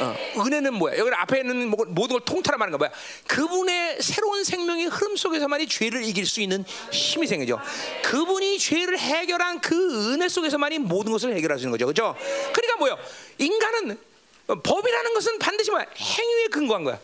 [0.00, 0.96] 어, 은혜는 뭐야?
[0.98, 2.92] 여기 앞에 있는 뭐, 모든 걸 통틀어 말하는 거 뭐야?
[3.26, 7.60] 그분의 새로운 생명의 흐름 속에서만이 죄를 이길 수 있는 힘이 생기죠.
[8.04, 11.86] 그분이 죄를 해결한 그 은혜 속에서만이 모든 것을 해결하시는 거죠.
[11.86, 12.16] 그렇죠?
[12.52, 12.98] 그러니까 뭐요?
[13.38, 13.98] 인간은
[14.46, 15.86] 법이라는 것은 반드시 뭐야?
[15.96, 16.98] 행위에 근거한 거야.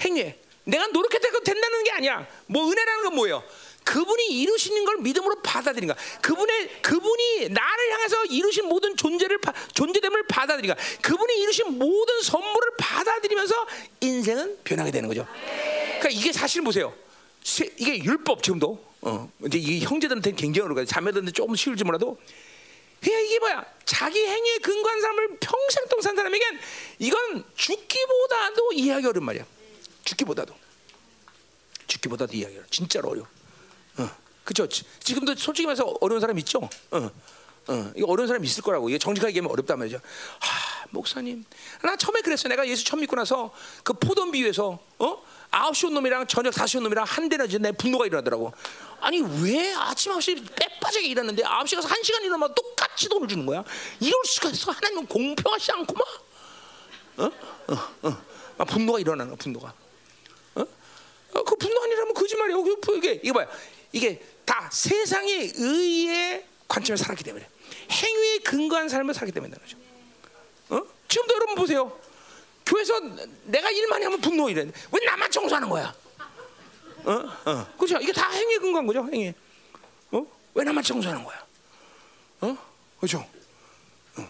[0.00, 0.38] 행위에.
[0.64, 2.26] 내가 노력했다고 된다는 게 아니야.
[2.46, 3.42] 뭐 은혜라는 건 뭐예요?
[3.84, 5.94] 그분이 이루시는 걸 믿음으로 받아들인가.
[6.20, 9.38] 그분의 그분이 나를 향해서 이루신 모든 존재를
[9.74, 10.76] 존재됨을 받아들인가.
[11.00, 13.66] 그분이 이루신 모든 선물을 받아들이면서
[14.00, 15.26] 인생은 변하게 되는 거죠.
[16.00, 16.94] 그러니까 이게 사실 보세요.
[17.78, 20.84] 이게 율법 지금도 어, 이제 이 형제들한테 굉장히 어려워요.
[20.86, 22.18] 자매들한테 조금 쉬울지 몰라도
[23.04, 23.64] 이게 뭐야?
[23.84, 26.58] 자기 행위에 근거한 사람을 평생 동안 산 사람에겐
[27.00, 29.44] 이건 죽기보다도 이해하기 어려운 말이야.
[30.04, 30.54] 죽기보다도
[31.88, 32.66] 죽기보다도 이해하기 어려.
[32.70, 33.22] 진짜로 어려.
[33.22, 33.26] 어,
[34.44, 34.66] 그죠?
[34.66, 36.68] 지금도 솔직히 말해서 어려운 사람 있죠?
[36.90, 37.10] 어,
[37.68, 38.88] 어, 이거 어려운 사람 있을 거라고.
[38.88, 40.00] 이게 정직하게 얘기하면 어렵단 말이죠.
[40.40, 41.44] 하, 목사님.
[41.82, 42.48] 나 처음에 그랬어.
[42.48, 43.54] 내가 예수 처음 믿고 나서
[43.84, 45.22] 그 포돈 비유에서, 어?
[45.54, 48.52] 아홉 시온 놈이랑 저녁 다시 온 놈이랑 한 대는 이제 내 분노가 일어나더라고.
[49.00, 53.28] 아니, 왜 아침 아홉 시 빼빠지게 일하는데 아홉 시 가서 한 시간 일하면 똑같이 돈을
[53.28, 53.62] 주는 거야?
[54.00, 54.72] 이럴 수가 있어.
[54.72, 56.04] 하나님은 공평하지 않구만.
[57.18, 57.24] 어?
[57.24, 58.22] 어, 어.
[58.58, 59.74] 아, 분노가 일어나는 거야, 분노가.
[60.54, 60.60] 어?
[61.34, 62.56] 어, 그 분노 아니라면 거짓말이야.
[62.96, 63.46] 이게, 이게 뭐야?
[63.92, 67.46] 이게 다 세상의 의의 관점에 살았기 때문에
[67.90, 69.76] 행위에 근거한 삶을 살기 때문에 그렇죠.
[70.70, 70.82] 어?
[71.08, 71.98] 지금도 여러분 보세요.
[72.64, 73.00] 교회에서
[73.44, 74.62] 내가 일 많이 하면 분노 이래.
[74.62, 75.94] 왜 나만 청소하는 거야?
[77.04, 77.12] 어?
[77.44, 77.66] 어.
[77.76, 77.98] 그렇죠.
[77.98, 79.06] 이게 다 행위에 근거한 거죠.
[79.12, 79.32] 행위.
[80.12, 80.26] 어?
[80.54, 81.44] 왜 나만 청소하는 거야?
[82.40, 82.56] 어?
[82.98, 83.26] 그렇죠.
[84.16, 84.28] 어.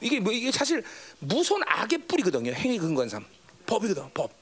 [0.00, 0.82] 이게 뭐 이게 사실
[1.18, 2.52] 무서운 악의 뿌리거든요.
[2.52, 3.24] 행위 근거한 삶.
[3.66, 4.10] 법이거든.
[4.14, 4.32] 법.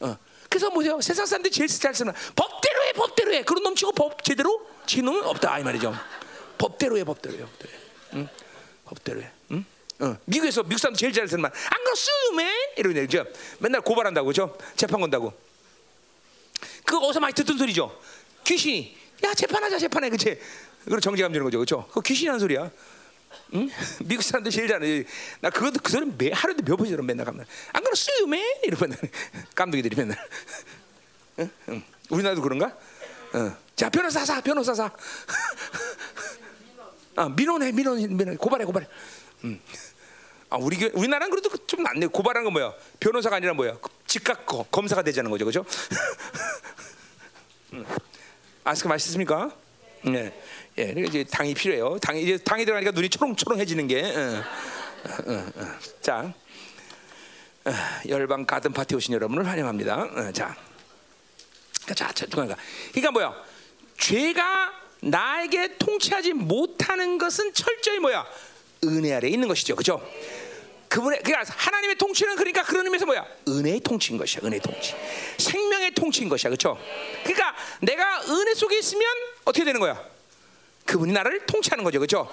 [0.00, 0.16] 어.
[0.48, 1.00] 그래서 보세요.
[1.00, 3.42] 세상 사람들이 제일 잘 쓰는 법대로 해내 법대로 해.
[3.42, 5.94] 그런 놈치고 법 제대로 지는 없다 이 말이죠.
[6.58, 7.78] 법대로 해, 법대로 해, 법대로 해.
[8.14, 8.28] 응?
[8.84, 9.30] 법대로 해.
[9.52, 9.64] 응?
[10.00, 10.16] 어.
[10.26, 13.24] 미국에서 미국 사람 제일 잘 쓰는 말, 안 그렇으면 이러는 얘기죠.
[13.58, 14.56] 맨날 고발한다고, 그죠?
[14.76, 15.32] 재판 건다고.
[16.84, 17.98] 그거 어디서 많이 듣던 소리죠.
[18.44, 20.38] 귀신이 야 재판하자 재판해, 그치?
[20.84, 21.88] 그걸 정죄감 주는 거죠, 그죠?
[21.92, 22.70] 그 귀신이 하는 소리야.
[23.54, 23.70] 응?
[24.04, 25.04] 미국 사람들 제일 잘해.
[25.40, 28.96] 나 그것도 그 소리 매 하루에 몇 번씩 들어 맨날 가면 안 그렇으면 이러면
[29.54, 30.18] 감독이들이 맨날.
[31.38, 31.50] 응?
[31.68, 31.82] 응.
[32.12, 32.66] 우리나라도 그런가?
[33.32, 33.56] 어.
[33.74, 34.90] 자 변호사 사 변호사 사.
[37.16, 38.86] 아 민원해 민원 민원 고발해 고발해.
[39.44, 39.60] 음.
[40.50, 42.08] 아 우리 교- 우리나라는 그래도 그좀 낫네.
[42.08, 42.74] 고발한 건 뭐야?
[43.00, 43.78] 변호사가 아니라 뭐야?
[44.06, 45.64] 즉각 거- 검사가 되자는 거죠, 그죠?
[47.72, 47.86] 음.
[48.64, 49.50] 아스크 맛있습니까?
[50.04, 50.38] 네.
[50.76, 51.98] 예, 그러니까 이제 당이 필요해요.
[51.98, 54.02] 당이 이제 당이 들어가니까 눈이 초롱초롱해지는 게.
[54.02, 54.44] 어.
[55.04, 55.66] 어, 어, 어.
[56.02, 56.32] 자,
[57.64, 57.72] 어,
[58.08, 60.08] 열방 가든 파티 오신 여러분을 환영합니다.
[61.90, 62.56] 어, 자, 중간가.
[62.90, 63.34] 그러니까 뭐야?
[63.98, 68.26] 죄가 나에게 통치하지 못하는 것은 철저히 뭐야?
[68.84, 70.00] 은혜 아래 에 있는 것이죠, 그죠?
[70.88, 73.26] 그분의 그러니까 하나님의 통치는 그러니까 그런 의미에서 뭐야?
[73.48, 74.94] 은혜의 통치인 것이야, 은혜의 통치,
[75.38, 76.78] 생명의 통치인 것이야, 그렇죠?
[77.22, 79.02] 그러니까 내가 은혜 속에 있으면
[79.44, 79.98] 어떻게 되는 거야?
[80.84, 82.30] 그분이 나를 통치하는 거죠, 그렇죠?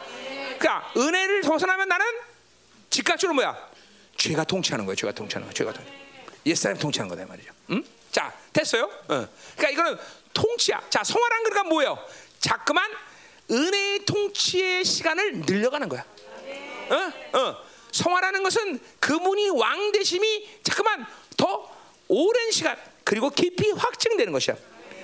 [0.57, 2.05] 그러니까 은혜를 벗어나면 나는
[2.89, 3.69] 즉각적으로 뭐야?
[4.17, 5.85] 죄가 통치하는 거예요, 죄가 통치하는 거야, 죄가 통.
[6.45, 7.51] 옛사람 통치하는 거다 이 말이죠.
[7.69, 7.83] 음?
[8.49, 8.85] 자, 됐어요?
[9.07, 9.27] 어.
[9.55, 9.97] 그러니까 이거는
[10.33, 10.81] 통치야.
[10.89, 11.97] 자, 성화란 그러니까 뭐예요?
[12.39, 12.89] 자꾸만
[13.51, 16.05] 은혜의 통치의 시간을 늘려가는 거야.
[16.89, 17.37] 어?
[17.37, 17.57] 어.
[17.91, 21.05] 성화라는 것은 그분이 왕 되심이 자꾸만
[21.37, 21.69] 더
[22.07, 24.55] 오랜 시간 그리고 깊이 확증되는 것이야.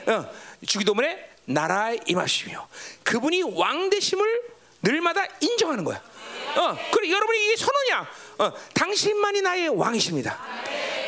[0.07, 0.31] 어.
[0.65, 2.67] 주기도문에 나라의 임하심이요.
[3.03, 4.41] 그분이 왕 되심을
[4.83, 6.01] 늘마다 인정하는 거야.
[6.57, 6.77] 어.
[6.91, 8.11] 그래 여러분이 이게 선언이야.
[8.39, 8.53] 어.
[8.73, 10.39] 당신만이 나의 왕이십니다.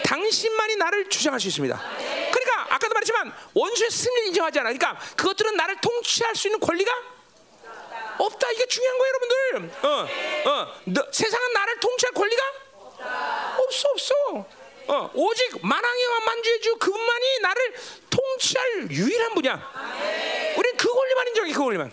[0.03, 2.26] 당신만이 나를 주장할 수 있습니다.
[2.77, 4.73] 아까도 말했지만 원수의 승리를 인정하지 않아.
[4.73, 6.91] 그러니까 그것들은 나를 통치할 수 있는 권리가
[8.19, 8.51] 없다.
[8.51, 9.85] 이게 중요한 거예요, 여러분들.
[9.85, 12.43] 어, 어, 너, 세상은 나를 통치할 권리가
[13.57, 14.15] 없어, 없어.
[14.87, 17.73] 어, 오직 만왕의 만주의주 그분만이 나를
[18.09, 20.53] 통치할 유일한 분이야.
[20.57, 21.91] 우리는 그 권리만 인정해, 그 권리만.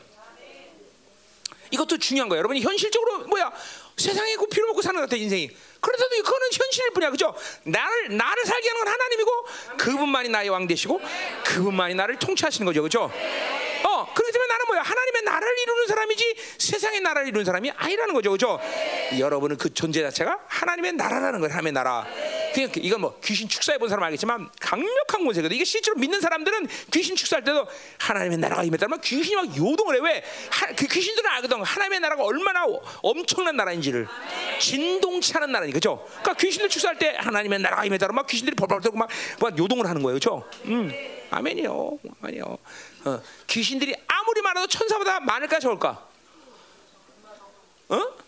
[1.70, 2.38] 이것도 중요한 거예요.
[2.38, 3.52] 여러분이 현실적으로 뭐야
[3.96, 5.50] 세상에 그 필요 먹고 사는 것 같아 인생이.
[5.84, 7.34] 그래도 그거는 현실일 뿐이야, 그죠?
[7.64, 9.30] 나를 나를 살게 하는 건 하나님이고
[9.76, 11.00] 그분만이 나의 왕 되시고
[11.44, 13.10] 그분만이 나를 통치하시는 거죠, 그죠?
[13.86, 18.58] 어, 때문에 나는 뭐야 하나님의 나라를 이루는 사람이지 세상의 나라를 이루는 사람이 아니라는 거죠, 그죠?
[19.18, 22.06] 여러분은 그 존재 자체가 하나님의 나라라는 거예요, 하나님의 나라.
[22.54, 25.54] 그냥 이건 뭐 귀신 축사해 본 사람 알겠지만 강력한 권세거든.
[25.56, 27.66] 이게 실제로 믿는 사람들은 귀신 축사할 때도
[27.98, 30.00] 하나님의 나라가 임했다면 귀신이 막 요동을 해.
[30.00, 30.24] 왜?
[30.50, 31.62] 하, 그 귀신들은 알거든.
[31.62, 34.06] 하나님의 나라가 얼마나 오- 엄청난 나라인지를
[34.60, 36.04] 진동치 않은 나라니, 그죠?
[36.06, 39.08] 그러니까 귀신들 축사할 때 하나님의 나라가 임했다면 막 귀신들이 벌벌 떨고 막,
[39.40, 40.48] 막 요동을 하는 거예요, 그죠?
[40.66, 40.92] 음,
[41.30, 42.58] 아멘이요, 아멘이요.
[43.04, 46.08] 어, 귀신들이 아무리 많아도 천사보다 많을까 적을까?
[47.88, 48.24] 어?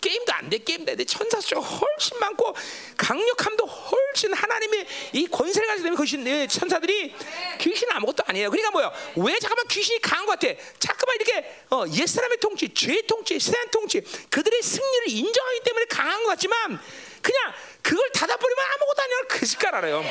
[0.00, 1.04] 게임도 안 돼, 게임도 안 돼.
[1.04, 2.54] 천사 숫자가 훨씬 많고
[2.96, 7.14] 강력함도 훨씬 하나님의 이 권세를 가지고 되면 귀신, 예, 천사들이
[7.58, 8.50] 귀신은 아무것도 아니에요.
[8.50, 8.92] 그러니까 뭐야?
[9.16, 10.54] 왜 잠깐만 귀신이 강한 것 같아?
[10.78, 14.00] 자꾸만 이렇게 어, 옛 사람의 통치, 죄의 통치, 세상 통치,
[14.30, 16.80] 그들의 승리를 인정하기 때문에 강한 것 같지만
[17.22, 17.52] 그냥
[17.82, 20.02] 그걸 닫아버리면 아무것도 아니라 그 시간 알아요.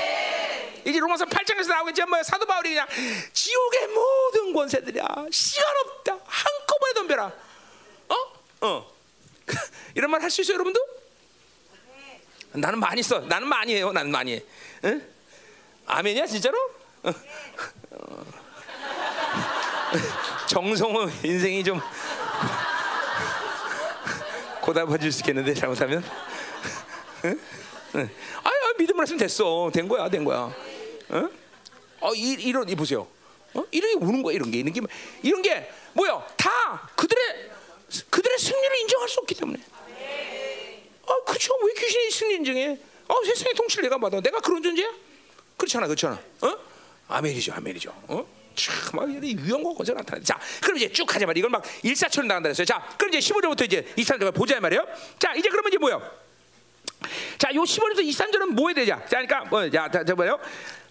[0.85, 2.87] 이제 로마서 8장에서 나오겠지 뭐야 사도 바울이 그냥
[3.33, 7.31] 지옥의 모든 권세들이야 시간 없다 한꺼번에 덤벼라
[8.09, 8.15] 어?
[8.61, 8.91] 어
[9.95, 10.79] 이런 말 할 수 있어요 여러분도?
[12.53, 14.43] 나는 많이 써 나는 많이 해요 나는 많이 해
[14.85, 15.05] 응?
[15.85, 16.57] 아멘이야 진짜로?
[17.03, 17.11] 어.
[17.91, 18.25] 어.
[20.47, 21.79] 정성호 인생이 좀
[24.61, 26.03] 고달퍼질 수 있겠는데 잘못하면
[27.25, 27.39] 응?
[27.95, 28.09] 응.
[28.43, 30.53] 아유 믿음을 했으면 됐어 된 거야 된 거야
[31.09, 31.29] 어?
[32.01, 33.07] 어 이, 이런 이 보세요
[33.53, 33.63] 어?
[33.71, 34.81] 이런 게 우는 거야 이런 게 이런 게
[35.23, 37.51] 이런 게 뭐야 다 그들의
[38.09, 39.59] 그들의 승리를 인정할 수 없기 때문에
[41.07, 42.77] 아 그렇죠 왜 귀신이 승리 인정해
[43.07, 44.91] 어 세상의 통치를 내가 받아 내가 그런 존재야
[45.57, 46.57] 그렇잖아 그렇잖아 어
[47.07, 48.75] 아멘이죠 아멘이죠 어 참,
[49.21, 50.21] 위험과 권세 나타나.
[50.21, 51.39] 자, 그럼 이제 쭉 하자 말이야.
[51.39, 52.65] 이걸 막 일사천리 나간다 그랬어요.
[52.65, 54.85] 자, 그럼 이제 15절부터 이제 23절 보자 말이에요.
[55.17, 56.01] 자, 이제 그러면 이제 뭐요?
[57.37, 58.97] 자, 요 15절부터 23절은 뭐에 대자?
[59.05, 60.39] 자, 그러니까 뭐, 자, 자, 자 뭐요?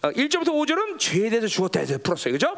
[0.01, 2.33] 어, 1절부터 5절은 죄에 대해서 죽었다 해서 풀었어요.
[2.33, 2.57] 그죠?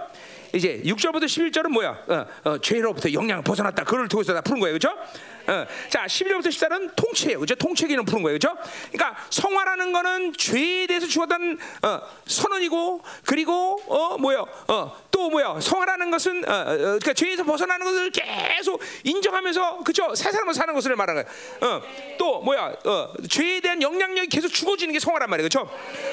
[0.53, 1.91] 이제 6절부터 11절은 뭐야?
[2.09, 3.85] 어, 어, 죄로부터 영향을 벗어났다.
[3.85, 4.75] 그걸 통해서 다 푸는 거예요.
[4.75, 4.91] 그죠?
[4.91, 5.67] 어.
[5.89, 7.41] 자, 11절부터 14는 통치예요.
[7.41, 7.55] 그죠?
[7.55, 8.35] 통치 기능 푸는 거예요.
[8.35, 8.55] 그죠?
[8.93, 14.47] 그러니까 성화라는 거는 죄에 대해서 주었던 어, 선언이고 그리고 어 뭐요?
[14.69, 15.61] 어, 또 뭐야?
[15.61, 20.15] 성화라는 것은 어, 어, 그러니까 죄에서 벗어나는 것을 계속 인정하면서 그죠?
[20.15, 21.37] 새 삶을 사는 것을 말하는 거예요.
[21.61, 21.83] 어,
[22.19, 22.75] 또 뭐야?
[22.85, 25.49] 어, 죄에 대한 영향력이 계속 죽어지는 게 성화란 말이에요.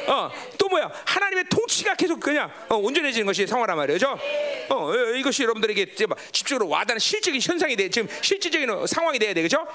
[0.08, 0.92] 어, 또 뭐야?
[1.06, 3.98] 하나님의 통치가 계속 그냥 어, 온전해지는 것이 성화란 말이에요.
[4.70, 5.96] 어, 이것이 여러분들에게
[6.32, 9.68] 집중적으로 와닿는 실질적인 현상이 돼 지금 실질적인 상황이 돼야 되겠죠?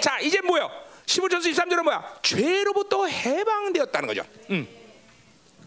[0.00, 0.70] 자, 이제 뭐요?
[1.06, 2.18] 15절에서 23절은 뭐야?
[2.22, 4.22] 죄로부터 해방되었다는 거죠.
[4.50, 4.77] 음.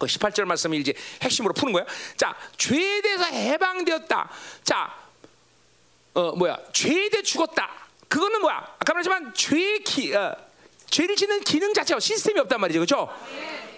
[0.01, 1.85] 그 18절 말씀을 이제 핵심으로 푸는 거야.
[2.17, 4.29] 자, 죄에 대해서 해방되었다.
[4.63, 4.95] 자,
[6.15, 6.57] 어 뭐야?
[6.73, 7.69] 죄에 대해 죽었다.
[8.07, 8.55] 그거는 뭐야?
[8.79, 10.35] 아까 말했지만 죄의 기, 어,
[10.89, 13.09] 죄를 짓는 기능 자체가 시스템이 없단 말이죠, 그렇죠?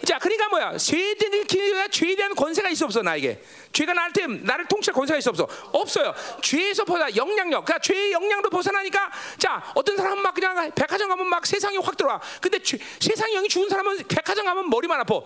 [0.05, 0.77] 자, 그러니까 뭐야?
[0.77, 3.43] 죄에 대한 기능이 죄에 대한 권세가 있어 없어 나에게?
[3.71, 5.47] 죄가 나한테 나를 통치할 권세가 있어 없어?
[5.71, 6.13] 없어요.
[6.41, 11.45] 죄에서 벗어나 영향력, 그러니까 죄의 영향도 벗어나니까 자, 어떤 사람은 막 그냥 백화점 가면 막
[11.45, 12.19] 세상이 확 들어와.
[12.41, 15.21] 근데 죄, 세상의 영이 죽은 사람은 백화점 가면 머리만 아파.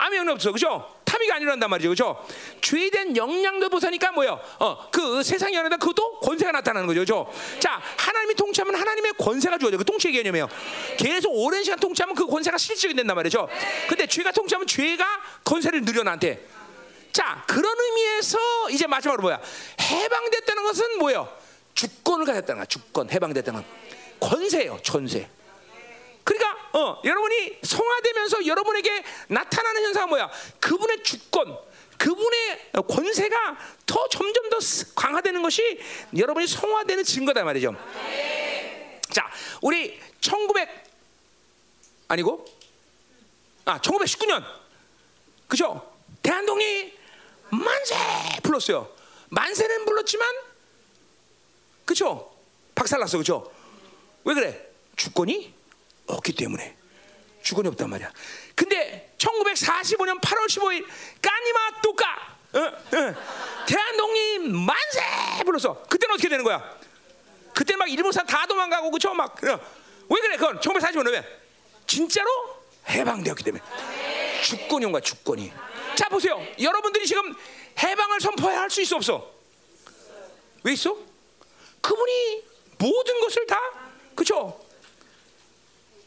[0.00, 0.96] 아무 영향 없어, 그죠?
[1.04, 2.26] 탐이가 안 일어난단 말이죠, 그죠?
[2.62, 4.40] 죄에 대한 영향도 벗으니까 뭐요?
[4.58, 7.30] 어, 그 세상이 일어난다 그것도 권세가 나타나는 거죠, 그죠?
[7.58, 9.76] 자, 하나님이 통치하면 하나님의 권세가 주어져.
[9.76, 10.48] 그 통치의 개념이에요.
[10.96, 13.46] 계속 오랜 시간 통치하면 그 권세가 실질적이 된단 말이죠.
[13.88, 15.06] 근데 죄가 통치하면 죄가
[15.44, 16.46] 권세를 누려 나한테.
[17.12, 18.38] 자, 그런 의미에서
[18.70, 19.40] 이제 마지막으로 뭐야?
[19.82, 21.28] 해방됐다는 것은 뭐예요?
[21.74, 22.64] 주권을 가졌다는 거야.
[22.64, 23.70] 주권, 해방됐다는 건
[24.20, 25.28] 권세예요, 권세.
[26.30, 30.30] 그러니까 어, 여러분이 성화되면서 여러분에게 나타나는 현상은 뭐야?
[30.60, 31.58] 그분의 주권,
[31.98, 34.58] 그분의 권세가 더 점점 더
[34.94, 35.80] 강화되는 것이
[36.16, 37.74] 여러분이 성화되는 증거다 말이죠.
[39.10, 39.28] 자,
[39.60, 40.84] 우리 1900
[42.06, 42.44] 아니고
[43.64, 44.44] 아 1919년
[45.48, 45.92] 그죠?
[46.22, 46.96] 대한독립
[47.50, 47.96] 만세
[48.44, 48.88] 불렀어요.
[49.30, 50.28] 만세는 불렀지만
[51.84, 52.32] 그죠?
[52.76, 53.52] 박살났어 그죠?
[54.24, 54.68] 왜 그래?
[54.94, 55.59] 주권이
[56.14, 56.76] 없기 때문에
[57.42, 58.12] 주권이 없단 말이야.
[58.54, 60.86] 근데 1945년 8월 15일
[61.22, 63.14] 까니마 뚜까 어, 어,
[63.66, 65.82] 대한독립 만세 불렀어.
[65.88, 66.78] 그때는 어떻게 되는 거야?
[67.54, 69.60] 그때 막 일본 사람 다 도망가고 그쵸 막 어.
[70.08, 70.36] 왜 그래?
[70.36, 71.40] 그건 1945년 왜?
[71.86, 72.28] 진짜로
[72.88, 73.62] 해방되었기 때문에
[74.42, 75.52] 주권이 온 거야 주권이.
[75.94, 76.40] 자 보세요.
[76.60, 77.34] 여러분들이 지금
[77.82, 79.30] 해방을 선포해야 할 수 있어 없어?
[80.62, 80.96] 왜 있어?
[81.80, 82.44] 그분이
[82.78, 83.58] 모든 것을 다
[84.14, 84.60] 그쵸?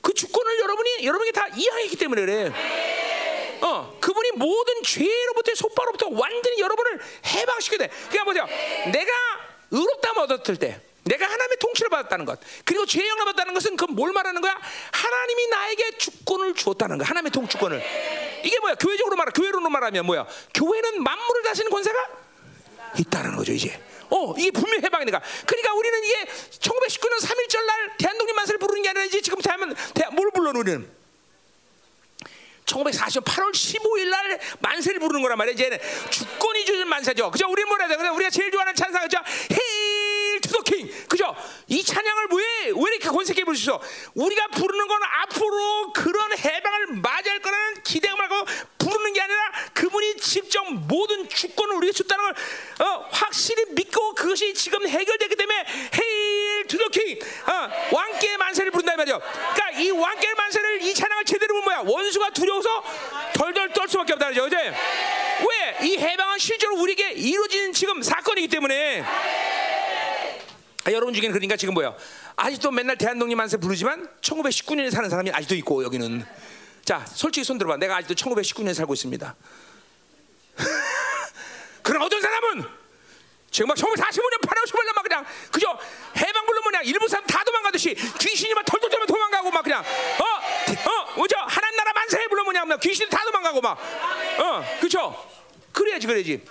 [0.04, 2.52] 그 주권을 여러분이 여러분에게 다 이양했기 때문에 그래.
[3.62, 7.88] 어, 그분이 모든 죄로부터 속바로부터 완전히 여러분을 해방시켜 돼.
[8.10, 8.46] 그러니까 보세요.
[8.92, 9.12] 내가
[9.72, 14.12] 의롭다함 얻었을 때, 내가 하나님의 통치를 받았다는 것, 그리고 죄 영을 받았다는 것은 그 뭘
[14.12, 14.60] 말하는 거야?
[14.92, 17.08] 하나님이 나에게 주권을 주었다는 거야.
[17.08, 17.82] 하나님의 통주권을.
[18.44, 18.76] 이게 뭐야?
[18.76, 20.28] 교회적으로 말하, 교회로 말하면 뭐야?
[20.54, 22.08] 교회는 만물을 다스리는 권세가
[23.00, 23.80] 있다는 거죠 이제.
[24.14, 25.22] 어, 이게 분명 해방이니까.
[25.46, 26.26] 그러니까 우리는 이게
[26.60, 29.76] 1919년 3일절 날 대한독립 만세를 부르는 게 아니라 이제 지금 대하면
[30.12, 30.88] 뭘 불러 우리는?
[32.66, 35.54] 1940년 8월 15일 날 만세를 부르는 거란 말이야.
[35.54, 35.78] 이제는
[36.12, 37.32] 주권이 주는 만세죠.
[37.32, 37.50] 그죠?
[37.50, 38.14] 우리는 뭐라 하죠?
[38.14, 39.18] 우리가 제일 좋아하는 찬사가 죠
[39.52, 40.23] Hail
[40.54, 41.08] to the King.
[41.10, 41.36] 그죠?
[41.68, 43.82] 이 찬양을 왜, 왜 이렇게 권세게 있어?
[44.14, 48.46] 우리가 부르는 건 앞으로 그런 해방을 맞이할 거라는 기대감을 하고
[48.78, 54.88] 부르는 게 아니라 그분이 직접 모든 주권을 우리에게 줬다는 걸 어, 확실히 믿고 그것이 지금
[54.88, 55.66] 해결되기 때문에
[56.00, 57.20] Hail to the King.
[57.48, 59.20] 어, 왕께 만세를 부른다 말이죠.
[59.54, 61.96] 그러니까 이 왕께 만세를 이 찬양을 제대로 보면 뭐야?
[61.96, 62.84] 원수가 두려워서
[63.34, 64.50] 덜덜 떨 수밖에 없다는 거죠.
[64.50, 64.74] 그제?
[65.50, 65.88] 왜?
[65.88, 69.04] 이 해방은 실제로 우리에게 이루어지는 지금 사건이기 때문에
[70.86, 71.96] 아, 여러분 중에는 그러니까 지금 뭐야?
[72.36, 76.26] 아직도 맨날 대한독립 만세 부르지만 1919년에 사는 사람이 아직도 있고 여기는.
[76.84, 77.78] 자 솔직히 손 들어봐.
[77.78, 79.36] 내가 아직도 1919년에 살고 있습니다.
[81.84, 82.64] 그럼 어떤 사람은
[83.50, 85.68] 지금 막 1945년 8월 15일 막 그냥 그죠?
[86.18, 91.16] 해방 불르면 그냥 일본 사람 다 도망가듯이 귀신이 막 털털 떨면 도망가고 막 그냥 어어?
[91.16, 91.38] 뭐죠?
[91.38, 95.30] 하나님 나라 만세 불르면 그냥 귀신이 다 도망가고 막어 그죠?
[95.72, 96.44] 그래야지 그래야지.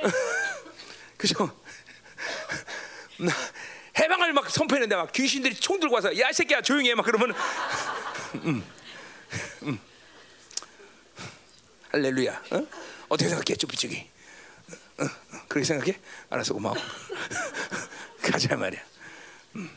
[1.18, 1.50] 그죠
[3.98, 7.34] 해방을 막 선포했는데 막 귀신들이 총 들고 와서 야 이 새끼야 조용히 해 막 그러면
[8.44, 8.64] 음,
[9.62, 9.80] 음.
[11.90, 12.66] 할렐루야 어?
[13.08, 14.10] 어떻게 생각해 쭈삐쭈기
[14.98, 15.08] 어, 어,
[15.48, 15.98] 그렇게 생각해?
[16.30, 16.76] 알았어 고마워
[18.22, 18.80] 가자 말이야
[19.56, 19.70] 음.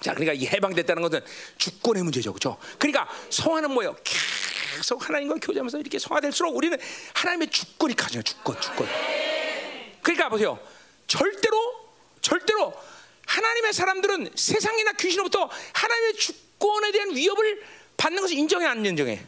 [0.00, 1.20] 자 그러니까 이 해방됐다는 것은
[1.58, 2.58] 주권의 문제죠 그렇죠?
[2.78, 3.96] 그러니까 성화는 뭐예요?
[4.04, 6.78] 계속 하나님과 교제하면서 이렇게 성화될수록 우리는
[7.14, 8.86] 하나님의 주권이 가져요 주권 주권
[10.02, 10.58] 그러니까 보세요
[11.06, 11.89] 절대로
[12.20, 12.74] 절대로
[13.26, 17.62] 하나님의 사람들은 세상이나 귀신으로부터 하나님의 주권에 대한 위협을
[17.96, 19.24] 받는 것을 인정해 안 인정해?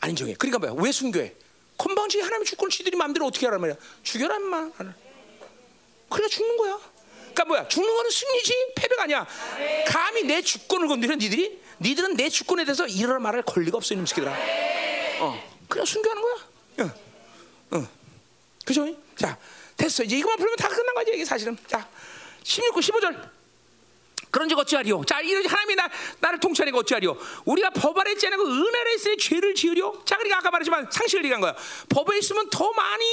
[0.00, 0.34] 안 인정해.
[0.34, 0.74] 그러니까 뭐야?
[0.82, 1.34] 왜 순교해?
[1.78, 3.76] 건방지게 하나님의 주권을 지들이 마음대로 어떻게 하란 말이야?
[4.02, 4.70] 죽여라 인마.
[6.08, 6.78] 그러니까 죽는 거야.
[7.18, 7.68] 그러니까 뭐야?
[7.68, 9.26] 죽는 거는 승리지 패배가 아니야.
[9.86, 11.60] 감히 내 주권을 건드려 니들이?
[11.80, 14.34] 니들은 내 주권에 대해서 이런 말할 권리가 없어 이놈 새끼들아.
[15.20, 16.34] 어, 그냥 순교하는 거야.
[16.78, 17.88] 어, 어,
[18.64, 18.94] 그죠?
[19.16, 19.38] 자,
[19.76, 20.02] 됐어.
[20.02, 21.56] 이제 이것만 풀면 다 끝난 거지 이게 사실은.
[21.66, 21.86] 자,
[22.42, 23.35] 16구 15절.
[24.36, 25.02] 그런 적 어찌하리요?
[25.06, 25.88] 자, 이런 하나님이 나,
[26.20, 27.16] 나를 통치하니까 어찌하리요?
[27.46, 29.94] 우리가 법 아래 있지 않고 은 아래 있으니 죄를 지으려?
[30.04, 31.56] 자, 그러니까 아까 말했지만 상식을 얘기한 거야.
[31.88, 33.04] 법에 있으면 더 많이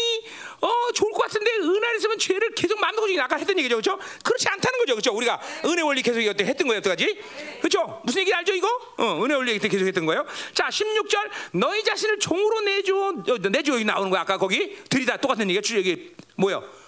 [0.59, 3.97] 어, 좋을 것 같은데 은 아래 있으면 죄를 계속 만들고 지금 아까 했던 얘기죠, 그렇죠?
[4.21, 5.15] 그렇지 않다는 거죠, 그렇죠?
[5.15, 7.21] 우리가 은혜 원리 계속 이때 했던 거예요, 여태까지,
[7.59, 8.01] 그렇죠?
[8.03, 8.67] 무슨 얘기 알죠, 이거?
[8.97, 10.25] 어, 은혜 원리 때 계속 했던 거예요.
[10.53, 13.13] 자, 16절 너희 자신을 종으로 내줘,
[13.49, 14.23] 내줘 여기 나오는 거야.
[14.23, 16.82] 아까 거기 들이다 똑같은 얘기가 주 여기 뭐요?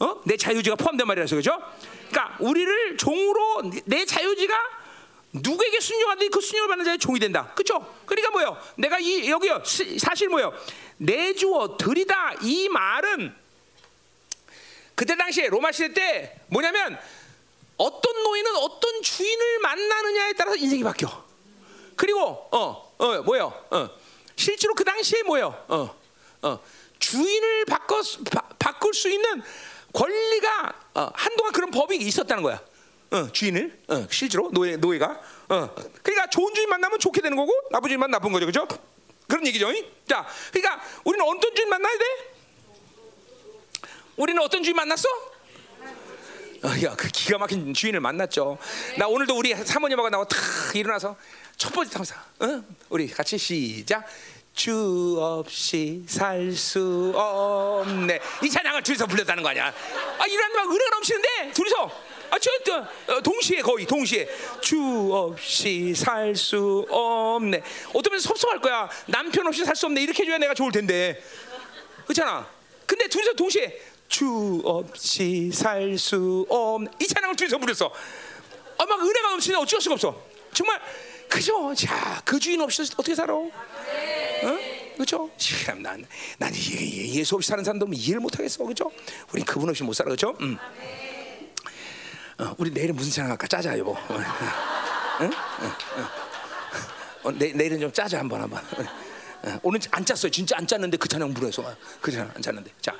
[0.00, 0.20] 어?
[0.24, 1.58] 내 자유지가 포함된 말이라서 그죠?
[2.10, 4.54] 그러니까 우리를 종으로 내 자유지가
[5.32, 7.52] 누구에게 순종하든지 그 순종을 받는 자의 종이 된다.
[7.54, 7.94] 그렇죠?
[8.06, 8.60] 그러니까 뭐요?
[8.76, 10.52] 내가 이 여기요 시- 사실 뭐요?
[10.96, 13.34] 내주어 드리다 이 말은
[14.94, 16.98] 그때 당시에 로마 시대 때 뭐냐면
[17.76, 21.24] 어떤 노예는 어떤 주인을 만나느냐에 따라서 인생이 바뀌어.
[21.96, 22.20] 그리고
[22.50, 23.46] 어, 어, 뭐요?
[23.70, 23.88] 어.
[24.36, 25.64] 실제로 그 당시에 뭐요?
[25.68, 25.96] 어,
[26.42, 26.58] 어.
[26.98, 29.42] 주인을 바꿔 바, 바꿀 수 있는
[29.92, 32.60] 권리가 어, 한동안 그런 법이 있었다는 거야.
[33.10, 35.74] 어, 주인을 어, 실제로 노예 노예가 어.
[36.02, 38.66] 그러니까 좋은 주인 만나면 좋게 되는 거고 나쁜 주인 만 나쁜 거죠, 그죠?
[39.28, 39.72] 그런 얘기죠.
[40.08, 42.04] 자, 그러니까 우리는 어떤 주인 만나야 돼?
[44.16, 45.08] 우리는 어떤 주인 만났어?
[46.62, 48.58] 어, 야, 그 기가 막힌 주인을 만났죠.
[48.98, 50.38] 나 오늘도 우리 사모님하고 나와 탁
[50.74, 51.16] 일어나서
[51.56, 52.62] 첫 번째 탐사, 어?
[52.90, 54.06] 우리 같이 시작.
[54.54, 58.20] 주 없이 살 수 없네.
[58.42, 59.72] 이 찬양을 둘이서 불렀다는 거 아니야?
[60.18, 62.10] 아, 이런 막 은혜가 넘치는데 둘이서.
[62.32, 64.28] 아, 저, 저 어, 동시에 거의 동시에
[64.60, 67.62] 주 없이 살 수 없네.
[67.92, 68.88] 어쩌면 섭섭할 거야.
[69.06, 70.02] 남편 없이 살 수 없네.
[70.02, 71.20] 이렇게 해줘야 내가 좋을 텐데.
[72.04, 72.46] 그렇잖아.
[72.86, 77.90] 근데 둘이서 동시에 주 없이 살 수 없네 이 찬양을 둘이서 부렸어.
[78.78, 80.20] 아, 막 은혜가 넘치네 어쩔 수가 없어.
[80.52, 80.80] 정말
[81.30, 81.74] 그죠?
[81.74, 83.34] 자, 그 주인 없이 어떻게 살아?
[83.34, 83.50] 어?
[84.94, 85.30] 그렇죠?
[85.38, 86.04] 참, 난,
[86.38, 88.90] 난 예- 예- 예수 없이 사는 사람들 이해를 못 하겠어, 그렇죠?
[89.32, 90.36] 우린 그분 없이 못 살아, 그렇죠?
[90.40, 90.58] 음.
[92.38, 93.46] 어, 우리 내일은 무슨 찬양 할까?
[93.46, 93.92] 짜자, 여보.
[93.92, 93.98] 어,
[95.20, 95.30] 응?
[95.30, 97.28] 어, 어.
[97.28, 98.62] 어, 내, 내일은 좀 짜자 한번 한번.
[99.42, 100.30] 어, 오늘 안 짰어요.
[100.30, 102.70] 진짜 안 짰는데 그 찬양 부르서 그 찬양 안 짰는데.
[102.80, 102.94] 자,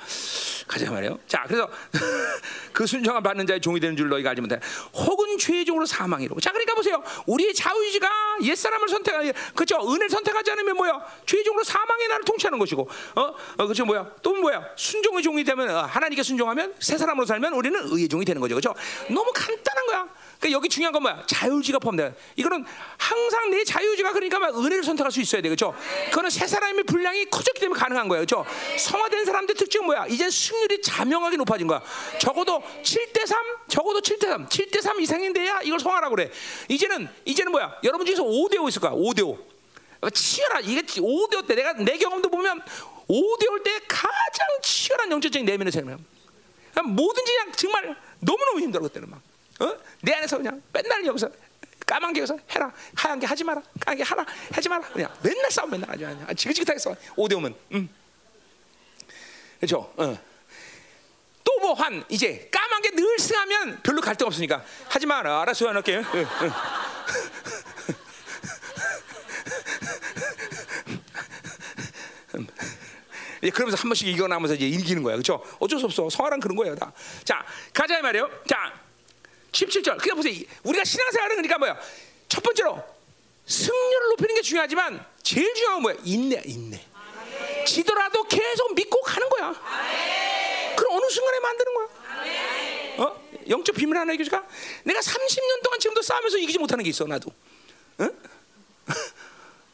[0.67, 1.19] 가자 말이에요.
[1.27, 1.69] 자, 그래서
[2.73, 4.59] 그 순종을 받는 자의 종이 되는 줄 너희가 알지 못해.
[4.93, 6.39] 혹은 죄의 종으로 사망이로.
[6.39, 7.03] 자, 그러니까 보세요.
[7.27, 8.09] 우리의 자유의지가
[8.43, 9.77] 옛 사람을 선택하지, 그렇죠?
[9.81, 10.99] 은혜를 선택하지 않으면 뭐야?
[11.25, 13.85] 죄의 종으로 사망의 나를 통치하는 것이고, 어, 어 그렇죠?
[13.85, 14.09] 뭐야?
[14.21, 14.63] 또 뭐야?
[14.75, 18.73] 순종의 종이 되면 어, 하나님께 순종하면 새 사람으로 살면 우리는 의의 종이 되는 거죠, 그렇죠?
[19.09, 20.20] 너무 간단한 거야.
[20.41, 21.23] 그러니까 여기 중요한 건 뭐야?
[21.27, 22.15] 자유의지가 포함돼.
[22.35, 22.65] 이거는
[22.97, 25.75] 항상 내 자유의지가 그러니까 막 은혜를 선택할 수 있어야 돼, 그렇죠?
[26.09, 28.43] 그거는 새 사람의 분량이 커졌기 때문에 가능한 거예요, 그렇죠?
[28.77, 30.07] 성화된 사람들 특징은 뭐야?
[30.07, 31.79] 이제 승률이 자명하게 높아진 거야.
[32.19, 36.31] 적어도 7대 3, 적어도 7대 3, 7대 3 이상인데야 이걸 성화라고 그래.
[36.67, 37.77] 이제는 이제는 뭐야?
[37.83, 39.37] 여러분 중에서 5대 5 있을 거야, 5대 5.
[40.11, 42.59] 치열한 이게 5대 5 때 내가 내 경험도 보면
[43.07, 45.71] 5대 5 때 가장 치열한 영적적인 내면의.
[45.71, 45.99] 그냥
[46.95, 49.21] 뭐든지 그냥 정말 너무너무 힘들어 그때는 막.
[49.61, 49.77] 어?
[50.01, 51.29] 내 안에서 그냥 맨날 여기서
[51.85, 55.51] 까만 게 여기서 해라 하얀 게 하지 마라 까만 게 하라 하지 마라 그냥 맨날
[55.51, 57.89] 싸움 맨날 아주 그냥 지긋지긋하게 싸워 5대 5면 음.
[59.59, 60.17] 그렇죠 어.
[61.43, 66.05] 또뭐한 이제 까만 게늘 승하면 별로 갈등 없으니까 하지 마라 알았어 안 할게 응,
[66.43, 66.51] 응.
[73.43, 75.15] 예, 그러면서 한 번씩 이겨나면서 이제 이기는 거야.
[75.15, 75.43] 그렇죠?
[75.59, 76.09] 어쩔 수 없어.
[76.09, 76.93] 성화란 그런 거예요, 다.
[77.23, 78.29] 자, 가자 이 말이에요.
[78.47, 78.80] 자,
[79.51, 79.97] 17절.
[80.01, 80.33] 그냥 보세요.
[80.33, 81.79] 이- 우리가 신앙생활은 그러니까 뭐야?
[82.27, 82.83] 첫 번째로
[83.45, 85.95] 승률을 높이는 게 중요하지만 제일 중요한 건 뭐야?
[86.05, 86.85] 인내, 인내.
[87.65, 89.53] 지더라도 계속 믿고 가는 거야.
[90.77, 91.87] 그럼 어느 순간에 만드는 거야.
[92.97, 93.21] 어?
[93.49, 94.45] 영적 비밀 하나 얘기해줄까?
[94.83, 97.31] 내가 30년 동안 지금도 싸우면서 이기지 못하는 게 있어, 나도.
[98.01, 98.17] 응?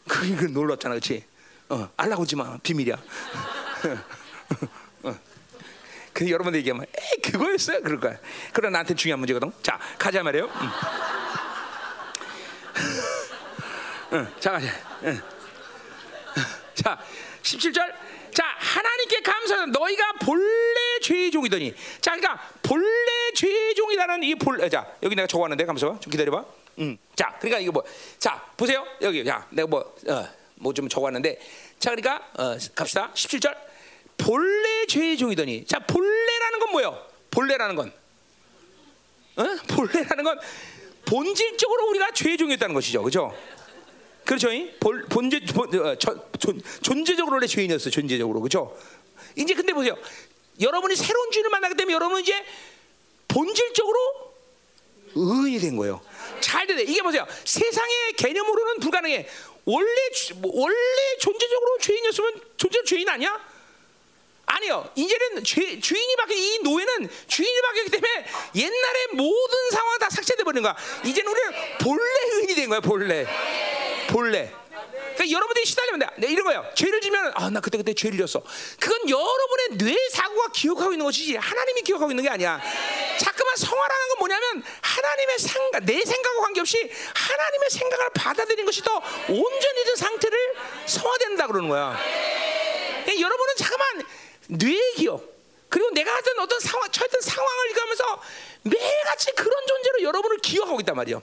[0.08, 1.24] 그게 그 놀랍잖아, 그렇지?
[1.70, 2.96] 어, 알라고 하지 마, 비밀이야.
[6.18, 6.20] 어.
[6.20, 8.18] 근데 여러분들 얘기하면 에 그거였어요, 그럴 거야.
[8.52, 9.52] 그러나 나한테 중요한 문제거든.
[9.62, 10.46] 자, 가자 말이에요.
[10.46, 10.70] 음.
[14.14, 14.68] 응, 자 가자.
[15.04, 15.22] 응.
[16.74, 17.00] 자,
[17.44, 17.94] 17절.
[18.34, 21.76] 자, 하나님께 감사하는 너희가 본래 죄의 종이더니.
[22.02, 24.62] 자, 그러니까 본래 죄의 종이라는 이 볼.
[24.62, 26.00] 어, 자, 여기 내가 적어왔는데 감사봐.
[26.00, 26.46] 좀 기다려봐.
[26.80, 26.98] 음.
[27.16, 27.84] 자, 그러니까 이거 뭐.
[28.20, 28.86] 자, 보세요.
[29.02, 29.24] 여기.
[29.24, 29.96] 자, 내가 뭐.
[30.08, 31.40] 어, 뭐 좀 적어왔는데.
[31.80, 33.12] 자, 그러니까 어, 갑시다.
[33.14, 33.67] 17절.
[34.18, 35.66] 본래 죄의 종이더니.
[35.66, 37.08] 자, 본래라는 건 뭐예요?
[37.32, 37.94] 본래라는 건.
[39.36, 39.44] 어?
[39.68, 40.40] 본래라는 건
[41.06, 43.02] 본질적으로 우리가 죄의 종이었다는 것이죠.
[43.02, 43.38] 그렇죠?
[44.26, 44.52] 그렇죠?
[44.52, 44.72] 이?
[44.80, 47.90] 본, 본제, 본, 어, 저, 존, 존재적으로 원래 죄인이었어.
[47.90, 48.78] 존재적으로 그렇죠?
[49.36, 49.96] 이제 근데 보세요.
[50.60, 52.34] 여러분이 새로운 주인을 만나기 때문에 여러분은 이제
[53.28, 54.34] 본질적으로
[55.16, 56.02] 의인이 된 거예요.
[56.42, 56.84] 잘 되네.
[56.84, 57.26] 이게 보세요.
[57.46, 59.28] 세상의 개념으로는 불가능해.
[59.66, 60.02] 원래
[60.44, 63.57] 원래 존재적으로 죄인이었으면 존재 죄인 아니야?
[64.48, 64.90] 아니요.
[64.96, 70.64] 이제는 죄, 주인이 바뀌 이 노예는 주인이 바뀌기 때문에 옛날의 모든 상황 다 삭제돼 버리는
[70.64, 70.76] 거야.
[71.04, 72.04] 이제는 우리는 본래
[72.34, 72.80] 의인이 된 거야.
[72.80, 73.26] 본래.
[74.08, 74.52] 본래.
[75.16, 76.08] 그러니까 여러분들이 시달리면 돼.
[76.18, 76.66] 네, 이런 거예요.
[76.76, 78.42] 죄를 지면 아 나 그때 그때 죄를 졌어.
[78.80, 82.62] 그건 여러분의 뇌 사고가 기억하고 있는 것이지 하나님이 기억하고 있는 게 아니야.
[83.20, 86.78] 자꾸만 성화라는 건 뭐냐면 하나님의 생각, 내 생각과 관계없이
[87.16, 90.38] 하나님의 생각을 받아들이는 것이 더 온전히 된 상태를
[90.86, 91.98] 성화된다 그러는 거야.
[93.04, 94.06] 그러니까 여러분은 잠깐만
[94.48, 95.38] 뇌의 기억
[95.70, 98.22] 그리고 내가 하던 어떤 상황, 처했던 상황을 읽으면서
[98.64, 101.22] 매일같이 그런 존재로 여러분을 기억하고 있단 말이에요.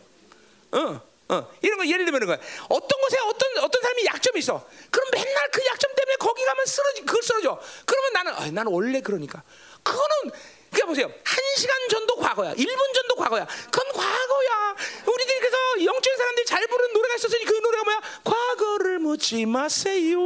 [0.72, 2.38] 어, 어, 이런 거 예를 들면 거야.
[2.68, 4.66] 어떤 곳에 어떤 어떤 사람이 약점이 있어.
[4.90, 7.60] 그럼 맨날 그 약점 때문에 거기 가면 쓰러지, 그걸 쓰러져.
[7.86, 9.42] 그러면 나는, 아, 나는 원래 그러니까.
[9.82, 10.32] 그거는
[10.70, 11.06] 그러니까 보세요.
[11.06, 12.54] 한 시간 전도 과거야.
[12.54, 13.46] 1분 전도 과거야.
[13.70, 14.76] 그건 과거야.
[15.06, 18.00] 우리들이 그래서 영적인 사람들이 잘 부르는 노래가 있었으니 그 노래가 뭐야?
[18.24, 20.18] 과거를 묻지 마세요.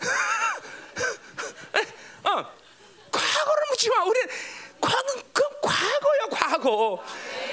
[2.24, 2.46] 어,
[3.10, 4.04] 과거를 묻지 마.
[4.04, 4.28] 우리는
[4.80, 7.04] 과거, 그 과거야, 과거.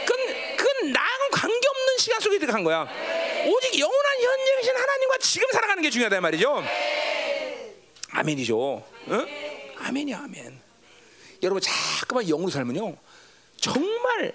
[0.06, 2.88] 그건, 그건 나하고 관계 없는 시간 속에 들어간 거야.
[3.46, 6.64] 오직 영원한 현재이신 하나님과 지금 살아가는 게 중요하단 말이죠.
[8.12, 8.84] 아멘이죠.
[9.10, 9.28] 응?
[9.80, 10.62] 아멘이야, 아멘.
[11.44, 12.98] 여러분, 자꾸만 영으로 살면요.
[13.58, 14.34] 정말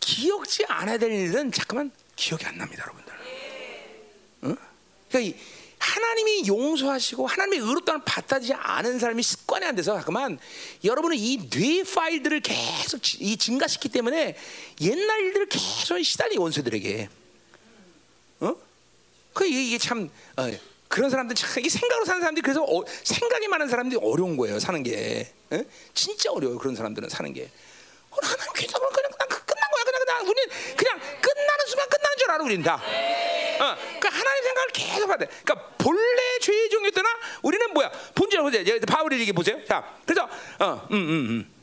[0.00, 3.14] 기억지 않아야 될 일은 자꾸만 기억이 안 납니다, 여러분들.
[4.44, 4.56] 응?
[5.08, 5.40] 그러니까 이
[6.02, 10.38] 하나님이 용서하시고 하나님의 의롭다는 받아들이지 않은 사람이 습관이 안 돼서 잠깐만
[10.84, 14.36] 여러분은 이 뇌 파일들을 계속 지- 이 증가시키기 때문에
[14.80, 17.08] 옛날 일들을 계속 시달리 원수들에게.
[18.40, 18.54] 어?
[19.34, 20.50] 그 이게, 참 어,
[20.86, 24.80] 그런 사람들 참 이게 생각으로 사는 사람들이 그래서 어, 생각이 많은 사람들이 어려운 거예요 사는
[24.84, 25.32] 게.
[25.50, 25.60] 어?
[25.94, 27.50] 진짜 어려워요 그런 사람들은 사는 게.
[28.10, 28.88] 어, 하나님 괜찮아.
[28.88, 29.84] 그냥 그냥 그- 끝난 거야.
[29.84, 32.80] 그냥 그냥 우리는 그냥 끝나는 순간 끝나는 줄 알아 우리는 다
[33.60, 35.26] 어, 그러니까 하나님 생각을 계속 받아.
[35.26, 37.08] 그러니까 본래 죄의 종이었더나
[37.42, 37.90] 우리는 뭐야?
[38.14, 38.64] 본질 보세요.
[38.86, 39.58] 바울이 얘기 보세요.
[39.66, 40.28] 자, 그래서
[40.58, 41.57] 어, 음, 음, 음.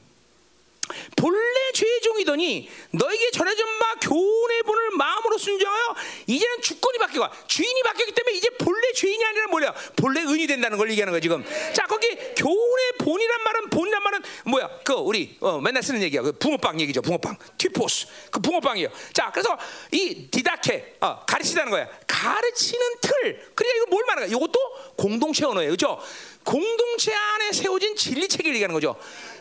[1.16, 5.96] 본래 죄의 종이더니 너에게 전해진 바 교훈의 본을 마음으로 순종하여
[6.28, 10.90] 이제는 주권이 바뀌고 주인이 바뀌었기 때문에 이제 본래 죄인이 아니라 뭐야 본래 은이 된다는 걸
[10.92, 11.44] 얘기하는 거야 지금.
[11.74, 14.70] 자 거기 교훈의 본이란 말은 본이란 말은 뭐야?
[14.84, 16.22] 그 우리 어, 맨날 쓰는 얘기야.
[16.22, 17.38] 그 붕어빵 얘기죠 붕어빵.
[17.58, 18.08] 티포스.
[18.32, 18.90] 그 붕어빵이에요.
[19.14, 19.58] 자 그래서
[19.92, 21.88] 이 디다케 어, 가르치다는 거야.
[22.08, 23.12] 가르치는 틀.
[23.56, 24.38] 그러니까 이거 뭘 말하는 거야?
[24.38, 24.60] 이것도
[24.96, 25.72] 공동체 언어예요.
[25.72, 26.00] 그죠?
[26.46, 28.96] 공동체 안에 세워진 진리 체계를 얘기하는 거죠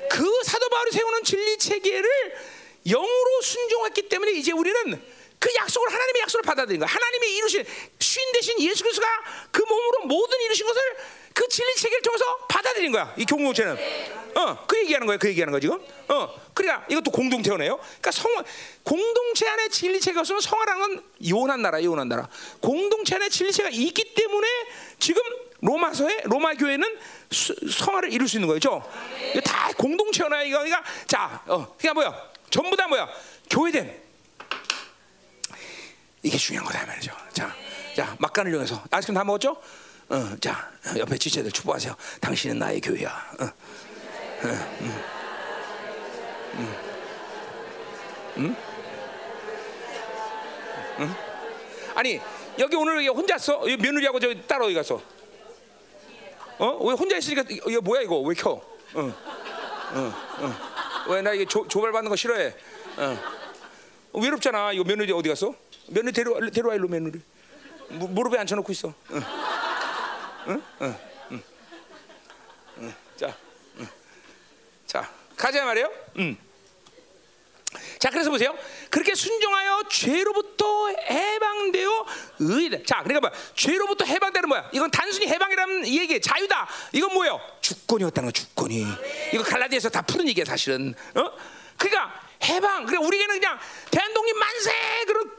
[0.08, 2.08] 그 사도 바울이 세우는 진리 체계를
[2.86, 5.02] 영으로 순종했기 때문에 이제 우리는
[5.38, 6.88] 그 약속을 하나님의 약속을 받아들인 거야.
[6.88, 7.64] 하나님이 이루신
[7.98, 9.06] 신 대신 예수 그리스도가
[9.50, 10.80] 그 몸으로 모든 이루신 것을
[11.34, 13.12] 그 진리 체계를 통해서 받아들인 거야.
[13.18, 13.76] 이 공동체는.
[14.36, 15.16] 어, 그 얘기하는 거야.
[15.18, 15.78] 그 얘기하는 거 지금.
[16.08, 17.76] 어, 그러니까 이것도 공동체네요.
[17.76, 18.32] 그러니까 성
[18.84, 22.28] 공동체 안에 진리 체계가 없으면 성화라는 건 이혼한 나라, 이혼한 나라.
[22.60, 24.48] 공동체 안에 진리 체계가 있기 때문에
[24.98, 25.22] 지금
[25.60, 26.98] 로마서에 로마 교회는
[27.30, 28.82] 수- 성화를 이룰 수 있는 거죠.
[29.32, 32.30] 이거 다 공동체나 이거 그러니까 자, 어, 그러니까 뭐야?
[32.50, 33.08] 전부 다 뭐야?
[33.50, 34.02] 교회된
[36.22, 37.12] 이게 중요한 거다 이 말이죠.
[37.32, 37.54] 자,
[37.96, 39.60] 자 막간을 이용해서 아이스크림 다 먹었죠?
[40.08, 41.94] 어, 자 옆에 지체들 축복하세요.
[42.20, 43.32] 당신은 나의 교회야.
[43.40, 43.44] 어.
[43.44, 44.48] 어,
[44.80, 45.02] 음.
[46.54, 46.74] 음.
[48.36, 48.56] 음?
[51.00, 51.14] 음?
[51.94, 52.20] 아니
[52.58, 53.58] 여기 오늘 혼자 써?
[53.60, 55.00] 며느리하고 저 따로 어디 갔어?
[56.58, 56.78] 어?
[56.86, 58.50] 왜 혼자 있으니까 이거 뭐야 이거 왜 켜?
[58.52, 58.62] 어,
[58.94, 61.12] 어, 어.
[61.12, 62.54] 왜나 이게 조, 조발 받는 거 싫어해?
[62.96, 63.18] 어.
[64.14, 64.72] 외롭잖아.
[64.72, 65.54] 이거 며느리 어디 갔어?
[65.88, 67.20] 며느리 데려와, 데려와 일로 며느리.
[67.88, 68.94] 무, 무릎에 앉혀놓고 있어.
[69.10, 69.22] 응.
[70.48, 70.62] 응?
[70.82, 70.98] 응.
[71.32, 71.42] 응.
[72.78, 72.94] 응.
[73.16, 73.36] 자,
[73.78, 73.88] 응.
[74.86, 75.90] 자 가자 말이에요.
[76.18, 76.36] 음.
[77.98, 78.54] 자, 그래서 보세요.
[78.90, 82.06] 그렇게 순종하여 죄로부터 해방되어
[82.38, 82.78] 의다.
[82.86, 83.42] 자, 그러니까 뭐야?
[83.54, 84.70] 죄로부터 해방되는 뭐야?
[84.72, 86.68] 이건 단순히 해방이라는 얘기, 자유다.
[86.92, 87.40] 이건 뭐예요?
[87.60, 88.86] 주권이었다는 거, 주권이.
[89.32, 90.94] 이거 갈라디아에서 다 푸는 얘기야, 사실은.
[91.14, 91.30] 어?
[91.78, 92.86] 그러니까 해방.
[92.86, 93.58] 그러니까 우리에게는 그냥
[93.90, 95.30] 대한독립 만세 그런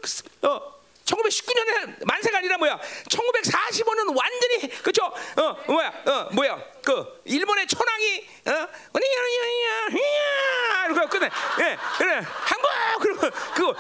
[0.43, 0.74] 어.
[1.05, 2.79] 1919년에 만세가 아니라 뭐야?
[3.07, 5.05] 1945년 완전히 그죠?
[5.05, 5.93] 어 뭐야?
[6.05, 6.59] 어 뭐야?
[6.83, 8.51] 그 일본의 천황이 어
[8.93, 11.29] 어니야니야니야 이러고 끝내.
[11.59, 12.69] 예, 그래 한국
[13.01, 13.21] 그리고
[13.53, 13.75] 그거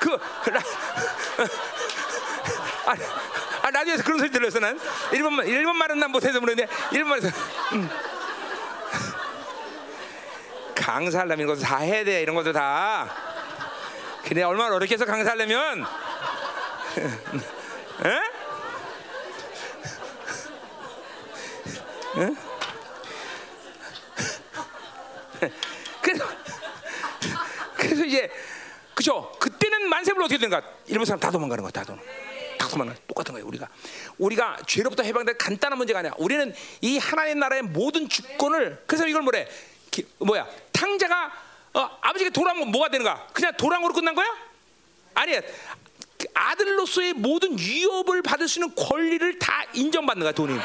[0.00, 0.16] 그거
[0.52, 0.60] 라,
[2.86, 2.94] 아,
[3.62, 4.78] 아 라디오에서 그런 소리 들렸어 난
[5.12, 7.28] 일본말 일본 말은 난 못해서 그러는데 일본말에서
[7.72, 7.90] 음.
[10.76, 13.08] 강사하려면 이런 것도 다 해야 돼 이런 것도 다.
[14.24, 15.84] 근데 얼마나 어렵게 해서 강사하려면
[16.98, 18.10] 에?
[22.22, 22.34] 에?
[27.76, 28.30] 그래서 이제
[28.94, 29.32] 그죠?
[29.38, 30.66] 그때는 만세불 어떻게 되는가?
[30.86, 32.04] 일본 사람 다 도망가는 거야, 다 도망.
[32.58, 32.94] 다 도망가.
[33.06, 33.68] 똑같은 거예요, 우리가.
[34.18, 36.12] 우리가 죄로부터 해방된 간단한 문제가 아니야.
[36.18, 39.48] 우리는 이 하나님 나라의 모든 주권을 그래서 이걸 뭐래?
[39.90, 40.46] 기, 뭐야?
[40.72, 41.32] 탕자가
[41.72, 43.28] 어, 아버지가 돌아오면 뭐가 되는가?
[43.32, 44.26] 그냥 돌아오로 끝난 거야?
[45.14, 45.40] 아니야.
[46.34, 50.58] 아들로서의 모든 위협을 받을 수 있는 권리를 다 인정받는 거야, 돈이.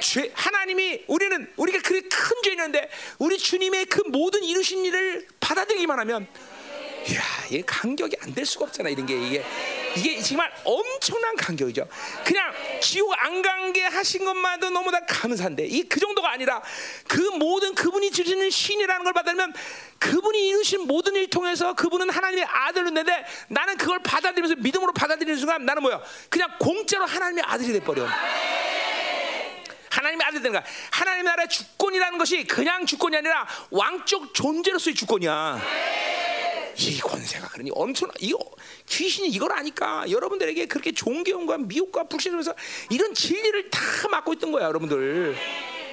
[0.00, 6.26] 죄, 하나님이 우리는 우리가 그렇게 큰 죄인인데 우리 주님의 그 모든 이루신 일을 받아들이기만 하면
[7.06, 9.44] 이야, 이게 간격이 안 될 수가 없잖아 이런 게 이게
[9.96, 11.88] 이게 정말 엄청난 간격이죠.
[12.24, 16.62] 그냥 지옥 안 간 게 하신 것만도 너무 나 감사한데 이 그 정도가 아니라
[17.06, 19.52] 그 모든 그분이 주시는 신이라는 걸 받으면
[19.98, 25.64] 그분이 이루신 모든 일 통해서 그분은 하나님의 아들로 내데 나는 그걸 받아들이면서 믿음으로 받아들이는 순간
[25.64, 26.00] 나는 뭐야?
[26.28, 28.06] 그냥 공짜로 하나님의 아들이 돼 버려.
[29.90, 30.64] 하나님의 아들 되는 거야.
[30.90, 35.60] 하나님 나라의 주권이라는 것이 그냥 주권이 아니라 왕적 존재로서의 주권이야.
[36.76, 38.38] 이 권세가 그러니 엄청 이거
[38.86, 42.54] 귀신이 이걸 아니까 여러분들에게 그렇게 존경과 미혹과 불신하면서
[42.90, 43.80] 이런 진리를 다
[44.10, 45.36] 맡고 있던 거야, 여러분들.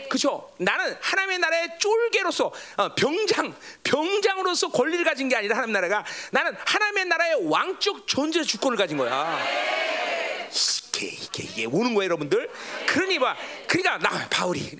[0.08, 0.52] 그렇죠?
[0.58, 7.06] 나는 하나님의 나라의 쫄개로서 어, 병장, 병장으로서 권리를 가진 게 아니라 하나님 나라가 나는 하나님의
[7.06, 9.38] 나라의 왕적 존재 주권을 가진 거야.
[10.96, 12.50] 이게 이게 이게 오는 거예요, 여러분들.
[12.86, 13.36] 그러니 봐,
[13.68, 14.78] 그러니까 나 바울이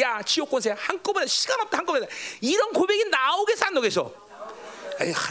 [0.00, 2.06] 야 지옥 권세 한꺼번에 시간 없다 한꺼번에
[2.40, 4.23] 이런 고백이 나오겠어 안 나오겠어?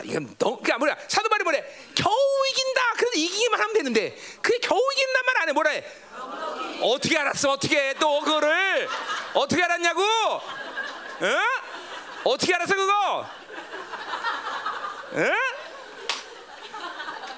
[0.03, 1.63] 이건 너, 그니까 뭐야 사도 바울이 뭐래?
[1.95, 2.13] 겨우
[2.49, 2.81] 이긴다.
[2.97, 5.83] 그래도 이기기만 하면 되는데 그게 겨우 이긴단 말 뭐라 해?
[6.81, 7.51] 어떻게 알았어?
[7.51, 8.89] 어떻게 또 그거를
[9.33, 10.01] 어떻게 알았냐고?
[10.01, 10.41] 어?
[12.25, 13.27] 어떻게 알았어 그거?
[15.11, 15.23] 어?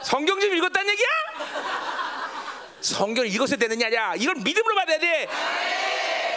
[0.04, 1.08] 성경 좀 읽었단 얘기야?
[2.82, 4.14] 성경을 읽어서 되느냐?
[4.16, 5.28] 이걸 믿음으로 받아야 돼.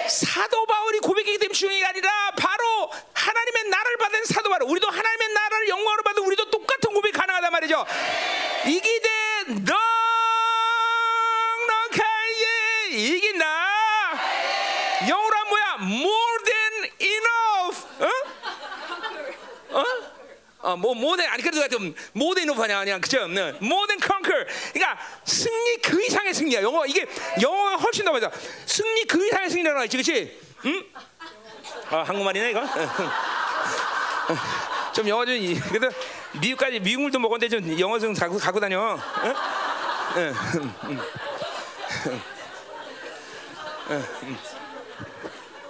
[0.08, 2.30] 사도 바울이 고백이기 때문에 중요한 게 아니라
[3.28, 7.86] 하나님의 나라를 받은 사도 바울 우리도 하나님의 나라를 영광으로 받은 우리도 똑같은 고백이 가능하단 말이죠
[8.66, 9.08] 이기되
[11.88, 12.44] 넉넉하게
[12.90, 13.44] 이긴다
[15.08, 18.08] 영어로 뭐야 more than enough 어?
[19.78, 19.84] 어?
[20.60, 23.26] 어, 뭐 모든 아니 그래도 좀 모든 이노파냐 그냥 그죠?
[23.60, 24.46] 모든 conquer.
[24.72, 26.62] 그러니까 승리 그 이상의 승리야.
[26.62, 27.06] 영어 이게
[27.40, 28.30] 영어가 훨씬 더 맞아.
[28.66, 30.40] 승리 그 이상의 승리라고 했지, 그렇지?
[30.66, 30.84] 응?
[31.90, 32.62] 아 한국말이네 이거.
[34.92, 35.34] 좀 영어 좀
[35.70, 35.88] 그래도
[36.40, 38.98] 미국까지 미국물도 먹었는데 좀 영어 좀 갖고 갖고 다녀.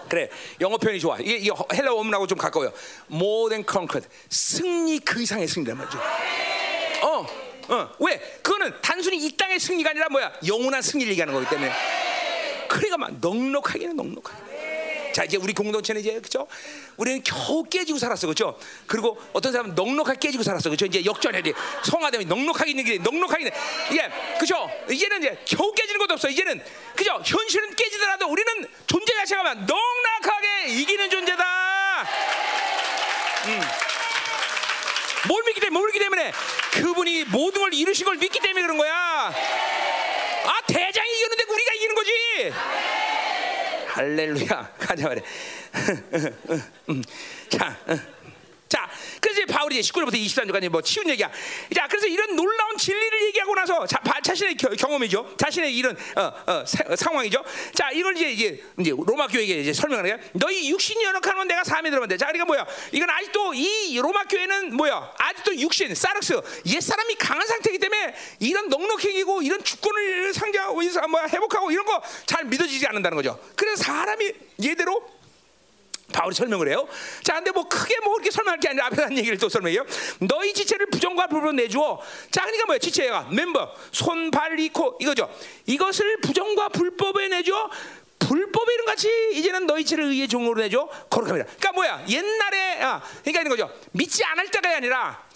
[0.09, 0.29] 그래
[0.61, 1.19] 영어 표현이 좋아.
[1.21, 2.73] 이게 헬라 원문하고 좀 가까워요.
[3.11, 4.09] More than conquered.
[4.29, 5.99] 승리 그 이상의 승리란 말이죠.
[7.03, 7.27] 어,
[7.69, 8.19] 어, 왜?
[8.43, 10.33] 그거는 단순히 이 땅의 승리가 아니라 뭐야?
[10.47, 11.73] 영원한 승리를 얘기하는 거기 때문에.
[12.69, 14.48] 그러니까 막 넉넉하게는 넉넉하게
[15.19, 16.47] 자 이제 우리 공동체는 이제 그죠?
[16.97, 18.57] 우리는 겨우 깨지고 살았어 그죠?
[18.87, 20.87] 그리고 어떤 사람은 넉넉하게 깨지고 살았어 그죠?
[20.87, 21.43] 이제 역전해 야
[21.83, 23.53] 성화되면 넉넉하게 있는 게 넉넉하게 있는
[23.95, 24.71] 예 그죠?
[24.89, 26.63] 이제는 이제 겨우 깨지는 것도 없어 이제는
[26.95, 27.21] 그죠?
[27.27, 32.03] 현실은 깨지더라도 우리는 존재 자체가 넉넉하게 이기는 존재다.
[33.47, 33.61] 음.
[35.27, 36.33] 뭘 믿기 때문에 뭘 믿기 때문에
[36.75, 38.95] 그분이 모든 걸 이루신 걸 믿기 때문에 그런 거야.
[38.95, 42.13] 아 대장이 이겼는데 우리가 이기는 거지.
[43.99, 44.75] 할렐루야.
[44.79, 45.13] 가자.
[47.51, 47.99] 자, 자,
[49.21, 51.31] 그래서 바울이 19절부터 23절까지 뭐 치운 얘기야.
[51.75, 55.35] 자, 그래서 이런 놀라운 진리를 얘기하고 나서 자, 자신의 겨, 경험이죠.
[55.37, 57.43] 자신의 이런 어, 어, 사, 어, 상황이죠.
[57.75, 60.29] 자, 이걸 이제 이제, 이제 로마 교회에게 이제 설명하는 거야.
[60.33, 62.19] 너희 육신이 연약한 건 내가 사람에 들어봤는데.
[62.19, 62.67] 자, 그러니까 뭐야?
[62.93, 65.15] 이건 아직도 이 로마 교회는 뭐야?
[65.19, 71.71] 아직도 육신, 사르스, 옛 사람이 강한 상태이기 때문에 이런 넉넉해지고 이런 주권을 상대하고 뭐 회복하고
[71.71, 73.39] 이런 거 잘 믿어지지 않는다는 거죠.
[73.57, 74.33] 그래서 사람이
[74.63, 75.18] 예대로
[76.13, 76.87] 바울이 설명을 해요.
[77.23, 79.85] 자, 근데 뭐 크게 뭐 그렇게 설명할 게 아니라 앞에 한 얘기를 또 설명해요.
[80.21, 82.01] 너희 지체를 부정과 불법으로 내주어.
[82.31, 82.79] 자, 그러니까 뭐야?
[82.79, 85.31] 지체가 멤버, 손, 발, 이, 코 이거죠.
[85.67, 87.71] 이것을 부정과 불법에 내줘.
[88.19, 91.45] 불법의 이름 같이 이제는 너희 지체를 의의 종으로 내줘 거룩합니다.
[91.45, 92.05] 그러니까 뭐야?
[92.09, 93.71] 옛날에 아, 그러니까 이런 거죠.
[93.93, 95.28] 믿지 않을 때가 아니라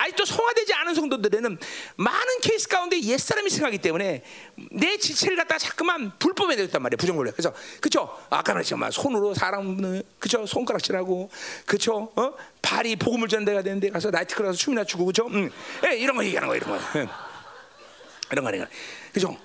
[0.00, 1.58] 아직도 성화되지 않은 성도들에는
[1.96, 4.22] 많은 케이스 가운데 옛사람이 생하기 때문에
[4.70, 6.96] 내 지체를 갖다 자꾸만 불법에 내렸단 말이에요.
[6.96, 7.32] 부정론래.
[7.32, 8.18] 그래서 그쵸?
[8.30, 10.46] 아까 말했지만 손으로 사람을 그쵸?
[10.46, 11.30] 손가락질하고
[11.66, 12.12] 그쵸?
[12.16, 12.32] 어?
[12.62, 15.28] 발이 복음을 전대가 되는데 가서 나이트클럽 가서 춤이나 추고 그쵸?
[15.30, 15.50] 응.
[15.86, 16.78] 예, 이런 거 얘기하는 거 이런 거.
[16.96, 17.08] 응.
[18.32, 18.66] 이런 거 아니야.
[19.12, 19.36] 그죠?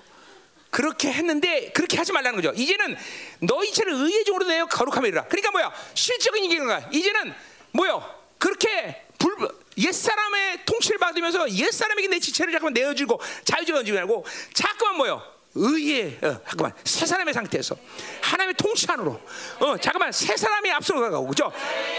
[0.70, 2.52] 그렇게 했는데 그렇게 하지 말라는 거죠.
[2.54, 2.96] 이제는
[3.40, 5.24] 너희 체를 의의적으로 내어 거룩함이라.
[5.24, 5.72] 그러니까 뭐야?
[5.94, 6.88] 실적인 얘기인 거야.
[6.92, 7.34] 이제는
[7.72, 8.02] 뭐요?
[8.38, 9.36] 그렇게 불
[9.78, 14.24] 옛사람의 통치를 받으면서 옛사람에게 내 지체를 자꾸만 내어주고 자유적으로 던지고
[14.54, 15.22] 자꾸만 뭐요?
[15.56, 17.76] 의의 어, 잠깐만 세 사람의 상태에서
[18.20, 19.18] 하나님의 통치 안으로
[19.58, 21.50] 어 잠깐만 세 사람이 앞서로 가고 그죠?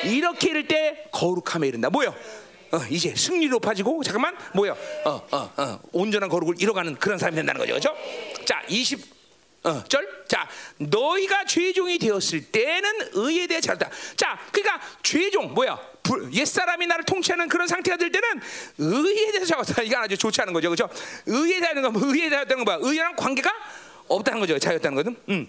[0.04, 1.90] 이렇게 이럴 때 거룩함에 이른다.
[1.90, 2.16] 뭐요?
[2.72, 4.78] 어, 이제 승리 높아지고 잠깐만 뭐요?
[5.06, 7.96] 어, 어, 어, 온전한 거룩을 이뤄가는 그런 사람이 된다는 거죠, 그죠?
[8.46, 9.18] 자, 20
[9.64, 10.26] 어, 절.
[10.28, 10.48] 자,
[10.78, 13.90] 너희가 죄종이 되었을 때는 의에 대해 잘다.
[14.16, 15.80] 자, 그러니까 죄종 뭐야?
[16.34, 18.42] 옛 사람이 나를 통치하는 그런 상태가 될 때는
[18.78, 19.82] 의에 대해서 자였다.
[19.82, 20.90] 이게 아주 좋지 않은 거죠, 그렇죠?
[21.26, 22.80] 의에 대한 건 뭐, 의에 대한 건 뭐야?
[22.82, 23.52] 의랑 관계가
[24.08, 25.18] 없다는 거죠, 자였다는 거든.
[25.30, 25.48] 음.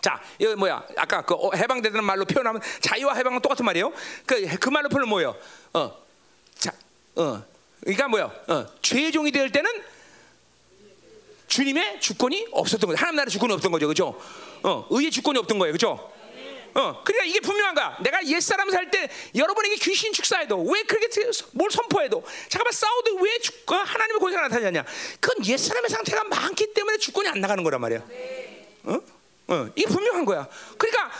[0.00, 0.86] 자, 이거 뭐야?
[0.96, 3.92] 아까 그 어, 해방되는 말로 표현하면 자유와 해방은 똑같은 말이에요.
[4.24, 5.36] 그, 그 말로 표현 뭐예요?
[5.72, 5.96] 어,
[6.58, 6.72] 자,
[7.16, 7.42] 어,
[7.80, 8.24] 그러니까 뭐야?
[8.24, 9.70] 어, 죄종이 될 때는
[11.48, 12.98] 주님의 주권이 없었던 거죠.
[12.98, 14.20] 하나님 나라 주권이 없던 거죠, 그렇죠?
[14.62, 16.12] 어, 의의 주권이 없던 거예요, 그렇죠?
[16.76, 17.96] 어, 그러니까 이게 분명한 거야.
[18.02, 21.08] 내가 옛 사람 살 때 여러분에게 귀신 축사해도 왜 그렇게
[21.52, 24.84] 뭘 선포해도 잠깐만 싸워도 왜 주, 어, 하나님의 권세가 나타나냐?
[25.18, 27.98] 그건 옛 사람의 상태가 많기 때문에 주권이 안 나가는 거란 말이야.
[28.84, 29.00] 어?
[29.48, 30.46] 어, 이게 분명한 거야.
[30.78, 31.10] 그러니까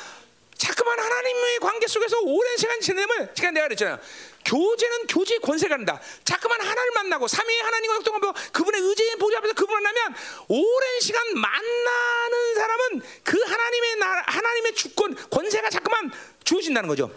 [0.59, 3.99] 자꾸만 하나님의 관계 속에서 오랜 시간 지내면 제가 내가 그랬잖아요.
[4.45, 6.01] 교제는 교제의 권세가 난다.
[6.25, 10.15] 자꾸만 하나님을 만나고 삼위의 하나님과 뭐 그분의 의제의 보좌 앞에서 그분을 만나면
[10.49, 16.13] 오랜 시간 만나는 사람은 그 하나님의 나라, 하나님의 주권 권세가 자꾸만
[16.45, 17.11] 주어진다는 거죠.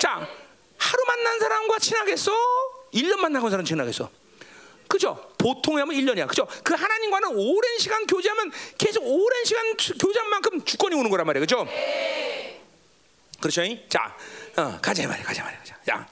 [0.00, 0.28] 자,
[0.76, 2.32] 하루 만난 사람과 친하겠어?
[2.92, 4.10] 1년 만나고 사람 친하겠어?
[4.88, 5.32] 그죠?
[5.38, 6.26] 보통 하면 1년이야.
[6.26, 6.48] 그죠?
[6.64, 11.40] 그 하나님과는 오랜 시간 교제하면 계속 오랜 시간 교제한 만큼 주권이 오는 거란 말이야.
[11.40, 11.64] 그죠?
[13.40, 13.62] 그렇죠?
[13.88, 14.14] 자,
[14.56, 15.24] 어, 가자 말이야.
[15.24, 15.58] 가자 말이야.
[15.60, 15.76] 가자.
[15.86, 16.06] 자.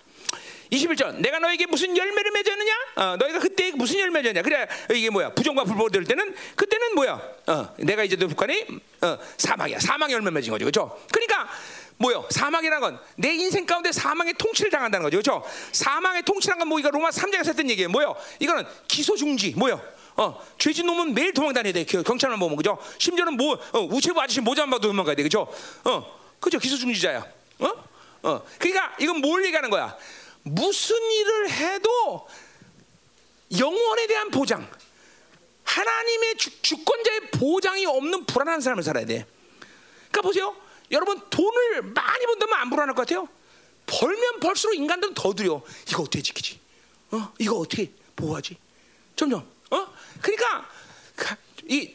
[0.71, 2.73] 21절 내가 너에게 무슨 열매를 맺었느냐?
[2.97, 4.43] 어, 너희가 그때 무슨 열매 맺었냐?
[4.43, 5.31] 그래 이게 뭐야?
[5.33, 7.23] 부정과 불법을 들 때는 그때는 뭐야?
[7.47, 8.67] 어, 내가 이제 너 북한이
[9.01, 9.79] 어, 사막이야.
[9.81, 11.01] 사막 열매 맺은 거죠, 그렇죠?
[11.11, 11.49] 그러니까
[11.97, 12.27] 뭐요?
[12.31, 15.43] 사막이라는 건 내 인생 가운데 사망의 통치를 당한다는 거죠, 그렇죠?
[15.73, 17.89] 사망의 통치라는 건뭐 이거 로마 3장에서 했던 얘기예요.
[17.89, 18.15] 뭐요?
[18.39, 19.81] 이거는 기소 중지, 뭐요?
[20.17, 21.85] 어, 죄진 놈은 매일 도망 다녀야 돼.
[21.85, 22.77] 경찰만 보면 그죠?
[22.99, 25.47] 심지어는 뭐 어, 우체부 아저씨 모자만 봐도 도망가야 돼, 그죠?
[25.85, 26.59] 어, 그죠?
[26.59, 27.27] 기소 중지자야.
[27.59, 27.89] 어?
[28.23, 29.97] 어, 그러니까 이건 뭘 얘기하는 거야?
[30.43, 32.29] 무슨 일을 해도
[33.59, 34.69] 영원에 대한 보장,
[35.65, 39.27] 하나님의 주, 권자의 보장이 없는 불안한 삶을 살아야 돼.
[40.11, 40.57] 그러니까 보세요.
[40.91, 43.29] 여러분 돈을 많이 번다면 안 불안할 것 같아요.
[43.87, 45.63] 벌면 벌수록 인간들은 더 두려.
[45.89, 46.61] 이거 어떻게 지키지?
[47.11, 47.33] 어?
[47.39, 48.57] 이거 어떻게 보호하지?
[49.17, 49.47] 점점.
[49.71, 49.87] 어?
[50.21, 50.69] 그러니까
[51.67, 51.95] 이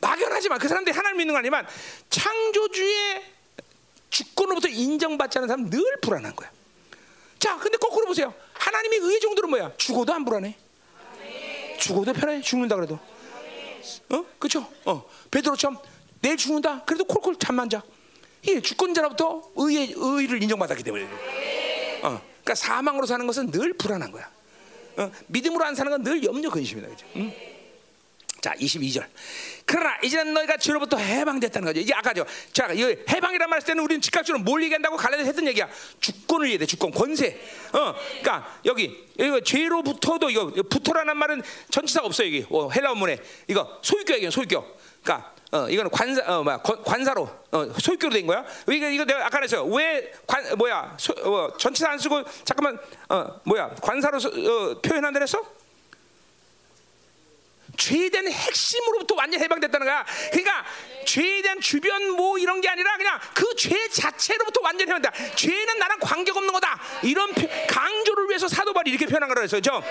[0.00, 1.66] 막연하지만 그 사람들이 하나님 믿는 거 아니지만
[2.10, 3.35] 창조주의
[4.36, 6.50] 주권으로부터 인정받지 않은 사람 늘 불안한 거야.
[7.38, 8.32] 자, 근데 거꾸로 보세요.
[8.54, 9.72] 하나님의 의의 정도는 뭐야?
[9.78, 10.56] 죽어도 안 불안해.
[11.78, 12.40] 죽어도 편해.
[12.42, 12.98] 죽는다 그래도.
[14.10, 14.24] 어?
[14.38, 14.68] 그렇죠?
[14.84, 15.04] 어.
[15.30, 15.78] 베드로처럼
[16.20, 16.84] 내일 죽는다.
[16.84, 17.82] 그래도 콜콜 잠만 자.
[18.42, 21.04] 이 주권자로부터 의의 의를 인정받았기 때문에.
[22.02, 22.20] 어.
[22.42, 24.30] 그러니까 사망으로 사는 것은 늘 불안한 거야.
[24.98, 25.10] 어.
[25.28, 26.88] 믿음으로 안 사는 건 늘 염려 근심이다.
[26.88, 27.06] 그죠?
[27.16, 27.32] 응?
[28.46, 29.04] 자, 22절.
[29.64, 31.80] 그러나 이제는 너희가 죄로부터 해방됐다는 거죠.
[31.80, 32.24] 이제 아까죠.
[32.52, 35.68] 자, 이 해방이란 말 때는 우리는 즉각적으로 뭘 얘기한다고 갈라져 했던 얘기야.
[35.98, 36.64] 주권을 얘기해.
[36.64, 37.40] 주권, 권세.
[37.72, 41.42] 어, 그러니까 여기 이거 죄로부터도 이거 부터라는 말은
[41.72, 42.46] 전치사가 없어 여기.
[42.48, 43.18] 어, 헬라 원문에
[43.48, 44.30] 이거 소유격 얘기야.
[44.30, 44.78] 소유격.
[45.02, 48.44] 그러니까 어, 이거는 관사, 어, 뭐야, 관사로 어, 소유격으로 된 거야.
[48.70, 49.64] 이거 이거 내가 아까 그랬어요.
[49.64, 55.42] 왜 관, 뭐야, 소, 어, 전치사 안 쓰고 잠깐만, 어, 뭐야, 관사로 어, 표현한다 그랬어?
[57.76, 60.04] 죄에 대한 핵심으로부터 완전 해방됐다는 거야.
[60.30, 60.64] 그러니까
[61.06, 65.10] 죄에 대한 주변 뭐 이런 게 아니라 그냥 그 죄 자체로부터 완전 해방다.
[65.34, 66.78] 죄는 나랑 관계가 없는 거다.
[67.02, 67.32] 이런
[67.68, 69.60] 강조를 위해서 사도 바울이 이렇게 표현한 거라 그랬어요.
[69.60, 69.82] 죠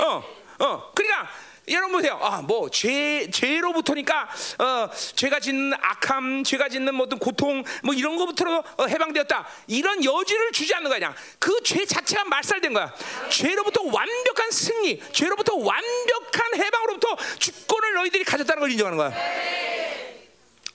[0.00, 0.24] 어,
[0.58, 0.92] 어.
[0.94, 1.30] 그러니까
[1.70, 2.18] 여러분 보세요.
[2.20, 8.64] 아, 뭐 죄, 죄로부터니까 어, 죄가 짓는 악함, 죄가 짓는 모든 고통, 뭐 이런 거부터
[8.76, 9.46] 어, 해방되었다.
[9.68, 11.14] 이런 여지를 주지 않는 거야.
[11.38, 12.92] 그죄 자체가 말살된 거야.
[13.30, 19.12] 죄로부터 완벽한 승리, 죄로부터 완벽한 해방으로부터 주권을 너희들이 가졌다는 걸 인정하는 거야.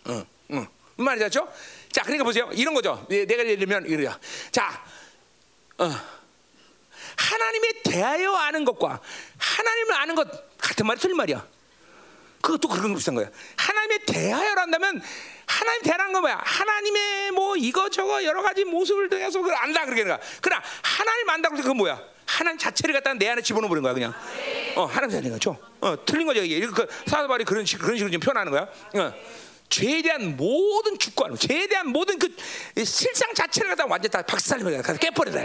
[0.07, 0.67] 응, 응.
[0.97, 1.51] 말이죠?
[1.91, 2.49] 자, 그러니까 보세요.
[2.53, 3.05] 이런 거죠.
[3.09, 4.17] 내가 예를 들면 이래요.
[4.51, 4.83] 자,
[5.77, 5.91] 어.
[7.17, 8.99] 하나님에 대하여 아는 것과
[9.37, 11.45] 하나님을 아는 것 같은 말이 틀린 말이야.
[12.41, 13.29] 그것도 그런 거 비슷한 거야.
[13.57, 15.01] 하나님에 대하여를 한다면
[15.45, 16.41] 하나님 대하는 거 뭐야?
[16.43, 20.19] 하나님의 뭐 이거 저거 여러 가지 모습을 통해서 그걸 안다 그러게 거야.
[20.41, 22.01] 그러나 하나님 안다고 그건 뭐야?
[22.25, 24.13] 하나님 자체를 갖다 내 안에 집어넣어 버린 거야 그냥.
[24.75, 25.57] 어 하나님 자체인 거죠.
[25.81, 26.65] 어 틀린 거죠 이게.
[26.67, 28.61] 그 사도바리 그런 식 그런 식으로 좀 표현하는 거야.
[28.63, 29.13] 어.
[29.67, 32.35] 죄에 대한 모든 주권, 죄에 대한 모든 그
[32.85, 35.39] 실상 자체를 갖다 완전 다 박살내면 갖다 깨버리다.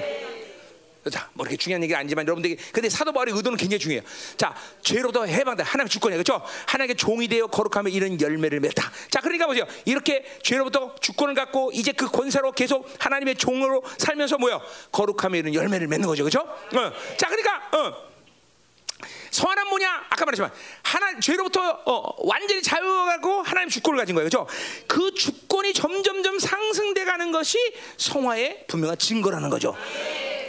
[1.09, 4.03] 자, 뭐 이렇게 중요한 얘기가 아니지만 여러분들이 근데 사도 바울의 의도는 굉장히 중요해요.
[4.37, 5.65] 자, 죄로부터 해방다.
[5.65, 6.23] 하나님의 주권이에요.
[6.23, 6.45] 그렇죠?
[6.67, 8.93] 하나님의 종이 되어 거룩하며 이런 열매를 맺다.
[9.11, 9.65] 자, 그러니까 보세요.
[9.87, 14.61] 이렇게 죄로부터 주권을 갖고 이제 그 권세로 계속 하나님의 종으로 살면서 뭐요?
[14.93, 16.23] 거룩하며 이런 열매를 맺는 거죠.
[16.25, 16.41] 그렇죠?
[16.41, 16.93] 어.
[17.17, 18.11] 자, 그러니까 어.
[19.31, 20.07] 성화는 뭐냐?
[20.11, 20.51] 아까 말했지만
[20.83, 24.29] 하나 죄로부터 어, 완전히 자유하고 하나님 주권을 가진 거예요.
[24.29, 24.47] 그렇죠?
[24.87, 27.57] 그 주권이 점점점 상승돼 가는 것이
[27.97, 29.75] 성화의 분명한 증거라는 거죠.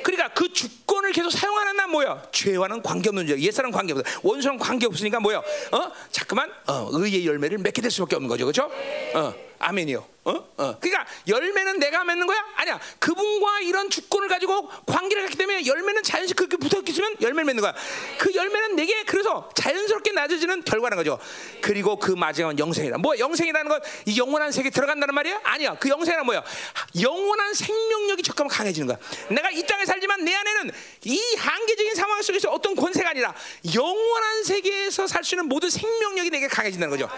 [0.03, 2.23] 그러니까 그 주권을 계속 사용하는 난 뭐야?
[2.31, 4.03] 죄와는 관계없는 자, 옛사람 관계없어.
[4.23, 5.37] 원수랑 관계없으니까 뭐야?
[5.39, 5.91] 어?
[6.11, 8.45] 자꾸만 어, 의의 열매를 맺게 될 수밖에 없는 거죠.
[8.45, 8.71] 그렇죠?
[9.15, 10.05] 어, 아멘이요.
[10.23, 10.31] 어?
[10.57, 10.77] 어.
[10.79, 12.45] 그러니까 열매는 내가 맺는 거야?
[12.57, 12.79] 아니야.
[12.99, 17.73] 그분과 이런 주권을 가지고 관계를 갖기 때문에 열매는 자연스럽게 그렇게 붙어 있으면 열매를 맺는 거야.
[18.19, 21.19] 그 열매는 내게 그래서 자연스럽게 낮아지는 결과는 거죠.
[21.61, 22.99] 그리고 그 마지막은 영생이다.
[22.99, 25.41] 뭐 영생이라는 건 이 영원한 세계 들어간다는 말이야?
[25.43, 25.75] 아니야.
[25.79, 26.43] 그 영생이란 뭐야?
[27.01, 28.97] 영원한 생명력이 적하면 강해지는 거야.
[29.29, 30.71] 내가 이 땅에 살지만 내 안에는
[31.05, 33.33] 이 한계적인 상황 속에서 어떤 권세가 아니라
[33.73, 37.09] 영원한 세계에서 살 수 있는 모든 생명력이 내게 강해진다는 거죠.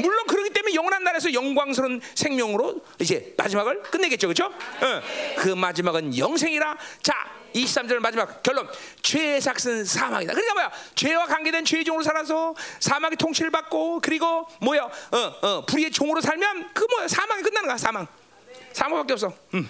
[0.00, 4.28] 물론 그렇기 때문에 영원한 나라에서 영광스러운 생명 으로 이제 마지막을 끝내겠죠.
[4.28, 4.46] 그렇죠?
[4.46, 5.02] 어.
[5.38, 6.76] 그 마지막은 영생이라.
[7.02, 7.14] 자,
[7.54, 8.68] 23절 마지막 결론
[9.02, 10.32] 죄의 삭은 사망이다.
[10.32, 10.72] 그러니까 뭐야?
[10.94, 14.84] 죄와 관계된 죄의 종으로 살아서 사망의 통치를 받고 그리고 뭐야?
[14.84, 17.08] 어, 어, 불의의 종으로 살면 그 뭐야?
[17.08, 17.76] 사망이 끝나는 거야.
[17.78, 18.06] 사망.
[18.72, 19.32] 사망밖에 없어.
[19.54, 19.68] 음.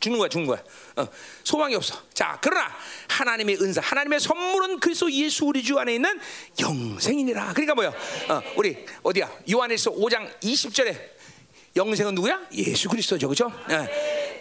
[0.00, 0.62] 죽는 거야, 죽는 거야.
[0.96, 1.08] 어,
[1.42, 2.00] 소망이 없어.
[2.14, 2.70] 자, 그러나
[3.08, 6.20] 하나님의 은사, 하나님의 선물은 그리스도 예수 우리 주 안에 있는
[6.60, 7.52] 영생이니라.
[7.52, 7.88] 그러니까 뭐야?
[7.88, 9.30] 어, 우리 어디야?
[9.50, 11.17] 요한일서 5장 20절에
[11.78, 12.40] 영생은 누구야?
[12.52, 13.52] 예수 그리스도죠, 그렇죠?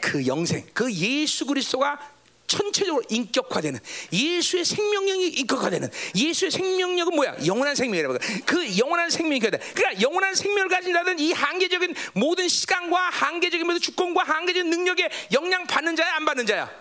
[0.01, 1.99] 그 영생, 그 예수 그리스도가
[2.47, 3.79] 전체적으로 인격화되는
[4.11, 7.35] 예수의 생명력이 인격화되는 예수의 생명력은 뭐야?
[7.45, 9.59] 영원한 생명이라고 그 영원한 생명이 돼.
[9.73, 15.67] 그러니까 영원한 생명을 가진 자는 이 한계적인 모든 시간과 한계적인 모든 주권과 한계적인 능력에 영향
[15.67, 16.71] 받는 자야 안 받는 자야?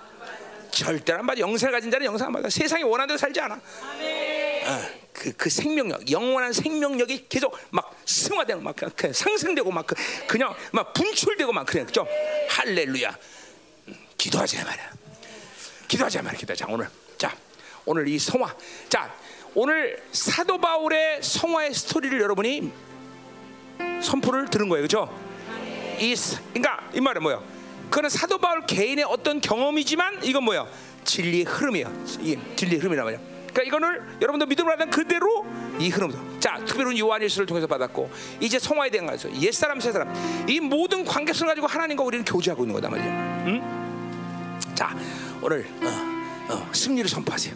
[0.70, 1.40] 절대로 안 받아.
[1.40, 2.48] 영생을 가진 자는 영생 안 받아.
[2.48, 3.54] 세상이 원하는 대로 살지 않아.
[3.54, 9.94] 어, 그, 그 생명력, 영원한 생명력이 계속 막 승화되고 막 그 상승되고 막 그,
[10.26, 11.84] 그냥 막 분출되고 막 그래.
[11.84, 12.06] 그죠?
[12.50, 13.16] 할렐루야.
[13.88, 14.90] 음, 기도하자 말이야.
[15.88, 16.38] 기도하자 말이야.
[16.38, 16.88] 기도하자 오늘.
[17.16, 17.34] 자,
[17.86, 18.54] 오늘 이 성화.
[18.90, 19.14] 자,
[19.54, 22.70] 오늘 사도 바울의 성화의 스토리를 여러분이
[24.02, 24.82] 선포를 들은 거예요.
[24.82, 25.08] 그죠?
[25.98, 26.14] 이
[26.52, 27.42] 그러니까 이 말은 뭐야?
[27.88, 30.66] 그거는 사도 바울 개인의 어떤 경험이지만 이건 뭐야?
[31.04, 31.90] 진리의 흐름이야.
[32.20, 33.35] 이 진리의 흐름이란 말이야.
[33.56, 35.46] 그러니까 이거를 여러분도 믿음을 하는 그대로
[35.78, 36.38] 이 흐름도.
[36.40, 39.30] 자, 특별히 요한일서를 통해서 받았고 이제 성화에 대한 거죠.
[39.40, 40.12] 옛 사람, 새 사람.
[40.46, 43.44] 이 모든 관계성을 가지고 하나님과 우리는 교제하고 있는 거다 말이야.
[43.46, 44.62] 응?
[44.74, 44.94] 자,
[45.40, 47.54] 오늘 어, 어, 승리를 선포하세요.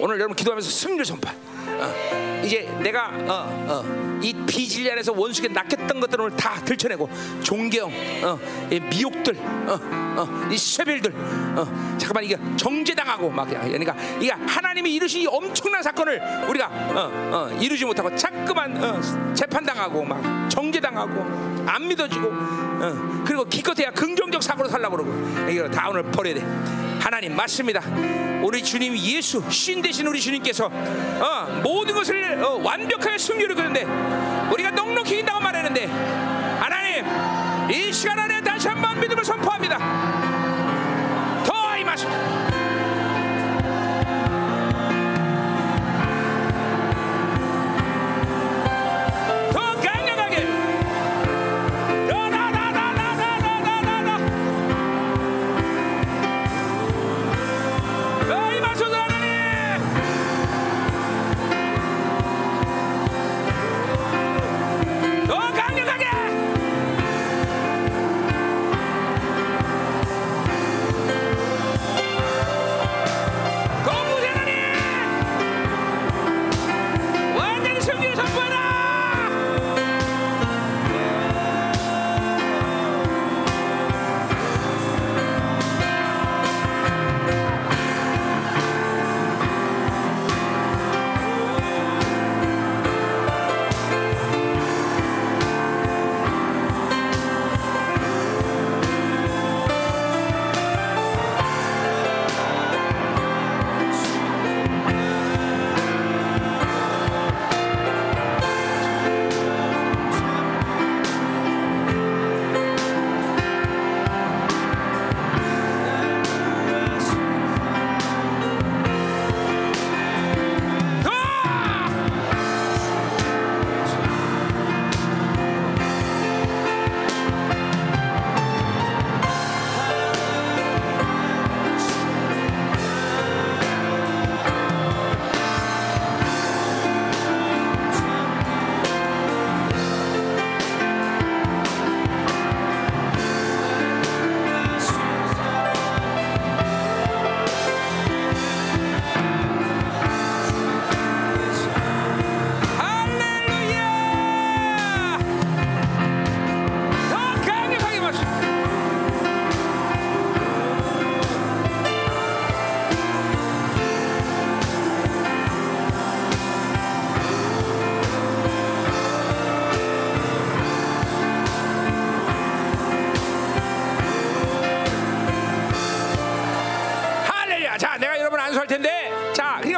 [0.00, 1.28] 오늘 여러분 기도하면서 승리를 선포.
[1.66, 7.08] 어, 이제 내가 어, 어, 이 비질리 안에서 원수에게 낚였던 것들을 오늘 다 들춰내고
[7.42, 7.90] 존경,
[8.22, 8.38] 어,
[8.70, 9.80] 이 미혹들, 어,
[10.16, 11.12] 어, 이 쇠빌들,
[11.56, 18.14] 어, 잠깐만 이게 정죄당하고 막 그러니까 이게 하나님이 이루신 이 엄청난 사건을 우리가 이루지 못하고
[18.16, 25.68] 자꾸만 어, 재판당하고 막 정죄당하고 안 믿어지고 어, 그리고 기껏해야 긍정적 사고로 살라고 그러고 이거
[25.68, 26.89] 다 오늘 버려야 돼.
[27.00, 27.80] 하나님 맞습니다.
[28.42, 33.84] 우리 주님 예수 신 대신 우리 주님께서 어, 모든 것을 어, 완벽하게 승리를 그는데
[34.52, 37.04] 우리가 넉넉히 이긴다고 말했는데 하나님
[37.70, 38.99] 이 시간 안에 다시 한번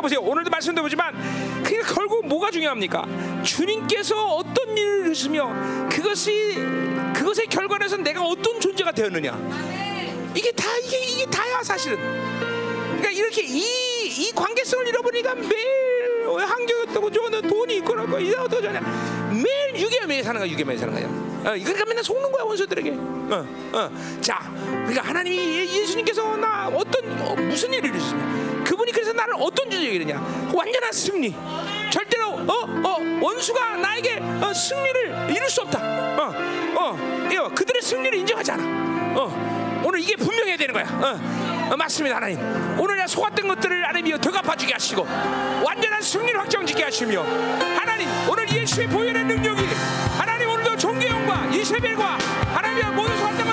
[0.02, 0.20] 보세요.
[0.20, 1.14] 오늘도 말씀도 보지만
[1.64, 3.06] 그러니까 결국 뭐가 중요합니까?
[3.44, 5.54] 주님께서 어떤 일을 하시며
[5.90, 6.54] 그것이
[7.14, 9.38] 그것의 결과에서 내가 어떤 존재가 되었느냐?
[10.34, 11.98] 이게 다 이게 이게 다야 사실은.
[12.98, 13.82] 그러니까 이렇게 이
[14.12, 18.78] 이 관계성을 잃어버리니까 매일 어, 환경이 어고 저거는 돈이 있고라고 이사 어떠냐
[19.32, 21.06] 매일 유괴 매일 사는 거야 유괴 매일 사는 거야.
[21.06, 22.90] 어, 그러니까 맨날 속는 거야 원수들에게.
[22.90, 23.90] 어, 어.
[24.20, 28.00] 자 그러니까 하나님이 예- 예수님께서 나 어떤 어, 무슨 일을 나를
[29.82, 30.20] 존재에게 이르냐?
[30.54, 31.34] 완전한 승리.
[31.90, 32.52] 절대로 어,
[32.84, 35.78] 어, 원수가 나에게 어, 승리를 이룰 수 없다.
[35.80, 36.32] 어,
[36.76, 38.62] 어, 이거 그들의 승리를 인정하지 않아.
[39.18, 40.84] 어, 오늘 이게 분명해야 되는 거야.
[40.84, 41.72] 어.
[41.72, 42.38] 어, 맞습니다 하나님.
[42.78, 45.06] 오늘 내가 속았던 것들을 하나님이 되갚아주게 하시고
[45.64, 49.62] 완전한 승리를 확정짓게 하시며 하나님 오늘 예수의 보혈의 능력이
[50.18, 52.18] 하나님 오늘도 종교형과 이세벨과
[52.54, 53.44] 하나님의 모든 것들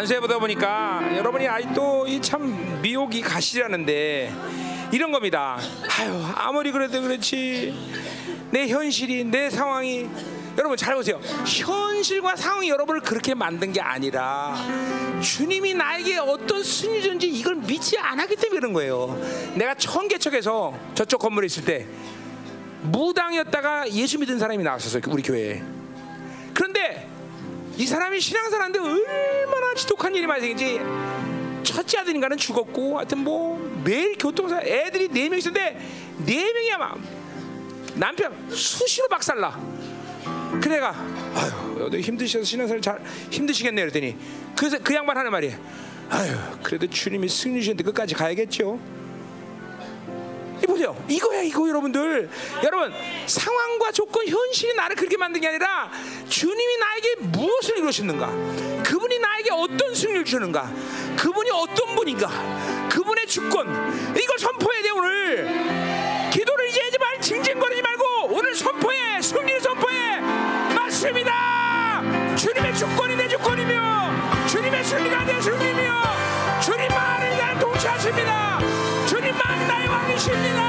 [0.00, 4.32] 안수해 보다 보니까 여러분이 아직도 이 참 미혹이 가시라는데
[4.92, 5.58] 이런 겁니다.
[5.98, 7.74] 아유 아무리 그래도 그렇지.
[8.50, 10.08] 내 현실이 내 상황이.
[10.56, 11.20] 여러분 잘 보세요.
[11.44, 14.56] 현실과 상황이 여러분을 그렇게 만든 게 아니라
[15.22, 19.20] 주님이 나에게 어떤 승리든지 이걸 믿지 않았기 때문에 그런 거예요.
[19.54, 21.86] 내가 청계척에서 저쪽 건물에 있을 때
[22.82, 25.62] 무당이었다가 예수 믿은 사람이 나왔었어요 우리 교회에.
[26.54, 27.06] 그런데
[27.76, 29.29] 이 사람이 신앙사람인데 얼마나
[29.80, 30.80] 지독한 일이 많이 생긴지
[31.62, 35.80] 첫째 아들인가는 죽었고 하여튼 뭐 매일 교통사 애들이 네 명 있었는데
[36.26, 36.98] 네 명이야 막
[37.94, 39.58] 남편 수시로 박살나.
[40.60, 40.94] 그래가
[41.34, 43.80] 아유 너 힘드셔서 신앙생활 잘 힘드시겠네.
[43.82, 44.16] 그랬더니
[44.54, 45.50] 그래서 그 양반 하는 말이
[46.10, 48.78] 아유 그래도 주님이 승리 주셨는데 끝까지 가야겠죠
[50.62, 50.96] 이 보세요.
[51.08, 52.28] 이거야 이거 여러분들.
[52.62, 52.92] 여러분
[53.26, 55.90] 상황과 조건 현실이 나를 그렇게 만든 게 아니라
[56.28, 58.82] 주님이 나에게 무엇을 이루셨는가?
[58.82, 60.70] 그분이 나에게 어떤 승리를 주셨는가?
[61.16, 62.88] 그분이 어떤 분인가?
[62.90, 63.68] 그분의 주권
[64.16, 66.30] 이걸 선포해야 돼 오늘.
[66.30, 70.20] 기도를 이제 하지 말 징징거리지 말고 오늘 선포해 승리를 선포해
[70.74, 72.36] 맞습니다.
[72.36, 76.02] 주님의 주권이 내 주권이며 주님의 승리가 내 승리며
[76.62, 78.49] 주님 만을 나를 동치하십니다.
[80.00, 80.60] 왕이십니다.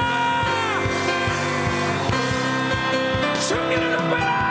[3.40, 4.41] 승리를 선포해라.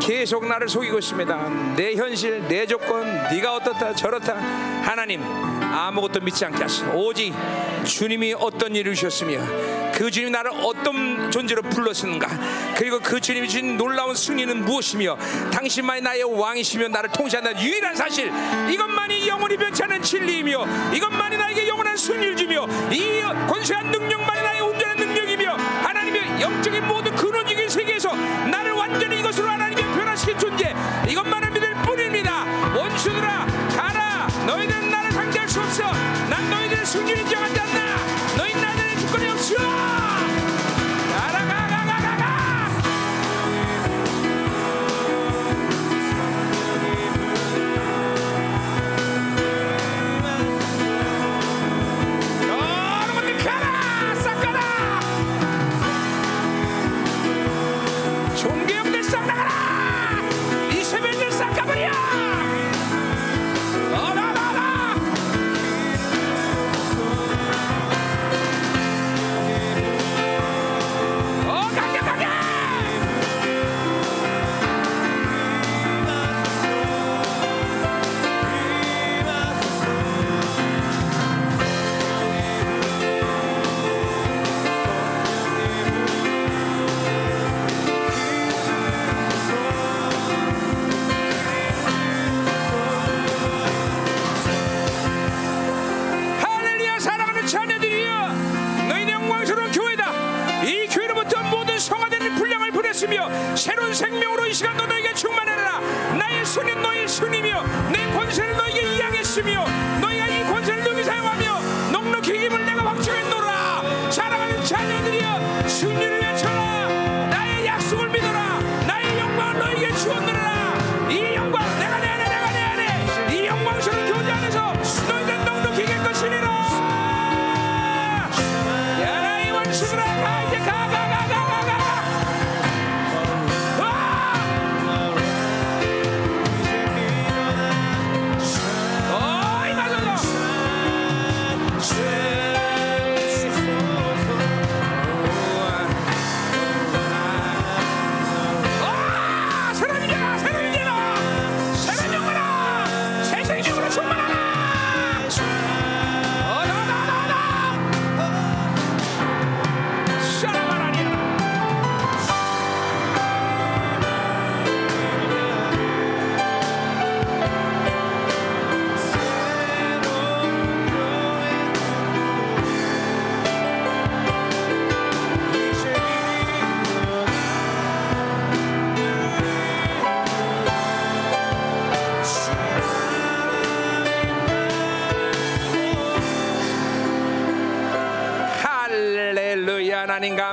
[0.00, 1.74] 계속 나를 속이고 있습니다.
[1.76, 4.34] 내 현실 내 조건 네가 어떻다 저렇다.
[4.82, 7.32] 하나님 아무것도 믿지 않게 하시오 오직
[7.84, 9.38] 주님이 어떤 일을 주셨으며
[9.94, 12.26] 그 주님이 나를 어떤 존재로 불렀는가.
[12.76, 15.16] 그리고 그 주님이 주신 놀라운 승리는 무엇이며
[15.52, 18.32] 당신만이 나의 왕이시며 나를 통치한다는 유일한 사실.
[18.70, 23.92] 이것만이 영원히 변치 않은 진리이며 이것만이 나에게 영원한 승리를 주며 이 권세한
[36.90, 37.59] 승리를 인정하지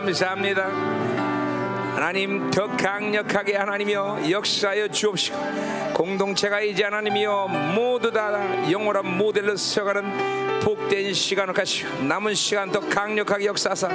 [0.08, 0.68] 감사합니다.
[1.94, 5.38] 하나님 더 강력하게 하나님이여 역사여 주옵시고
[5.94, 13.48] 공동체가 이제 하나님이여 모두 다 영원한 모델로 서가는 복된 시간을 가시고 남은 시간 더 강력하게
[13.48, 13.90] 역사하사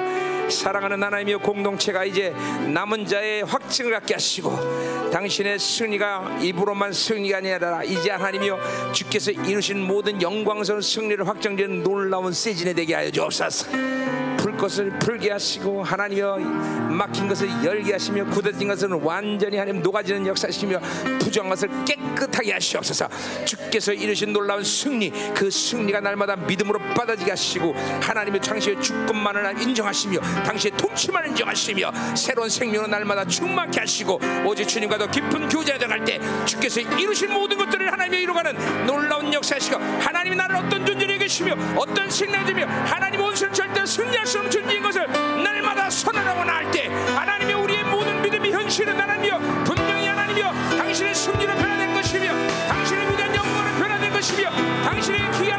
[0.51, 2.35] 사랑하는 하나님의 공동체가 이제
[2.75, 10.21] 남은 자의 확증을 갖게 하시고 당신의 승리가 입으로만 승리가 아니라 이제 하나님이여 주께서 이루신 모든
[10.21, 13.71] 영광스러운 승리를 확정되는 놀라운 시즌에 되게 하여 주옵소서.
[13.71, 13.92] 풀
[14.63, 20.79] 것을 풀게 하시고 하나님여 막힌 것을 열게 하시며 굳어진 것을 완전히 하나님 녹아지는 역사시며
[21.19, 23.09] 부정한 것을 깨끗하게 하시옵소서.
[23.45, 30.77] 주께서 이루신 놀라운 승리 그 승리가 날마다 믿음으로 받아지게 하시고 하나님의 창시의 주권만을 인정하시며 당시의
[30.77, 36.81] 통치만 인정하시며 새로운 생명으로 날마다 충만케 하시고 오직 주님과 더 깊은 교제에 들어갈 때 주께서
[36.81, 43.21] 이루신 모든 것들을 하나님이 이루가는 놀라운 역사시고 하나님이 나를 어떤 존재로 이기시며 어떤 신뢰지며 하나님
[43.21, 48.51] 온신 절대 승리할 수 없는 존재인 것을 날마다 선언하거나 할 때 하나님의 우리의 모든 믿음이
[48.51, 52.33] 현실은 하나님이여 분명히 하나님이여 당신의 승리로 변화된 것이며
[52.69, 54.51] 당신의 위대한 영광으로 변화된 것이며
[54.85, 55.52] 당신의 귀한